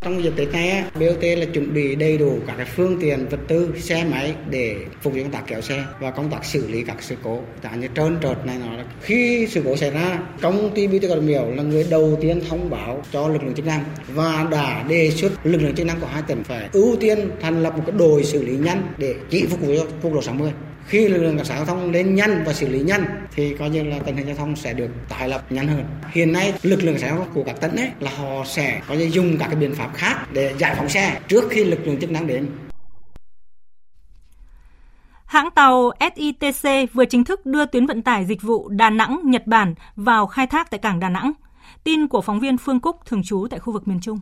trong 0.03 0.25
dịp 0.25 0.33
Tết 0.37 0.53
này, 0.53 0.85
BOT 0.95 1.23
là 1.23 1.45
chuẩn 1.55 1.75
bị 1.75 1.95
đầy 1.95 2.19
đủ 2.19 2.39
các 2.47 2.55
cái 2.57 2.67
phương 2.77 2.99
tiện 3.01 3.29
vật 3.29 3.39
tư, 3.49 3.75
xe 3.79 4.05
máy 4.05 4.35
để 4.51 4.77
phục 5.03 5.13
vụ 5.13 5.23
công 5.23 5.33
tác 5.33 5.43
kéo 5.47 5.61
xe 5.61 5.85
và 6.01 6.11
công 6.11 6.31
tác 6.31 6.45
xử 6.45 6.69
lý 6.69 6.83
các 6.83 6.97
sự 7.01 7.17
cố. 7.23 7.41
tại 7.63 7.79
như 7.79 7.89
trơn 7.97 8.19
trượt 8.23 8.47
này 8.47 8.57
nó 8.67 8.77
là 8.77 8.85
khi 9.01 9.47
sự 9.51 9.63
cố 9.65 9.77
xảy 9.77 9.91
ra, 9.91 10.19
công 10.41 10.75
ty 10.75 10.87
BOT 10.89 11.03
Cà 11.09 11.15
Miểu 11.15 11.51
là 11.51 11.63
người 11.63 11.87
đầu 11.91 12.19
tiên 12.21 12.41
thông 12.49 12.71
báo 12.71 13.03
cho 13.13 13.29
lực 13.29 13.43
lượng 13.43 13.55
chức 13.55 13.67
năng 13.67 13.85
và 14.15 14.47
đã 14.51 14.85
đề 14.89 15.11
xuất 15.11 15.47
lực 15.47 15.63
lượng 15.63 15.75
chức 15.75 15.87
năng 15.87 16.01
của 16.01 16.07
hai 16.07 16.23
tỉnh 16.27 16.45
phải 16.45 16.69
ưu 16.73 16.97
tiên 17.01 17.31
thành 17.41 17.63
lập 17.63 17.77
một 17.77 17.83
cái 17.87 17.97
đội 17.99 18.25
xử 18.25 18.43
lý 18.43 18.57
nhanh 18.57 18.83
để 18.99 19.15
chỉ 19.31 19.47
phục 19.47 19.61
vụ 19.61 19.75
cho 19.77 19.87
quốc 20.03 20.15
lộ 20.15 20.23
60 20.23 20.53
khi 20.89 21.09
lực 21.09 21.23
lượng 21.23 21.37
cảnh 21.37 21.47
sát 21.47 21.55
giao 21.57 21.65
thông 21.65 21.91
lên 21.91 22.15
nhanh 22.15 22.43
và 22.47 22.53
xử 22.53 22.69
lý 22.69 22.81
nhanh 22.81 23.05
thì 23.35 23.55
coi 23.59 23.71
như 23.71 23.83
là 23.83 23.99
tình 23.99 24.17
hình 24.17 24.27
giao 24.27 24.37
thông 24.37 24.57
sẽ 24.57 24.75
được 24.75 24.91
tái 25.09 25.29
lập 25.29 25.53
nhanh 25.53 25.69
hơn 25.69 25.85
hiện 26.11 26.33
nay 26.33 26.53
lực 26.63 26.83
lượng 26.83 26.95
cảnh 26.95 27.01
sát 27.01 27.09
giao 27.09 27.19
thông 27.19 27.35
của 27.35 27.45
các 27.45 27.61
tỉnh 27.61 27.77
ấy 27.77 27.91
là 28.01 28.11
họ 28.11 28.45
sẽ 28.45 28.81
có 28.89 28.95
như 28.95 29.09
dùng 29.13 29.39
các 29.39 29.47
cái 29.47 29.57
biện 29.57 29.75
pháp 29.75 29.91
khác 29.95 30.33
để 30.33 30.55
giải 30.59 30.75
phóng 30.75 30.89
xe 30.89 31.21
trước 31.29 31.45
khi 31.51 31.65
lực 31.65 31.87
lượng 31.87 32.01
chức 32.01 32.11
năng 32.11 32.27
đến 32.27 32.47
Hãng 35.25 35.51
tàu 35.51 35.91
SITC 36.01 36.93
vừa 36.93 37.05
chính 37.05 37.25
thức 37.25 37.47
đưa 37.47 37.67
tuyến 37.67 37.87
vận 37.87 38.03
tải 38.03 38.25
dịch 38.25 38.43
vụ 38.43 38.69
Đà 38.69 38.91
Nẵng, 38.91 39.21
Nhật 39.25 39.47
Bản 39.47 39.75
vào 39.97 40.27
khai 40.27 40.47
thác 40.47 40.71
tại 40.71 40.79
cảng 40.79 41.01
Đà 41.01 41.09
Nẵng. 41.09 41.33
Tin 41.85 42.09
của 42.09 42.21
phóng 42.21 42.41
viên 42.41 42.59
Phương 42.59 42.81
Cúc 42.81 42.97
thường 43.07 43.23
trú 43.23 43.47
tại 43.51 43.61
khu 43.61 43.73
vực 43.73 43.89
miền 43.89 44.01
Trung. 44.01 44.19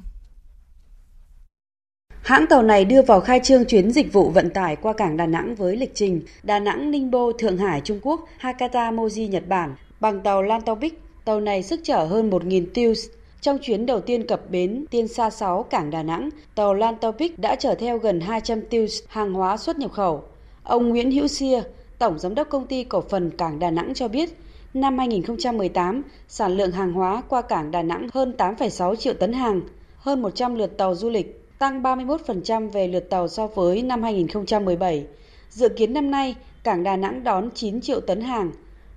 Hãng 2.27 2.47
tàu 2.47 2.63
này 2.63 2.85
đưa 2.85 3.03
vào 3.03 3.21
khai 3.21 3.41
trương 3.43 3.65
chuyến 3.65 3.91
dịch 3.91 4.13
vụ 4.13 4.31
vận 4.31 4.51
tải 4.51 4.77
qua 4.77 4.93
cảng 4.93 5.17
Đà 5.17 5.27
Nẵng 5.27 5.55
với 5.55 5.77
lịch 5.77 5.95
trình 5.95 6.21
Đà 6.43 6.59
Nẵng 6.59 6.91
Ningbo 6.91 7.33
Thượng 7.39 7.57
Hải 7.57 7.81
Trung 7.81 7.99
Quốc, 8.03 8.29
Hakata 8.39 8.91
Moji 8.91 9.29
Nhật 9.29 9.49
Bản 9.49 9.75
bằng 10.01 10.21
tàu 10.21 10.43
Lantopic. 10.43 11.01
Tàu 11.25 11.41
này 11.41 11.63
sức 11.63 11.81
chở 11.83 12.05
hơn 12.05 12.31
1.000 12.31 12.67
tiêu. 12.75 12.95
Trong 13.41 13.59
chuyến 13.59 13.87
đầu 13.87 14.01
tiên 14.01 14.27
cập 14.27 14.51
bến 14.51 14.85
Tiên 14.91 15.09
Sa 15.09 15.31
6 15.31 15.63
cảng 15.63 15.91
Đà 15.91 16.03
Nẵng, 16.03 16.31
tàu 16.55 16.75
Lantopic 16.75 17.39
đã 17.39 17.55
chở 17.55 17.75
theo 17.75 17.99
gần 17.99 18.21
200 18.21 18.63
tiêu 18.71 18.87
hàng 19.09 19.35
hóa 19.35 19.57
xuất 19.57 19.79
nhập 19.79 19.93
khẩu. 19.93 20.23
Ông 20.63 20.89
Nguyễn 20.89 21.11
Hữu 21.11 21.29
Xia, 21.29 21.63
Tổng 21.99 22.19
Giám 22.19 22.35
đốc 22.35 22.49
Công 22.49 22.67
ty 22.67 22.85
Cổ 22.85 23.01
phần 23.01 23.31
Cảng 23.31 23.59
Đà 23.59 23.71
Nẵng 23.71 23.95
cho 23.95 24.09
biết, 24.09 24.39
năm 24.75 24.99
2018, 24.99 26.03
sản 26.29 26.57
lượng 26.57 26.73
hàng 26.73 26.93
hóa 26.93 27.23
qua 27.29 27.43
cảng 27.43 27.71
Đà 27.71 27.83
Nẵng 27.83 28.09
hơn 28.15 28.35
8,6 28.39 28.95
triệu 28.95 29.15
tấn 29.15 29.33
hàng, 29.33 29.61
hơn 29.97 30.23
100 30.23 30.55
lượt 30.55 30.79
tàu 30.79 30.95
du 30.95 31.11
lịch 31.11 31.43
tăng 31.59 31.83
31% 31.83 32.71
về 32.71 32.89
lượt 32.89 33.11
tàu 33.11 33.29
so 33.29 33.47
với 33.47 33.83
năm 33.83 34.03
2017. 34.03 35.07
Dự 35.49 35.69
kiến 35.69 35.95
năm 35.95 36.11
nay, 36.11 36.37
cảng 36.65 36.83
Đà 36.83 36.97
Nẵng 36.97 37.25
đón 37.25 37.51
9 37.55 37.81
triệu 37.81 38.01
tấn 38.01 38.21
hàng. 38.21 38.51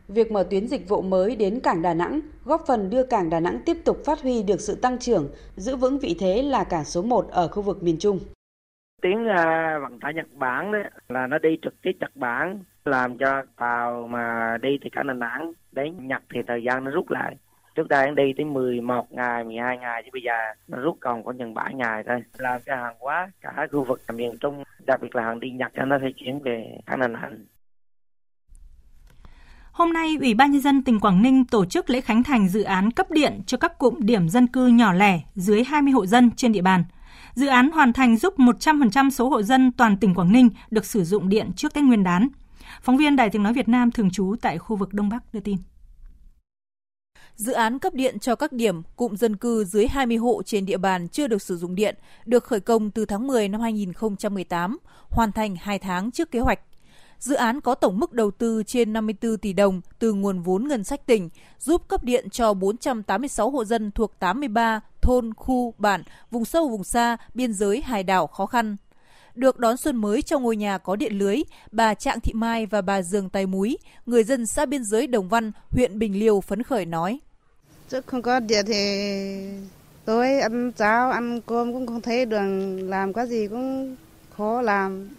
Việc 0.08 0.32
mở 0.32 0.48
tuyến 0.50 0.68
dịch 0.68 0.90
vụ 0.90 1.02
mới 1.02 1.36
đến 1.36 1.60
cảng 1.60 1.82
Đà 1.82 1.94
Nẵng 1.94 2.20
góp 2.46 2.64
phần 2.68 2.90
đưa 2.90 3.04
cảng 3.04 3.30
Đà 3.30 3.40
Nẵng 3.40 3.60
tiếp 3.66 3.78
tục 3.86 3.98
phát 4.06 4.22
huy 4.22 4.44
được 4.44 4.62
sự 4.62 4.76
tăng 4.76 4.98
trưởng, 4.98 5.30
giữ 5.56 5.76
vững 5.76 6.00
vị 6.00 6.16
thế 6.20 6.42
là 6.42 6.64
cảng 6.64 6.86
số 6.86 7.02
1 7.02 7.28
ở 7.32 7.48
khu 7.48 7.62
vực 7.62 7.84
miền 7.84 7.98
Trung. 8.00 8.20
Tuyến 9.02 9.24
uh, 9.24 9.82
vận 9.82 10.00
tải 10.00 10.14
Nhật 10.14 10.28
Bản 10.36 10.72
đấy 10.72 10.84
là 11.10 11.28
nó 11.28 11.38
đi 11.38 11.50
trực 11.62 11.82
tiếp 11.82 11.92
Nhật 12.00 12.16
Bản 12.16 12.64
làm 12.86 13.18
cho 13.18 13.44
tàu 13.58 14.08
mà 14.08 14.58
đi 14.62 14.70
từ 14.84 14.90
cảng 14.92 15.08
Đà 15.08 15.14
Nẵng 15.14 15.52
đến 15.72 16.08
Nhật 16.08 16.22
thì 16.34 16.40
thời 16.48 16.64
gian 16.64 16.84
nó 16.84 16.92
rút 16.92 17.12
lại 17.12 17.36
trước 17.76 17.88
đây 17.90 18.06
anh 18.06 18.16
đi 18.16 18.34
tới 18.38 18.46
11 18.46 19.12
ngày 19.12 19.44
12 19.44 19.78
ngày 19.78 20.02
chứ 20.06 20.10
bây 20.14 20.22
giờ 20.22 20.34
nó 20.68 20.78
rút 20.82 20.98
còn 21.00 21.24
có 21.24 21.34
chừng 21.40 21.54
7 21.54 21.74
ngày 21.74 22.04
thôi 22.08 22.24
làm 22.38 22.62
cho 22.66 22.76
hàng 22.76 22.96
hóa 23.00 23.32
cả 23.42 23.68
khu 23.72 23.84
vực 23.84 24.02
miền 24.14 24.38
Trung 24.38 24.64
đặc 24.88 25.02
biệt 25.02 25.16
là 25.16 25.24
hàng 25.24 25.40
đi 25.40 25.50
Nhật 25.50 25.72
cho 25.76 25.86
nó 25.86 25.98
phải 26.02 26.14
chuyển 26.18 26.40
về 26.40 26.78
các 26.86 27.00
nền 27.00 27.14
hành 27.14 27.46
Hôm 29.72 29.94
nay, 29.94 30.18
Ủy 30.22 30.34
ban 30.34 30.52
Nhân 30.52 30.62
dân 30.62 30.84
tỉnh 30.84 31.00
Quảng 31.00 31.22
Ninh 31.22 31.46
tổ 31.46 31.66
chức 31.66 31.90
lễ 31.90 32.02
khánh 32.02 32.24
thành 32.24 32.50
dự 32.50 32.64
án 32.64 32.92
cấp 32.92 33.12
điện 33.12 33.42
cho 33.48 33.58
các 33.58 33.78
cụm 33.78 33.96
điểm 34.00 34.30
dân 34.30 34.48
cư 34.48 34.68
nhỏ 34.68 34.94
lẻ 34.94 35.22
dưới 35.36 35.64
20 35.64 35.92
hộ 35.94 36.06
dân 36.06 36.32
trên 36.32 36.52
địa 36.52 36.62
bàn. 36.62 36.84
Dự 37.34 37.48
án 37.48 37.72
hoàn 37.72 37.94
thành 37.94 38.18
giúp 38.18 38.34
100% 38.38 39.10
số 39.10 39.30
hộ 39.30 39.42
dân 39.42 39.72
toàn 39.72 39.98
tỉnh 39.98 40.16
Quảng 40.16 40.32
Ninh 40.32 40.50
được 40.72 40.86
sử 40.86 41.04
dụng 41.04 41.30
điện 41.30 41.52
trước 41.56 41.74
Tết 41.74 41.84
Nguyên 41.84 42.04
đán. 42.04 42.28
Phóng 42.82 42.98
viên 42.98 43.16
Đài 43.16 43.30
tiếng 43.30 43.44
nói 43.44 43.54
Việt 43.54 43.70
Nam 43.70 43.92
thường 43.92 44.12
trú 44.12 44.36
tại 44.42 44.58
khu 44.58 44.76
vực 44.76 44.94
Đông 44.94 45.10
Bắc 45.10 45.24
đưa 45.34 45.40
tin. 45.40 45.58
Dự 47.40 47.54
án 47.54 47.80
cấp 47.80 47.94
điện 47.94 48.20
cho 48.20 48.36
các 48.36 48.54
điểm 48.54 48.82
cụm 48.96 49.16
dân 49.16 49.36
cư 49.36 49.64
dưới 49.64 49.88
20 49.88 50.18
hộ 50.18 50.42
trên 50.46 50.66
địa 50.66 50.78
bàn 50.78 51.08
chưa 51.08 51.28
được 51.28 51.42
sử 51.42 51.58
dụng 51.58 51.76
điện 51.76 51.96
được 52.26 52.44
khởi 52.44 52.60
công 52.60 52.92
từ 52.92 53.06
tháng 53.06 53.28
10 53.28 53.48
năm 53.50 53.62
2018, 53.62 54.78
hoàn 55.10 55.32
thành 55.32 55.56
2 55.56 55.80
tháng 55.80 56.12
trước 56.12 56.32
kế 56.32 56.40
hoạch. 56.40 56.60
Dự 57.20 57.36
án 57.36 57.62
có 57.62 57.76
tổng 57.76 58.00
mức 58.00 58.14
đầu 58.14 58.32
tư 58.32 58.64
trên 58.64 58.94
54 58.94 59.38
tỷ 59.38 59.54
đồng 59.54 59.82
từ 60.00 60.14
nguồn 60.14 60.42
vốn 60.42 60.68
ngân 60.68 60.84
sách 60.84 61.06
tỉnh, 61.06 61.30
giúp 61.60 61.88
cấp 61.88 62.04
điện 62.04 62.30
cho 62.30 62.54
486 62.54 63.50
hộ 63.50 63.66
dân 63.66 63.92
thuộc 63.92 64.20
83 64.20 64.82
thôn, 65.02 65.34
khu, 65.34 65.74
bản, 65.78 66.04
vùng 66.32 66.46
sâu, 66.46 66.70
vùng 66.70 66.84
xa, 66.84 67.18
biên 67.34 67.54
giới, 67.54 67.82
hải 67.82 68.04
đảo 68.04 68.28
khó 68.28 68.46
khăn. 68.46 68.78
Được 69.36 69.60
đón 69.60 69.78
xuân 69.78 69.96
mới 69.96 70.22
trong 70.22 70.44
ngôi 70.44 70.56
nhà 70.56 70.78
có 70.78 70.96
điện 70.96 71.18
lưới, 71.18 71.44
bà 71.72 71.94
Trạng 71.94 72.20
Thị 72.20 72.34
Mai 72.34 72.66
và 72.66 72.82
bà 72.82 73.02
Dương 73.02 73.30
Tài 73.30 73.46
Múi, 73.46 73.78
người 74.06 74.24
dân 74.24 74.46
xã 74.46 74.66
biên 74.66 74.84
giới 74.84 75.08
Đồng 75.08 75.30
Văn, 75.30 75.52
huyện 75.70 76.00
Bình 76.00 76.20
Liêu 76.20 76.42
phấn 76.42 76.64
khởi 76.64 76.86
nói. 76.86 77.20
Chứ 77.90 78.02
không 78.06 78.22
có 78.22 78.40
điện 78.40 78.66
thì 78.68 78.76
tôi 80.06 80.40
ăn 80.40 80.72
cháo, 80.72 81.12
ăn 81.12 81.42
cơm 81.46 81.74
cũng 81.74 81.88
không 81.88 82.02
thấy 82.02 82.26
đường 82.26 82.80
làm 82.90 83.14
cái 83.14 83.28
gì 83.28 83.48
cũng 83.48 83.96
khó 84.38 84.62
làm. 84.62 85.10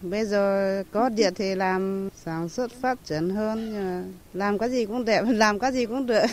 Bây 0.00 0.24
giờ 0.24 0.82
có 0.92 1.08
điện 1.08 1.32
thì 1.36 1.54
làm 1.54 2.08
sản 2.14 2.48
xuất 2.48 2.70
phát 2.70 3.04
triển 3.04 3.30
hơn, 3.30 3.72
nhưng 3.72 4.12
làm 4.34 4.58
cái 4.58 4.70
gì 4.70 4.86
cũng 4.86 5.04
đẹp, 5.04 5.22
làm 5.28 5.58
cái 5.58 5.72
gì 5.72 5.86
cũng 5.86 6.06
được. 6.06 6.24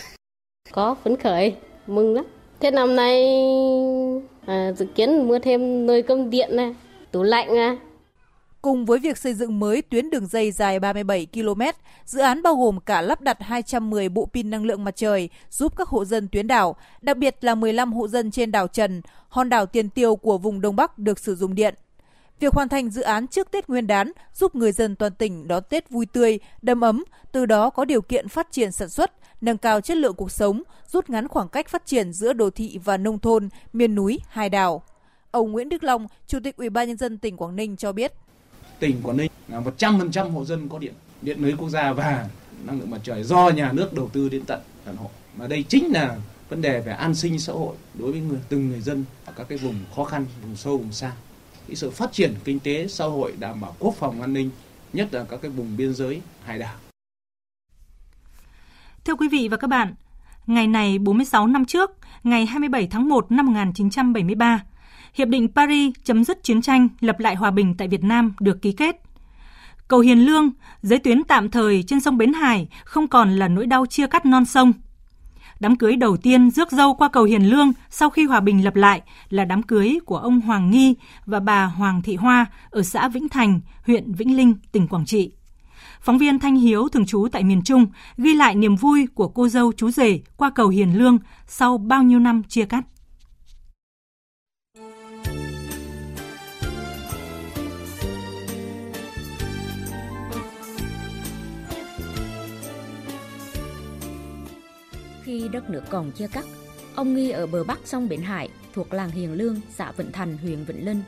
Có 0.72 0.96
phấn 1.04 1.16
khởi, 1.16 1.56
mừng 1.86 2.14
lắm. 2.14 2.24
Thế 2.60 2.70
năm 2.70 2.96
nay 2.96 3.34
à, 4.46 4.72
dự 4.76 4.86
kiến 4.94 5.28
mua 5.28 5.38
thêm 5.38 5.86
nồi 5.86 6.02
cơm 6.02 6.30
điện 6.30 6.56
này, 6.56 6.74
tủ 7.10 7.22
lạnh 7.22 7.54
này 7.54 7.76
Cùng 8.62 8.84
với 8.84 8.98
việc 8.98 9.18
xây 9.18 9.34
dựng 9.34 9.60
mới 9.60 9.82
tuyến 9.82 10.10
đường 10.10 10.26
dây 10.26 10.52
dài 10.52 10.80
37 10.80 11.26
km, 11.32 11.62
dự 12.04 12.20
án 12.20 12.42
bao 12.42 12.56
gồm 12.56 12.80
cả 12.80 13.02
lắp 13.02 13.20
đặt 13.20 13.36
210 13.40 14.08
bộ 14.08 14.28
pin 14.32 14.50
năng 14.50 14.64
lượng 14.64 14.84
mặt 14.84 14.96
trời 14.96 15.28
giúp 15.50 15.76
các 15.76 15.88
hộ 15.88 16.04
dân 16.04 16.28
tuyến 16.28 16.46
đảo, 16.46 16.76
đặc 17.00 17.16
biệt 17.16 17.36
là 17.40 17.54
15 17.54 17.92
hộ 17.92 18.08
dân 18.08 18.30
trên 18.30 18.52
đảo 18.52 18.68
Trần, 18.68 19.02
hòn 19.28 19.48
đảo 19.48 19.66
tiền 19.66 19.88
tiêu 19.88 20.16
của 20.16 20.38
vùng 20.38 20.60
Đông 20.60 20.76
Bắc 20.76 20.98
được 20.98 21.18
sử 21.18 21.34
dụng 21.34 21.54
điện. 21.54 21.74
Việc 22.40 22.52
hoàn 22.52 22.68
thành 22.68 22.90
dự 22.90 23.02
án 23.02 23.26
trước 23.26 23.50
Tết 23.50 23.68
Nguyên 23.68 23.86
đán 23.86 24.12
giúp 24.34 24.54
người 24.54 24.72
dân 24.72 24.96
toàn 24.96 25.12
tỉnh 25.14 25.48
đón 25.48 25.62
Tết 25.68 25.90
vui 25.90 26.06
tươi, 26.06 26.38
đầm 26.62 26.80
ấm, 26.80 27.04
từ 27.32 27.46
đó 27.46 27.70
có 27.70 27.84
điều 27.84 28.02
kiện 28.02 28.28
phát 28.28 28.52
triển 28.52 28.72
sản 28.72 28.88
xuất, 28.88 29.12
nâng 29.40 29.58
cao 29.58 29.80
chất 29.80 29.96
lượng 29.96 30.14
cuộc 30.14 30.30
sống, 30.30 30.62
rút 30.86 31.10
ngắn 31.10 31.28
khoảng 31.28 31.48
cách 31.48 31.68
phát 31.68 31.86
triển 31.86 32.12
giữa 32.12 32.32
đô 32.32 32.50
thị 32.50 32.78
và 32.84 32.96
nông 32.96 33.18
thôn, 33.18 33.48
miền 33.72 33.94
núi, 33.94 34.18
hai 34.28 34.48
đảo. 34.48 34.82
Ông 35.30 35.52
Nguyễn 35.52 35.68
Đức 35.68 35.84
Long, 35.84 36.06
Chủ 36.26 36.38
tịch 36.44 36.56
Ủy 36.56 36.70
ban 36.70 36.88
nhân 36.88 36.96
dân 36.96 37.18
tỉnh 37.18 37.36
Quảng 37.36 37.56
Ninh 37.56 37.76
cho 37.76 37.92
biết 37.92 38.12
tỉnh 38.82 39.02
Quảng 39.02 39.16
Ninh 39.16 39.30
là 39.48 39.60
100% 39.60 40.30
hộ 40.30 40.44
dân 40.44 40.68
có 40.68 40.78
điện, 40.78 40.94
điện 41.22 41.38
lưới 41.40 41.52
quốc 41.58 41.68
gia 41.68 41.92
và 41.92 42.28
năng 42.64 42.78
lượng 42.78 42.90
mặt 42.90 43.00
trời 43.02 43.22
do 43.22 43.48
nhà 43.48 43.72
nước 43.72 43.92
đầu 43.92 44.08
tư 44.12 44.28
đến 44.28 44.44
tận 44.46 44.60
tận 44.84 44.96
hộ. 44.96 45.10
Mà 45.36 45.46
đây 45.46 45.64
chính 45.68 45.92
là 45.92 46.16
vấn 46.48 46.62
đề 46.62 46.80
về 46.80 46.92
an 46.92 47.14
sinh 47.14 47.38
xã 47.38 47.52
hội 47.52 47.76
đối 47.94 48.12
với 48.12 48.20
người 48.20 48.38
từng 48.48 48.68
người 48.68 48.80
dân 48.80 49.04
ở 49.24 49.32
các 49.36 49.46
cái 49.48 49.58
vùng 49.58 49.74
khó 49.96 50.04
khăn, 50.04 50.26
vùng 50.42 50.56
sâu, 50.56 50.78
vùng 50.78 50.92
xa. 50.92 51.12
Cái 51.68 51.76
sự 51.76 51.90
phát 51.90 52.12
triển 52.12 52.34
kinh 52.44 52.58
tế 52.60 52.86
xã 52.88 53.04
hội 53.04 53.32
đảm 53.38 53.60
bảo 53.60 53.74
quốc 53.78 53.94
phòng 53.98 54.20
an 54.20 54.32
ninh, 54.32 54.50
nhất 54.92 55.14
là 55.14 55.24
các 55.24 55.42
cái 55.42 55.50
vùng 55.50 55.76
biên 55.76 55.94
giới, 55.94 56.20
hải 56.44 56.58
đảo. 56.58 56.74
Thưa 59.04 59.14
quý 59.14 59.28
vị 59.28 59.48
và 59.48 59.56
các 59.56 59.66
bạn, 59.66 59.94
ngày 60.46 60.66
này 60.66 60.98
46 60.98 61.46
năm 61.46 61.64
trước, 61.64 61.90
ngày 62.22 62.46
27 62.46 62.86
tháng 62.86 63.08
1 63.08 63.32
năm 63.32 63.46
1973, 63.46 64.64
Hiệp 65.14 65.28
định 65.28 65.48
Paris 65.54 65.94
chấm 66.04 66.24
dứt 66.24 66.42
chiến 66.42 66.62
tranh, 66.62 66.88
lập 67.00 67.20
lại 67.20 67.34
hòa 67.34 67.50
bình 67.50 67.74
tại 67.78 67.88
Việt 67.88 68.04
Nam 68.04 68.32
được 68.40 68.62
ký 68.62 68.72
kết. 68.72 68.96
Cầu 69.88 70.00
Hiền 70.00 70.18
Lương, 70.18 70.50
giới 70.82 70.98
tuyến 70.98 71.24
tạm 71.24 71.50
thời 71.50 71.82
trên 71.82 72.00
sông 72.00 72.18
Bến 72.18 72.32
Hải 72.32 72.68
không 72.84 73.08
còn 73.08 73.36
là 73.36 73.48
nỗi 73.48 73.66
đau 73.66 73.86
chia 73.86 74.06
cắt 74.06 74.26
non 74.26 74.44
sông. 74.44 74.72
Đám 75.60 75.76
cưới 75.76 75.96
đầu 75.96 76.16
tiên 76.16 76.50
rước 76.50 76.72
dâu 76.72 76.94
qua 76.94 77.08
cầu 77.08 77.24
Hiền 77.24 77.50
Lương 77.50 77.72
sau 77.90 78.10
khi 78.10 78.24
hòa 78.24 78.40
bình 78.40 78.64
lập 78.64 78.76
lại 78.76 79.02
là 79.28 79.44
đám 79.44 79.62
cưới 79.62 79.98
của 80.06 80.16
ông 80.16 80.40
Hoàng 80.40 80.70
Nghi 80.70 80.94
và 81.26 81.40
bà 81.40 81.64
Hoàng 81.64 82.02
Thị 82.02 82.16
Hoa 82.16 82.46
ở 82.70 82.82
xã 82.82 83.08
Vĩnh 83.08 83.28
Thành, 83.28 83.60
huyện 83.86 84.12
Vĩnh 84.12 84.36
Linh, 84.36 84.54
tỉnh 84.72 84.88
Quảng 84.88 85.06
Trị. 85.06 85.32
Phóng 86.00 86.18
viên 86.18 86.38
Thanh 86.38 86.56
Hiếu 86.56 86.88
thường 86.88 87.06
trú 87.06 87.28
tại 87.32 87.44
miền 87.44 87.62
Trung 87.62 87.86
ghi 88.16 88.34
lại 88.34 88.54
niềm 88.54 88.76
vui 88.76 89.06
của 89.14 89.28
cô 89.28 89.48
dâu 89.48 89.72
chú 89.72 89.90
rể 89.90 90.20
qua 90.36 90.50
cầu 90.50 90.68
Hiền 90.68 90.98
Lương 90.98 91.18
sau 91.46 91.78
bao 91.78 92.02
nhiêu 92.02 92.18
năm 92.18 92.42
chia 92.48 92.64
cắt. 92.64 92.84
Khi 105.32 105.48
đất 105.48 105.70
nước 105.70 105.82
còn 105.90 106.10
chia 106.10 106.28
cắt, 106.28 106.44
ông 106.94 107.14
Nghi 107.14 107.30
ở 107.30 107.46
bờ 107.46 107.64
bắc 107.64 107.78
sông 107.84 108.08
Bến 108.08 108.22
Hải 108.22 108.48
thuộc 108.74 108.94
làng 108.94 109.10
Hiền 109.10 109.32
Lương, 109.32 109.60
xã 109.70 109.92
Vĩnh 109.92 110.12
Thành, 110.12 110.38
huyện 110.38 110.64
Vĩnh 110.64 110.84
Linh. 110.84 111.02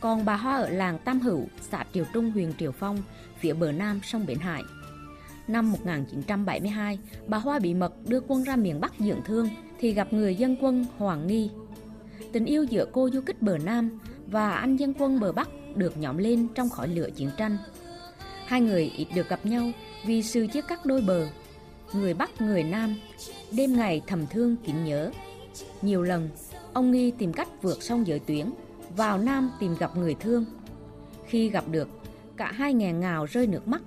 Còn 0.00 0.24
bà 0.24 0.36
Hoa 0.36 0.56
ở 0.56 0.68
làng 0.68 0.98
Tam 0.98 1.20
Hữu, 1.20 1.46
xã 1.70 1.84
Triều 1.94 2.04
Trung, 2.12 2.30
huyện 2.30 2.52
Triều 2.58 2.72
Phong, 2.72 3.02
phía 3.40 3.52
bờ 3.52 3.72
nam 3.72 4.00
sông 4.02 4.26
Bến 4.26 4.38
Hải. 4.38 4.62
Năm 5.48 5.72
1972, 5.72 6.98
bà 7.26 7.38
Hoa 7.38 7.58
bị 7.58 7.74
mật 7.74 7.92
đưa 8.08 8.20
quân 8.20 8.44
ra 8.44 8.56
miền 8.56 8.80
Bắc 8.80 8.92
dưỡng 8.98 9.20
thương 9.24 9.48
thì 9.80 9.92
gặp 9.92 10.12
người 10.12 10.34
dân 10.34 10.56
quân 10.60 10.86
Hoàng 10.98 11.26
Nghi. 11.26 11.50
tình 12.32 12.44
yêu 12.44 12.64
giữa 12.64 12.86
cô 12.92 13.10
du 13.12 13.20
kích 13.20 13.42
bờ 13.42 13.58
Nam 13.58 13.98
và 14.26 14.50
anh 14.50 14.76
dân 14.76 14.94
quân 14.98 15.20
bờ 15.20 15.32
Bắc 15.32 15.48
được 15.74 15.96
nhóm 15.96 16.18
lên 16.18 16.48
trong 16.54 16.68
khói 16.68 16.88
lửa 16.88 17.08
chiến 17.16 17.30
tranh. 17.36 17.56
Hai 18.46 18.60
người 18.60 18.92
ít 18.96 19.06
được 19.14 19.28
gặp 19.28 19.46
nhau 19.46 19.70
vì 20.06 20.22
sự 20.22 20.46
chia 20.46 20.62
cắt 20.62 20.86
đôi 20.86 21.00
bờ. 21.00 21.26
Người 22.00 22.14
Bắc, 22.14 22.40
người 22.40 22.62
Nam, 22.62 22.94
đêm 23.52 23.76
ngày 23.76 24.02
thầm 24.06 24.26
thương 24.26 24.56
kín 24.56 24.84
nhớ. 24.84 25.10
Nhiều 25.82 26.02
lần, 26.02 26.28
ông 26.72 26.90
Nghi 26.90 27.10
tìm 27.10 27.32
cách 27.32 27.48
vượt 27.62 27.82
sông 27.82 28.06
giới 28.06 28.18
tuyến, 28.18 28.46
vào 28.96 29.18
Nam 29.18 29.50
tìm 29.60 29.74
gặp 29.78 29.96
người 29.96 30.14
thương. 30.14 30.44
Khi 31.26 31.50
gặp 31.50 31.64
được, 31.70 31.88
cả 32.36 32.52
hai 32.52 32.74
nghẹn 32.74 33.00
ngào 33.00 33.24
rơi 33.24 33.46
nước 33.46 33.68
mắt, 33.68 33.82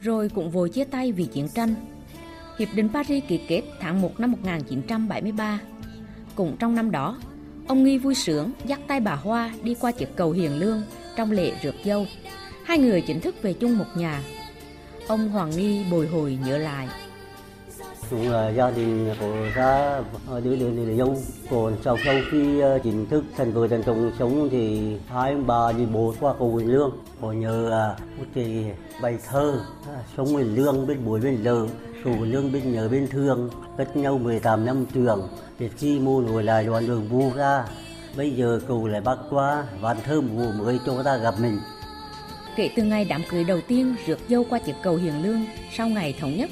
rồi 0.00 0.28
cũng 0.28 0.50
vội 0.50 0.68
chia 0.68 0.84
tay 0.84 1.12
vì 1.12 1.24
chiến 1.24 1.48
tranh. 1.54 1.74
Hiệp 2.58 2.68
định 2.74 2.88
Paris 2.88 3.24
ký 3.28 3.40
kết 3.48 3.62
tháng 3.80 4.00
1 4.00 4.20
năm 4.20 4.32
1973. 4.32 5.60
Cũng 6.34 6.56
trong 6.58 6.74
năm 6.74 6.90
đó, 6.90 7.18
ông 7.66 7.84
Nghi 7.84 7.98
vui 7.98 8.14
sướng 8.14 8.52
dắt 8.66 8.80
tay 8.86 9.00
bà 9.00 9.14
Hoa 9.14 9.54
đi 9.62 9.74
qua 9.80 9.92
chiếc 9.92 10.16
cầu 10.16 10.30
Hiền 10.30 10.58
Lương 10.58 10.82
trong 11.16 11.30
lễ 11.30 11.52
rước 11.62 11.74
dâu. 11.84 12.06
Hai 12.64 12.78
người 12.78 13.00
chính 13.00 13.20
thức 13.20 13.42
về 13.42 13.52
chung 13.52 13.78
một 13.78 13.86
nhà. 13.96 14.22
Ông 15.08 15.28
Hoàng 15.28 15.50
Nghi 15.50 15.84
bồi 15.90 16.06
hồi 16.06 16.38
nhớ 16.46 16.58
lại. 16.58 16.88
Cũng 18.10 18.30
là 18.30 18.38
ờ, 18.38 18.52
gia 18.52 18.70
đình 18.70 19.14
của 19.20 19.34
ra 19.54 20.00
đưa 20.28 20.56
đưa 20.56 20.70
đưa 20.70 20.96
dâu. 20.96 21.16
Còn 21.50 21.76
sau 21.84 21.96
sau 22.04 22.14
khi 22.30 22.60
ờ, 22.60 22.78
chính 22.84 23.06
thức 23.06 23.24
thành 23.36 23.52
vợ 23.52 23.68
thành 23.68 23.82
chồng 23.86 24.12
sống 24.18 24.48
thì 24.50 24.96
hai 25.08 25.36
bà 25.36 25.72
đi 25.72 25.86
bộ 25.86 26.14
qua 26.20 26.34
cầu 26.38 26.56
Hiền 26.56 26.72
Lương. 26.72 26.92
Có 27.20 27.32
nhờ 27.32 27.70
ờ, 27.70 27.96
một 28.18 28.24
cái 28.34 28.72
bài 29.02 29.18
thơ 29.28 29.60
sống 30.16 30.36
Hiền 30.36 30.54
Lương 30.54 30.86
bên 30.86 31.04
buổi 31.04 31.20
bên 31.20 31.42
lờ 31.42 31.66
Quỳnh 32.04 32.32
lương 32.32 32.52
bên 32.52 32.72
nhớ 32.72 32.88
bên 32.88 33.08
thương 33.08 33.50
cách 33.78 33.96
nhau 33.96 34.18
18 34.18 34.64
năm 34.64 34.86
trường 34.94 35.28
thì 35.58 35.68
khi 35.68 35.98
mua 35.98 36.20
ngồi 36.20 36.42
lại 36.42 36.66
đoạn 36.66 36.86
đường 36.86 37.08
vu 37.08 37.32
ra 37.36 37.64
bây 38.16 38.30
giờ 38.30 38.60
cầu 38.68 38.88
lại 38.88 39.00
bắt 39.00 39.18
qua 39.30 39.64
vạn 39.80 39.96
thơ 40.04 40.20
mùa 40.20 40.52
mới 40.52 40.78
cho 40.86 41.02
ta 41.02 41.16
gặp 41.16 41.34
mình 41.40 41.58
kể 42.56 42.70
từ 42.76 42.82
ngày 42.82 43.04
đám 43.04 43.22
cưới 43.30 43.44
đầu 43.44 43.60
tiên 43.60 43.96
rước 44.06 44.18
dâu 44.28 44.44
qua 44.50 44.58
chiếc 44.58 44.74
cầu 44.82 44.96
Hiền 44.96 45.22
Lương 45.22 45.46
sau 45.72 45.88
ngày 45.88 46.14
thống 46.20 46.36
nhất. 46.36 46.50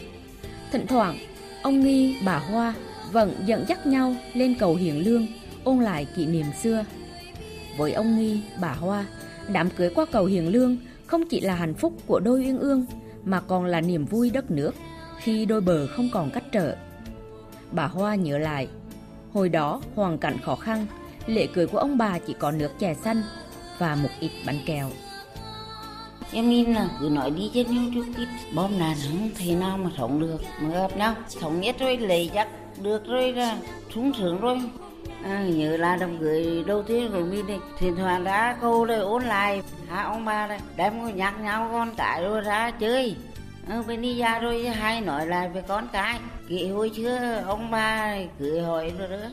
Thỉnh 0.73 0.87
thoảng, 0.87 1.19
ông 1.63 1.81
Nghi, 1.81 2.17
bà 2.25 2.39
Hoa 2.39 2.75
vẫn 3.13 3.35
dẫn 3.47 3.65
dắt 3.69 3.87
nhau 3.87 4.17
lên 4.35 4.55
cầu 4.59 4.75
Hiền 4.75 5.05
Lương 5.05 5.27
ôn 5.65 5.79
lại 5.79 6.07
kỷ 6.17 6.27
niệm 6.27 6.47
xưa. 6.63 6.85
Với 7.77 7.93
ông 7.93 8.19
Nghi, 8.19 8.41
bà 8.61 8.73
Hoa, 8.73 9.07
đám 9.49 9.71
cưới 9.71 9.91
qua 9.95 10.05
cầu 10.13 10.25
Hiền 10.25 10.49
Lương 10.49 10.77
không 11.07 11.29
chỉ 11.29 11.41
là 11.41 11.55
hạnh 11.55 11.75
phúc 11.75 11.93
của 12.07 12.21
đôi 12.21 12.41
uyên 12.41 12.59
ương 12.59 12.87
mà 13.25 13.41
còn 13.41 13.65
là 13.65 13.81
niềm 13.81 14.05
vui 14.05 14.31
đất 14.31 14.51
nước 14.51 14.75
khi 15.19 15.45
đôi 15.45 15.61
bờ 15.61 15.87
không 15.87 16.09
còn 16.13 16.31
cách 16.31 16.45
trở. 16.53 16.77
Bà 17.73 17.87
Hoa 17.87 18.15
nhớ 18.15 18.39
lại, 18.39 18.69
hồi 19.33 19.49
đó 19.49 19.83
hoàn 19.95 20.19
cảnh 20.19 20.37
khó 20.43 20.55
khăn, 20.57 20.87
lễ 21.27 21.47
cưới 21.47 21.67
của 21.67 21.79
ông 21.79 21.99
bà 21.99 22.19
chỉ 22.19 22.35
có 22.39 22.51
nước 22.51 22.71
chè 22.79 22.95
xanh 22.95 23.23
và 23.79 23.95
một 23.95 24.09
ít 24.21 24.31
bánh 24.47 24.59
kẹo. 24.67 24.91
Em 26.35 26.51
nhìn 26.51 26.73
là 26.73 26.89
cứ 27.01 27.09
nói 27.09 27.31
đi 27.31 27.51
chết 27.55 27.71
nhau 27.71 27.85
chút 27.95 28.05
ít 28.17 28.29
Bom 28.55 28.79
nạn 28.79 28.97
không 29.09 29.31
thể 29.35 29.55
nào 29.55 29.79
mà 29.79 29.91
sống 29.99 30.21
được. 30.21 30.39
Mà 30.61 30.69
gặp 30.69 30.97
nhau 30.97 31.15
Thống 31.41 31.61
nhất 31.61 31.77
rồi 31.79 31.97
lấy 31.97 32.31
chắc 32.35 32.49
được 32.83 33.07
rồi 33.07 33.33
là 33.33 33.57
sung 33.95 34.13
sướng 34.19 34.41
rồi. 34.41 34.59
À, 35.25 35.45
Nhớ 35.49 35.77
là 35.77 35.97
đồng 35.97 36.19
gửi 36.19 36.65
đầu 36.67 36.83
tiên 36.83 37.11
của 37.13 37.21
mình 37.21 37.47
đi. 37.47 37.55
Thỉnh 37.79 37.97
thoảng 37.97 38.25
ra 38.25 38.57
câu 38.61 38.85
đây 38.85 38.99
ôn 38.99 39.25
lại. 39.25 39.63
Hả 39.89 40.03
ông 40.03 40.25
bà 40.25 40.47
đây 40.47 40.59
Đem 40.77 41.01
có 41.01 41.09
nhắc 41.09 41.41
nhau 41.41 41.69
con 41.73 41.95
cái 41.97 42.23
rồi 42.23 42.41
ra 42.41 42.71
chơi. 42.71 43.17
À, 43.69 43.83
Bên 43.87 44.03
đi 44.03 44.19
ra 44.19 44.39
rồi 44.39 44.67
hai 44.67 45.01
nói 45.01 45.27
lại 45.27 45.49
về 45.49 45.63
con 45.69 45.89
cái. 45.93 46.19
Kỳ 46.49 46.69
hồi 46.69 46.91
chưa 46.97 47.43
ông 47.47 47.71
bà 47.71 48.17
cưới 48.39 48.61
hỏi 48.61 48.93
rồi 48.99 49.09
nữa 49.09 49.31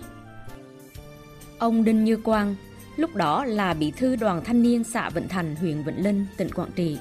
Ông 1.60 1.84
Đinh 1.84 2.04
Như 2.04 2.18
Quang 2.18 2.56
lúc 3.00 3.16
đó 3.16 3.46
là 3.46 3.74
bí 3.74 3.92
thư 3.92 4.16
đoàn 4.16 4.44
thanh 4.44 4.64
niên 4.64 4.84
xã 4.84 5.10
Vĩnh 5.10 5.28
Thành, 5.28 5.56
huyện 5.56 5.84
Vĩnh 5.84 6.04
Linh, 6.04 6.26
tỉnh 6.38 6.50
Quảng 6.52 6.72
Trị. 6.76 6.98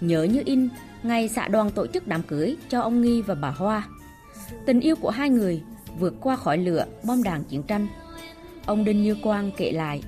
Nhớ 0.00 0.22
như 0.22 0.42
in, 0.46 0.68
ngày 1.02 1.28
xã 1.28 1.48
đoàn 1.48 1.70
tổ 1.70 1.86
chức 1.86 2.06
đám 2.08 2.22
cưới 2.22 2.56
cho 2.68 2.80
ông 2.80 3.02
Nghi 3.02 3.22
và 3.22 3.34
bà 3.34 3.50
Hoa. 3.50 3.88
Tình 4.66 4.80
yêu 4.80 4.96
của 4.96 5.10
hai 5.10 5.30
người 5.30 5.62
vượt 5.98 6.14
qua 6.20 6.36
khỏi 6.36 6.58
lửa, 6.58 6.86
bom 7.04 7.22
đạn 7.22 7.44
chiến 7.44 7.62
tranh. 7.62 7.86
Ông 8.66 8.84
Đinh 8.84 9.02
Như 9.02 9.16
Quang 9.22 9.50
kể 9.56 9.72
lại, 9.72 10.02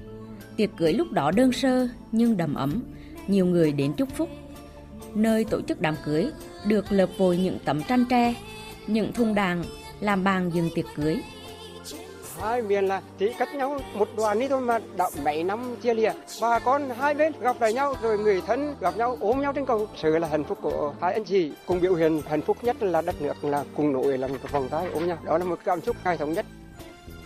tiệc 0.57 0.71
cưới 0.77 0.93
lúc 0.93 1.13
đó 1.13 1.31
đơn 1.31 1.53
sơ 1.53 1.89
nhưng 2.13 2.37
đầm 2.37 2.55
ấm, 2.55 2.83
nhiều 3.27 3.47
người 3.47 3.73
đến 3.73 3.93
chúc 3.93 4.09
phúc. 4.15 4.29
Nơi 5.15 5.45
tổ 5.45 5.61
chức 5.61 5.81
đám 5.81 5.95
cưới 6.05 6.31
được 6.67 6.93
lợp 6.93 7.09
vội 7.19 7.37
những 7.37 7.59
tấm 7.65 7.83
tranh 7.83 8.05
tre, 8.05 8.35
những 8.87 9.13
thùng 9.13 9.35
đàn 9.35 9.65
làm 10.01 10.25
bàn 10.25 10.51
dừng 10.55 10.71
tiệc 10.75 10.87
cưới 10.95 11.21
hai 12.41 12.63
miền 12.63 12.85
là 12.85 13.03
chỉ 13.19 13.33
cách 13.39 13.55
nhau 13.55 13.81
một 13.95 14.09
đoàn 14.17 14.39
đi 14.39 14.49
thôi 14.49 14.61
mà 14.61 14.79
đã 14.97 15.11
mấy 15.25 15.45
năm 15.45 15.77
chia 15.83 15.95
lìa. 15.95 16.13
Bà 16.41 16.59
con 16.59 16.91
hai 16.91 17.15
bên 17.15 17.33
gặp 17.41 17.61
lại 17.61 17.73
nhau 17.73 17.95
rồi 18.03 18.19
người 18.19 18.43
thân 18.47 18.77
gặp 18.81 18.97
nhau 18.97 19.17
ôm 19.21 19.41
nhau 19.41 19.53
trên 19.53 19.67
cầu. 19.67 19.89
Sự 19.97 20.19
là 20.19 20.29
hạnh 20.29 20.45
phúc 20.45 20.59
của 20.63 20.95
hai 21.01 21.13
anh 21.13 21.25
chị 21.25 21.53
cùng 21.67 21.81
biểu 21.81 21.95
hiện 21.95 22.23
hạnh 22.29 22.43
phúc 22.43 22.57
nhất 22.63 22.83
là 22.83 23.03
đất 23.03 23.23
nước, 23.23 23.45
là 23.45 23.65
cùng 23.77 23.93
nội 23.93 24.19
là 24.19 24.29
một 24.29 24.53
vòng 24.53 24.69
tay 24.69 24.87
ôm 24.93 25.07
nhau. 25.07 25.19
Đó 25.25 25.39
là 25.39 25.45
một 25.45 25.59
cảm 25.65 25.81
xúc 25.81 25.97
hai 26.05 26.19
thống 26.19 26.33
nhất. 26.33 26.47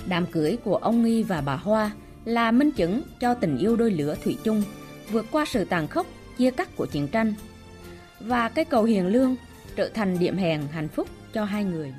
Đám 0.07 0.27
cưới 0.27 0.59
của 0.65 0.77
ông 0.77 1.05
Nghi 1.05 1.23
và 1.23 1.41
bà 1.41 1.57
Hoa 1.57 1.91
là 2.25 2.51
minh 2.51 2.71
chứng 2.71 3.03
cho 3.21 3.35
tình 3.35 3.59
yêu 3.59 3.77
đôi 3.77 3.91
lửa 3.91 4.17
thủy 4.25 4.39
chung, 4.45 4.63
vượt 5.11 5.27
qua 5.33 5.45
sự 5.45 5.65
tàn 5.65 5.89
khốc, 5.89 6.07
chia 6.39 6.51
cắt 6.51 6.77
của 6.77 6.87
chiến 6.87 7.09
tranh. 7.09 7.35
Và 8.21 8.49
cái 8.49 8.65
cầu 8.65 8.85
hiền 8.85 9.07
lương 9.07 9.37
trở 9.77 9.89
thành 9.89 10.19
điểm 10.19 10.37
hẹn 10.37 10.63
hạnh 10.73 10.89
phúc 10.89 11.09
cho 11.33 11.45
hai 11.45 11.65
người. 11.65 11.95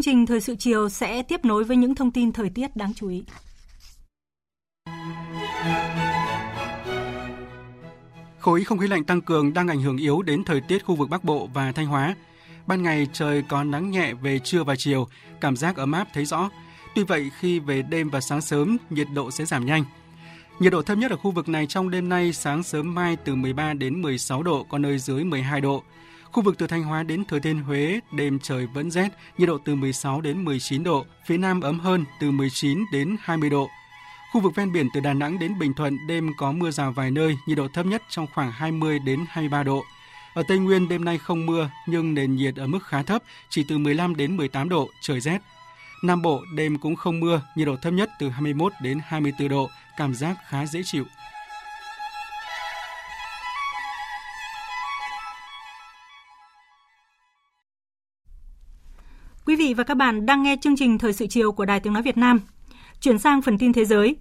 Chương 0.00 0.14
trình 0.14 0.26
Thời 0.26 0.40
sự 0.40 0.56
chiều 0.58 0.88
sẽ 0.88 1.22
tiếp 1.22 1.44
nối 1.44 1.64
với 1.64 1.76
những 1.76 1.94
thông 1.94 2.10
tin 2.10 2.32
thời 2.32 2.50
tiết 2.50 2.76
đáng 2.76 2.94
chú 2.94 3.08
ý. 3.08 3.24
Khối 8.38 8.64
không 8.64 8.78
khí 8.78 8.88
lạnh 8.88 9.04
tăng 9.04 9.20
cường 9.20 9.52
đang 9.52 9.68
ảnh 9.68 9.82
hưởng 9.82 9.96
yếu 9.96 10.22
đến 10.22 10.44
thời 10.44 10.60
tiết 10.60 10.84
khu 10.84 10.94
vực 10.94 11.10
Bắc 11.10 11.24
Bộ 11.24 11.48
và 11.54 11.72
Thanh 11.72 11.86
Hóa. 11.86 12.14
Ban 12.66 12.82
ngày 12.82 13.06
trời 13.12 13.42
có 13.48 13.64
nắng 13.64 13.90
nhẹ 13.90 14.14
về 14.14 14.38
trưa 14.38 14.64
và 14.64 14.76
chiều, 14.76 15.08
cảm 15.40 15.56
giác 15.56 15.76
ấm 15.76 15.92
áp 15.92 16.08
thấy 16.14 16.24
rõ. 16.24 16.50
Tuy 16.94 17.04
vậy 17.04 17.30
khi 17.38 17.58
về 17.58 17.82
đêm 17.82 18.10
và 18.10 18.20
sáng 18.20 18.40
sớm, 18.40 18.76
nhiệt 18.90 19.06
độ 19.14 19.30
sẽ 19.30 19.44
giảm 19.44 19.66
nhanh. 19.66 19.84
Nhiệt 20.58 20.72
độ 20.72 20.82
thấp 20.82 20.98
nhất 20.98 21.10
ở 21.10 21.16
khu 21.16 21.30
vực 21.30 21.48
này 21.48 21.66
trong 21.66 21.90
đêm 21.90 22.08
nay, 22.08 22.32
sáng 22.32 22.62
sớm 22.62 22.94
mai 22.94 23.16
từ 23.16 23.34
13 23.34 23.72
đến 23.72 24.02
16 24.02 24.42
độ, 24.42 24.66
có 24.68 24.78
nơi 24.78 24.98
dưới 24.98 25.24
12 25.24 25.60
độ. 25.60 25.82
Khu 26.32 26.42
vực 26.42 26.58
từ 26.58 26.66
Thanh 26.66 26.82
Hóa 26.82 27.02
đến 27.02 27.24
Thừa 27.24 27.38
Thiên 27.38 27.62
Huế, 27.62 28.00
đêm 28.12 28.38
trời 28.38 28.66
vẫn 28.66 28.90
rét, 28.90 29.08
nhiệt 29.38 29.48
độ 29.48 29.58
từ 29.64 29.74
16 29.74 30.20
đến 30.20 30.44
19 30.44 30.84
độ, 30.84 31.04
phía 31.26 31.36
Nam 31.36 31.60
ấm 31.60 31.80
hơn 31.80 32.04
từ 32.20 32.30
19 32.30 32.78
đến 32.92 33.16
20 33.20 33.50
độ. 33.50 33.68
Khu 34.32 34.40
vực 34.40 34.54
ven 34.54 34.72
biển 34.72 34.88
từ 34.94 35.00
Đà 35.00 35.12
Nẵng 35.12 35.38
đến 35.38 35.58
Bình 35.58 35.74
Thuận 35.74 36.06
đêm 36.06 36.30
có 36.38 36.52
mưa 36.52 36.70
rào 36.70 36.92
vài 36.92 37.10
nơi, 37.10 37.36
nhiệt 37.46 37.58
độ 37.58 37.68
thấp 37.68 37.86
nhất 37.86 38.02
trong 38.10 38.26
khoảng 38.34 38.52
20 38.52 38.98
đến 38.98 39.24
23 39.28 39.62
độ. 39.62 39.82
Ở 40.34 40.42
Tây 40.48 40.58
Nguyên 40.58 40.88
đêm 40.88 41.04
nay 41.04 41.18
không 41.18 41.46
mưa 41.46 41.70
nhưng 41.86 42.14
nền 42.14 42.36
nhiệt 42.36 42.56
ở 42.56 42.66
mức 42.66 42.86
khá 42.86 43.02
thấp, 43.02 43.22
chỉ 43.48 43.64
từ 43.68 43.78
15 43.78 44.16
đến 44.16 44.36
18 44.36 44.68
độ, 44.68 44.88
trời 45.00 45.20
rét. 45.20 45.38
Nam 46.02 46.22
Bộ 46.22 46.40
đêm 46.54 46.78
cũng 46.78 46.96
không 46.96 47.20
mưa, 47.20 47.42
nhiệt 47.56 47.66
độ 47.66 47.76
thấp 47.82 47.92
nhất 47.92 48.10
từ 48.18 48.28
21 48.28 48.72
đến 48.82 49.00
24 49.04 49.48
độ, 49.48 49.70
cảm 49.96 50.14
giác 50.14 50.36
khá 50.48 50.66
dễ 50.66 50.82
chịu. 50.84 51.04
Quý 59.46 59.56
vị 59.56 59.74
và 59.74 59.84
các 59.84 59.94
bạn 59.94 60.26
đang 60.26 60.42
nghe 60.42 60.56
chương 60.60 60.76
trình 60.76 60.98
Thời 60.98 61.12
sự 61.12 61.26
chiều 61.26 61.52
của 61.52 61.64
Đài 61.64 61.80
Tiếng 61.80 61.92
Nói 61.92 62.02
Việt 62.02 62.16
Nam. 62.16 62.40
Chuyển 63.00 63.18
sang 63.18 63.42
phần 63.42 63.58
tin 63.58 63.72
thế 63.72 63.84
giới. 63.84 64.16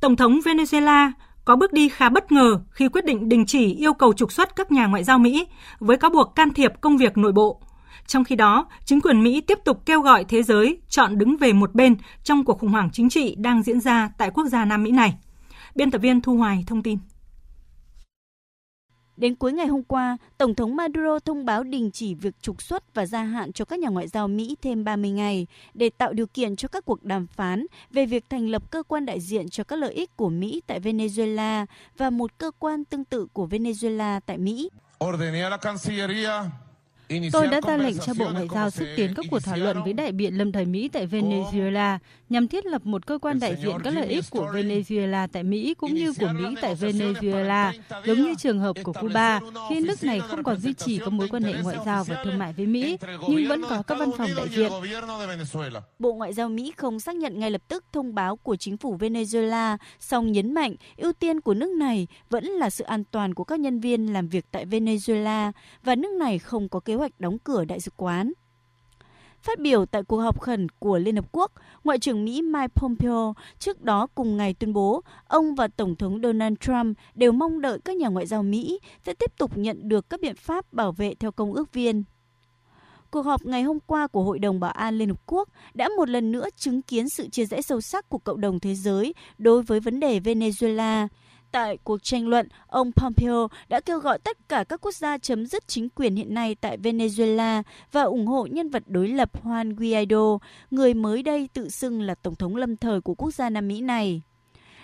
Tổng 0.00 0.16
thống 0.16 0.40
Venezuela 0.44 1.10
có 1.44 1.56
bước 1.56 1.72
đi 1.72 1.88
khá 1.88 2.08
bất 2.08 2.32
ngờ 2.32 2.60
khi 2.70 2.88
quyết 2.88 3.04
định 3.04 3.28
đình 3.28 3.46
chỉ 3.46 3.74
yêu 3.74 3.94
cầu 3.94 4.12
trục 4.12 4.32
xuất 4.32 4.56
các 4.56 4.72
nhà 4.72 4.86
ngoại 4.86 5.04
giao 5.04 5.18
Mỹ 5.18 5.46
với 5.78 5.96
cáo 5.96 6.10
buộc 6.10 6.34
can 6.34 6.50
thiệp 6.50 6.72
công 6.80 6.96
việc 6.96 7.18
nội 7.18 7.32
bộ. 7.32 7.60
Trong 8.06 8.24
khi 8.24 8.36
đó, 8.36 8.66
chính 8.84 9.00
quyền 9.00 9.22
Mỹ 9.22 9.40
tiếp 9.40 9.58
tục 9.64 9.82
kêu 9.86 10.00
gọi 10.00 10.24
thế 10.24 10.42
giới 10.42 10.80
chọn 10.88 11.18
đứng 11.18 11.36
về 11.36 11.52
một 11.52 11.74
bên 11.74 11.96
trong 12.24 12.44
cuộc 12.44 12.58
khủng 12.58 12.70
hoảng 12.70 12.90
chính 12.92 13.08
trị 13.08 13.34
đang 13.38 13.62
diễn 13.62 13.80
ra 13.80 14.10
tại 14.18 14.30
quốc 14.34 14.46
gia 14.46 14.64
Nam 14.64 14.82
Mỹ 14.82 14.90
này. 14.90 15.14
Biên 15.74 15.90
tập 15.90 15.98
viên 15.98 16.20
Thu 16.20 16.36
Hoài 16.36 16.64
thông 16.66 16.82
tin. 16.82 16.98
Đến 19.20 19.34
cuối 19.34 19.52
ngày 19.52 19.66
hôm 19.66 19.82
qua, 19.82 20.16
Tổng 20.38 20.54
thống 20.54 20.76
Maduro 20.76 21.18
thông 21.18 21.44
báo 21.44 21.62
đình 21.62 21.90
chỉ 21.90 22.14
việc 22.14 22.34
trục 22.42 22.62
xuất 22.62 22.94
và 22.94 23.06
gia 23.06 23.22
hạn 23.22 23.52
cho 23.52 23.64
các 23.64 23.78
nhà 23.78 23.88
ngoại 23.88 24.08
giao 24.08 24.28
Mỹ 24.28 24.56
thêm 24.62 24.84
30 24.84 25.10
ngày 25.10 25.46
để 25.74 25.90
tạo 25.90 26.12
điều 26.12 26.26
kiện 26.26 26.56
cho 26.56 26.68
các 26.68 26.84
cuộc 26.84 27.04
đàm 27.04 27.26
phán 27.26 27.66
về 27.90 28.06
việc 28.06 28.30
thành 28.30 28.48
lập 28.48 28.70
cơ 28.70 28.82
quan 28.82 29.06
đại 29.06 29.20
diện 29.20 29.48
cho 29.48 29.64
các 29.64 29.78
lợi 29.78 29.94
ích 29.94 30.16
của 30.16 30.28
Mỹ 30.28 30.62
tại 30.66 30.80
Venezuela 30.80 31.66
và 31.96 32.10
một 32.10 32.38
cơ 32.38 32.50
quan 32.58 32.84
tương 32.84 33.04
tự 33.04 33.26
của 33.32 33.46
Venezuela 33.46 34.20
tại 34.26 34.38
Mỹ. 34.38 34.70
Tôi 37.32 37.46
đã 37.46 37.60
ra 37.66 37.76
lệnh 37.76 37.98
cho 37.98 38.12
Bộ 38.18 38.30
Ngoại 38.32 38.48
giao 38.54 38.70
xúc 38.70 38.88
tiến 38.96 39.14
các 39.14 39.26
cuộc 39.30 39.38
thảo 39.38 39.56
luận 39.56 39.82
với 39.84 39.92
đại 39.92 40.12
biện 40.12 40.34
lâm 40.34 40.52
thời 40.52 40.64
Mỹ 40.64 40.88
tại 40.92 41.06
Venezuela 41.06 41.98
nhằm 42.28 42.48
thiết 42.48 42.66
lập 42.66 42.86
một 42.86 43.06
cơ 43.06 43.18
quan 43.18 43.40
đại 43.40 43.56
diện 43.62 43.76
các 43.84 43.94
lợi 43.94 44.06
ích 44.06 44.24
của 44.30 44.50
Venezuela 44.54 45.28
tại 45.32 45.42
Mỹ 45.42 45.74
cũng 45.74 45.94
như 45.94 46.12
của 46.20 46.28
Mỹ 46.34 46.54
tại 46.60 46.74
Venezuela, 46.74 47.72
giống 48.06 48.22
như 48.22 48.34
trường 48.38 48.58
hợp 48.58 48.76
của 48.82 48.92
Cuba, 48.92 49.40
khi 49.68 49.80
nước 49.80 50.04
này 50.04 50.20
không 50.20 50.42
còn 50.42 50.56
duy 50.56 50.72
trì 50.72 50.98
các 50.98 51.12
mối 51.12 51.28
quan 51.28 51.42
hệ 51.42 51.54
ngoại 51.62 51.76
giao 51.86 52.04
và 52.04 52.22
thương 52.24 52.38
mại 52.38 52.52
với 52.52 52.66
Mỹ, 52.66 52.96
nhưng 53.28 53.48
vẫn 53.48 53.62
có 53.70 53.82
các 53.82 53.98
văn 53.98 54.10
phòng 54.18 54.30
đại 54.36 54.48
diện. 54.48 54.72
Bộ 55.98 56.12
Ngoại 56.12 56.32
giao 56.32 56.48
Mỹ 56.48 56.72
không 56.76 57.00
xác 57.00 57.16
nhận 57.16 57.40
ngay 57.40 57.50
lập 57.50 57.62
tức 57.68 57.84
thông 57.92 58.14
báo 58.14 58.36
của 58.36 58.56
chính 58.56 58.76
phủ 58.76 58.96
Venezuela, 58.96 59.76
song 60.00 60.32
nhấn 60.32 60.54
mạnh 60.54 60.74
ưu 60.96 61.12
tiên 61.12 61.40
của 61.40 61.54
nước 61.54 61.70
này 61.70 62.06
vẫn 62.30 62.44
là 62.44 62.70
sự 62.70 62.84
an 62.84 63.04
toàn 63.10 63.34
của 63.34 63.44
các 63.44 63.60
nhân 63.60 63.80
viên 63.80 64.12
làm 64.12 64.28
việc 64.28 64.44
tại 64.50 64.66
Venezuela 64.66 65.52
và 65.82 65.94
nước 65.94 66.12
này 66.12 66.38
không 66.38 66.68
có 66.68 66.80
kế 66.80 66.94
hoạch 66.94 66.99
hoạch 67.00 67.20
đóng 67.20 67.38
cửa 67.38 67.64
đại 67.64 67.80
sứ 67.80 67.90
quán. 67.96 68.32
Phát 69.42 69.58
biểu 69.58 69.86
tại 69.86 70.02
cuộc 70.02 70.18
họp 70.18 70.40
khẩn 70.40 70.66
của 70.78 70.98
Liên 70.98 71.16
Hợp 71.16 71.32
Quốc, 71.32 71.52
Ngoại 71.84 71.98
trưởng 71.98 72.24
Mỹ 72.24 72.42
Mike 72.42 72.68
Pompeo 72.68 73.34
trước 73.58 73.82
đó 73.82 74.06
cùng 74.14 74.36
ngày 74.36 74.54
tuyên 74.54 74.72
bố 74.72 75.02
ông 75.28 75.54
và 75.54 75.68
Tổng 75.68 75.96
thống 75.96 76.20
Donald 76.22 76.54
Trump 76.60 76.98
đều 77.14 77.32
mong 77.32 77.60
đợi 77.60 77.78
các 77.84 77.96
nhà 77.96 78.08
ngoại 78.08 78.26
giao 78.26 78.42
Mỹ 78.42 78.80
sẽ 79.06 79.14
tiếp 79.14 79.38
tục 79.38 79.56
nhận 79.56 79.88
được 79.88 80.10
các 80.10 80.20
biện 80.20 80.36
pháp 80.36 80.72
bảo 80.72 80.92
vệ 80.92 81.14
theo 81.14 81.32
công 81.32 81.52
ước 81.52 81.72
viên. 81.72 82.04
Cuộc 83.10 83.22
họp 83.22 83.46
ngày 83.46 83.62
hôm 83.62 83.78
qua 83.86 84.06
của 84.06 84.22
Hội 84.22 84.38
đồng 84.38 84.60
Bảo 84.60 84.70
an 84.70 84.98
Liên 84.98 85.08
Hợp 85.08 85.26
Quốc 85.26 85.48
đã 85.74 85.88
một 85.96 86.08
lần 86.08 86.32
nữa 86.32 86.48
chứng 86.56 86.82
kiến 86.82 87.08
sự 87.08 87.28
chia 87.28 87.46
rẽ 87.46 87.62
sâu 87.62 87.80
sắc 87.80 88.08
của 88.08 88.18
cộng 88.18 88.40
đồng 88.40 88.60
thế 88.60 88.74
giới 88.74 89.14
đối 89.38 89.62
với 89.62 89.80
vấn 89.80 90.00
đề 90.00 90.18
Venezuela. 90.18 91.08
Tại 91.52 91.78
cuộc 91.84 92.02
tranh 92.02 92.28
luận, 92.28 92.48
ông 92.66 92.92
Pompeo 92.92 93.48
đã 93.68 93.80
kêu 93.80 93.98
gọi 93.98 94.18
tất 94.18 94.48
cả 94.48 94.64
các 94.64 94.80
quốc 94.80 94.94
gia 94.94 95.18
chấm 95.18 95.46
dứt 95.46 95.68
chính 95.68 95.88
quyền 95.88 96.16
hiện 96.16 96.34
nay 96.34 96.54
tại 96.54 96.78
Venezuela 96.78 97.62
và 97.92 98.02
ủng 98.02 98.26
hộ 98.26 98.46
nhân 98.46 98.70
vật 98.70 98.82
đối 98.86 99.08
lập 99.08 99.44
Juan 99.44 99.74
Guaido, 99.76 100.38
người 100.70 100.94
mới 100.94 101.22
đây 101.22 101.48
tự 101.52 101.68
xưng 101.68 102.02
là 102.02 102.14
tổng 102.14 102.34
thống 102.34 102.56
lâm 102.56 102.76
thời 102.76 103.00
của 103.00 103.14
quốc 103.14 103.34
gia 103.34 103.50
Nam 103.50 103.68
Mỹ 103.68 103.80
này. 103.80 104.22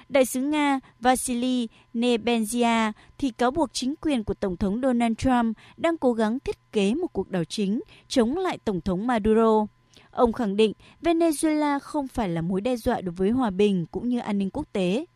Đại 0.08 0.24
sứ 0.24 0.40
Nga 0.40 0.80
Vasily 1.00 1.68
Nebenzia 1.94 2.92
thì 3.18 3.30
cáo 3.30 3.50
buộc 3.50 3.70
chính 3.72 3.94
quyền 4.00 4.24
của 4.24 4.34
Tổng 4.34 4.56
thống 4.56 4.80
Donald 4.82 5.14
Trump 5.18 5.56
đang 5.76 5.98
cố 5.98 6.12
gắng 6.12 6.40
thiết 6.40 6.72
kế 6.72 6.94
một 6.94 7.08
cuộc 7.12 7.30
đảo 7.30 7.44
chính 7.44 7.80
chống 8.08 8.36
lại 8.36 8.58
Tổng 8.64 8.80
thống 8.80 9.06
Maduro. 9.06 9.66
Ông 10.10 10.32
khẳng 10.32 10.56
định 10.56 10.72
Venezuela 11.02 11.78
không 11.78 12.08
phải 12.08 12.28
là 12.28 12.40
mối 12.40 12.60
đe 12.60 12.76
dọa 12.76 13.00
đối 13.00 13.12
với 13.12 13.30
hòa 13.30 13.50
bình 13.50 13.86
cũng 13.90 14.08
như 14.08 14.18
an 14.18 14.38
ninh 14.38 14.50
quốc 14.50 14.66
tế. 14.72 15.06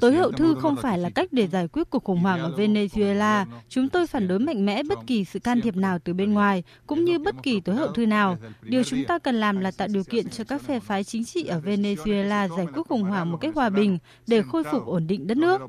Tối 0.00 0.14
hậu 0.14 0.32
thư 0.32 0.54
không 0.54 0.76
phải 0.76 0.98
là 0.98 1.10
cách 1.10 1.32
để 1.32 1.46
giải 1.46 1.68
quyết 1.68 1.90
cuộc 1.90 2.04
khủng 2.04 2.20
hoảng 2.20 2.40
ở 2.40 2.56
Venezuela. 2.56 3.46
Chúng 3.68 3.88
tôi 3.88 4.06
phản 4.06 4.28
đối 4.28 4.38
mạnh 4.38 4.66
mẽ 4.66 4.82
bất 4.82 4.98
kỳ 5.06 5.24
sự 5.24 5.38
can 5.38 5.60
thiệp 5.60 5.76
nào 5.76 5.98
từ 5.98 6.14
bên 6.14 6.32
ngoài, 6.32 6.62
cũng 6.86 7.04
như 7.04 7.18
bất 7.18 7.34
kỳ 7.42 7.60
tối 7.60 7.76
hậu 7.76 7.92
thư 7.92 8.06
nào. 8.06 8.38
Điều 8.62 8.84
chúng 8.84 9.04
ta 9.04 9.18
cần 9.18 9.34
làm 9.34 9.60
là 9.60 9.70
tạo 9.70 9.88
điều 9.88 10.04
kiện 10.04 10.28
cho 10.28 10.44
các 10.44 10.62
phe 10.62 10.80
phái 10.80 11.04
chính 11.04 11.24
trị 11.24 11.46
ở 11.46 11.60
Venezuela 11.60 12.56
giải 12.56 12.66
quyết 12.74 12.82
khủng 12.88 13.02
hoảng 13.02 13.30
một 13.30 13.38
cách 13.40 13.54
hòa 13.54 13.70
bình 13.70 13.98
để 14.26 14.42
khôi 14.42 14.64
phục 14.64 14.86
ổn 14.86 15.06
định 15.06 15.26
đất 15.26 15.36
nước. 15.36 15.60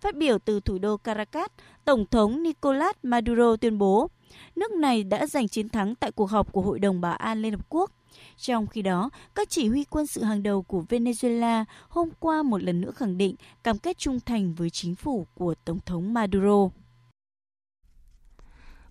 Phát 0.00 0.16
biểu 0.16 0.38
từ 0.38 0.60
thủ 0.60 0.78
đô 0.78 0.96
Caracas, 0.96 1.50
Tổng 1.84 2.06
thống 2.10 2.42
Nicolas 2.42 2.96
Maduro 3.02 3.56
tuyên 3.56 3.78
bố 3.78 4.08
nước 4.56 4.72
này 4.72 5.04
đã 5.04 5.26
giành 5.26 5.48
chiến 5.48 5.68
thắng 5.68 5.94
tại 5.94 6.12
cuộc 6.12 6.30
họp 6.30 6.52
của 6.52 6.60
Hội 6.62 6.78
đồng 6.78 7.00
Bảo 7.00 7.14
an 7.14 7.42
Liên 7.42 7.52
Hợp 7.52 7.66
Quốc. 7.68 7.90
Trong 8.38 8.66
khi 8.66 8.82
đó, 8.82 9.10
các 9.34 9.50
chỉ 9.50 9.68
huy 9.68 9.84
quân 9.84 10.06
sự 10.06 10.22
hàng 10.22 10.42
đầu 10.42 10.62
của 10.62 10.84
Venezuela 10.88 11.64
hôm 11.88 12.08
qua 12.20 12.42
một 12.42 12.62
lần 12.62 12.80
nữa 12.80 12.90
khẳng 12.96 13.18
định 13.18 13.34
cam 13.64 13.78
kết 13.78 13.98
trung 13.98 14.20
thành 14.26 14.54
với 14.54 14.70
chính 14.70 14.94
phủ 14.94 15.26
của 15.34 15.54
Tổng 15.64 15.78
thống 15.86 16.14
Maduro. 16.14 16.68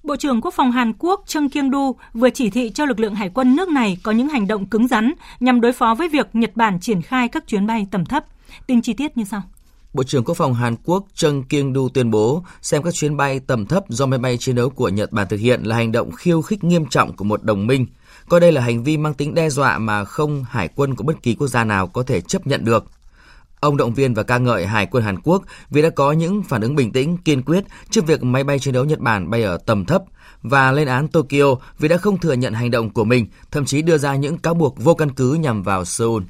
Bộ 0.03 0.15
trưởng 0.15 0.41
Quốc 0.41 0.53
phòng 0.53 0.71
Hàn 0.71 0.93
Quốc 0.93 1.23
Chung 1.25 1.49
Kyung-du 1.49 1.95
vừa 2.13 2.29
chỉ 2.29 2.49
thị 2.49 2.71
cho 2.71 2.85
lực 2.85 2.99
lượng 2.99 3.15
hải 3.15 3.29
quân 3.29 3.55
nước 3.55 3.69
này 3.69 3.97
có 4.03 4.11
những 4.11 4.29
hành 4.29 4.47
động 4.47 4.65
cứng 4.65 4.87
rắn 4.87 5.13
nhằm 5.39 5.61
đối 5.61 5.71
phó 5.71 5.95
với 5.95 6.09
việc 6.09 6.27
Nhật 6.33 6.51
Bản 6.55 6.79
triển 6.79 7.01
khai 7.01 7.27
các 7.27 7.47
chuyến 7.47 7.67
bay 7.67 7.87
tầm 7.91 8.05
thấp. 8.05 8.25
Tin 8.67 8.81
chi 8.81 8.93
tiết 8.93 9.17
như 9.17 9.23
sau. 9.23 9.41
Bộ 9.93 10.03
trưởng 10.03 10.23
Quốc 10.23 10.37
phòng 10.37 10.53
Hàn 10.53 10.75
Quốc 10.85 11.05
Chung 11.13 11.43
Kyung-du 11.49 11.89
tuyên 11.89 12.11
bố 12.11 12.43
xem 12.61 12.83
các 12.83 12.93
chuyến 12.93 13.17
bay 13.17 13.39
tầm 13.39 13.65
thấp 13.65 13.83
do 13.89 14.05
máy 14.05 14.19
bay 14.19 14.37
chiến 14.37 14.55
đấu 14.55 14.69
của 14.69 14.89
Nhật 14.89 15.11
Bản 15.11 15.27
thực 15.29 15.39
hiện 15.39 15.63
là 15.63 15.75
hành 15.75 15.91
động 15.91 16.11
khiêu 16.11 16.41
khích 16.41 16.63
nghiêm 16.63 16.85
trọng 16.85 17.15
của 17.15 17.25
một 17.25 17.43
đồng 17.43 17.67
minh, 17.67 17.85
coi 18.29 18.39
đây 18.39 18.51
là 18.51 18.61
hành 18.61 18.83
vi 18.83 18.97
mang 18.97 19.13
tính 19.13 19.33
đe 19.33 19.49
dọa 19.49 19.79
mà 19.79 20.03
không 20.05 20.43
hải 20.49 20.69
quân 20.75 20.95
của 20.95 21.03
bất 21.03 21.23
kỳ 21.23 21.35
quốc 21.35 21.47
gia 21.47 21.63
nào 21.63 21.87
có 21.87 22.03
thể 22.03 22.21
chấp 22.21 22.47
nhận 22.47 22.65
được. 22.65 22.85
Ông 23.59 23.77
động 23.77 23.93
viên 23.93 24.13
và 24.13 24.23
ca 24.23 24.37
ngợi 24.37 24.67
Hải 24.67 24.85
quân 24.85 25.03
Hàn 25.03 25.19
Quốc 25.23 25.43
vì 25.69 25.81
đã 25.81 25.89
có 25.89 26.11
những 26.11 26.43
phản 26.43 26.61
ứng 26.61 26.75
bình 26.75 26.91
tĩnh, 26.91 27.17
kiên 27.17 27.41
quyết 27.41 27.63
trước 27.89 28.07
việc 28.07 28.23
máy 28.23 28.43
bay 28.43 28.59
chiến 28.59 28.73
đấu 28.73 28.85
Nhật 28.85 28.99
Bản 28.99 29.29
bay 29.29 29.43
ở 29.43 29.57
tầm 29.65 29.85
thấp 29.85 30.03
và 30.41 30.71
lên 30.71 30.87
án 30.87 31.07
Tokyo 31.07 31.55
vì 31.79 31.87
đã 31.87 31.97
không 31.97 32.17
thừa 32.17 32.33
nhận 32.33 32.53
hành 32.53 32.71
động 32.71 32.89
của 32.89 33.03
mình, 33.03 33.27
thậm 33.51 33.65
chí 33.65 33.81
đưa 33.81 33.97
ra 33.97 34.15
những 34.15 34.37
cáo 34.37 34.53
buộc 34.53 34.83
vô 34.83 34.93
căn 34.93 35.11
cứ 35.11 35.33
nhằm 35.33 35.63
vào 35.63 35.85
Seoul. 35.85 36.23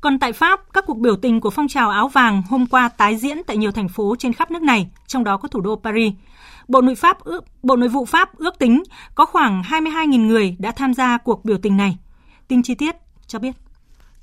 Còn 0.00 0.18
tại 0.18 0.32
Pháp, 0.32 0.60
các 0.72 0.84
cuộc 0.86 0.98
biểu 0.98 1.16
tình 1.16 1.40
của 1.40 1.50
phong 1.50 1.68
trào 1.68 1.90
áo 1.90 2.08
vàng 2.08 2.42
hôm 2.50 2.66
qua 2.66 2.88
tái 2.88 3.16
diễn 3.16 3.42
tại 3.46 3.56
nhiều 3.56 3.72
thành 3.72 3.88
phố 3.88 4.16
trên 4.18 4.32
khắp 4.32 4.50
nước 4.50 4.62
này, 4.62 4.90
trong 5.06 5.24
đó 5.24 5.36
có 5.36 5.48
thủ 5.48 5.60
đô 5.60 5.80
Paris. 5.84 6.12
Bộ 6.68 6.80
Nội 6.80 6.94
Pháp 6.94 7.24
ước, 7.24 7.44
Bộ 7.62 7.76
Nội 7.76 7.88
vụ 7.88 8.04
Pháp 8.04 8.38
ước 8.38 8.58
tính 8.58 8.82
có 9.14 9.24
khoảng 9.24 9.62
22.000 9.62 10.26
người 10.26 10.56
đã 10.58 10.72
tham 10.76 10.94
gia 10.94 11.18
cuộc 11.18 11.44
biểu 11.44 11.58
tình 11.58 11.76
này. 11.76 11.96
Tin 12.48 12.62
chi 12.62 12.74
tiết 12.74 12.96
cho 13.26 13.38
biết. 13.38 13.56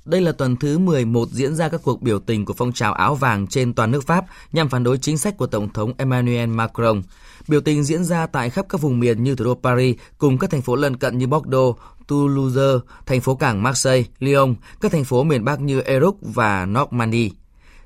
Đây 0.04 0.20
là 0.20 0.32
tuần 0.32 0.56
thứ 0.56 0.78
11 0.78 1.28
diễn 1.30 1.54
ra 1.54 1.68
các 1.68 1.80
cuộc 1.84 2.02
biểu 2.02 2.18
tình 2.18 2.44
của 2.44 2.52
phong 2.52 2.72
trào 2.72 2.92
áo 2.92 3.14
vàng 3.14 3.46
trên 3.46 3.72
toàn 3.74 3.90
nước 3.90 4.06
Pháp 4.06 4.24
nhằm 4.52 4.68
phản 4.68 4.84
đối 4.84 4.98
chính 4.98 5.18
sách 5.18 5.36
của 5.36 5.46
Tổng 5.46 5.72
thống 5.72 5.92
Emmanuel 5.98 6.48
Macron. 6.48 7.02
Biểu 7.48 7.60
tình 7.60 7.84
diễn 7.84 8.04
ra 8.04 8.26
tại 8.26 8.50
khắp 8.50 8.66
các 8.68 8.80
vùng 8.80 9.00
miền 9.00 9.24
như 9.24 9.34
thủ 9.34 9.44
đô 9.44 9.54
Paris 9.54 9.96
cùng 10.18 10.38
các 10.38 10.50
thành 10.50 10.62
phố 10.62 10.76
lân 10.76 10.96
cận 10.96 11.18
như 11.18 11.26
Bordeaux, 11.26 11.78
Toulouse, 12.08 12.86
thành 13.06 13.20
phố 13.20 13.34
cảng 13.34 13.62
Marseille, 13.62 14.04
Lyon, 14.18 14.54
các 14.80 14.92
thành 14.92 15.04
phố 15.04 15.24
miền 15.24 15.44
Bắc 15.44 15.60
như 15.60 15.80
Eruc 15.80 16.18
và 16.20 16.66
Normandy. 16.66 17.30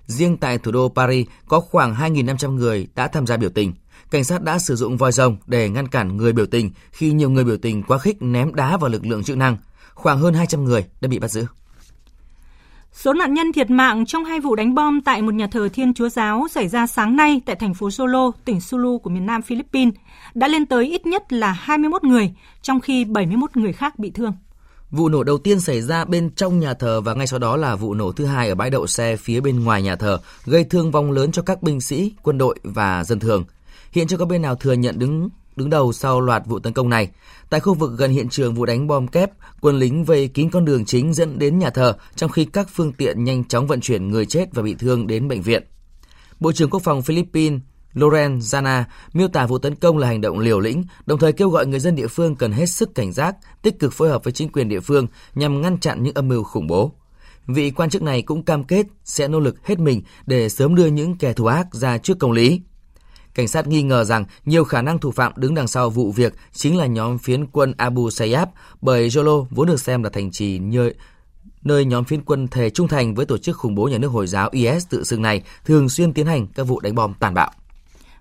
Riêng 0.06 0.36
tại 0.36 0.58
thủ 0.58 0.72
đô 0.72 0.88
Paris 0.88 1.26
có 1.48 1.60
khoảng 1.60 1.94
2.500 1.94 2.54
người 2.54 2.86
đã 2.94 3.08
tham 3.08 3.26
gia 3.26 3.36
biểu 3.36 3.50
tình. 3.50 3.72
Cảnh 4.14 4.24
sát 4.24 4.42
đã 4.42 4.58
sử 4.58 4.76
dụng 4.76 4.96
voi 4.96 5.12
rồng 5.12 5.36
để 5.46 5.68
ngăn 5.68 5.88
cản 5.88 6.16
người 6.16 6.32
biểu 6.32 6.46
tình 6.46 6.70
khi 6.92 7.12
nhiều 7.12 7.30
người 7.30 7.44
biểu 7.44 7.56
tình 7.56 7.82
quá 7.82 7.98
khích 7.98 8.22
ném 8.22 8.54
đá 8.54 8.76
vào 8.76 8.90
lực 8.90 9.06
lượng 9.06 9.24
chức 9.24 9.36
năng. 9.36 9.56
Khoảng 9.94 10.18
hơn 10.18 10.34
200 10.34 10.64
người 10.64 10.84
đã 11.00 11.08
bị 11.08 11.18
bắt 11.18 11.30
giữ. 11.30 11.46
Số 12.92 13.12
nạn 13.12 13.34
nhân 13.34 13.52
thiệt 13.52 13.70
mạng 13.70 14.06
trong 14.06 14.24
hai 14.24 14.40
vụ 14.40 14.54
đánh 14.54 14.74
bom 14.74 15.00
tại 15.00 15.22
một 15.22 15.34
nhà 15.34 15.46
thờ 15.46 15.68
Thiên 15.72 15.94
Chúa 15.94 16.08
Giáo 16.08 16.46
xảy 16.50 16.68
ra 16.68 16.86
sáng 16.86 17.16
nay 17.16 17.40
tại 17.46 17.56
thành 17.56 17.74
phố 17.74 17.90
Solo, 17.90 18.32
tỉnh 18.44 18.60
Sulu 18.60 18.98
của 18.98 19.10
miền 19.10 19.26
Nam 19.26 19.42
Philippines 19.42 19.94
đã 20.34 20.48
lên 20.48 20.66
tới 20.66 20.86
ít 20.86 21.06
nhất 21.06 21.32
là 21.32 21.52
21 21.52 22.04
người, 22.04 22.34
trong 22.62 22.80
khi 22.80 23.04
71 23.04 23.56
người 23.56 23.72
khác 23.72 23.98
bị 23.98 24.10
thương. 24.10 24.32
Vụ 24.90 25.08
nổ 25.08 25.24
đầu 25.24 25.38
tiên 25.38 25.60
xảy 25.60 25.82
ra 25.82 26.04
bên 26.04 26.30
trong 26.30 26.60
nhà 26.60 26.74
thờ 26.74 27.00
và 27.00 27.14
ngay 27.14 27.26
sau 27.26 27.38
đó 27.38 27.56
là 27.56 27.76
vụ 27.76 27.94
nổ 27.94 28.12
thứ 28.12 28.26
hai 28.26 28.48
ở 28.48 28.54
bãi 28.54 28.70
đậu 28.70 28.86
xe 28.86 29.16
phía 29.16 29.40
bên 29.40 29.64
ngoài 29.64 29.82
nhà 29.82 29.96
thờ, 29.96 30.20
gây 30.44 30.64
thương 30.64 30.90
vong 30.90 31.10
lớn 31.10 31.32
cho 31.32 31.42
các 31.42 31.62
binh 31.62 31.80
sĩ, 31.80 32.12
quân 32.22 32.38
đội 32.38 32.58
và 32.62 33.04
dân 33.04 33.20
thường. 33.20 33.44
Hiện 33.94 34.06
chưa 34.06 34.16
có 34.16 34.26
bên 34.26 34.42
nào 34.42 34.54
thừa 34.54 34.72
nhận 34.72 34.98
đứng 34.98 35.28
đứng 35.56 35.70
đầu 35.70 35.92
sau 35.92 36.20
loạt 36.20 36.42
vụ 36.46 36.58
tấn 36.58 36.72
công 36.72 36.88
này. 36.88 37.10
Tại 37.50 37.60
khu 37.60 37.74
vực 37.74 37.92
gần 37.98 38.10
hiện 38.10 38.28
trường 38.28 38.54
vụ 38.54 38.66
đánh 38.66 38.86
bom 38.86 39.08
kép, 39.08 39.30
quân 39.60 39.78
lính 39.78 40.04
vây 40.04 40.28
kín 40.28 40.50
con 40.50 40.64
đường 40.64 40.84
chính 40.84 41.14
dẫn 41.14 41.38
đến 41.38 41.58
nhà 41.58 41.70
thờ, 41.70 41.96
trong 42.16 42.30
khi 42.30 42.44
các 42.44 42.68
phương 42.72 42.92
tiện 42.92 43.24
nhanh 43.24 43.44
chóng 43.44 43.66
vận 43.66 43.80
chuyển 43.80 44.08
người 44.08 44.26
chết 44.26 44.48
và 44.52 44.62
bị 44.62 44.74
thương 44.74 45.06
đến 45.06 45.28
bệnh 45.28 45.42
viện. 45.42 45.62
Bộ 46.40 46.52
trưởng 46.52 46.70
Quốc 46.70 46.82
phòng 46.82 47.02
Philippines 47.02 47.60
Loren 47.92 48.38
Zana 48.38 48.84
miêu 49.12 49.28
tả 49.28 49.46
vụ 49.46 49.58
tấn 49.58 49.74
công 49.74 49.98
là 49.98 50.06
hành 50.06 50.20
động 50.20 50.38
liều 50.38 50.60
lĩnh, 50.60 50.84
đồng 51.06 51.18
thời 51.18 51.32
kêu 51.32 51.48
gọi 51.48 51.66
người 51.66 51.80
dân 51.80 51.94
địa 51.94 52.06
phương 52.06 52.36
cần 52.36 52.52
hết 52.52 52.66
sức 52.66 52.94
cảnh 52.94 53.12
giác, 53.12 53.36
tích 53.62 53.78
cực 53.78 53.92
phối 53.92 54.08
hợp 54.08 54.24
với 54.24 54.32
chính 54.32 54.48
quyền 54.52 54.68
địa 54.68 54.80
phương 54.80 55.06
nhằm 55.34 55.62
ngăn 55.62 55.78
chặn 55.78 56.02
những 56.02 56.14
âm 56.14 56.28
mưu 56.28 56.42
khủng 56.42 56.66
bố. 56.66 56.92
Vị 57.46 57.70
quan 57.70 57.90
chức 57.90 58.02
này 58.02 58.22
cũng 58.22 58.42
cam 58.42 58.64
kết 58.64 58.86
sẽ 59.04 59.28
nỗ 59.28 59.40
lực 59.40 59.66
hết 59.66 59.78
mình 59.78 60.02
để 60.26 60.48
sớm 60.48 60.74
đưa 60.74 60.86
những 60.86 61.18
kẻ 61.18 61.32
thù 61.32 61.46
ác 61.46 61.74
ra 61.74 61.98
trước 61.98 62.18
công 62.18 62.32
lý. 62.32 62.60
Cảnh 63.34 63.48
sát 63.48 63.66
nghi 63.66 63.82
ngờ 63.82 64.04
rằng 64.04 64.24
nhiều 64.44 64.64
khả 64.64 64.82
năng 64.82 64.98
thủ 64.98 65.10
phạm 65.10 65.32
đứng 65.36 65.54
đằng 65.54 65.68
sau 65.68 65.90
vụ 65.90 66.12
việc 66.12 66.34
chính 66.52 66.76
là 66.76 66.86
nhóm 66.86 67.18
phiến 67.18 67.46
quân 67.46 67.74
Abu 67.76 68.08
Sayyaf 68.08 68.46
bởi 68.80 69.08
Jolo 69.08 69.46
vốn 69.50 69.66
được 69.66 69.80
xem 69.80 70.02
là 70.02 70.10
thành 70.10 70.30
trì 70.30 70.58
nơi, 70.58 70.94
nơi 71.62 71.84
nhóm 71.84 72.04
phiến 72.04 72.24
quân 72.24 72.48
thề 72.48 72.70
trung 72.70 72.88
thành 72.88 73.14
với 73.14 73.26
tổ 73.26 73.38
chức 73.38 73.56
khủng 73.56 73.74
bố 73.74 73.84
nhà 73.88 73.98
nước 73.98 74.08
Hồi 74.08 74.26
giáo 74.26 74.48
IS 74.52 74.86
tự 74.90 75.04
xưng 75.04 75.22
này 75.22 75.42
thường 75.64 75.88
xuyên 75.88 76.12
tiến 76.12 76.26
hành 76.26 76.46
các 76.46 76.62
vụ 76.62 76.80
đánh 76.80 76.94
bom 76.94 77.14
tàn 77.14 77.34
bạo. 77.34 77.50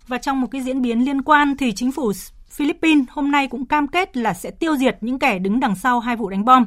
Và 0.07 0.17
trong 0.17 0.41
một 0.41 0.47
cái 0.51 0.61
diễn 0.61 0.81
biến 0.81 1.05
liên 1.05 1.21
quan 1.21 1.57
thì 1.57 1.71
chính 1.71 1.91
phủ 1.91 2.11
Philippines 2.49 3.05
hôm 3.09 3.31
nay 3.31 3.47
cũng 3.47 3.65
cam 3.65 3.87
kết 3.87 4.17
là 4.17 4.33
sẽ 4.33 4.51
tiêu 4.51 4.75
diệt 4.77 4.97
những 5.01 5.19
kẻ 5.19 5.39
đứng 5.39 5.59
đằng 5.59 5.75
sau 5.75 5.99
hai 5.99 6.15
vụ 6.15 6.29
đánh 6.29 6.45
bom. 6.45 6.65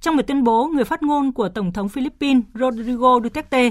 Trong 0.00 0.16
một 0.16 0.22
tuyên 0.26 0.44
bố, 0.44 0.66
người 0.66 0.84
phát 0.84 1.02
ngôn 1.02 1.32
của 1.32 1.48
Tổng 1.48 1.72
thống 1.72 1.88
Philippines 1.88 2.42
Rodrigo 2.54 3.20
Duterte, 3.22 3.70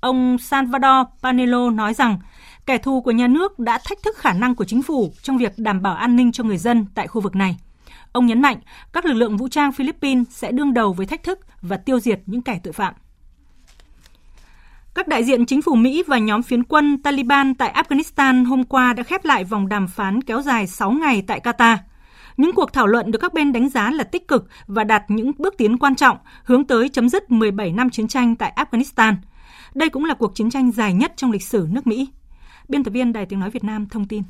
ông 0.00 0.38
Salvador 0.38 1.06
Panelo 1.22 1.70
nói 1.70 1.94
rằng 1.94 2.18
kẻ 2.66 2.78
thù 2.78 3.00
của 3.00 3.10
nhà 3.10 3.26
nước 3.26 3.58
đã 3.58 3.78
thách 3.84 4.02
thức 4.02 4.16
khả 4.16 4.32
năng 4.32 4.54
của 4.54 4.64
chính 4.64 4.82
phủ 4.82 5.12
trong 5.22 5.38
việc 5.38 5.52
đảm 5.56 5.82
bảo 5.82 5.94
an 5.94 6.16
ninh 6.16 6.32
cho 6.32 6.44
người 6.44 6.58
dân 6.58 6.86
tại 6.94 7.06
khu 7.06 7.20
vực 7.20 7.36
này. 7.36 7.56
Ông 8.12 8.26
nhấn 8.26 8.42
mạnh, 8.42 8.56
các 8.92 9.04
lực 9.04 9.14
lượng 9.14 9.36
vũ 9.36 9.48
trang 9.48 9.72
Philippines 9.72 10.26
sẽ 10.30 10.52
đương 10.52 10.74
đầu 10.74 10.92
với 10.92 11.06
thách 11.06 11.22
thức 11.22 11.38
và 11.62 11.76
tiêu 11.76 12.00
diệt 12.00 12.20
những 12.26 12.42
kẻ 12.42 12.60
tội 12.62 12.72
phạm. 12.72 12.94
Các 14.94 15.08
đại 15.08 15.24
diện 15.24 15.46
chính 15.46 15.62
phủ 15.62 15.74
Mỹ 15.74 16.02
và 16.06 16.18
nhóm 16.18 16.42
phiến 16.42 16.64
quân 16.64 17.02
Taliban 17.02 17.54
tại 17.54 17.72
Afghanistan 17.74 18.46
hôm 18.46 18.64
qua 18.64 18.92
đã 18.92 19.02
khép 19.02 19.24
lại 19.24 19.44
vòng 19.44 19.68
đàm 19.68 19.88
phán 19.88 20.22
kéo 20.22 20.42
dài 20.42 20.66
6 20.66 20.90
ngày 20.90 21.24
tại 21.26 21.40
Qatar. 21.40 21.76
Những 22.36 22.52
cuộc 22.52 22.72
thảo 22.72 22.86
luận 22.86 23.10
được 23.10 23.18
các 23.18 23.34
bên 23.34 23.52
đánh 23.52 23.68
giá 23.68 23.90
là 23.90 24.04
tích 24.04 24.28
cực 24.28 24.48
và 24.66 24.84
đạt 24.84 25.02
những 25.08 25.32
bước 25.38 25.54
tiến 25.58 25.78
quan 25.78 25.94
trọng, 25.94 26.16
hướng 26.44 26.64
tới 26.64 26.88
chấm 26.88 27.08
dứt 27.08 27.30
17 27.30 27.72
năm 27.72 27.90
chiến 27.90 28.08
tranh 28.08 28.36
tại 28.36 28.52
Afghanistan. 28.56 29.14
Đây 29.74 29.88
cũng 29.88 30.04
là 30.04 30.14
cuộc 30.14 30.34
chiến 30.34 30.50
tranh 30.50 30.72
dài 30.72 30.94
nhất 30.94 31.12
trong 31.16 31.32
lịch 31.32 31.42
sử 31.42 31.66
nước 31.70 31.86
Mỹ. 31.86 32.08
Biên 32.68 32.84
tập 32.84 32.90
viên 32.90 33.12
Đài 33.12 33.26
Tiếng 33.26 33.40
Nói 33.40 33.50
Việt 33.50 33.64
Nam 33.64 33.86
thông 33.88 34.08
tin. 34.08 34.22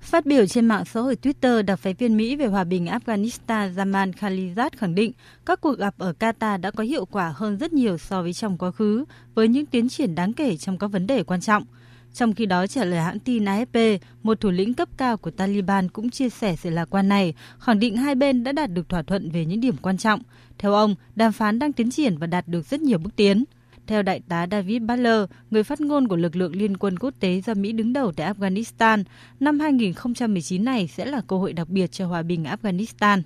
Phát 0.00 0.26
biểu 0.26 0.46
trên 0.46 0.66
mạng 0.66 0.84
xã 0.84 1.00
hội 1.00 1.16
Twitter, 1.22 1.64
đặc 1.64 1.78
phái 1.78 1.94
viên 1.94 2.16
Mỹ 2.16 2.36
về 2.36 2.46
hòa 2.46 2.64
bình 2.64 2.86
Afghanistan 2.86 3.74
Zaman 3.74 4.12
Khalilzad 4.12 4.70
khẳng 4.76 4.94
định 4.94 5.12
các 5.46 5.60
cuộc 5.60 5.78
gặp 5.78 5.94
ở 5.98 6.14
Qatar 6.18 6.60
đã 6.60 6.70
có 6.70 6.84
hiệu 6.84 7.04
quả 7.04 7.34
hơn 7.36 7.58
rất 7.58 7.72
nhiều 7.72 7.98
so 7.98 8.22
với 8.22 8.32
trong 8.32 8.58
quá 8.58 8.70
khứ, 8.70 9.04
với 9.34 9.48
những 9.48 9.66
tiến 9.66 9.88
triển 9.88 10.14
đáng 10.14 10.32
kể 10.32 10.56
trong 10.56 10.78
các 10.78 10.86
vấn 10.86 11.06
đề 11.06 11.22
quan 11.22 11.40
trọng. 11.40 11.64
Trong 12.14 12.34
khi 12.34 12.46
đó, 12.46 12.66
trả 12.66 12.84
lời 12.84 13.00
hãng 13.00 13.18
tin 13.18 13.44
AFP, 13.44 13.98
một 14.22 14.40
thủ 14.40 14.50
lĩnh 14.50 14.74
cấp 14.74 14.88
cao 14.96 15.16
của 15.16 15.30
Taliban 15.30 15.88
cũng 15.88 16.10
chia 16.10 16.28
sẻ 16.28 16.56
sự 16.56 16.70
lạc 16.70 16.84
quan 16.90 17.08
này, 17.08 17.34
khẳng 17.58 17.78
định 17.78 17.96
hai 17.96 18.14
bên 18.14 18.44
đã 18.44 18.52
đạt 18.52 18.70
được 18.70 18.88
thỏa 18.88 19.02
thuận 19.02 19.30
về 19.30 19.44
những 19.44 19.60
điểm 19.60 19.76
quan 19.82 19.98
trọng. 19.98 20.20
Theo 20.58 20.72
ông, 20.72 20.94
đàm 21.16 21.32
phán 21.32 21.58
đang 21.58 21.72
tiến 21.72 21.90
triển 21.90 22.18
và 22.18 22.26
đạt 22.26 22.48
được 22.48 22.66
rất 22.66 22.80
nhiều 22.80 22.98
bước 22.98 23.16
tiến. 23.16 23.44
Theo 23.86 24.02
đại 24.02 24.20
tá 24.28 24.46
David 24.50 24.82
Butler, 24.82 25.24
người 25.50 25.62
phát 25.62 25.80
ngôn 25.80 26.08
của 26.08 26.16
lực 26.16 26.36
lượng 26.36 26.56
liên 26.56 26.76
quân 26.76 26.98
quốc 26.98 27.14
tế 27.20 27.40
do 27.40 27.54
Mỹ 27.54 27.72
đứng 27.72 27.92
đầu 27.92 28.12
tại 28.12 28.32
Afghanistan, 28.32 29.04
năm 29.40 29.60
2019 29.60 30.64
này 30.64 30.88
sẽ 30.88 31.04
là 31.04 31.20
cơ 31.26 31.36
hội 31.36 31.52
đặc 31.52 31.68
biệt 31.68 31.92
cho 31.92 32.06
hòa 32.06 32.22
bình 32.22 32.44
Afghanistan. 32.44 33.22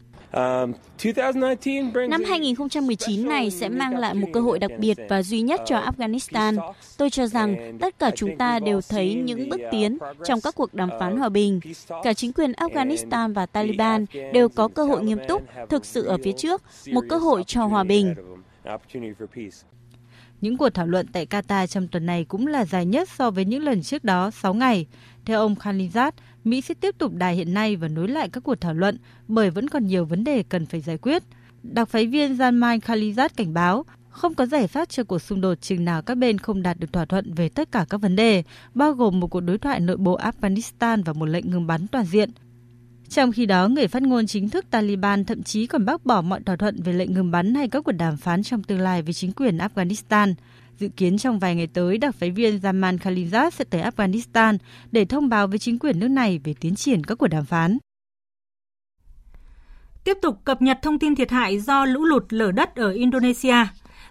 Năm 2.08 2.24
2019 2.28 3.28
này 3.28 3.50
sẽ 3.50 3.68
mang 3.68 3.96
lại 3.96 4.14
một 4.14 4.28
cơ 4.32 4.40
hội 4.40 4.58
đặc 4.58 4.70
biệt 4.78 4.98
và 5.08 5.22
duy 5.22 5.40
nhất 5.40 5.60
cho 5.66 5.80
Afghanistan. 5.80 6.72
Tôi 6.96 7.10
cho 7.10 7.26
rằng 7.26 7.78
tất 7.80 7.98
cả 7.98 8.10
chúng 8.16 8.36
ta 8.36 8.58
đều 8.58 8.80
thấy 8.88 9.14
những 9.14 9.48
bước 9.48 9.60
tiến 9.70 9.98
trong 10.24 10.40
các 10.40 10.54
cuộc 10.54 10.74
đàm 10.74 10.90
phán 11.00 11.16
hòa 11.16 11.28
bình. 11.28 11.60
Cả 12.02 12.12
chính 12.12 12.32
quyền 12.32 12.52
Afghanistan 12.52 13.34
và 13.34 13.46
Taliban 13.46 14.06
đều 14.32 14.48
có 14.48 14.68
cơ 14.68 14.84
hội 14.84 15.04
nghiêm 15.04 15.18
túc, 15.28 15.42
thực 15.68 15.86
sự 15.86 16.04
ở 16.04 16.18
phía 16.24 16.32
trước, 16.32 16.62
một 16.92 17.04
cơ 17.08 17.16
hội 17.16 17.44
cho 17.46 17.66
hòa 17.66 17.84
bình. 17.84 18.14
Những 20.40 20.56
cuộc 20.56 20.70
thảo 20.70 20.86
luận 20.86 21.06
tại 21.12 21.26
Qatar 21.26 21.66
trong 21.66 21.88
tuần 21.88 22.06
này 22.06 22.24
cũng 22.24 22.46
là 22.46 22.64
dài 22.64 22.86
nhất 22.86 23.08
so 23.08 23.30
với 23.30 23.44
những 23.44 23.62
lần 23.62 23.82
trước 23.82 24.04
đó 24.04 24.30
6 24.30 24.54
ngày. 24.54 24.86
Theo 25.24 25.40
ông 25.40 25.54
Khalilzad, 25.54 26.12
Mỹ 26.44 26.60
sẽ 26.60 26.74
tiếp 26.74 26.94
tục 26.98 27.12
đài 27.14 27.36
hiện 27.36 27.54
nay 27.54 27.76
và 27.76 27.88
nối 27.88 28.08
lại 28.08 28.28
các 28.28 28.44
cuộc 28.44 28.60
thảo 28.60 28.74
luận 28.74 28.98
bởi 29.28 29.50
vẫn 29.50 29.68
còn 29.68 29.86
nhiều 29.86 30.04
vấn 30.04 30.24
đề 30.24 30.42
cần 30.42 30.66
phải 30.66 30.80
giải 30.80 30.98
quyết. 30.98 31.22
Đặc 31.62 31.88
phái 31.88 32.06
viên 32.06 32.34
Zalman 32.34 32.78
Khalilzad 32.80 33.28
cảnh 33.36 33.54
báo 33.54 33.84
không 34.08 34.34
có 34.34 34.46
giải 34.46 34.66
pháp 34.66 34.88
cho 34.88 35.04
cuộc 35.04 35.18
xung 35.18 35.40
đột 35.40 35.60
chừng 35.60 35.84
nào 35.84 36.02
các 36.02 36.14
bên 36.14 36.38
không 36.38 36.62
đạt 36.62 36.78
được 36.78 36.92
thỏa 36.92 37.04
thuận 37.04 37.34
về 37.34 37.48
tất 37.48 37.72
cả 37.72 37.86
các 37.88 38.00
vấn 38.00 38.16
đề, 38.16 38.42
bao 38.74 38.92
gồm 38.92 39.20
một 39.20 39.26
cuộc 39.26 39.40
đối 39.40 39.58
thoại 39.58 39.80
nội 39.80 39.96
bộ 39.96 40.18
Afghanistan 40.18 41.02
và 41.04 41.12
một 41.12 41.26
lệnh 41.26 41.50
ngừng 41.50 41.66
bắn 41.66 41.86
toàn 41.86 42.04
diện. 42.04 42.30
Trong 43.08 43.32
khi 43.32 43.46
đó, 43.46 43.68
người 43.68 43.88
phát 43.88 44.02
ngôn 44.02 44.26
chính 44.26 44.48
thức 44.48 44.64
Taliban 44.70 45.24
thậm 45.24 45.42
chí 45.42 45.66
còn 45.66 45.84
bác 45.84 46.06
bỏ 46.06 46.22
mọi 46.22 46.40
thỏa 46.40 46.56
thuận 46.56 46.82
về 46.82 46.92
lệnh 46.92 47.14
ngừng 47.14 47.30
bắn 47.30 47.54
hay 47.54 47.68
các 47.68 47.84
cuộc 47.84 47.92
đàm 47.92 48.16
phán 48.16 48.42
trong 48.42 48.62
tương 48.62 48.80
lai 48.80 49.02
với 49.02 49.12
chính 49.12 49.32
quyền 49.32 49.58
Afghanistan. 49.58 50.34
Dự 50.78 50.88
kiến 50.88 51.18
trong 51.18 51.38
vài 51.38 51.54
ngày 51.54 51.66
tới, 51.66 51.98
đặc 51.98 52.14
phái 52.14 52.30
viên 52.30 52.56
Zaman 52.58 52.98
Khalilzad 52.98 53.50
sẽ 53.50 53.64
tới 53.64 53.82
Afghanistan 53.82 54.58
để 54.92 55.04
thông 55.04 55.28
báo 55.28 55.46
với 55.46 55.58
chính 55.58 55.78
quyền 55.78 55.98
nước 55.98 56.08
này 56.08 56.40
về 56.44 56.54
tiến 56.60 56.74
triển 56.74 57.04
các 57.04 57.18
cuộc 57.18 57.26
đàm 57.26 57.44
phán. 57.44 57.78
Tiếp 60.04 60.18
tục 60.22 60.44
cập 60.44 60.62
nhật 60.62 60.78
thông 60.82 60.98
tin 60.98 61.14
thiệt 61.14 61.30
hại 61.30 61.60
do 61.60 61.84
lũ 61.84 62.04
lụt 62.04 62.24
lở 62.28 62.52
đất 62.52 62.76
ở 62.76 62.90
Indonesia. 62.90 63.56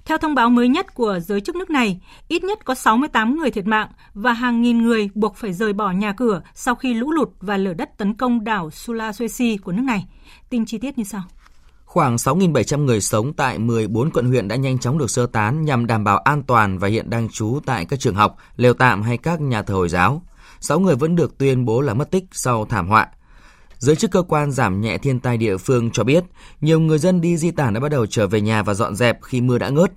Theo 0.07 0.17
thông 0.17 0.35
báo 0.35 0.49
mới 0.49 0.67
nhất 0.67 0.93
của 0.93 1.19
giới 1.19 1.41
chức 1.41 1.55
nước 1.55 1.69
này, 1.69 1.99
ít 2.27 2.43
nhất 2.43 2.65
có 2.65 2.75
68 2.75 3.35
người 3.35 3.51
thiệt 3.51 3.67
mạng 3.67 3.87
và 4.13 4.33
hàng 4.33 4.61
nghìn 4.61 4.83
người 4.83 5.09
buộc 5.15 5.35
phải 5.35 5.53
rời 5.53 5.73
bỏ 5.73 5.91
nhà 5.91 6.13
cửa 6.13 6.41
sau 6.53 6.75
khi 6.75 6.93
lũ 6.93 7.11
lụt 7.11 7.29
và 7.39 7.57
lở 7.57 7.73
đất 7.73 7.97
tấn 7.97 8.13
công 8.13 8.43
đảo 8.43 8.69
Sulawesi 8.69 9.57
của 9.63 9.71
nước 9.71 9.83
này. 9.83 10.07
Tin 10.49 10.65
chi 10.65 10.77
tiết 10.77 10.97
như 10.97 11.03
sau. 11.03 11.23
Khoảng 11.85 12.15
6.700 12.15 12.85
người 12.85 13.01
sống 13.01 13.33
tại 13.33 13.59
14 13.59 14.11
quận 14.11 14.25
huyện 14.25 14.47
đã 14.47 14.55
nhanh 14.55 14.79
chóng 14.79 14.97
được 14.97 15.09
sơ 15.09 15.25
tán 15.27 15.65
nhằm 15.65 15.87
đảm 15.87 16.03
bảo 16.03 16.17
an 16.17 16.43
toàn 16.43 16.79
và 16.79 16.87
hiện 16.87 17.09
đang 17.09 17.29
trú 17.29 17.59
tại 17.65 17.85
các 17.85 17.99
trường 17.99 18.15
học, 18.15 18.37
lều 18.55 18.73
tạm 18.73 19.01
hay 19.01 19.17
các 19.17 19.41
nhà 19.41 19.61
thờ 19.61 19.73
Hồi 19.73 19.89
giáo. 19.89 20.21
6 20.59 20.79
người 20.79 20.95
vẫn 20.95 21.15
được 21.15 21.37
tuyên 21.37 21.65
bố 21.65 21.81
là 21.81 21.93
mất 21.93 22.11
tích 22.11 22.23
sau 22.31 22.65
thảm 22.65 22.87
họa. 22.87 23.07
Giới 23.79 23.95
chức 23.95 24.11
cơ 24.11 24.21
quan 24.21 24.51
giảm 24.51 24.81
nhẹ 24.81 24.97
thiên 24.97 25.19
tai 25.19 25.37
địa 25.37 25.57
phương 25.57 25.91
cho 25.91 26.03
biết, 26.03 26.23
nhiều 26.61 26.79
người 26.79 26.97
dân 26.97 27.21
đi 27.21 27.37
di 27.37 27.51
tản 27.51 27.73
đã 27.73 27.79
bắt 27.79 27.89
đầu 27.89 28.05
trở 28.05 28.27
về 28.27 28.41
nhà 28.41 28.63
và 28.63 28.73
dọn 28.73 28.95
dẹp 28.95 29.19
khi 29.21 29.41
mưa 29.41 29.57
đã 29.57 29.69
ngớt. 29.69 29.91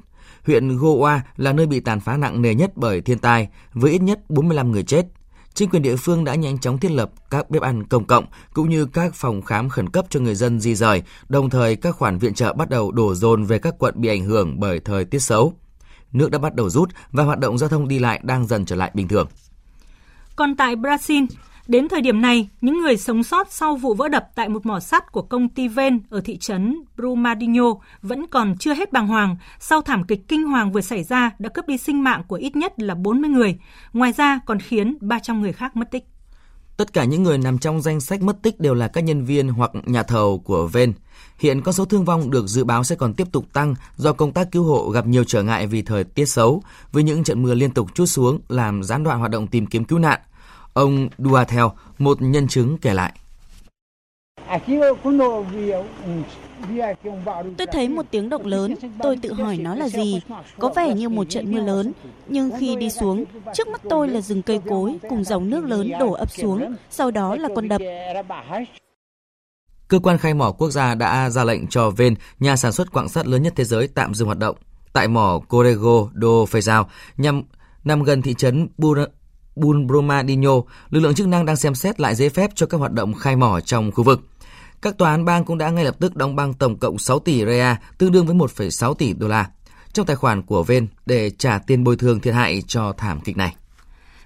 Huyện 0.47 0.77
Goa 0.79 1.23
là 1.37 1.53
nơi 1.53 1.67
bị 1.67 1.81
tàn 1.81 2.01
phá 2.01 2.17
nặng 2.17 2.43
nề 2.43 2.55
nhất 2.55 2.71
bởi 2.77 3.01
thiên 3.01 3.19
tai, 3.19 3.49
với 3.73 3.93
ít 3.93 4.03
nhất 4.03 4.21
45 4.31 4.73
người 4.73 4.83
chết. 4.83 5.07
Chính 5.55 5.71
quyền 5.71 5.83
địa 5.83 5.97
phương 5.97 6.25
đã 6.25 6.35
nhanh 6.35 6.59
chóng 6.59 6.79
thiết 6.79 6.91
lập 6.91 7.11
các 7.31 7.51
bếp 7.51 7.63
ăn 7.63 7.87
công 7.87 8.05
cộng 8.05 8.25
cũng 8.53 8.71
như 8.71 8.87
các 8.87 9.15
phòng 9.15 9.43
khám 9.43 9.69
khẩn 9.69 9.89
cấp 9.89 10.05
cho 10.09 10.21
người 10.21 10.35
dân 10.35 10.61
di 10.61 10.75
rời, 10.75 11.03
đồng 11.29 11.51
thời 11.51 11.77
các 11.77 11.97
khoản 11.97 12.19
viện 12.19 12.35
trợ 12.35 12.53
bắt 12.53 12.71
đầu 12.71 12.93
đổ 12.93 13.15
dồn 13.15 13.45
về 13.45 13.59
các 13.59 13.75
quận 13.79 13.95
bị 13.97 14.09
ảnh 14.09 14.25
hưởng 14.25 14.61
bởi 14.61 14.81
thời 14.81 15.05
tiết 15.05 15.19
xấu. 15.19 15.55
Nước 16.13 16.31
đã 16.31 16.39
bắt 16.39 16.55
đầu 16.55 16.71
rút 16.71 16.91
và 17.13 17.25
hoạt 17.25 17.39
động 17.39 17.59
giao 17.59 17.69
thông 17.69 17.89
đi 17.89 17.99
lại 17.99 18.21
đang 18.23 18.47
dần 18.47 18.65
trở 18.65 18.77
lại 18.77 18.91
bình 18.95 19.09
thường. 19.09 19.29
Còn 20.37 20.57
tại 20.57 20.77
Brazil, 20.77 21.27
Đến 21.71 21.89
thời 21.89 22.01
điểm 22.01 22.21
này, 22.21 22.49
những 22.61 22.81
người 22.81 22.97
sống 22.97 23.23
sót 23.23 23.53
sau 23.53 23.77
vụ 23.77 23.95
vỡ 23.95 24.09
đập 24.09 24.29
tại 24.35 24.49
một 24.49 24.67
mỏ 24.67 24.81
sắt 24.81 25.13
của 25.13 25.23
công 25.23 25.49
ty 25.49 25.69
Ven 25.69 26.01
ở 26.11 26.21
thị 26.21 26.39
trấn 26.39 26.77
Brumadinho 26.97 27.75
vẫn 28.03 28.27
còn 28.27 28.57
chưa 28.59 28.75
hết 28.75 28.93
bàng 28.93 29.07
hoàng 29.07 29.37
sau 29.61 29.83
thảm 29.83 30.05
kịch 30.05 30.21
kinh 30.29 30.45
hoàng 30.45 30.73
vừa 30.73 30.81
xảy 30.81 31.05
ra 31.05 31.31
đã 31.39 31.49
cướp 31.49 31.67
đi 31.67 31.79
sinh 31.79 32.05
mạng 32.05 32.23
của 32.29 32.37
ít 32.37 32.57
nhất 32.57 32.73
là 32.77 32.95
40 32.95 33.31
người, 33.31 33.59
ngoài 33.93 34.13
ra 34.13 34.41
còn 34.47 34.61
khiến 34.61 34.97
300 35.01 35.41
người 35.43 35.53
khác 35.53 35.77
mất 35.77 35.91
tích. 35.91 36.05
Tất 36.77 36.93
cả 36.93 37.05
những 37.05 37.23
người 37.23 37.39
nằm 37.39 37.59
trong 37.59 37.83
danh 37.83 38.01
sách 38.01 38.23
mất 38.23 38.43
tích 38.43 38.61
đều 38.61 38.75
là 38.75 38.89
các 38.89 39.05
nhân 39.05 39.25
viên 39.25 39.49
hoặc 39.49 39.71
nhà 39.85 40.03
thầu 40.03 40.39
của 40.39 40.67
Ven. 40.67 40.93
Hiện 41.39 41.63
con 41.63 41.75
số 41.75 41.85
thương 41.85 42.05
vong 42.05 42.31
được 42.31 42.47
dự 42.47 42.65
báo 42.65 42.85
sẽ 42.85 42.97
còn 42.97 43.15
tiếp 43.15 43.27
tục 43.33 43.45
tăng 43.53 43.75
do 43.97 44.13
công 44.13 44.33
tác 44.33 44.53
cứu 44.53 44.65
hộ 44.65 44.91
gặp 44.91 45.07
nhiều 45.07 45.25
trở 45.25 45.43
ngại 45.43 45.67
vì 45.67 45.83
thời 45.83 46.05
tiết 46.05 46.27
xấu, 46.27 46.63
với 46.93 47.03
những 47.03 47.25
trận 47.25 47.43
mưa 47.43 47.55
liên 47.55 47.71
tục 47.71 47.95
chút 47.95 48.07
xuống 48.07 48.41
làm 48.49 48.83
gián 48.83 49.05
đoạn 49.05 49.19
hoạt 49.19 49.31
động 49.31 49.47
tìm 49.47 49.67
kiếm 49.67 49.85
cứu 49.85 49.99
nạn. 49.99 50.21
Ông 50.73 51.09
Duatel, 51.19 51.65
một 51.99 52.23
nhân 52.23 52.49
chứng 52.49 52.79
kể 52.79 52.95
lại. 52.95 53.13
Tôi 57.59 57.67
thấy 57.73 57.89
một 57.89 58.07
tiếng 58.11 58.29
động 58.29 58.47
lớn, 58.47 58.75
tôi 59.03 59.17
tự 59.23 59.33
hỏi 59.33 59.57
nó 59.57 59.75
là 59.75 59.89
gì. 59.89 60.21
Có 60.59 60.73
vẻ 60.77 60.95
như 60.95 61.09
một 61.09 61.25
trận 61.29 61.53
mưa 61.53 61.61
lớn, 61.61 61.93
nhưng 62.29 62.51
khi 62.59 62.77
đi 62.77 62.91
xuống, 62.91 63.25
trước 63.55 63.69
mắt 63.69 63.81
tôi 63.91 64.09
là 64.09 64.21
rừng 64.21 64.43
cây 64.43 64.61
cối 64.69 64.99
cùng 65.09 65.25
dòng 65.25 65.51
nước 65.51 65.65
lớn 65.65 65.91
đổ 66.01 66.13
ập 66.13 66.31
xuống, 66.31 66.75
sau 66.91 67.11
đó 67.11 67.37
là 67.37 67.49
con 67.55 67.69
đập. 67.69 67.81
Cơ 69.89 69.99
quan 69.99 70.19
khai 70.19 70.35
mỏ 70.35 70.53
quốc 70.53 70.71
gia 70.71 70.95
đã 70.95 71.31
ra 71.31 71.45
lệnh 71.45 71.67
cho 71.67 71.91
Ven, 71.91 72.15
nhà 72.39 72.57
sản 72.57 72.73
xuất 72.73 72.93
quặng 72.93 73.09
sắt 73.09 73.27
lớn 73.27 73.43
nhất 73.43 73.53
thế 73.57 73.65
giới 73.65 73.89
tạm 73.89 74.15
dừng 74.15 74.27
hoạt 74.27 74.39
động 74.39 74.57
tại 74.93 75.09
mỏ 75.09 75.41
Corrego 75.49 76.09
do 76.15 76.29
Feijão 76.29 76.85
nhằm 77.17 77.43
nằm 77.85 78.03
gần 78.03 78.23
thị 78.23 78.35
trấn 78.35 78.69
Bun 79.57 79.87
Brumadinho, 79.87 80.53
lực 80.91 81.01
lượng 81.01 81.15
chức 81.15 81.29
năng 81.29 81.47
đang 81.47 81.57
xem 81.57 81.75
xét 81.75 82.01
lại 82.01 82.15
giấy 82.15 82.29
phép 82.29 82.51
cho 82.55 82.67
các 82.67 82.79
hoạt 82.79 82.93
động 82.93 83.15
khai 83.15 83.37
mỏ 83.37 83.61
trong 83.61 83.93
khu 83.93 84.05
vực. 84.05 84.21
Các 84.83 84.99
tòa 84.99 85.11
án 85.11 85.25
bang 85.25 85.45
cũng 85.45 85.59
đã 85.59 85.71
ngay 85.71 85.85
lập 85.85 85.97
tức 86.01 86.17
đóng 86.17 86.37
băng 86.37 86.55
tổng 86.55 86.79
cộng 86.79 86.99
6 86.99 87.19
tỷ 87.19 87.45
rea, 87.45 87.77
tương 87.99 88.13
đương 88.13 88.27
với 88.27 88.37
1,6 88.37 88.95
tỷ 88.95 89.13
đô 89.13 89.29
la, 89.29 89.51
trong 89.93 90.07
tài 90.07 90.17
khoản 90.17 90.43
của 90.43 90.63
Ven 90.63 90.87
để 91.07 91.31
trả 91.31 91.59
tiền 91.59 91.85
bồi 91.85 91.97
thường 91.97 92.21
thiệt 92.21 92.35
hại 92.35 92.63
cho 92.67 92.93
thảm 92.93 93.21
kịch 93.21 93.37
này. 93.37 93.55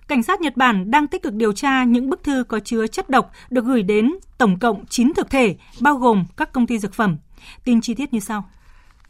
Cảnh 0.09 0.23
sát 0.23 0.41
Nhật 0.41 0.57
Bản 0.57 0.91
đang 0.91 1.07
tích 1.07 1.23
cực 1.23 1.35
điều 1.35 1.53
tra 1.53 1.85
những 1.85 2.11
bức 2.11 2.23
thư 2.23 2.45
có 2.49 2.61
chứa 2.61 2.87
chất 2.87 3.11
độc 3.11 3.31
được 3.51 3.65
gửi 3.65 3.83
đến 3.83 4.13
tổng 4.39 4.59
cộng 4.59 4.87
9 4.87 5.13
thực 5.17 5.31
thể, 5.31 5.57
bao 5.81 5.97
gồm 5.97 6.25
các 6.37 6.53
công 6.53 6.67
ty 6.67 6.79
dược 6.79 6.95
phẩm. 6.95 7.17
Tin 7.65 7.81
chi 7.81 7.95
tiết 7.95 8.13
như 8.13 8.21
sau. 8.21 8.45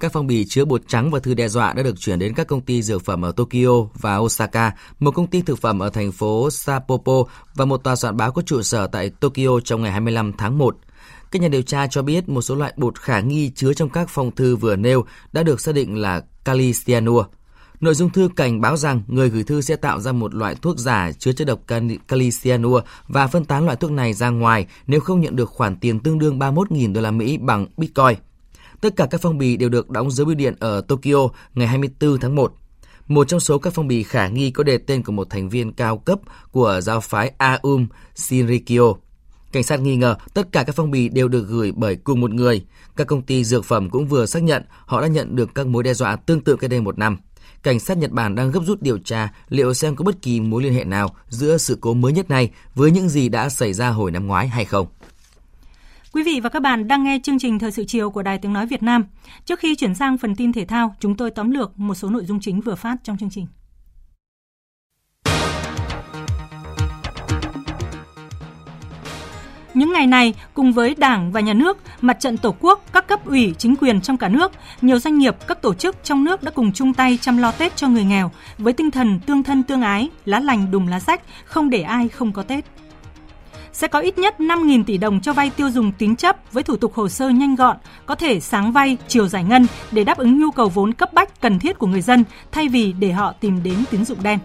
Các 0.01 0.13
phong 0.13 0.27
bì 0.27 0.45
chứa 0.45 0.65
bột 0.65 0.83
trắng 0.89 1.11
và 1.11 1.19
thư 1.19 1.35
đe 1.35 1.49
dọa 1.49 1.73
đã 1.73 1.83
được 1.83 2.01
chuyển 2.01 2.19
đến 2.19 2.35
các 2.35 2.47
công 2.47 2.61
ty 2.61 2.83
dược 2.83 3.05
phẩm 3.05 3.25
ở 3.25 3.33
Tokyo 3.33 3.87
và 3.95 4.17
Osaka, 4.17 4.73
một 4.99 5.11
công 5.11 5.27
ty 5.27 5.43
thực 5.43 5.59
phẩm 5.59 5.79
ở 5.79 5.91
thành 5.91 6.13
phố 6.13 6.51
Sapporo 6.51 7.25
và 7.55 7.65
một 7.65 7.85
tòa 7.85 7.97
soạn 7.97 8.17
báo 8.17 8.33
có 8.33 8.43
trụ 8.43 8.63
sở 8.63 8.87
tại 8.87 9.11
Tokyo 9.11 9.61
trong 9.65 9.83
ngày 9.83 9.93
25 9.93 10.33
tháng 10.33 10.59
1. 10.59 10.77
Các 11.31 11.43
nhà 11.43 11.49
điều 11.49 11.63
tra 11.63 11.87
cho 11.87 12.03
biết 12.03 12.29
một 12.29 12.43
số 12.43 12.55
loại 12.55 12.73
bột 12.77 12.99
khả 12.99 13.21
nghi 13.21 13.51
chứa 13.55 13.73
trong 13.73 13.89
các 13.89 14.09
phong 14.09 14.31
thư 14.31 14.57
vừa 14.57 14.77
nêu 14.77 15.05
đã 15.33 15.43
được 15.43 15.61
xác 15.61 15.75
định 15.75 15.97
là 15.97 16.23
kali 16.45 16.73
cyanua. 16.87 17.25
Nội 17.81 17.95
dung 17.95 18.11
thư 18.11 18.29
cảnh 18.37 18.61
báo 18.61 18.77
rằng 18.77 19.03
người 19.07 19.31
gửi 19.31 19.43
thư 19.43 19.61
sẽ 19.61 19.77
tạo 19.77 20.01
ra 20.01 20.13
một 20.13 20.35
loại 20.35 20.55
thuốc 20.55 20.79
giả 20.79 21.13
chứa 21.13 21.33
chất 21.33 21.47
độc 21.47 21.61
kali 22.09 22.31
cyanua 22.43 22.81
và 23.09 23.27
phân 23.27 23.45
tán 23.45 23.65
loại 23.65 23.77
thuốc 23.77 23.91
này 23.91 24.15
ra 24.15 24.29
ngoài 24.29 24.67
nếu 24.87 25.01
không 25.01 25.21
nhận 25.21 25.37
được 25.37 25.51
khoản 25.51 25.77
tiền 25.77 26.01
tương 26.01 26.19
đương 26.19 26.39
31.000 26.39 26.93
đô 26.93 27.01
la 27.01 27.11
Mỹ 27.11 27.39
bằng 27.39 27.67
Bitcoin. 27.77 28.17
Tất 28.85 28.97
cả 28.97 29.07
các 29.11 29.21
phong 29.21 29.39
bì 29.39 29.57
đều 29.57 29.69
được 29.69 29.91
đóng 29.91 30.11
dấu 30.11 30.27
bưu 30.27 30.35
điện 30.35 30.55
ở 30.61 30.81
Tokyo 30.81 31.29
ngày 31.55 31.67
24 31.67 32.19
tháng 32.19 32.35
1. 32.35 32.55
Một 33.07 33.29
trong 33.29 33.41
số 33.41 33.59
các 33.59 33.73
phong 33.73 33.89
bì 33.89 34.03
khả 34.03 34.29
nghi 34.29 34.51
có 34.51 34.63
đề 34.63 34.79
tên 34.79 35.03
của 35.03 35.13
một 35.13 35.31
thành 35.31 35.49
viên 35.49 35.73
cao 35.73 35.99
cấp 35.99 36.19
của 36.53 36.81
giáo 36.83 37.01
phái 37.01 37.33
Aum 37.39 37.87
Shinrikyo. 38.15 38.95
Cảnh 39.53 39.63
sát 39.63 39.81
nghi 39.81 39.97
ngờ 39.97 40.17
tất 40.35 40.53
cả 40.53 40.63
các 40.63 40.77
phong 40.77 40.91
bì 40.91 41.09
đều 41.09 41.29
được 41.29 41.49
gửi 41.49 41.73
bởi 41.77 41.97
cùng 41.97 42.21
một 42.21 42.31
người. 42.31 42.65
Các 42.97 43.07
công 43.07 43.23
ty 43.23 43.45
dược 43.45 43.65
phẩm 43.65 43.91
cũng 43.91 44.07
vừa 44.07 44.27
xác 44.27 44.43
nhận 44.43 44.63
họ 44.87 45.01
đã 45.01 45.07
nhận 45.07 45.37
được 45.37 45.55
các 45.55 45.67
mối 45.67 45.83
đe 45.83 45.95
dọa 45.95 46.17
tương 46.17 46.41
tự 46.41 46.57
cách 46.57 46.71
đây 46.71 46.81
một 46.81 46.99
năm. 46.99 47.19
Cảnh 47.63 47.81
sát 47.81 47.99
Nhật 47.99 48.11
Bản 48.11 48.35
đang 48.35 48.51
gấp 48.51 48.61
rút 48.67 48.83
điều 48.83 48.99
tra 48.99 49.29
liệu 49.49 49.75
xem 49.75 49.97
có 49.97 50.05
bất 50.05 50.23
kỳ 50.23 50.41
mối 50.41 50.63
liên 50.63 50.75
hệ 50.75 50.85
nào 50.85 51.17
giữa 51.29 51.57
sự 51.57 51.79
cố 51.81 51.95
mới 51.95 52.13
nhất 52.13 52.31
này 52.31 52.51
với 52.75 52.91
những 52.91 53.09
gì 53.09 53.29
đã 53.29 53.49
xảy 53.49 53.73
ra 53.73 53.89
hồi 53.89 54.11
năm 54.11 54.27
ngoái 54.27 54.49
hay 54.49 54.65
không. 54.65 54.87
Quý 56.15 56.23
vị 56.23 56.41
và 56.41 56.49
các 56.49 56.63
bạn 56.63 56.89
đang 56.89 57.05
nghe 57.05 57.19
chương 57.23 57.39
trình 57.39 57.59
Thời 57.59 57.71
sự 57.71 57.85
chiều 57.85 58.11
của 58.11 58.23
Đài 58.23 58.39
Tiếng 58.39 58.53
Nói 58.53 58.67
Việt 58.67 58.83
Nam. 58.83 59.05
Trước 59.45 59.59
khi 59.59 59.75
chuyển 59.75 59.95
sang 59.95 60.19
phần 60.19 60.35
tin 60.35 60.53
thể 60.53 60.65
thao, 60.65 60.95
chúng 61.01 61.17
tôi 61.17 61.31
tóm 61.31 61.51
lược 61.51 61.79
một 61.79 61.95
số 61.95 62.11
nội 62.11 62.25
dung 62.25 62.41
chính 62.41 62.61
vừa 62.61 62.75
phát 62.75 62.97
trong 63.05 63.17
chương 63.19 63.31
trình. 63.31 63.47
Những 69.75 69.93
ngày 69.93 70.07
này, 70.07 70.35
cùng 70.55 70.73
với 70.73 70.95
Đảng 70.99 71.33
và 71.33 71.41
Nhà 71.41 71.53
nước, 71.53 71.79
Mặt 72.01 72.17
trận 72.21 72.37
Tổ 72.37 72.55
quốc, 72.61 72.85
các 72.93 73.07
cấp 73.07 73.27
ủy, 73.27 73.55
chính 73.59 73.77
quyền 73.77 74.01
trong 74.01 74.17
cả 74.17 74.29
nước, 74.29 74.53
nhiều 74.81 74.99
doanh 74.99 75.19
nghiệp, 75.19 75.37
các 75.47 75.63
tổ 75.63 75.75
chức 75.75 75.97
trong 76.03 76.25
nước 76.25 76.43
đã 76.43 76.51
cùng 76.51 76.73
chung 76.73 76.95
tay 76.95 77.19
chăm 77.21 77.39
lo 77.39 77.53
Tết 77.53 77.77
cho 77.77 77.89
người 77.89 78.05
nghèo 78.05 78.31
với 78.59 78.73
tinh 78.73 78.91
thần 78.91 79.21
tương 79.27 79.43
thân 79.43 79.63
tương 79.63 79.83
ái, 79.83 80.09
lá 80.25 80.41
lành 80.41 80.71
đùm 80.71 80.87
lá 80.87 81.01
rách, 81.01 81.21
không 81.45 81.71
để 81.71 81.83
ai 81.83 82.09
không 82.09 82.33
có 82.33 82.43
Tết 82.43 82.74
sẽ 83.75 83.89
có 83.89 83.99
ít 83.99 84.19
nhất 84.19 84.35
5.000 84.39 84.85
tỷ 84.85 84.99
đồng 84.99 85.21
cho 85.21 85.33
vay 85.33 85.51
tiêu 85.51 85.71
dùng 85.71 85.93
tín 85.93 86.17
chấp 86.17 86.37
với 86.53 86.63
thủ 86.63 86.77
tục 86.77 86.95
hồ 86.95 87.09
sơ 87.09 87.29
nhanh 87.29 87.55
gọn, 87.55 87.77
có 88.07 88.15
thể 88.15 88.41
sáng 88.41 88.73
vay, 88.73 88.97
chiều 89.09 89.29
giải 89.29 89.45
ngân 89.45 89.67
để 89.91 90.05
đáp 90.05 90.19
ứng 90.19 90.41
nhu 90.41 90.51
cầu 90.51 90.69
vốn 90.69 90.95
cấp 90.95 91.13
bách 91.13 91.41
cần 91.41 91.59
thiết 91.59 91.79
của 91.79 91.87
người 91.87 92.01
dân 92.01 92.25
thay 92.53 92.69
vì 92.69 92.93
để 92.93 93.13
họ 93.13 93.33
tìm 93.41 93.63
đến 93.63 93.85
tín 93.91 94.05
dụng 94.05 94.23
đen. 94.23 94.39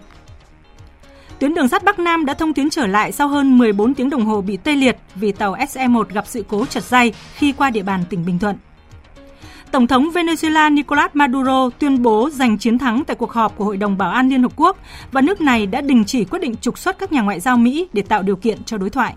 Tuyến 1.38 1.54
đường 1.54 1.68
sắt 1.68 1.84
Bắc 1.84 1.98
Nam 1.98 2.26
đã 2.26 2.34
thông 2.34 2.54
tuyến 2.54 2.70
trở 2.70 2.86
lại 2.86 3.12
sau 3.12 3.28
hơn 3.28 3.58
14 3.58 3.94
tiếng 3.94 4.10
đồng 4.10 4.24
hồ 4.24 4.40
bị 4.40 4.56
tê 4.56 4.76
liệt 4.76 4.96
vì 5.14 5.32
tàu 5.32 5.56
SE1 5.56 6.04
gặp 6.04 6.24
sự 6.26 6.44
cố 6.48 6.66
chật 6.66 6.84
dây 6.84 7.12
khi 7.34 7.52
qua 7.52 7.70
địa 7.70 7.82
bàn 7.82 8.04
tỉnh 8.10 8.26
Bình 8.26 8.38
Thuận. 8.38 8.56
Tổng 9.72 9.86
thống 9.86 10.10
Venezuela 10.14 10.74
Nicolas 10.74 11.10
Maduro 11.14 11.70
tuyên 11.78 12.02
bố 12.02 12.30
giành 12.30 12.58
chiến 12.58 12.78
thắng 12.78 13.04
tại 13.04 13.16
cuộc 13.16 13.32
họp 13.32 13.56
của 13.56 13.64
Hội 13.64 13.76
đồng 13.76 13.98
Bảo 13.98 14.10
an 14.10 14.28
Liên 14.28 14.42
Hợp 14.42 14.52
Quốc 14.56 14.76
và 15.12 15.20
nước 15.20 15.40
này 15.40 15.66
đã 15.66 15.80
đình 15.80 16.04
chỉ 16.04 16.24
quyết 16.24 16.38
định 16.38 16.56
trục 16.56 16.78
xuất 16.78 16.98
các 16.98 17.12
nhà 17.12 17.20
ngoại 17.20 17.40
giao 17.40 17.56
Mỹ 17.56 17.88
để 17.92 18.02
tạo 18.02 18.22
điều 18.22 18.36
kiện 18.36 18.64
cho 18.64 18.78
đối 18.78 18.90
thoại. 18.90 19.14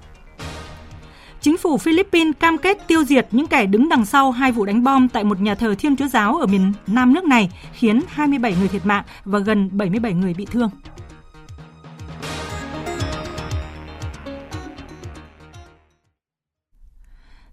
Chính 1.42 1.58
phủ 1.58 1.78
Philippines 1.78 2.34
cam 2.40 2.58
kết 2.58 2.88
tiêu 2.88 3.04
diệt 3.04 3.28
những 3.32 3.48
kẻ 3.48 3.66
đứng 3.66 3.90
đằng 3.90 4.06
sau 4.06 4.32
hai 4.32 4.52
vụ 4.52 4.66
đánh 4.66 4.84
bom 4.84 5.10
tại 5.10 5.24
một 5.24 5.42
nhà 5.42 5.56
thờ 5.56 5.76
Thiên 5.80 5.96
Chúa 5.96 6.08
Giáo 6.08 6.38
ở 6.38 6.46
miền 6.46 6.74
Nam 6.88 7.14
nước 7.14 7.24
này, 7.24 7.50
khiến 7.74 8.02
27 8.08 8.56
người 8.60 8.68
thiệt 8.68 8.86
mạng 8.86 9.04
và 9.26 9.40
gần 9.40 9.70
77 9.72 10.14
người 10.14 10.34
bị 10.34 10.46
thương. 10.46 10.70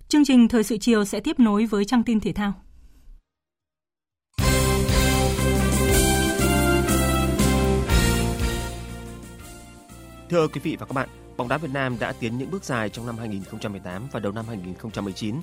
Chương 0.09 0.25
trình 0.25 0.49
Thời 0.49 0.63
sự 0.63 0.79
chiều 0.79 1.05
sẽ 1.05 1.21
tiếp 1.21 1.41
nối 1.41 1.67
với 1.67 1.85
trang 1.85 2.03
tin 2.03 2.21
thể 2.21 2.33
thao. 2.33 2.53
Thưa 10.31 10.49
quý 10.49 10.61
vị 10.61 10.77
và 10.81 10.87
các 10.87 10.93
bạn, 10.93 11.09
bóng 11.37 11.49
đá 11.49 11.59
Việt 11.59 11.71
Nam 11.73 11.97
đã 12.01 12.13
tiến 12.13 12.39
những 12.39 12.51
bước 12.51 12.65
dài 12.65 12.89
trong 12.89 13.07
năm 13.07 13.19
2018 13.19 14.09
và 14.13 14.21
đầu 14.21 14.33
năm 14.33 14.45
2019. 14.49 15.37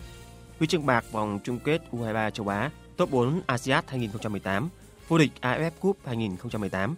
Huy 0.57 0.67
chương 0.67 0.85
bạc 0.85 1.05
vòng 1.11 1.39
chung 1.43 1.59
kết 1.59 1.81
U23 1.91 2.29
châu 2.29 2.47
Á, 2.47 2.71
top 2.97 3.11
4 3.11 3.41
ASEAN 3.47 3.83
2018, 3.87 4.69
vô 5.07 5.17
địch 5.17 5.31
AFF 5.41 5.71
Cup 5.79 5.97
2018 6.05 6.95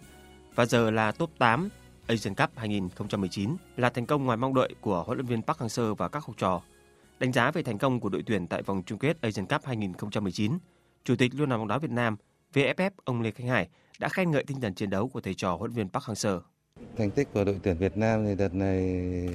và 0.54 0.66
giờ 0.66 0.90
là 0.90 1.12
top 1.12 1.30
8 1.38 1.68
Asian 2.06 2.34
Cup 2.34 2.50
2019 2.56 3.56
là 3.76 3.90
thành 3.90 4.06
công 4.06 4.24
ngoài 4.24 4.36
mong 4.36 4.54
đợi 4.54 4.74
của 4.80 5.02
huấn 5.02 5.18
luyện 5.18 5.26
viên 5.26 5.42
Park 5.42 5.58
Hang-seo 5.58 5.94
và 5.94 6.08
các 6.08 6.24
học 6.24 6.36
trò. 6.38 6.62
Đánh 7.18 7.32
giá 7.32 7.50
về 7.50 7.62
thành 7.62 7.78
công 7.78 8.00
của 8.00 8.08
đội 8.08 8.22
tuyển 8.26 8.46
tại 8.46 8.62
vòng 8.62 8.82
chung 8.86 8.98
kết 8.98 9.22
Asian 9.22 9.46
Cup 9.46 9.64
2019, 9.64 10.58
Chủ 11.04 11.16
tịch 11.16 11.34
Liên 11.34 11.48
đoàn 11.48 11.60
bóng 11.60 11.68
đá 11.68 11.78
Việt 11.78 11.90
Nam 11.90 12.16
VFF 12.54 12.90
ông 13.04 13.20
Lê 13.20 13.30
Khánh 13.30 13.48
Hải 13.48 13.68
đã 13.98 14.08
khen 14.08 14.30
ngợi 14.30 14.44
tinh 14.44 14.60
thần 14.60 14.74
chiến 14.74 14.90
đấu 14.90 15.08
của 15.08 15.20
thầy 15.20 15.34
trò 15.34 15.56
huấn 15.56 15.70
luyện 15.70 15.76
viên 15.76 15.88
Park 15.92 16.04
Hang-seo. 16.04 16.40
Thành 16.96 17.10
tích 17.10 17.28
của 17.32 17.44
đội 17.44 17.60
tuyển 17.62 17.78
Việt 17.78 17.96
Nam 17.96 18.24
thì 18.24 18.34
đợt 18.34 18.54
này 18.54 18.80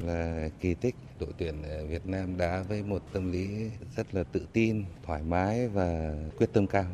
là 0.03 0.49
kỳ 0.59 0.75
tích. 0.75 0.95
Đội 1.19 1.33
tuyển 1.37 1.63
ờ, 1.63 1.85
Việt 1.87 2.05
Nam 2.05 2.37
đá 2.37 2.63
với 2.63 2.83
một 2.83 3.03
tâm 3.11 3.31
lý 3.31 3.71
rất 3.95 4.13
là 4.15 4.23
tự 4.23 4.47
tin, 4.53 4.85
thoải 5.03 5.23
mái 5.23 5.67
và 5.67 6.15
quyết 6.37 6.53
tâm 6.53 6.67
cao. 6.67 6.85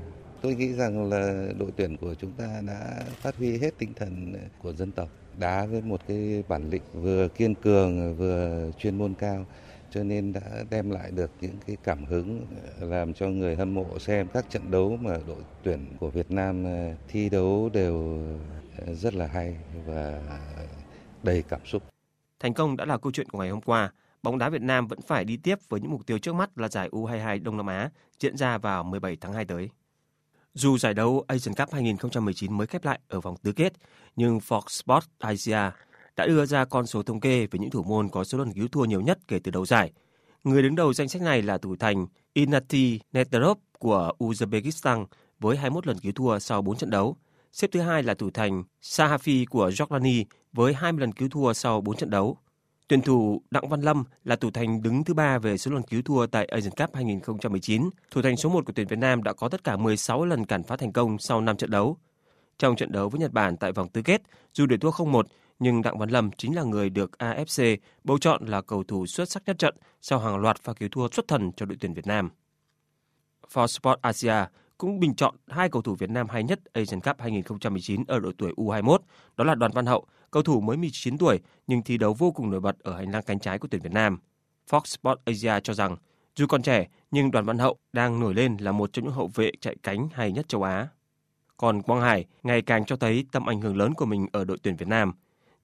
Tôi 0.42 0.56
nghĩ 0.56 0.74
rằng 0.74 1.10
là 1.10 1.48
đội 1.60 1.72
tuyển 1.76 1.98
của 1.98 2.16
chúng 2.16 2.34
ta 2.34 2.62
đã 2.68 3.04
phát 3.22 3.36
huy 3.36 3.58
hết 3.58 3.78
tinh 3.78 3.94
thần 3.94 4.34
của 4.58 4.74
dân 4.74 4.92
tộc, 4.92 5.10
đá 5.38 5.66
với 5.66 5.82
một 5.82 6.02
cái 6.08 6.44
bản 6.48 6.70
lĩnh 6.70 6.84
vừa 6.94 7.28
kiên 7.30 7.56
cường 7.56 8.16
vừa 8.16 8.72
chuyên 8.78 8.98
môn 8.98 9.16
cao 9.16 9.46
cho 9.90 10.04
nên 10.04 10.34
đã 10.34 10.64
đem 10.70 10.90
lại 10.90 11.12
được 11.12 11.32
những 11.42 11.60
cái 11.68 11.78
cảm 11.84 12.06
hứng 12.06 12.46
ờ, 12.80 12.88
làm 12.88 13.14
cho 13.14 13.28
người 13.30 13.56
hâm 13.56 13.74
mộ 13.74 14.00
xem 14.00 14.28
các 14.34 14.46
trận 14.50 14.72
đấu 14.72 14.98
mà 14.98 15.18
đội 15.28 15.44
tuyển 15.64 15.98
của 16.00 16.10
Việt 16.10 16.32
Nam 16.32 16.64
ờ, 16.64 16.96
thi 17.08 17.30
đấu 17.30 17.70
đều 17.74 18.20
rất 18.94 19.14
là 19.14 19.28
hay 19.28 19.58
và 19.86 20.22
đầy 21.24 21.44
cảm 21.50 21.66
xúc. 21.66 21.84
Thành 22.40 22.54
công 22.54 22.78
đã 22.78 22.86
là 22.86 22.98
câu 22.98 23.12
chuyện 23.12 23.30
của 23.30 23.40
ngày 23.40 23.50
hôm 23.50 23.62
qua. 23.62 23.92
Bóng 24.24 24.38
đá 24.38 24.50
Việt 24.50 24.62
Nam 24.62 24.88
vẫn 24.88 25.02
phải 25.02 25.26
đi 25.26 25.38
tiếp 25.38 25.60
với 25.70 25.82
những 25.82 25.92
mục 25.92 26.06
tiêu 26.06 26.20
trước 26.20 26.36
mắt 26.36 26.58
là 26.58 26.68
giải 26.68 26.90
U22 26.90 27.44
Đông 27.44 27.58
Nam 27.58 27.68
Á 27.68 27.90
diễn 28.20 28.38
ra 28.38 28.58
vào 28.58 28.84
17 28.84 29.18
tháng 29.22 29.34
2 29.34 29.46
tới. 29.46 29.70
Dù 30.54 30.78
giải 30.78 30.94
đấu 30.94 31.26
Asian 31.28 31.56
Cup 31.56 31.74
2019 31.74 32.58
mới 32.58 32.68
khép 32.68 32.86
lại 32.86 33.00
ở 33.08 33.22
vòng 33.22 33.36
tứ 33.44 33.52
kết, 33.52 33.74
nhưng 34.16 34.38
Fox 34.38 34.62
Sports 34.68 35.08
Asia 35.20 35.72
đã 36.16 36.28
đưa 36.28 36.46
ra 36.46 36.66
con 36.66 36.88
số 36.88 37.04
thống 37.04 37.20
kê 37.20 37.48
về 37.48 37.60
những 37.60 37.70
thủ 37.70 37.84
môn 37.84 38.10
có 38.10 38.24
số 38.24 38.38
lần 38.38 38.54
cứu 38.54 38.68
thua 38.68 38.86
nhiều 38.86 39.02
nhất 39.02 39.20
kể 39.28 39.40
từ 39.40 39.52
đầu 39.52 39.66
giải. 39.66 39.92
Người 40.44 40.64
đứng 40.64 40.76
đầu 40.76 40.94
danh 40.94 41.08
sách 41.08 41.22
này 41.22 41.42
là 41.42 41.58
thủ 41.58 41.76
thành 41.76 42.08
Inati 42.34 43.00
Neterov 43.14 43.58
của 43.80 44.12
Uzbekistan 44.20 45.06
với 45.40 45.58
21 45.58 45.88
lần 45.88 46.00
cứu 46.00 46.12
thua 46.12 46.40
sau 46.40 46.62
4 46.62 46.78
trận 46.78 46.90
đấu. 46.90 47.18
Xếp 47.52 47.68
thứ 47.72 47.82
hai 47.82 48.04
là 48.04 48.14
thủ 48.14 48.30
thành 48.34 48.64
Sahafi 48.82 49.46
của 49.50 49.70
Jordani 49.70 50.24
với 50.54 50.74
20 50.74 51.02
lần 51.02 51.12
cứu 51.12 51.30
thua 51.30 51.54
sau 51.54 51.82
4 51.82 51.98
trận 51.98 52.10
đấu. 52.10 52.38
Tuyển 52.88 53.02
thủ 53.02 53.42
Đặng 53.52 53.70
Văn 53.70 53.82
Lâm 53.82 54.04
là 54.24 54.36
thủ 54.36 54.52
thành 54.52 54.82
đứng 54.82 55.04
thứ 55.04 55.14
ba 55.14 55.40
về 55.40 55.58
số 55.58 55.72
lần 55.72 55.84
cứu 55.84 56.02
thua 56.02 56.28
tại 56.28 56.46
Asian 56.46 56.74
Cup 56.78 56.96
2019. 56.96 57.90
Thủ 58.12 58.22
thành 58.22 58.38
số 58.38 58.50
1 58.50 58.66
của 58.66 58.74
tuyển 58.76 58.88
Việt 58.88 59.00
Nam 59.00 59.24
đã 59.24 59.34
có 59.34 59.50
tất 59.50 59.64
cả 59.64 59.78
16 59.78 60.26
lần 60.26 60.46
cản 60.46 60.64
phá 60.64 60.76
thành 60.76 60.92
công 60.92 61.18
sau 61.20 61.42
5 61.42 61.58
trận 61.58 61.70
đấu. 61.70 61.98
Trong 62.60 62.76
trận 62.76 62.92
đấu 62.92 63.10
với 63.10 63.20
Nhật 63.20 63.32
Bản 63.32 63.58
tại 63.58 63.72
vòng 63.72 63.90
tứ 63.90 64.02
kết, 64.02 64.22
dù 64.54 64.66
để 64.66 64.78
thua 64.78 64.92
0-1, 64.92 65.24
nhưng 65.60 65.82
Đặng 65.82 65.98
Văn 65.98 66.10
Lâm 66.10 66.32
chính 66.38 66.56
là 66.56 66.64
người 66.64 66.90
được 66.90 67.12
AFC 67.20 67.78
bầu 68.04 68.18
chọn 68.18 68.46
là 68.46 68.62
cầu 68.62 68.84
thủ 68.84 69.06
xuất 69.06 69.30
sắc 69.30 69.44
nhất 69.46 69.58
trận 69.60 69.76
sau 70.02 70.20
hàng 70.20 70.38
loạt 70.38 70.58
pha 70.62 70.74
cứu 70.74 70.90
thua 70.92 71.08
xuất 71.12 71.28
thần 71.28 71.52
cho 71.52 71.66
đội 71.66 71.78
tuyển 71.82 71.94
Việt 71.94 72.08
Nam. 72.08 72.30
For 73.54 73.68
Sport 73.68 74.02
Asia 74.02 74.46
cũng 74.82 75.00
bình 75.00 75.16
chọn 75.16 75.36
hai 75.48 75.70
cầu 75.70 75.82
thủ 75.82 75.96
Việt 75.96 76.10
Nam 76.10 76.30
hay 76.30 76.44
nhất 76.44 76.60
Asian 76.74 77.02
Cup 77.02 77.20
2019 77.20 78.04
ở 78.08 78.20
độ 78.20 78.32
tuổi 78.38 78.54
U21, 78.58 78.98
đó 79.38 79.46
là 79.46 79.56
Đoàn 79.56 79.72
Văn 79.72 79.86
Hậu, 79.86 80.06
cầu 80.32 80.44
thủ 80.44 80.62
mới 80.62 80.78
19 80.78 81.18
tuổi 81.18 81.40
nhưng 81.68 81.84
thi 81.84 81.98
đấu 81.98 82.14
vô 82.14 82.32
cùng 82.32 82.52
nổi 82.52 82.60
bật 82.60 82.80
ở 82.80 82.98
hành 82.98 83.12
lang 83.12 83.24
cánh 83.24 83.40
trái 83.40 83.60
của 83.60 83.68
tuyển 83.72 83.82
Việt 83.82 83.92
Nam. 83.92 84.20
Fox 84.70 84.82
Sports 84.86 85.22
Asia 85.26 85.60
cho 85.64 85.74
rằng, 85.74 85.96
dù 86.36 86.46
còn 86.48 86.62
trẻ 86.62 86.88
nhưng 87.12 87.32
Đoàn 87.32 87.46
Văn 87.46 87.58
Hậu 87.58 87.78
đang 87.94 88.20
nổi 88.20 88.34
lên 88.34 88.58
là 88.60 88.72
một 88.72 88.94
trong 88.94 89.06
những 89.06 89.14
hậu 89.14 89.32
vệ 89.36 89.52
chạy 89.62 89.76
cánh 89.84 90.10
hay 90.14 90.32
nhất 90.32 90.48
châu 90.48 90.64
Á. 90.64 90.88
Còn 91.58 91.82
Quang 91.82 92.02
Hải 92.02 92.26
ngày 92.44 92.62
càng 92.62 92.86
cho 92.86 92.96
thấy 92.96 93.26
tầm 93.32 93.46
ảnh 93.46 93.62
hưởng 93.62 93.78
lớn 93.78 93.94
của 93.94 94.06
mình 94.06 94.28
ở 94.32 94.46
đội 94.46 94.58
tuyển 94.64 94.76
Việt 94.76 94.88
Nam. 94.88 95.14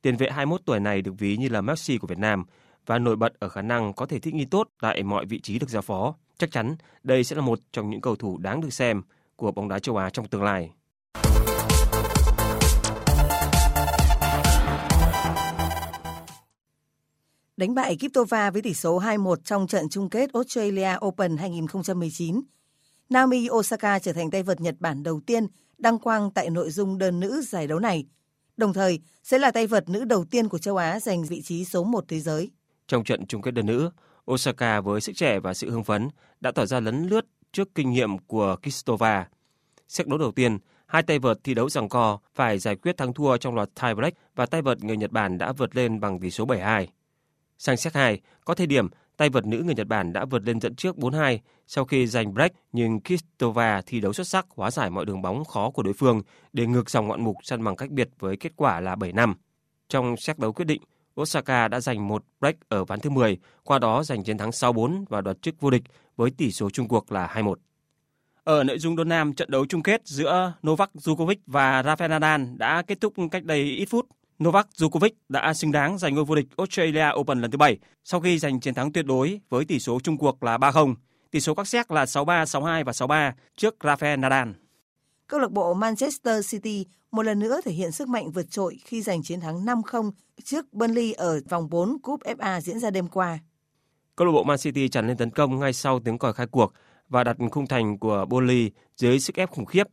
Tiền 0.02 0.18
vệ 0.18 0.30
21 0.30 0.62
tuổi 0.66 0.80
này 0.80 1.02
được 1.02 1.14
ví 1.18 1.38
như 1.38 1.50
là 1.50 1.62
Messi 1.62 1.98
của 1.98 2.08
Việt 2.08 2.20
Nam 2.20 2.44
và 2.86 3.00
nổi 3.00 3.16
bật 3.16 3.40
ở 3.40 3.50
khả 3.50 3.62
năng 3.62 3.94
có 3.94 4.06
thể 4.06 4.20
thích 4.20 4.34
nghi 4.34 4.46
tốt 4.46 4.68
tại 4.82 5.04
mọi 5.04 5.26
vị 5.26 5.40
trí 5.40 5.60
được 5.60 5.70
giao 5.70 5.82
phó. 5.82 6.16
Chắc 6.38 6.52
chắn 6.52 6.76
đây 7.04 7.24
sẽ 7.24 7.36
là 7.36 7.42
một 7.42 7.60
trong 7.72 7.90
những 7.90 8.02
cầu 8.02 8.16
thủ 8.16 8.38
đáng 8.38 8.62
được 8.62 8.74
xem 8.74 9.02
của 9.36 9.52
bóng 9.52 9.70
đá 9.70 9.80
châu 9.80 9.98
Á 9.98 10.10
trong 10.10 10.28
tương 10.28 10.44
lai. 10.44 10.72
Đánh 17.58 17.76
bại 17.76 17.96
Kiptova 17.96 18.52
với 18.52 18.62
tỷ 18.62 18.74
số 18.74 19.00
2-1 19.00 19.36
trong 19.36 19.68
trận 19.68 19.90
chung 19.90 20.10
kết 20.10 20.34
Australia 20.34 20.90
Open 21.06 21.38
2019, 21.38 22.42
Naomi 23.10 23.48
Osaka 23.50 24.00
trở 24.00 24.14
thành 24.14 24.32
tay 24.32 24.44
vợt 24.44 24.62
Nhật 24.62 24.76
Bản 24.80 25.04
đầu 25.04 25.22
tiên 25.26 25.48
đăng 25.78 26.00
quang 26.00 26.32
tại 26.32 26.50
nội 26.50 26.70
dung 26.72 26.98
đơn 26.98 27.20
nữ 27.20 27.42
giải 27.42 27.68
đấu 27.68 27.80
này, 27.80 28.06
đồng 28.58 28.74
thời 28.74 29.00
sẽ 29.24 29.38
là 29.38 29.52
tay 29.52 29.68
vợt 29.68 29.90
nữ 29.90 30.06
đầu 30.06 30.26
tiên 30.26 30.50
của 30.50 30.58
châu 30.58 30.78
Á 30.78 31.00
giành 31.00 31.24
vị 31.24 31.42
trí 31.42 31.66
số 31.66 31.84
1 31.84 32.06
thế 32.08 32.20
giới. 32.20 32.52
Trong 32.88 33.04
trận 33.04 33.26
chung 33.28 33.42
kết 33.42 33.52
đơn 33.52 33.66
nữ, 33.66 33.90
Osaka 34.32 34.82
với 34.82 35.02
sức 35.02 35.14
trẻ 35.16 35.40
và 35.40 35.54
sự 35.54 35.72
hưng 35.72 35.84
phấn 35.84 36.10
đã 36.40 36.52
tỏ 36.52 36.66
ra 36.66 36.80
lấn 36.80 37.08
lướt 37.08 37.26
trước 37.52 37.76
kinh 37.76 37.92
nghiệm 37.92 38.18
của 38.18 38.56
Kistova. 38.62 39.28
Xét 39.88 40.08
đấu 40.08 40.18
đầu 40.18 40.32
tiên, 40.32 40.58
hai 40.86 41.04
tay 41.04 41.20
vợt 41.20 41.38
thi 41.44 41.54
đấu 41.54 41.70
giằng 41.70 41.90
co 41.90 42.20
phải 42.36 42.60
giải 42.60 42.76
quyết 42.76 42.98
thắng 42.98 43.14
thua 43.14 43.38
trong 43.38 43.56
loạt 43.56 43.70
tie 43.82 43.94
break 43.94 44.14
và 44.36 44.46
tay 44.46 44.62
vợt 44.62 44.84
người 44.84 44.98
Nhật 44.98 45.12
Bản 45.12 45.38
đã 45.38 45.52
vượt 45.52 45.76
lên 45.76 46.00
bằng 46.00 46.20
tỷ 46.20 46.32
số 46.32 46.46
7-2. 46.46 46.86
Sang 47.58 47.78
set 47.78 47.94
2, 47.94 48.22
có 48.46 48.54
thời 48.54 48.68
điểm 48.68 48.88
tay 49.18 49.30
vợt 49.30 49.46
nữ 49.46 49.62
người 49.66 49.76
Nhật 49.76 49.88
Bản 49.88 50.14
đã 50.14 50.26
vượt 50.26 50.44
lên 50.44 50.62
dẫn 50.62 50.76
trước 50.76 50.96
4-2 50.96 51.38
sau 51.68 51.86
khi 51.86 52.08
giành 52.08 52.34
break 52.34 52.52
nhưng 52.72 53.00
Kistova 53.00 53.82
thi 53.86 54.00
đấu 54.00 54.14
xuất 54.14 54.28
sắc 54.28 54.46
hóa 54.50 54.72
giải 54.72 54.90
mọi 54.90 55.06
đường 55.06 55.22
bóng 55.22 55.46
khó 55.46 55.70
của 55.70 55.84
đối 55.84 55.94
phương 55.94 56.22
để 56.54 56.68
ngược 56.68 56.90
dòng 56.90 57.08
ngoạn 57.08 57.24
mục 57.24 57.36
săn 57.44 57.64
bằng 57.64 57.76
cách 57.76 57.90
biệt 57.90 58.10
với 58.20 58.38
kết 58.38 58.52
quả 58.56 58.80
là 58.80 58.96
7 58.96 59.14
năm. 59.14 59.36
Trong 59.90 60.18
xét 60.18 60.40
đấu 60.40 60.54
quyết 60.54 60.66
định, 60.66 60.82
Osaka 61.22 61.68
đã 61.68 61.80
giành 61.80 62.08
một 62.08 62.24
break 62.40 62.56
ở 62.70 62.86
ván 62.86 63.00
thứ 63.00 63.10
10, 63.10 63.38
qua 63.64 63.80
đó 63.80 64.04
giành 64.04 64.24
chiến 64.24 64.38
thắng 64.38 64.50
6-4 64.50 65.06
và 65.10 65.22
đoạt 65.22 65.42
chức 65.42 65.62
vô 65.62 65.70
địch 65.70 65.84
với 66.16 66.32
tỷ 66.32 66.52
số 66.52 66.70
chung 66.70 66.88
cuộc 66.88 67.12
là 67.12 67.32
2-1. 67.34 67.56
Ở 68.44 68.64
nội 68.64 68.80
dung 68.80 68.96
đơn 68.96 69.10
nam, 69.10 69.34
trận 69.34 69.52
đấu 69.52 69.66
chung 69.66 69.84
kết 69.84 70.02
giữa 70.06 70.54
Novak 70.68 70.92
Djokovic 70.94 71.36
và 71.46 71.82
Rafael 71.82 72.10
Nadal 72.10 72.42
đã 72.58 72.82
kết 72.88 73.02
thúc 73.02 73.14
cách 73.32 73.44
đây 73.44 73.60
ít 73.64 73.86
phút. 73.86 74.08
Novak 74.44 74.68
Djokovic 74.78 75.12
đã 75.30 75.54
xứng 75.54 75.72
đáng 75.72 75.98
giành 75.98 76.16
ngôi 76.16 76.26
vô 76.26 76.36
địch 76.36 76.48
Australia 76.58 77.06
Open 77.16 77.42
lần 77.42 77.52
thứ 77.52 77.58
7 77.58 77.78
sau 78.04 78.20
khi 78.20 78.40
giành 78.40 78.60
chiến 78.60 78.74
thắng 78.74 78.92
tuyệt 78.92 79.06
đối 79.06 79.40
với 79.50 79.66
tỷ 79.66 79.80
số 79.80 80.00
chung 80.00 80.18
cuộc 80.18 80.44
là 80.44 80.58
3-0. 80.58 80.96
Tỷ 81.32 81.40
số 81.40 81.56
các 81.56 81.68
set 81.68 81.92
là 81.92 82.06
6-3, 82.06 82.44
6-2 82.44 82.84
và 82.84 82.92
6-3 82.92 83.32
trước 83.56 83.76
Rafael 83.80 84.20
Nadal. 84.20 84.50
Câu 85.28 85.40
lạc 85.40 85.52
bộ 85.52 85.74
Manchester 85.74 86.52
City 86.52 86.86
một 87.12 87.24
lần 87.24 87.40
nữa 87.40 87.60
thể 87.66 87.72
hiện 87.72 87.92
sức 87.92 88.08
mạnh 88.08 88.32
vượt 88.32 88.52
trội 88.52 88.78
khi 88.86 89.02
giành 89.02 89.24
chiến 89.24 89.40
thắng 89.40 89.66
5-0 89.66 90.12
trước 90.44 90.74
Burnley 90.74 91.14
ở 91.14 91.42
vòng 91.50 91.70
4 91.70 92.00
Cúp 92.02 92.22
FA 92.24 92.60
diễn 92.60 92.80
ra 92.80 92.90
đêm 92.90 93.08
qua. 93.08 93.40
Câu 94.16 94.28
lạc 94.28 94.34
bộ 94.34 94.44
Man 94.44 94.58
City 94.58 94.90
tràn 94.90 95.08
lên 95.08 95.18
tấn 95.18 95.30
công 95.30 95.60
ngay 95.60 95.74
sau 95.74 96.00
tiếng 96.00 96.18
còi 96.18 96.34
khai 96.34 96.48
cuộc 96.48 96.74
và 97.10 97.24
đặt 97.24 97.38
khung 97.52 97.68
thành 97.68 97.98
của 97.98 98.26
Burnley 98.30 98.72
dưới 98.96 99.20
sức 99.20 99.36
ép 99.36 99.52
khủng 99.52 99.66
khiếp. 99.66 99.88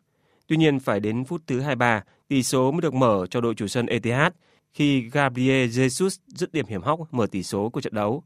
Tuy 0.46 0.56
nhiên 0.56 0.80
phải 0.80 1.00
đến 1.00 1.24
phút 1.24 1.42
thứ 1.46 1.60
23, 1.60 2.02
tỷ 2.28 2.42
số 2.42 2.70
mới 2.70 2.80
được 2.80 2.94
mở 2.94 3.26
cho 3.30 3.40
đội 3.40 3.54
chủ 3.54 3.66
sân 3.66 3.86
Etihad 3.86 4.32
khi 4.72 5.00
Gabriel 5.00 5.68
Jesus 5.68 6.18
dứt 6.26 6.52
điểm 6.52 6.66
hiểm 6.66 6.82
hóc 6.82 7.00
mở 7.14 7.26
tỷ 7.26 7.42
số 7.42 7.68
của 7.68 7.80
trận 7.80 7.94
đấu. 7.94 8.22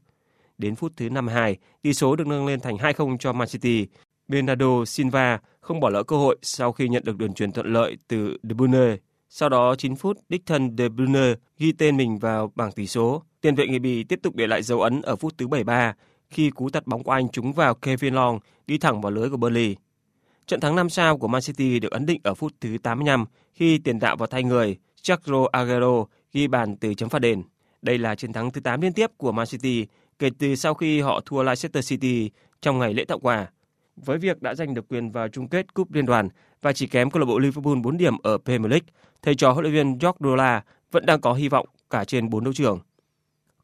Đến 0.57 0.75
phút 0.75 0.93
thứ 0.97 1.09
52, 1.09 1.57
tỷ 1.81 1.93
số 1.93 2.15
được 2.15 2.27
nâng 2.27 2.45
lên 2.45 2.59
thành 2.59 2.77
2-0 2.77 3.17
cho 3.17 3.33
Man 3.33 3.47
City. 3.47 3.87
Bernardo 4.29 4.85
Silva 4.85 5.39
không 5.59 5.79
bỏ 5.79 5.89
lỡ 5.89 6.03
cơ 6.03 6.17
hội 6.17 6.37
sau 6.41 6.71
khi 6.71 6.87
nhận 6.87 7.03
được 7.05 7.17
đường 7.17 7.33
truyền 7.33 7.51
thuận 7.51 7.73
lợi 7.73 7.97
từ 8.07 8.37
De 8.43 8.53
Bruyne. 8.53 8.97
Sau 9.29 9.49
đó 9.49 9.75
9 9.75 9.95
phút, 9.95 10.17
đích 10.29 10.45
thân 10.45 10.75
De 10.77 10.89
Bruyne 10.89 11.33
ghi 11.57 11.71
tên 11.71 11.97
mình 11.97 12.19
vào 12.19 12.51
bảng 12.55 12.71
tỷ 12.71 12.87
số. 12.87 13.23
Tiền 13.41 13.55
vệ 13.55 13.67
người 13.67 13.79
Bỉ 13.79 14.03
tiếp 14.03 14.19
tục 14.23 14.35
để 14.35 14.47
lại 14.47 14.63
dấu 14.63 14.81
ấn 14.81 15.01
ở 15.01 15.15
phút 15.15 15.37
thứ 15.37 15.47
73 15.47 15.93
khi 16.29 16.49
cú 16.49 16.69
tạt 16.69 16.87
bóng 16.87 17.03
của 17.03 17.11
anh 17.11 17.29
trúng 17.29 17.53
vào 17.53 17.75
Kevin 17.75 18.13
Long 18.13 18.39
đi 18.67 18.77
thẳng 18.77 19.01
vào 19.01 19.11
lưới 19.11 19.29
của 19.29 19.37
Burnley. 19.37 19.75
Trận 20.47 20.59
thắng 20.59 20.75
5 20.75 20.89
sao 20.89 21.17
của 21.17 21.27
Man 21.27 21.41
City 21.41 21.79
được 21.79 21.91
ấn 21.91 22.05
định 22.05 22.21
ở 22.23 22.33
phút 22.33 22.53
thứ 22.61 22.77
85 22.83 23.25
khi 23.53 23.77
tiền 23.77 23.99
đạo 23.99 24.15
vào 24.15 24.27
thay 24.27 24.43
người 24.43 24.77
Sergio 25.03 25.47
Aguero 25.51 26.05
ghi 26.33 26.47
bàn 26.47 26.77
từ 26.77 26.93
chấm 26.93 27.09
phạt 27.09 27.19
đền. 27.19 27.43
Đây 27.81 27.97
là 27.97 28.15
chiến 28.15 28.33
thắng 28.33 28.51
thứ 28.51 28.61
8 28.61 28.81
liên 28.81 28.93
tiếp 28.93 29.11
của 29.17 29.31
Man 29.31 29.47
City 29.47 29.85
kể 30.19 30.29
từ 30.39 30.55
sau 30.55 30.73
khi 30.73 31.01
họ 31.01 31.21
thua 31.25 31.43
Leicester 31.43 31.89
City 31.89 32.29
trong 32.61 32.79
ngày 32.79 32.93
lễ 32.93 33.05
tặng 33.05 33.19
quà. 33.19 33.47
Với 34.05 34.17
việc 34.17 34.41
đã 34.41 34.55
giành 34.55 34.73
được 34.73 34.87
quyền 34.89 35.11
vào 35.11 35.27
chung 35.27 35.47
kết 35.47 35.73
cúp 35.73 35.93
liên 35.93 36.05
đoàn 36.05 36.29
và 36.61 36.73
chỉ 36.73 36.87
kém 36.87 37.11
câu 37.11 37.19
lạc 37.19 37.25
bộ 37.25 37.39
Liverpool 37.39 37.75
4 37.83 37.97
điểm 37.97 38.17
ở 38.23 38.37
Premier 38.37 38.71
League, 38.71 38.87
thầy 39.21 39.35
trò 39.35 39.51
huấn 39.51 39.63
luyện 39.63 39.73
viên 39.73 39.97
Guardiola 39.97 40.63
vẫn 40.91 41.05
đang 41.05 41.21
có 41.21 41.33
hy 41.33 41.49
vọng 41.49 41.67
cả 41.89 42.05
trên 42.05 42.29
bốn 42.29 42.43
đấu 42.43 42.53
trường. 42.53 42.79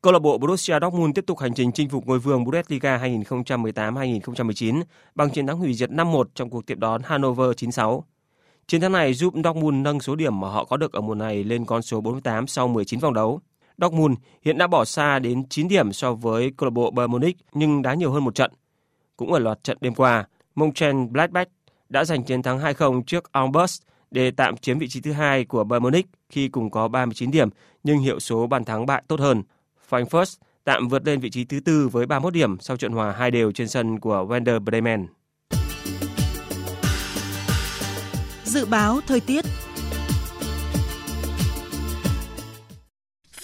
Câu 0.01 0.13
lạc 0.13 0.19
bộ 0.19 0.37
Borussia 0.37 0.79
Dortmund 0.81 1.15
tiếp 1.15 1.25
tục 1.27 1.39
hành 1.39 1.53
trình 1.53 1.71
chinh 1.71 1.89
phục 1.89 2.07
ngôi 2.07 2.19
vương 2.19 2.43
Bundesliga 2.43 2.97
2018-2019 2.97 4.83
bằng 5.15 5.29
chiến 5.29 5.47
thắng 5.47 5.57
hủy 5.57 5.73
diệt 5.73 5.89
5-1 5.89 6.23
trong 6.35 6.49
cuộc 6.49 6.65
tiếp 6.65 6.77
đón 6.77 7.01
Hannover 7.03 7.49
96. 7.57 8.03
Chiến 8.67 8.81
thắng 8.81 8.91
này 8.91 9.13
giúp 9.13 9.33
Dortmund 9.43 9.83
nâng 9.83 9.99
số 9.99 10.15
điểm 10.15 10.39
mà 10.39 10.49
họ 10.49 10.65
có 10.65 10.77
được 10.77 10.93
ở 10.93 11.01
mùa 11.01 11.15
này 11.15 11.43
lên 11.43 11.65
con 11.65 11.81
số 11.81 12.01
48 12.01 12.47
sau 12.47 12.67
19 12.67 12.99
vòng 12.99 13.13
đấu. 13.13 13.39
Dortmund 13.77 14.17
hiện 14.41 14.57
đã 14.57 14.67
bỏ 14.67 14.85
xa 14.85 15.19
đến 15.19 15.49
9 15.49 15.67
điểm 15.67 15.93
so 15.93 16.13
với 16.13 16.51
câu 16.57 16.67
lạc 16.67 16.73
bộ 16.73 16.91
Bayern 16.91 17.11
Munich 17.11 17.37
nhưng 17.53 17.81
đá 17.81 17.93
nhiều 17.93 18.11
hơn 18.11 18.23
một 18.23 18.35
trận. 18.35 18.51
Cũng 19.17 19.33
ở 19.33 19.39
loạt 19.39 19.63
trận 19.63 19.77
đêm 19.81 19.95
qua, 19.95 20.25
Mönchengladbach 20.55 21.47
đã 21.89 22.05
giành 22.05 22.23
chiến 22.23 22.43
thắng 22.43 22.59
2-0 22.59 23.03
trước 23.03 23.31
Augsburg 23.31 23.71
để 24.11 24.31
tạm 24.31 24.57
chiếm 24.57 24.79
vị 24.79 24.87
trí 24.87 25.01
thứ 25.01 25.11
hai 25.11 25.45
của 25.45 25.63
Bayern 25.63 25.83
Munich 25.83 26.05
khi 26.29 26.47
cùng 26.47 26.71
có 26.71 26.87
39 26.87 27.31
điểm 27.31 27.49
nhưng 27.83 27.99
hiệu 27.99 28.19
số 28.19 28.47
bàn 28.47 28.63
thắng 28.63 28.85
bại 28.85 29.03
tốt 29.07 29.19
hơn. 29.19 29.43
Frankfurt 29.89 30.35
tạm 30.63 30.87
vượt 30.87 31.07
lên 31.07 31.19
vị 31.19 31.29
trí 31.29 31.45
thứ 31.45 31.59
tư 31.59 31.87
với 31.91 32.05
31 32.05 32.33
điểm 32.33 32.59
sau 32.59 32.77
trận 32.77 32.91
hòa 32.91 33.11
hai 33.11 33.31
đều 33.31 33.51
trên 33.51 33.67
sân 33.67 33.99
của 33.99 34.25
Werder 34.29 34.59
Bremen. 34.59 35.07
Dự 38.43 38.65
báo 38.65 38.99
thời 39.07 39.19
tiết 39.19 39.45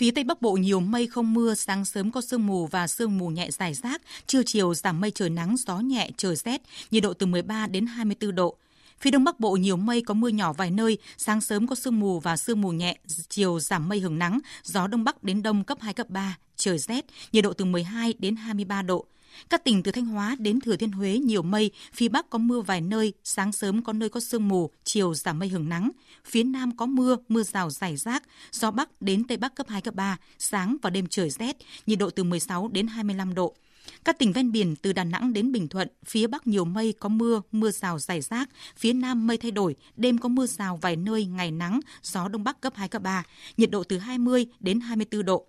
Phía 0.01 0.11
Tây 0.11 0.23
Bắc 0.23 0.41
Bộ 0.41 0.53
nhiều 0.53 0.79
mây 0.79 1.07
không 1.07 1.33
mưa, 1.33 1.55
sáng 1.55 1.85
sớm 1.85 2.11
có 2.11 2.21
sương 2.21 2.47
mù 2.47 2.65
và 2.65 2.87
sương 2.87 3.17
mù 3.17 3.29
nhẹ 3.29 3.51
dài 3.51 3.73
rác, 3.73 4.01
trưa 4.27 4.43
chiều 4.45 4.73
giảm 4.73 5.01
mây 5.01 5.11
trời 5.11 5.29
nắng, 5.29 5.55
gió 5.57 5.79
nhẹ, 5.79 6.09
trời 6.17 6.35
rét, 6.35 6.61
nhiệt 6.91 7.03
độ 7.03 7.13
từ 7.13 7.25
13 7.25 7.67
đến 7.67 7.85
24 7.85 8.35
độ. 8.35 8.55
Phía 8.99 9.11
Đông 9.11 9.23
Bắc 9.23 9.39
Bộ 9.39 9.51
nhiều 9.51 9.77
mây 9.77 10.01
có 10.01 10.13
mưa 10.13 10.27
nhỏ 10.27 10.53
vài 10.53 10.71
nơi, 10.71 10.97
sáng 11.17 11.41
sớm 11.41 11.67
có 11.67 11.75
sương 11.75 11.99
mù 11.99 12.19
và 12.19 12.37
sương 12.37 12.61
mù 12.61 12.71
nhẹ, 12.71 12.97
chiều 13.29 13.59
giảm 13.59 13.89
mây 13.89 13.99
hưởng 13.99 14.19
nắng, 14.19 14.39
gió 14.63 14.87
Đông 14.87 15.03
Bắc 15.03 15.23
đến 15.23 15.43
Đông 15.43 15.63
cấp 15.63 15.77
2, 15.81 15.93
cấp 15.93 16.09
3, 16.09 16.37
trời 16.55 16.77
rét, 16.77 17.05
nhiệt 17.31 17.43
độ 17.43 17.53
từ 17.53 17.65
12 17.65 18.13
đến 18.19 18.35
23 18.35 18.81
độ. 18.81 19.05
Các 19.49 19.63
tỉnh 19.63 19.83
từ 19.83 19.91
Thanh 19.91 20.05
Hóa 20.05 20.35
đến 20.39 20.59
Thừa 20.59 20.75
Thiên 20.75 20.91
Huế 20.91 21.17
nhiều 21.17 21.41
mây, 21.41 21.71
phía 21.93 22.09
Bắc 22.09 22.29
có 22.29 22.37
mưa 22.37 22.61
vài 22.61 22.81
nơi, 22.81 23.13
sáng 23.23 23.51
sớm 23.51 23.83
có 23.83 23.93
nơi 23.93 24.09
có 24.09 24.19
sương 24.19 24.47
mù, 24.47 24.69
chiều 24.83 25.13
giảm 25.13 25.39
mây 25.39 25.49
hưởng 25.49 25.69
nắng. 25.69 25.91
Phía 26.25 26.43
Nam 26.43 26.77
có 26.77 26.85
mưa, 26.85 27.17
mưa 27.29 27.43
rào 27.43 27.69
rải 27.69 27.97
rác, 27.97 28.23
gió 28.51 28.71
Bắc 28.71 29.01
đến 29.01 29.23
Tây 29.23 29.37
Bắc 29.37 29.55
cấp 29.55 29.67
2, 29.69 29.81
cấp 29.81 29.95
3, 29.95 30.17
sáng 30.39 30.77
và 30.81 30.89
đêm 30.89 31.07
trời 31.07 31.29
rét, 31.29 31.57
nhiệt 31.85 31.99
độ 31.99 32.09
từ 32.09 32.23
16 32.23 32.67
đến 32.67 32.87
25 32.87 33.33
độ. 33.33 33.55
Các 34.03 34.19
tỉnh 34.19 34.33
ven 34.33 34.51
biển 34.51 34.75
từ 34.75 34.93
Đà 34.93 35.03
Nẵng 35.03 35.33
đến 35.33 35.51
Bình 35.51 35.67
Thuận, 35.67 35.87
phía 36.05 36.27
Bắc 36.27 36.47
nhiều 36.47 36.65
mây 36.65 36.93
có 36.99 37.09
mưa, 37.09 37.41
mưa 37.51 37.71
rào 37.71 37.99
rải 37.99 38.21
rác, 38.21 38.49
phía 38.77 38.93
Nam 38.93 39.27
mây 39.27 39.37
thay 39.37 39.51
đổi, 39.51 39.75
đêm 39.95 40.17
có 40.17 40.29
mưa 40.29 40.45
rào 40.45 40.77
vài 40.81 40.95
nơi, 40.95 41.25
ngày 41.25 41.51
nắng, 41.51 41.79
gió 42.03 42.27
Đông 42.27 42.43
Bắc 42.43 42.61
cấp 42.61 42.73
2, 42.75 42.87
cấp 42.87 43.01
3, 43.01 43.23
nhiệt 43.57 43.71
độ 43.71 43.83
từ 43.83 43.97
20 43.97 44.45
đến 44.59 44.79
24 44.79 45.25
độ. 45.25 45.45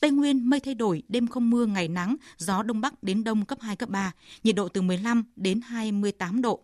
Tây 0.00 0.10
Nguyên 0.10 0.50
mây 0.50 0.60
thay 0.60 0.74
đổi, 0.74 1.02
đêm 1.08 1.26
không 1.26 1.50
mưa, 1.50 1.66
ngày 1.66 1.88
nắng, 1.88 2.16
gió 2.38 2.62
Đông 2.62 2.80
Bắc 2.80 3.02
đến 3.02 3.24
Đông 3.24 3.44
cấp 3.44 3.58
2, 3.60 3.76
cấp 3.76 3.88
3, 3.88 4.12
nhiệt 4.44 4.56
độ 4.56 4.68
từ 4.68 4.82
15 4.82 5.24
đến 5.36 5.60
28 5.60 6.42
độ. 6.42 6.60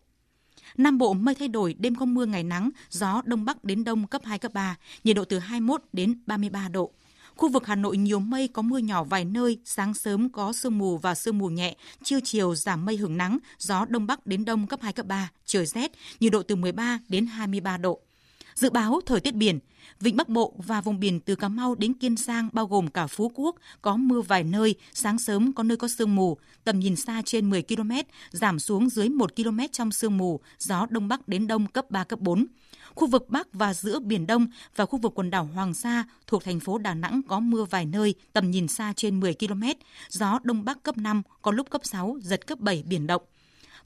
Nam 0.76 0.98
Bộ 0.98 1.12
mây 1.12 1.34
thay 1.34 1.48
đổi, 1.48 1.74
đêm 1.78 1.94
không 1.94 2.14
mưa, 2.14 2.26
ngày 2.26 2.42
nắng, 2.42 2.70
gió 2.90 3.22
Đông 3.24 3.44
Bắc 3.44 3.64
đến 3.64 3.84
Đông 3.84 4.06
cấp 4.06 4.22
2, 4.24 4.38
cấp 4.38 4.52
3, 4.54 4.76
nhiệt 5.04 5.16
độ 5.16 5.24
từ 5.24 5.38
21 5.38 5.82
đến 5.92 6.18
33 6.26 6.68
độ. 6.68 6.92
Khu 7.36 7.48
vực 7.48 7.66
Hà 7.66 7.74
Nội 7.74 7.96
nhiều 7.96 8.20
mây 8.20 8.48
có 8.48 8.62
mưa 8.62 8.78
nhỏ 8.78 9.04
vài 9.04 9.24
nơi, 9.24 9.58
sáng 9.64 9.94
sớm 9.94 10.28
có 10.28 10.52
sương 10.52 10.78
mù 10.78 10.98
và 10.98 11.14
sương 11.14 11.38
mù 11.38 11.48
nhẹ, 11.48 11.76
trưa 12.02 12.18
chiều 12.24 12.54
giảm 12.54 12.84
mây 12.84 12.96
hưởng 12.96 13.16
nắng, 13.16 13.38
gió 13.58 13.86
đông 13.88 14.06
bắc 14.06 14.26
đến 14.26 14.44
đông 14.44 14.66
cấp 14.66 14.80
2 14.82 14.92
cấp 14.92 15.06
3, 15.06 15.30
trời 15.44 15.66
rét, 15.66 15.92
nhiệt 16.20 16.32
độ 16.32 16.42
từ 16.42 16.56
13 16.56 16.98
đến 17.08 17.26
23 17.26 17.76
độ. 17.76 18.00
Dự 18.56 18.70
báo 18.70 19.00
thời 19.06 19.20
tiết 19.20 19.34
biển, 19.34 19.58
Vịnh 20.00 20.16
Bắc 20.16 20.28
Bộ 20.28 20.54
và 20.56 20.80
vùng 20.80 21.00
biển 21.00 21.20
từ 21.20 21.34
Cà 21.34 21.48
Mau 21.48 21.74
đến 21.74 21.94
Kiên 21.94 22.16
Giang 22.16 22.48
bao 22.52 22.66
gồm 22.66 22.88
cả 22.88 23.06
Phú 23.06 23.32
Quốc 23.34 23.56
có 23.82 23.96
mưa 23.96 24.20
vài 24.20 24.44
nơi, 24.44 24.74
sáng 24.92 25.18
sớm 25.18 25.52
có 25.52 25.62
nơi 25.62 25.76
có 25.76 25.88
sương 25.88 26.14
mù, 26.14 26.36
tầm 26.64 26.78
nhìn 26.78 26.96
xa 26.96 27.22
trên 27.24 27.50
10 27.50 27.62
km, 27.62 27.90
giảm 28.30 28.58
xuống 28.58 28.90
dưới 28.90 29.08
1 29.08 29.36
km 29.36 29.58
trong 29.72 29.92
sương 29.92 30.16
mù, 30.16 30.40
gió 30.58 30.86
đông 30.90 31.08
bắc 31.08 31.28
đến 31.28 31.46
đông 31.46 31.66
cấp 31.66 31.90
3 31.90 32.04
cấp 32.04 32.20
4. 32.20 32.46
Khu 32.94 33.06
vực 33.06 33.30
Bắc 33.30 33.52
và 33.52 33.74
giữa 33.74 33.98
Biển 33.98 34.26
Đông 34.26 34.46
và 34.76 34.86
khu 34.86 34.98
vực 34.98 35.12
quần 35.14 35.30
đảo 35.30 35.44
Hoàng 35.44 35.74
Sa 35.74 36.04
thuộc 36.26 36.44
thành 36.44 36.60
phố 36.60 36.78
Đà 36.78 36.94
Nẵng 36.94 37.20
có 37.28 37.40
mưa 37.40 37.64
vài 37.64 37.86
nơi, 37.86 38.14
tầm 38.32 38.50
nhìn 38.50 38.68
xa 38.68 38.92
trên 38.96 39.20
10 39.20 39.34
km, 39.34 39.62
gió 40.08 40.38
Đông 40.42 40.64
Bắc 40.64 40.82
cấp 40.82 40.96
5, 40.96 41.22
có 41.42 41.50
lúc 41.50 41.70
cấp 41.70 41.80
6, 41.84 42.18
giật 42.22 42.46
cấp 42.46 42.60
7 42.60 42.84
biển 42.86 43.06
động. 43.06 43.22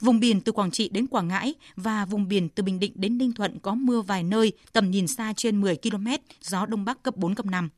Vùng 0.00 0.20
biển 0.20 0.40
từ 0.40 0.52
Quảng 0.52 0.70
Trị 0.70 0.88
đến 0.88 1.06
Quảng 1.06 1.28
Ngãi 1.28 1.54
và 1.76 2.04
vùng 2.04 2.28
biển 2.28 2.48
từ 2.48 2.62
Bình 2.62 2.80
Định 2.80 2.92
đến 2.94 3.18
Ninh 3.18 3.32
Thuận 3.32 3.58
có 3.58 3.74
mưa 3.74 4.00
vài 4.00 4.22
nơi, 4.22 4.52
tầm 4.72 4.90
nhìn 4.90 5.06
xa 5.06 5.32
trên 5.36 5.60
10 5.60 5.76
km, 5.76 6.06
gió 6.40 6.66
Đông 6.66 6.84
Bắc 6.84 7.02
cấp 7.02 7.16
4, 7.16 7.34
cấp 7.34 7.46
5. 7.46 7.68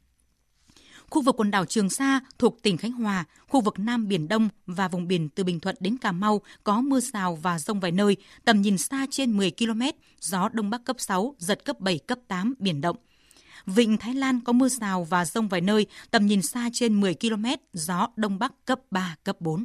Khu 1.11 1.23
vực 1.23 1.37
quần 1.41 1.51
đảo 1.51 1.65
Trường 1.65 1.91
Sa 1.91 2.21
thuộc 2.39 2.63
tỉnh 2.63 2.77
Khánh 2.77 2.93
Hòa, 2.93 3.25
khu 3.49 3.61
vực 3.61 3.79
Nam 3.79 4.09
Biển 4.09 4.29
Đông 4.29 4.49
và 4.67 4.89
vùng 4.89 5.09
biển 5.09 5.29
từ 5.29 5.45
Bình 5.45 5.61
Thuận 5.61 5.77
đến 5.81 5.97
Cà 5.97 6.13
Mau 6.13 6.41
có 6.65 6.81
mưa 6.81 7.01
rào 7.01 7.39
và 7.43 7.59
rông 7.59 7.81
vài 7.81 7.93
nơi, 7.93 8.17
tầm 8.45 8.63
nhìn 8.63 8.79
xa 8.79 9.07
trên 9.11 9.37
10 9.37 9.51
km, 9.51 9.83
gió 10.21 10.49
Đông 10.53 10.71
Bắc 10.71 10.85
cấp 10.85 10.97
6, 10.99 11.35
giật 11.39 11.65
cấp 11.65 11.81
7, 11.81 11.99
cấp 11.99 12.19
8, 12.29 12.55
biển 12.59 12.81
động. 12.81 12.97
Vịnh 13.67 13.97
Thái 13.97 14.15
Lan 14.15 14.41
có 14.41 14.53
mưa 14.53 14.69
rào 14.69 15.05
và 15.05 15.25
rông 15.25 15.49
vài 15.49 15.61
nơi, 15.61 15.87
tầm 16.11 16.27
nhìn 16.27 16.43
xa 16.43 16.71
trên 16.73 17.01
10 17.01 17.15
km, 17.15 17.45
gió 17.73 18.09
Đông 18.17 18.39
Bắc 18.39 18.53
cấp 18.65 18.81
3, 18.91 19.17
cấp 19.25 19.41
4. 19.41 19.65